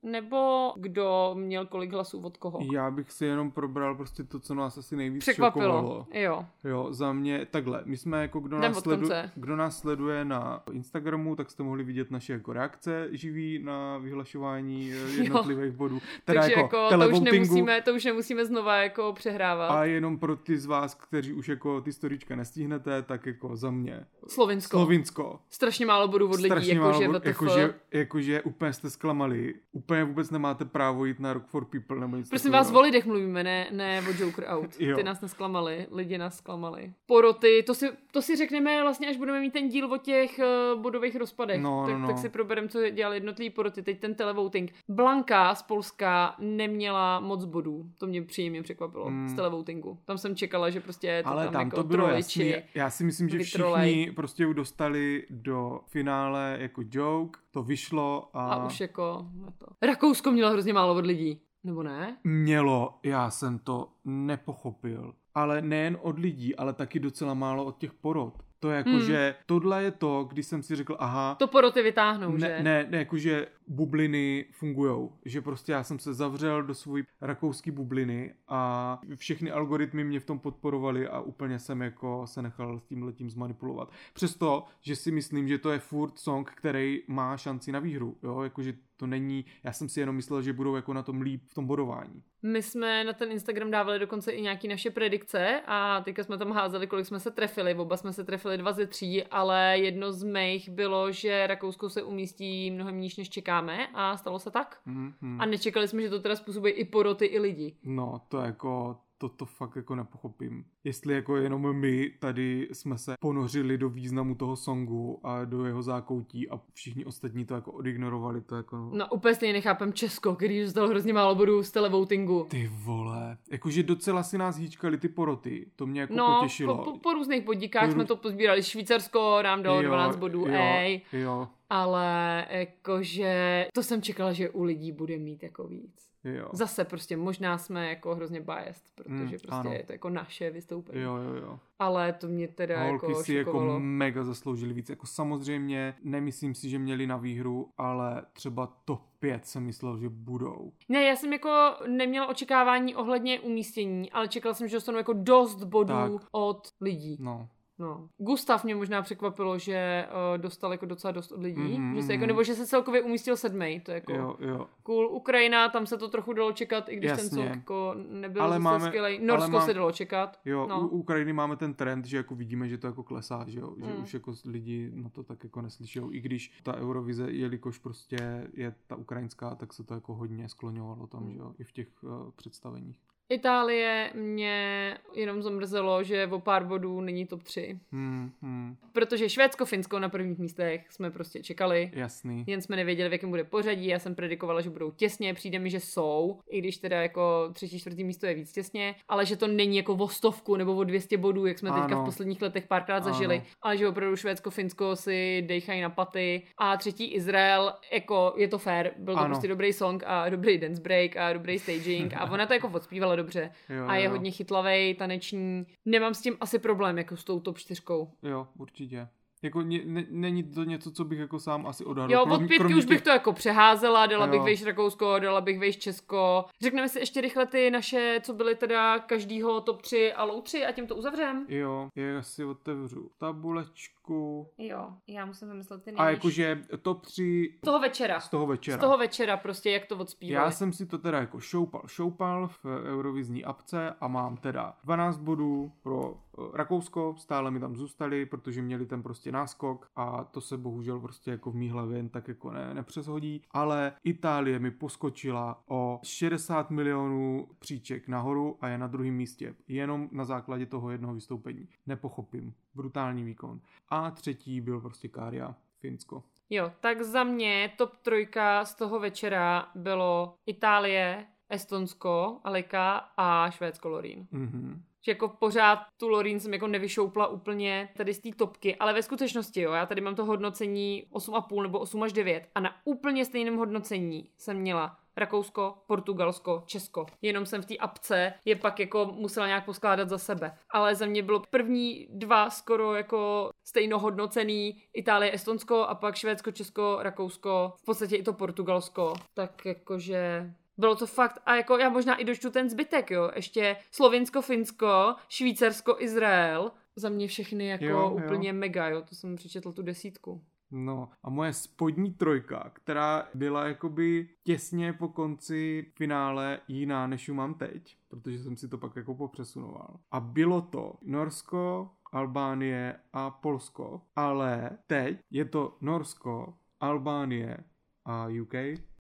nebo 0.04 0.74
kdo 0.78 1.32
měl 1.34 1.66
kolik 1.66 1.92
hlasů 1.94 2.22
od 2.22 2.38
koho? 2.38 2.60
Já 2.74 2.92
bych 2.92 3.12
si 3.12 3.26
jenom 3.26 3.52
probral 3.52 3.96
prostě 3.96 4.24
to, 4.24 4.40
co 4.40 4.56
nás 4.56 4.78
asi 4.78 4.96
nejvíc 4.96 5.24
Překvapilo. 5.24 5.66
šokovalo. 5.66 6.08
Jo. 6.14 6.46
Jo, 6.64 6.88
za 6.90 7.14
mě 7.14 7.46
takhle. 7.52 7.82
My 7.86 7.98
jsme 7.98 8.22
jako, 8.22 8.40
kdo 8.40 8.58
Jdem 8.58 8.72
nás, 8.72 8.84
sledu, 8.84 9.10
kdo 9.36 9.56
nás 9.56 9.80
sleduje 9.80 10.26
na 10.26 10.64
Instagramu, 10.72 11.36
tak 11.36 11.52
jste 11.52 11.64
mohli 11.64 11.84
vidět 11.84 12.12
naše 12.12 12.34
jako 12.34 12.54
reakce 12.54 13.08
živý 13.12 13.60
na 13.64 13.98
vyhlašování 13.98 14.94
eh, 14.94 14.96
jednotlivých 15.24 15.72
bodů. 15.74 16.02
Teda 16.26 16.42
Takže 16.42 16.56
jako, 16.58 16.78
jako, 16.78 17.04
to, 17.04 17.10
už 17.10 17.20
nemusíme, 17.20 17.82
to 17.82 17.94
už 17.94 18.06
nemusíme 18.06 18.46
znova 18.46 18.76
jako 18.76 19.14
přehrávat. 19.14 19.72
A 19.72 19.86
jenom 19.86 20.20
pro 20.20 20.36
ty 20.36 20.58
z 20.58 20.66
vás, 20.66 20.96
kteří 20.96 21.34
už 21.34 21.50
jako 21.50 21.82
ty 21.82 21.94
storička 21.94 22.36
nestihnete, 22.36 23.02
tak 23.02 23.26
jako 23.26 23.56
za 23.56 23.72
mě. 23.72 24.06
Slovinsko. 24.28 24.78
Slovinsko. 24.78 25.40
Strašně 25.50 25.86
málo 25.86 26.08
bodů 26.08 26.30
od 26.30 26.40
lidí, 26.40 26.68
jakože 26.68 27.08
málo, 27.08 27.20
WTF. 27.20 27.26
jakože, 27.26 27.74
jakože 27.94 28.42
úplně 28.42 28.74
jste 28.74 28.90
zklamali. 28.90 29.39
Úplně 29.72 30.04
vůbec 30.04 30.32
nemáte 30.32 30.66
právo 30.66 31.06
jít 31.06 31.20
na 31.20 31.34
Rock 31.34 31.48
for 31.48 31.66
People 31.66 32.00
nebo 32.00 32.18
nic 32.18 32.30
Prosím 32.30 32.52
vás, 32.52 32.72
o 32.72 32.82
lidech 32.82 33.06
mluvíme, 33.06 33.44
ne, 33.44 33.68
ne 33.72 34.02
o 34.10 34.24
Joker 34.24 34.46
Out. 34.48 34.76
Ty 34.78 35.04
nás 35.04 35.22
nesklamali, 35.22 35.88
lidi 35.92 36.18
nás 36.18 36.38
zklamali. 36.38 36.94
Poroty, 37.06 37.64
to 37.64 37.74
si, 37.76 37.90
to 38.12 38.22
si 38.22 38.36
řekneme 38.36 38.82
vlastně, 38.82 39.08
až 39.10 39.18
budeme 39.18 39.40
mít 39.40 39.54
ten 39.54 39.70
díl 39.70 39.94
o 39.94 39.98
těch 39.98 40.40
uh, 40.74 40.82
bodových 40.82 41.16
rozpadech. 41.16 41.62
No, 41.62 41.84
tak, 41.86 41.94
no, 41.94 42.00
no. 42.00 42.08
tak 42.08 42.18
si 42.18 42.30
probereme, 42.30 42.68
co 42.68 42.90
dělali 42.90 43.16
jednotlivý 43.16 43.50
poroty. 43.50 43.82
Teď 43.84 44.00
ten 44.00 44.16
televoting. 44.16 44.72
Blanka 44.90 45.56
z 45.56 45.64
Polska 45.64 46.36
neměla 46.40 47.20
moc 47.20 47.46
bodů. 47.46 47.86
To 47.98 48.08
mě 48.08 48.22
příjemně 48.22 48.64
překvapilo 48.64 49.10
Mm. 49.10 49.28
z 49.28 49.34
televotingu. 49.34 49.98
Tam 50.06 50.18
jsem 50.18 50.36
čekala, 50.36 50.70
že 50.70 50.80
prostě 50.80 51.22
to 51.24 51.30
Ale 51.30 51.44
tam, 51.44 51.54
tam 51.54 51.62
jako 51.68 51.76
to 51.76 51.84
bylo 51.84 52.08
troliči. 52.08 52.48
jasný. 52.48 52.64
Já 52.76 52.90
si 52.90 53.04
myslím, 53.04 53.30
že 53.30 53.38
vytrolej. 53.38 53.92
všichni 53.94 54.12
prostě 54.12 54.44
ju 54.44 54.54
dostali 54.54 55.26
do 55.30 55.80
finále 55.88 56.58
jako 56.60 56.82
joke, 56.92 57.40
to 57.52 57.64
vyšlo 57.64 58.30
a, 58.34 58.54
A 58.54 58.66
už 58.66 58.80
jako 58.80 59.28
na 59.34 59.52
to. 59.52 59.66
Rakousko 59.82 60.32
mělo 60.32 60.52
hrozně 60.52 60.74
málo 60.74 60.96
od 60.96 61.06
lidí. 61.06 61.42
Nebo 61.64 61.84
ne? 61.84 62.18
mělo, 62.24 63.00
já 63.04 63.30
jsem 63.30 63.60
to 63.60 63.90
nepochopil. 64.06 65.14
Ale 65.36 65.62
nejen 65.62 65.98
od 66.02 66.20
lidí, 66.20 66.56
ale 66.56 66.74
taky 66.74 67.00
docela 67.00 67.34
málo 67.34 67.66
od 67.66 67.78
těch 67.78 67.94
porod. 67.94 68.44
To 68.60 68.70
je 68.70 68.78
jako, 68.78 68.90
Hmm. 68.90 69.02
že 69.02 69.36
tohle 69.46 69.84
je 69.84 69.92
to, 69.92 70.24
když 70.32 70.46
jsem 70.46 70.64
si 70.64 70.76
řekl, 70.76 70.96
aha, 71.00 71.36
To 71.36 71.48
poroty 71.48 71.82
vytáhnou, 71.82 72.32
ne, 72.32 72.40
že? 72.40 72.64
ne, 72.64 72.88
ne, 72.90 72.98
jakože 72.98 73.48
bubliny 73.68 74.46
fungujou. 74.52 75.14
Že 75.26 75.42
prostě 75.42 75.72
já 75.72 75.84
jsem 75.84 76.00
se 76.00 76.14
zavřel 76.14 76.64
do 76.64 76.74
svojí 76.76 77.04
rakouské 77.22 77.72
bubliny 77.72 78.34
a 78.48 79.00
všechny 79.16 79.52
algoritmy 79.52 80.04
mě 80.04 80.20
v 80.20 80.26
tom 80.26 80.40
podporovaly 80.40 81.08
a 81.08 81.20
úplně 81.20 81.60
jsem 81.60 81.82
jako 81.82 82.22
se 82.28 82.42
nechal 82.42 82.80
s 82.80 82.86
tím 82.86 83.04
letím 83.04 83.30
zmanipulovat. 83.30 83.92
Přesto, 84.14 84.66
že 84.82 84.96
si 84.96 85.12
myslím, 85.12 85.48
že 85.48 85.58
to 85.58 85.72
je 85.72 85.80
furt 85.80 86.20
song, 86.20 86.52
který 86.56 87.02
má 87.08 87.38
šanci 87.38 87.72
na 87.72 87.80
výhru. 87.80 88.18
Jo, 88.24 88.42
jakože 88.42 88.74
to 89.00 89.08
není, 89.08 89.46
já 89.64 89.74
jsem 89.74 89.90
si 89.90 90.00
jenom 90.00 90.16
myslel, 90.16 90.42
že 90.42 90.54
budou 90.54 90.76
jako 90.76 90.94
na 90.94 91.04
tom 91.04 91.22
líp 91.22 91.42
v 91.46 91.54
tom 91.54 91.68
bodování. 91.68 92.24
My 92.44 92.64
jsme 92.64 93.04
na 93.04 93.14
ten 93.14 93.32
Instagram 93.32 93.72
dávali 93.72 94.00
dokonce 94.00 94.32
i 94.32 94.42
nějaké 94.42 94.68
naše 94.68 94.90
predikce 94.90 95.62
a 95.66 96.02
teďka 96.02 96.24
jsme 96.24 96.38
tam 96.38 96.52
házeli, 96.52 96.88
kolik 96.88 97.06
jsme 97.06 97.20
se 97.20 97.32
trefili. 97.32 97.76
Oba 97.76 97.98
jsme 97.98 98.14
se 98.14 98.24
trefili 98.24 98.58
dva 98.58 98.72
ze 98.72 98.88
tří, 98.88 99.24
ale 99.24 99.78
jedno 99.78 100.12
z 100.12 100.24
mých 100.24 100.70
bylo, 100.70 101.12
že 101.12 101.48
Rakousko 101.48 101.90
se 101.90 102.04
umístí 102.04 102.72
mnohem 102.72 103.00
níž, 103.00 103.18
než 103.18 103.30
čekáme 103.30 103.88
a 103.94 104.18
stalo 104.18 104.40
se 104.40 104.52
tak. 104.52 104.80
Mm-hmm. 104.88 105.38
A 105.40 105.46
nečekali 105.46 105.88
jsme, 105.88 106.02
že 106.02 106.10
to 106.10 106.20
teda 106.20 106.36
způsobí 106.36 106.72
i 106.72 106.86
poroty, 106.86 107.26
i 107.26 107.40
lidi. 107.40 107.76
No, 107.84 108.22
to 108.28 108.38
jako, 108.38 108.98
to, 109.22 109.30
to 109.30 109.46
fakt 109.46 109.76
jako 109.76 109.96
nepochopím. 109.96 110.66
Jestli 110.84 111.14
jako 111.14 111.36
jenom 111.38 111.74
my 111.78 112.12
tady 112.20 112.68
jsme 112.72 112.98
se 112.98 113.14
ponořili 113.20 113.78
do 113.78 113.90
významu 113.90 114.36
toho 114.36 114.56
songu 114.56 115.20
a 115.24 115.46
do 115.46 115.66
jeho 115.66 115.82
zákoutí 115.84 116.50
a 116.50 116.60
všichni 116.74 117.06
ostatní 117.06 117.46
to 117.46 117.54
jako 117.54 117.72
odignorovali, 117.72 118.42
to 118.42 118.56
jako... 118.56 118.90
No 118.94 119.08
úplně 119.12 119.36
stejně 119.36 119.54
nechápem 119.54 119.94
Česko, 119.94 120.36
který 120.36 120.62
dostal 120.64 120.88
hrozně 120.88 121.14
málo 121.14 121.36
bodů 121.36 121.64
z 121.64 121.72
televotingu. 121.72 122.46
Ty 122.50 122.72
vole, 122.84 123.38
jakože 123.52 123.84
docela 123.84 124.24
si 124.24 124.38
nás 124.38 124.58
hýčkali 124.58 124.98
ty 124.98 125.10
poroty, 125.10 125.72
to 125.76 125.86
mě 125.88 126.02
jako 126.02 126.14
No, 126.14 126.38
potěšilo. 126.40 126.78
po, 126.78 126.92
po, 126.92 126.98
po 127.00 127.14
různých 127.14 127.44
bodíkách 127.46 127.86
Po 127.86 127.92
jsme 127.92 128.04
růz- 128.04 128.08
to 128.08 128.16
pozbírali. 128.16 128.64
Švýcarsko 128.64 129.40
nám 129.44 129.64
dalo 129.64 129.82
Jo, 129.82 129.88
12 129.88 130.16
bodů, 130.16 130.40
jo, 130.40 130.48
ej. 130.54 131.02
Jo, 131.14 131.48
Ale 131.70 132.46
jakože 132.50 133.66
to 133.74 133.84
jsem 133.84 134.02
čekala, 134.02 134.34
že 134.34 134.50
u 134.50 134.64
lidí 134.64 134.92
bude 134.92 135.18
mít 135.18 135.44
jako 135.44 135.68
víc. 135.68 136.09
Jo. 136.24 136.50
Zase 136.54 136.86
prostě 136.86 137.18
možná 137.18 137.58
jsme 137.58 137.90
jako 137.90 138.16
hrozně 138.16 138.42
biased, 138.42 138.84
protože 138.96 139.14
Mm, 139.14 139.30
prostě 139.30 139.50
ano. 139.52 139.72
je 139.72 139.84
to 139.84 139.92
jako 139.92 140.10
naše 140.10 140.50
vystoupení. 140.52 141.02
Jo, 141.02 141.16
jo, 141.16 141.34
jo. 141.36 141.60
Ale 141.80 142.14
to 142.14 142.28
mě 142.28 142.48
teda 142.48 142.84
Holky 142.84 143.12
jako 143.12 143.24
si 143.24 143.34
jako 143.34 143.52
šokovalo. 143.52 143.80
mega 143.80 144.24
zasloužili 144.24 144.74
víc. 144.74 144.90
Jako 144.90 145.08
samozřejmě 145.08 145.96
nemyslím 146.04 146.56
si, 146.56 146.70
že 146.70 146.80
měli 146.80 147.08
na 147.08 147.18
výhru, 147.18 147.70
ale 147.78 148.24
třeba 148.34 148.68
top 148.86 149.02
5 149.20 149.46
jsem 149.46 149.64
myslel, 149.64 149.98
že 149.98 150.10
budou. 150.10 150.72
Ne, 150.90 151.04
já 151.04 151.16
jsem 151.16 151.34
jako 151.34 151.76
neměla 151.88 152.28
očekávání 152.28 152.96
ohledně 152.96 153.40
umístění, 153.40 154.12
ale 154.12 154.28
čekala 154.28 154.54
jsem, 154.54 154.68
že 154.68 154.78
dostanou 154.78 154.98
jako 154.98 155.14
dost 155.14 155.64
bodů 155.64 155.94
Tak. 156.20 156.28
od 156.32 156.68
lidí. 156.82 157.18
No, 157.20 157.48
No. 157.80 158.10
Gustav 158.18 158.64
mě 158.64 158.76
možná 158.76 159.02
překvapilo, 159.02 159.58
že 159.60 160.08
uh, 160.34 160.42
dostal 160.42 160.72
jako 160.72 160.86
docela 160.86 161.12
dost 161.12 161.32
od 161.32 161.42
lidí, 161.44 161.62
Mhm, 161.80 161.96
že 161.96 162.04
se 162.04 162.12
jako, 162.14 162.22
mhm. 162.22 162.28
nebo 162.28 162.44
že 162.44 162.56
se 162.56 162.68
celkově 162.68 163.02
umístil 163.02 163.38
sedmý, 163.38 163.80
to 163.80 163.92
je 163.92 163.96
jako 163.96 164.14
jo, 164.14 164.36
jo. 164.40 164.68
cool. 164.84 165.08
Ukrajina, 165.08 165.70
tam 165.70 165.86
se 165.88 165.98
to 165.98 166.10
trochu 166.10 166.34
dalo 166.34 166.52
čekat, 166.52 166.90
i 166.90 166.96
když 166.96 167.10
ten 167.12 167.20
Jasně. 167.20 167.38
song 167.38 167.50
jako 167.56 167.96
nebyl 168.10 168.42
Ale 168.42 168.52
ale 168.52 168.60
máme- 168.60 168.86
skvělej. 168.88 169.18
ale 169.18 169.26
Norsko 169.26 169.52
mám- 169.52 169.66
se 169.66 169.74
dalo 169.74 169.92
čekat. 169.92 170.40
Jo, 170.46 170.68
No. 170.70 170.82
u 170.82 170.88
u 170.88 170.88
Ukrajiny 170.88 171.34
máme 171.34 171.56
ten 171.56 171.74
trend, 171.74 172.06
že 172.06 172.18
jako 172.18 172.36
vidíme, 172.36 172.68
že 172.70 172.78
to 172.78 172.88
jako 172.88 173.04
klesá, 173.04 173.46
že 173.48 173.60
jo, 173.60 173.76
že 173.78 173.94
Mm. 173.94 174.04
už 174.04 174.14
jako 174.14 174.34
lidi 174.46 174.92
na 174.94 175.10
to 175.10 175.24
tak 175.24 175.44
jako 175.44 175.62
neslyšou, 175.62 176.12
i 176.12 176.20
když 176.20 176.60
ta 176.64 176.76
Eurovize, 176.78 177.32
jelikož 177.32 177.78
prostě 177.78 178.48
je 178.54 178.76
ta 178.88 178.96
ukrajinská, 178.96 179.56
tak 179.56 179.74
se 179.74 179.84
to 179.84 179.94
jako 179.94 180.14
hodně 180.14 180.50
skloňovalo 180.50 181.08
tam, 181.08 181.24
Mm. 181.24 181.32
že 181.32 181.38
jo, 181.40 181.54
i 181.60 181.64
v 181.64 181.72
těch 181.72 181.88
uh, 182.04 182.10
představeních. 182.36 182.98
Itálie 183.30 184.12
mě 184.14 184.98
jenom 185.16 185.42
zamrzelo, 185.42 186.04
že 186.04 186.28
o 186.28 186.40
pár 186.40 186.66
bodů 186.66 187.02
není 187.02 187.26
top 187.26 187.44
3. 187.44 187.80
Hmm, 187.92 188.32
hmm, 188.42 188.76
Protože 188.94 189.30
Švédsko, 189.30 189.66
Finsko 189.66 190.00
na 190.00 190.10
prvních 190.10 190.40
místech 190.40 190.86
jsme 190.92 191.12
prostě 191.12 191.44
čekali. 191.44 191.92
jasný. 191.94 192.44
Jen 192.48 192.62
jsme 192.62 192.76
nevěděli, 192.76 193.10
v 193.10 193.12
jakém 193.12 193.30
bude 193.30 193.44
pořadí. 193.44 193.88
Já 193.88 194.00
jsem 194.00 194.16
predikovala, 194.16 194.62
že 194.62 194.70
budou 194.70 194.92
těsně. 194.92 195.34
Přijde 195.34 195.60
mi, 195.60 195.70
že 195.70 195.80
jsou, 195.80 196.40
i 196.50 196.60
když 196.62 196.78
teda 196.78 197.02
jako 197.02 197.50
třetí, 197.54 197.80
čtvrtý 197.80 198.04
místo 198.04 198.26
je 198.26 198.34
víc 198.34 198.52
těsně, 198.52 198.96
ale 199.10 199.26
že 199.26 199.36
to 199.38 199.48
není 199.48 199.78
jako 199.78 199.94
o 199.94 200.08
stovku 200.08 200.56
nebo 200.56 200.76
o 200.76 200.84
200 200.84 201.18
bodů, 201.18 201.46
jak 201.46 201.60
jsme 201.60 201.70
teďka 201.70 201.86
Ano. 201.86 202.02
v 202.02 202.06
posledních 202.06 202.42
letech 202.42 202.68
párkrát 202.68 202.96
Ano. 202.96 203.14
zažili, 203.14 203.44
ale 203.62 203.78
že 203.78 203.88
opravdu 203.88 204.16
Švédsko, 204.16 204.50
Finsko 204.50 204.96
si 204.96 205.44
dejchají 205.48 205.82
na 205.82 205.90
paty. 205.90 206.42
A 206.58 206.78
třetí 206.78 207.06
Izrael, 207.14 207.74
jako 207.92 208.34
je 208.38 208.48
to 208.48 208.58
fair, 208.58 208.92
byl 208.98 209.14
to 209.14 209.20
Ano. 209.20 209.30
prostě 209.30 209.48
dobrý 209.48 209.74
song 209.74 210.04
a 210.06 210.30
dobrý 210.30 210.58
dance 210.58 210.82
break 210.82 211.18
a 211.18 211.34
dobrý 211.34 211.60
staging 211.60 212.14
a 212.18 212.32
ona 212.32 212.46
to 212.46 212.54
jako 212.54 212.68
odspívala 212.74 213.16
dobře. 213.24 213.52
Jo, 213.70 213.88
a 213.88 213.96
je 213.96 214.06
jo. 214.06 214.12
hodně 214.12 214.32
chytlavej, 214.32 214.96
taneční. 214.96 215.66
Nemám 215.86 216.14
s 216.14 216.22
tím 216.22 216.38
asi 216.40 216.60
problém, 216.60 216.98
jako 216.98 217.18
s 217.18 217.24
tou 217.24 217.40
top 217.40 217.58
čtyřkou. 217.58 218.12
Jo, 218.24 218.48
určitě. 218.58 219.08
Jako 219.42 219.62
ně, 219.62 219.82
ne, 219.86 220.06
není 220.10 220.44
to 220.44 220.64
něco, 220.64 220.92
co 220.92 221.06
bych 221.06 221.20
jako 221.20 221.40
sám 221.40 221.68
asi 221.68 221.86
odhadl. 221.86 222.14
Jo, 222.14 222.24
od 222.24 222.38
pětky 222.38 222.58
kromě 222.58 222.76
už 222.76 222.86
bych 222.86 222.98
těch- 222.98 223.04
to 223.04 223.10
jako 223.10 223.34
přeházela, 223.34 224.06
dala 224.06 224.26
Jo. 224.26 224.32
bych 224.32 224.42
vejš 224.42 224.64
Rakousko, 224.66 225.20
dala 225.20 225.42
bych 225.42 225.60
vejš 225.60 225.78
Česko. 225.78 226.46
Řekneme 226.62 226.90
si 226.90 227.00
ještě 227.00 227.22
rychle 227.22 227.46
ty 227.46 227.72
naše, 227.72 228.20
co 228.24 228.34
byly 228.34 228.56
teda 228.56 229.00
každýho 229.00 229.62
top 229.62 229.82
3 229.82 230.14
a 230.14 230.24
low 230.24 230.42
3 230.44 230.66
a 230.66 230.72
tím 230.72 230.88
to 230.88 230.96
uzavřem. 230.96 231.46
Jo, 231.50 231.90
já 231.96 232.22
si 232.22 232.46
otevřu 232.46 233.10
tabulečku. 233.18 234.48
Jo, 234.58 234.90
já 235.08 235.26
musím 235.26 235.50
vymyslet 235.50 235.84
ty 235.84 235.92
A 235.92 236.04
nejvíc. 236.04 236.18
jakože 236.18 236.64
top 236.82 237.02
3 237.06 237.56
Z 237.58 237.66
toho 237.66 237.80
večera. 237.80 238.20
z 238.20 238.30
toho 238.30 238.46
večera. 238.48 238.78
Z 238.78 238.80
toho 238.82 238.98
večera 238.98 239.38
prostě, 239.38 239.72
jak 239.72 239.86
to 239.86 239.98
odspívali. 239.98 240.46
Já 240.46 240.52
jsem 240.52 240.74
si 240.74 240.86
to 240.86 240.98
teda 240.98 241.20
jako 241.20 241.40
šoupal, 241.40 241.82
šoupal 241.88 242.48
v 242.48 242.66
Eurovizní 242.66 243.46
apce 243.46 243.94
a 244.02 244.08
mám 244.08 244.38
teda 244.38 244.74
12 244.84 245.18
bodů 245.18 245.72
pro 245.84 246.14
Rakousko, 246.54 247.16
stále 247.18 247.52
mi 247.52 247.60
tam 247.60 247.76
zůstali, 247.76 248.26
protože 248.26 248.62
měli 248.62 248.86
ten 248.86 249.04
prostě 249.04 249.32
náskok 249.32 249.90
a 249.96 250.24
to 250.24 250.42
se 250.42 250.58
bohužel 250.58 251.00
prostě 251.00 251.32
jako 251.32 251.52
v 251.52 251.56
mý 251.56 251.70
hlavě 251.70 251.98
jen 251.98 252.10
tak 252.10 252.28
jako 252.28 252.52
ne, 252.52 252.74
nepřeshodí, 252.74 253.42
ale 253.52 253.92
Itálie 254.04 254.60
mi 254.60 254.72
poskočila 254.72 255.64
o 255.68 256.00
60 256.04 256.72
milionů 256.72 257.48
příček 257.60 258.08
nahoru 258.08 258.58
a 258.62 258.68
je 258.68 258.78
na 258.78 258.88
druhém 258.88 259.14
místě, 259.14 259.56
jenom 259.68 260.10
na 260.12 260.26
základě 260.26 260.66
toho 260.66 260.92
jednoho 260.92 261.14
vystoupení. 261.14 261.68
Nepochopím. 261.88 262.54
Brutální 262.76 263.24
výkon. 263.24 263.62
A 263.90 264.12
třetí 264.12 264.62
byl 264.62 264.82
prostě 264.82 265.08
Kária, 265.08 265.56
Finsko. 265.80 266.24
Jo, 266.50 266.72
tak 266.80 267.02
za 267.02 267.24
mě 267.24 267.72
top 267.78 267.98
trojka 267.98 268.66
z 268.66 268.76
toho 268.76 269.00
večera 269.00 269.72
bylo 269.76 270.36
Itálie, 270.46 271.26
Estonsko, 271.50 272.40
Alika 272.44 272.98
a 273.18 273.50
Švédsko 273.52 273.90
Lorín. 273.90 274.28
Mhm. 274.32 274.84
Že 275.06 275.12
jako 275.12 275.28
pořád 275.30 275.80
tu 275.98 276.10
Lorín 276.10 276.40
jsem 276.40 276.54
jako 276.54 276.68
nevyšoupla 276.68 277.28
úplně 277.28 277.90
tady 277.98 278.14
z 278.14 278.20
té 278.20 278.30
topky, 278.38 278.76
ale 278.76 278.94
ve 278.94 279.04
skutečnosti 279.04 279.62
jo, 279.62 279.72
já 279.72 279.86
tady 279.86 280.02
mám 280.02 280.16
to 280.16 280.26
hodnocení 280.26 281.06
8,5 281.12 281.62
nebo 281.62 281.80
8 281.80 282.04
až 282.04 282.14
9 282.14 282.50
a 282.56 282.60
na 282.60 282.76
úplně 282.84 283.26
stejném 283.26 283.58
hodnocení 283.58 284.30
jsem 284.38 284.58
měla 284.58 285.00
Rakousko, 285.20 285.76
Portugalsko, 285.88 286.64
Česko. 286.66 287.06
Jenom 287.22 287.46
jsem 287.46 287.62
v 287.62 287.66
té 287.66 287.78
apce 287.78 288.34
je 288.46 288.56
pak 288.56 288.80
jako 288.80 289.06
musela 289.06 289.48
nějak 289.48 289.66
poskládat 289.66 290.10
za 290.10 290.18
sebe. 290.18 290.58
Ale 290.70 290.96
za 290.96 291.06
mě 291.06 291.24
bylo 291.24 291.44
první 291.50 292.08
dva 292.10 292.50
skoro 292.50 292.96
jako 292.96 293.50
stejnohodnocený 293.64 294.84
Itálie, 294.94 295.34
Estonsko 295.34 295.76
a 295.76 295.96
pak 295.96 296.16
Švédsko, 296.16 296.52
Česko, 296.52 296.98
Rakousko, 297.02 297.74
v 297.78 297.86
podstatě 297.86 298.16
i 298.16 298.24
to 298.24 298.34
Portugalsko. 298.34 299.14
Tak 299.34 299.66
jakože 299.66 300.54
bylo 300.80 300.96
to 300.96 301.08
fakt, 301.08 301.40
a 301.46 301.56
jako 301.56 301.78
já 301.78 301.90
možná 301.90 302.16
i 302.16 302.26
dočtu 302.26 302.50
ten 302.52 302.70
zbytek, 302.70 303.12
jo, 303.12 303.32
ještě 303.36 303.78
Slovinsko, 303.92 304.42
Finsko, 304.42 305.16
Švýcarsko, 305.30 305.96
Izrael, 306.00 306.72
za 306.96 307.10
mě 307.10 307.28
všechny 307.28 307.68
jako 307.68 307.86
Jo, 307.86 307.90
jo, 307.90 308.18
jo. 308.20 308.26
úplně 308.26 308.54
mega, 308.54 308.88
jo, 308.88 309.02
to 309.02 309.16
jsem 309.16 309.36
přečetl 309.36 309.72
tu 309.72 309.82
desítku. 309.82 310.42
No 310.72 311.10
a 311.24 311.30
moje 311.30 311.54
spodní 311.54 312.14
trojka, 312.14 312.72
která 312.74 313.28
byla 313.34 313.68
jakoby 313.68 314.30
těsně 314.44 314.94
po 314.94 315.08
konci 315.08 315.92
finále 315.98 316.60
jiná, 316.68 317.08
než 317.08 317.28
ju 317.28 317.34
mám 317.34 317.54
teď, 317.54 317.98
protože 318.08 318.40
jsem 318.40 318.58
si 318.58 318.68
to 318.68 318.78
pak 318.78 318.96
jako 318.96 319.16
popřesunoval. 319.16 320.00
A 320.12 320.20
bylo 320.20 320.62
to 320.62 320.94
Norsko, 321.02 321.90
Albánie 322.12 322.96
a 323.14 323.30
Polsko, 323.32 324.02
ale 324.16 324.70
teď 324.88 325.20
je 325.32 325.46
to 325.46 325.78
Norsko, 325.82 326.54
Albánie 326.80 327.58
a 328.06 328.28
UK, 328.42 328.54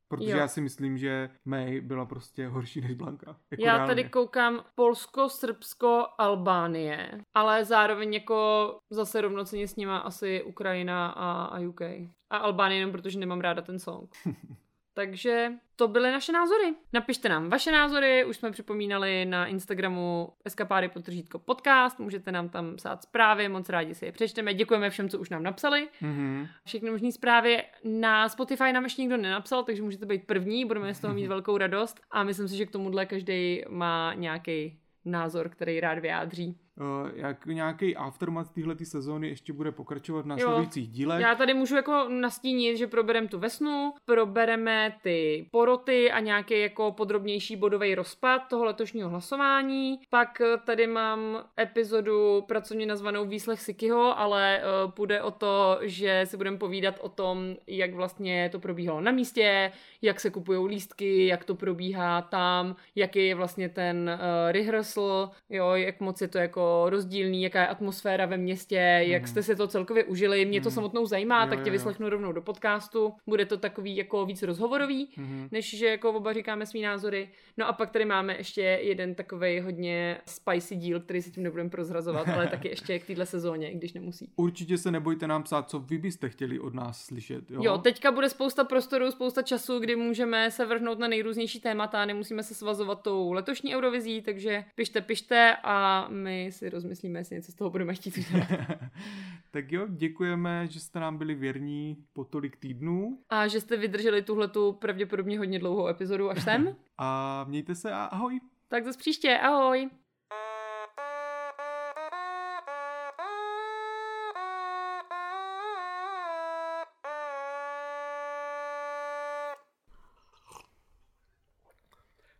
protože 0.09 0.31
Jo. 0.31 0.37
já 0.37 0.47
si 0.47 0.61
myslím, 0.61 0.97
že 0.97 1.29
May 1.45 1.81
byla 1.81 2.05
prostě 2.05 2.47
horší 2.47 2.81
než 2.81 2.93
Blanka. 2.93 3.35
Jako 3.51 3.63
Já 3.65 3.73
reálně. 3.73 3.91
tady 3.95 4.09
koukám 4.09 4.63
Polsko, 4.75 5.29
Srbsko, 5.29 6.05
Albánie, 6.17 7.11
ale 7.33 7.65
zároveň 7.65 8.13
jako 8.13 8.79
zase 8.89 9.21
rovnoceně 9.21 9.67
s 9.67 9.75
nima 9.75 9.97
asi 9.97 10.43
Ukrajina 10.43 11.07
a, 11.07 11.43
a 11.43 11.59
UK. 11.59 11.81
A 12.31 12.37
Albánie 12.37 12.79
jenom 12.79 12.91
protože 12.91 13.19
nemám 13.19 13.39
ráda 13.41 13.61
ten 13.61 13.79
song. 13.79 14.09
Takže 14.93 15.51
to 15.75 15.87
byly 15.87 16.11
naše 16.11 16.31
názory. 16.31 16.75
Napište 16.93 17.29
nám 17.29 17.49
vaše 17.49 17.71
názory, 17.71 18.25
už 18.25 18.37
jsme 18.37 18.51
připomínali 18.51 19.25
na 19.25 19.47
Instagramu 19.47 20.29
eskapády 20.45 20.89
potržítko 20.89 21.39
podcast, 21.39 21.99
můžete 21.99 22.31
nám 22.31 22.49
tam 22.49 22.75
psát 22.75 23.03
zprávy, 23.03 23.49
moc 23.49 23.69
rádi 23.69 23.95
si 23.95 24.05
je 24.05 24.11
přečteme. 24.11 24.53
Děkujeme 24.53 24.89
všem, 24.89 25.09
co 25.09 25.19
už 25.19 25.29
nám 25.29 25.43
napsali. 25.43 25.87
Mhm. 26.01 26.47
Všechny 26.65 26.91
možné 26.91 27.11
zprávy 27.11 27.63
na 27.83 28.29
Spotify 28.29 28.73
nám 28.73 28.83
ještě 28.83 29.01
nikdo 29.01 29.17
nenapsal, 29.17 29.63
takže 29.63 29.81
můžete 29.81 30.05
být 30.05 30.27
první, 30.27 30.65
budeme 30.65 30.93
z 30.93 30.99
toho 30.99 31.13
mít 31.13 31.27
velkou 31.35 31.57
radost 31.57 32.01
a 32.11 32.23
myslím 32.23 32.47
si, 32.47 32.57
že 32.57 32.65
k 32.65 32.71
tomuhle 32.71 33.05
každý 33.05 33.63
má 33.69 34.13
nějaký 34.13 34.79
názor, 35.05 35.49
který 35.49 35.79
rád 35.79 35.99
vyjádří. 35.99 36.57
Uh, 36.79 37.09
jak 37.13 37.45
nějaký 37.45 37.95
aftermath 37.95 38.51
téhle 38.51 38.75
sezóny 38.83 39.27
ještě 39.27 39.53
bude 39.53 39.71
pokračovat 39.71 40.21
v 40.21 40.27
následujících 40.27 40.87
dílech. 40.87 41.21
Já 41.21 41.35
tady 41.35 41.53
můžu 41.53 41.75
jako 41.75 42.05
nastínit, 42.09 42.77
že 42.77 42.87
probereme 42.87 43.27
tu 43.27 43.39
vesnu, 43.39 43.93
probereme 44.05 44.95
ty 45.01 45.47
poroty 45.51 46.11
a 46.11 46.19
nějaký 46.19 46.61
jako 46.61 46.91
podrobnější 46.91 47.55
bodový 47.55 47.95
rozpad 47.95 48.39
toho 48.49 48.65
letošního 48.65 49.09
hlasování. 49.09 49.99
Pak 50.09 50.41
eh, 50.41 50.57
tady 50.65 50.87
mám 50.87 51.43
epizodu 51.59 52.41
pracovně 52.47 52.85
nazvanou 52.85 53.25
Výslech 53.25 53.61
Sikyho, 53.61 54.19
ale 54.19 54.61
uh, 54.61 54.91
půjde 54.91 55.21
o 55.21 55.31
to, 55.31 55.79
že 55.81 56.21
si 56.25 56.37
budeme 56.37 56.57
povídat 56.57 56.95
o 57.01 57.09
tom, 57.09 57.55
jak 57.67 57.93
vlastně 57.93 58.49
to 58.51 58.59
probíhalo 58.59 59.01
na 59.01 59.11
místě, 59.11 59.71
jak 60.01 60.19
se 60.19 60.29
kupují 60.29 60.67
lístky, 60.67 61.27
jak 61.27 61.43
to 61.43 61.55
probíhá 61.55 62.21
tam, 62.21 62.75
jaký 62.95 63.27
je 63.27 63.35
vlastně 63.35 63.69
ten 63.69 64.09
uh, 64.13 64.51
rehearsal, 64.51 65.31
jo, 65.49 65.71
jak 65.71 65.99
moc 65.99 66.21
je 66.21 66.27
to 66.27 66.37
jako 66.37 66.68
rozdílný, 66.89 67.43
jaká 67.43 67.61
je 67.61 67.67
atmosféra 67.67 68.25
ve 68.25 68.37
městě, 68.37 68.75
jak 69.05 69.27
jste 69.27 69.43
si 69.43 69.55
to 69.55 69.67
celkově 69.67 70.03
užili. 70.03 70.45
Mě 70.45 70.61
to 70.61 70.69
Mhm. 70.69 70.73
samotnou 70.75 71.05
zajímá, 71.05 71.43
Jo, 71.43 71.49
tak 71.49 71.63
tě 71.63 71.69
jo. 71.69 71.71
vyslechnu 71.71 72.09
rovnou 72.09 72.31
do 72.31 72.41
podcastu. 72.41 73.13
Bude 73.27 73.45
to 73.45 73.57
takový 73.57 73.95
jako 73.95 74.25
víc 74.25 74.43
rozhovorový, 74.43 75.09
Mhm. 75.17 75.47
než 75.51 75.77
že 75.77 75.87
jako 75.87 76.11
oba 76.11 76.33
říkáme 76.33 76.65
svý 76.65 76.81
názory. 76.81 77.29
No 77.57 77.67
a 77.67 77.73
pak 77.73 77.91
tady 77.91 78.05
máme 78.05 78.37
ještě 78.37 78.61
jeden 78.61 79.15
takový 79.15 79.59
hodně 79.59 80.17
spicy 80.25 80.75
díl, 80.75 80.99
který 80.99 81.21
si 81.21 81.31
tím 81.31 81.43
nebudeme 81.43 81.69
prozrazovat, 81.69 82.27
ale 82.27 82.47
taky 82.47 82.67
ještě 82.69 82.99
k 82.99 83.05
téhle 83.05 83.25
sezóně, 83.25 83.71
i 83.71 83.75
když 83.75 83.93
nemusí. 83.93 84.29
Určitě 84.35 84.77
se 84.77 84.91
nebojte 84.91 85.27
nám 85.27 85.43
psát, 85.43 85.69
co 85.69 85.79
vy 85.79 85.97
byste 85.97 86.29
chtěli 86.29 86.59
od 86.59 86.73
nás 86.73 87.05
slyšet. 87.05 87.51
Jo, 87.51 87.59
Jo, 87.63 87.77
teďka 87.77 88.11
bude 88.11 88.29
spousta 88.29 88.63
prostoru, 88.63 89.11
spousta 89.11 89.41
času, 89.41 89.79
kdy 89.79 89.95
můžeme 89.95 90.51
se 90.51 90.65
vrhnout 90.65 90.99
na 90.99 91.07
nejrůznější 91.07 91.59
témata, 91.59 92.05
nemusíme 92.05 92.43
se 92.43 92.53
svazovat 92.55 93.01
tou 93.01 93.31
letošní 93.31 93.75
Eurovizí, 93.75 94.21
takže 94.21 94.63
pište, 94.75 95.01
pište 95.01 95.55
a 95.63 96.07
my 96.11 96.49
si 96.59 96.69
rozmyslíme, 96.69 97.19
jestli 97.19 97.35
něco 97.35 97.51
z 97.51 97.55
toho 97.55 97.69
budeme 97.69 97.93
chtít 97.93 98.17
udělat. 98.17 98.47
tak 99.51 99.71
jo, 99.71 99.87
děkujeme, 99.89 100.67
že 100.67 100.79
jste 100.79 100.99
nám 100.99 101.17
byli 101.17 101.35
věrní 101.35 101.97
po 102.13 102.23
tolik 102.23 102.57
týdnů 102.57 103.19
A 103.29 103.47
že 103.47 103.61
jste 103.61 103.77
vydrželi 103.77 104.21
tuhletu 104.21 104.73
pravděpodobně 104.73 105.37
hodně 105.37 105.59
dlouhou 105.59 105.87
epizodu 105.87 106.29
až 106.29 106.43
sem. 106.43 106.75
a 106.97 107.43
mějte 107.47 107.75
se 107.75 107.91
a 107.91 108.03
ahoj. 108.03 108.39
tak 108.67 108.83
zase 108.85 108.99
příště, 108.99 109.37
ahoj! 109.37 109.89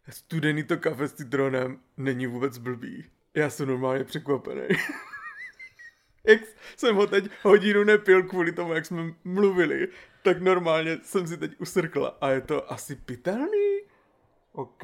Studený 0.10 0.64
to 0.64 0.78
kafe 0.78 1.08
s 1.08 1.14
citronem 1.14 1.80
není 1.98 2.28
vůbec 2.28 2.58
blbý. 2.58 3.19
Já 3.34 3.50
jsem 3.50 3.68
normálně 3.68 4.04
překvapený. 4.04 4.62
jak 6.28 6.42
jsem 6.78 6.96
ho 6.96 7.08
teď 7.08 7.32
hodinu 7.42 7.84
nepil 7.84 8.24
kvůli 8.24 8.52
tomu, 8.52 8.74
jak 8.74 8.86
jsme 8.86 9.14
mluvili, 9.24 9.88
tak 10.24 10.42
normálně 10.42 10.98
jsem 11.04 11.28
si 11.28 11.38
teď 11.38 11.62
usrkla 11.62 12.18
a 12.22 12.30
je 12.30 12.42
to 12.42 12.72
asi 12.72 12.96
pitelný? 12.96 13.80
OK. 14.52 14.84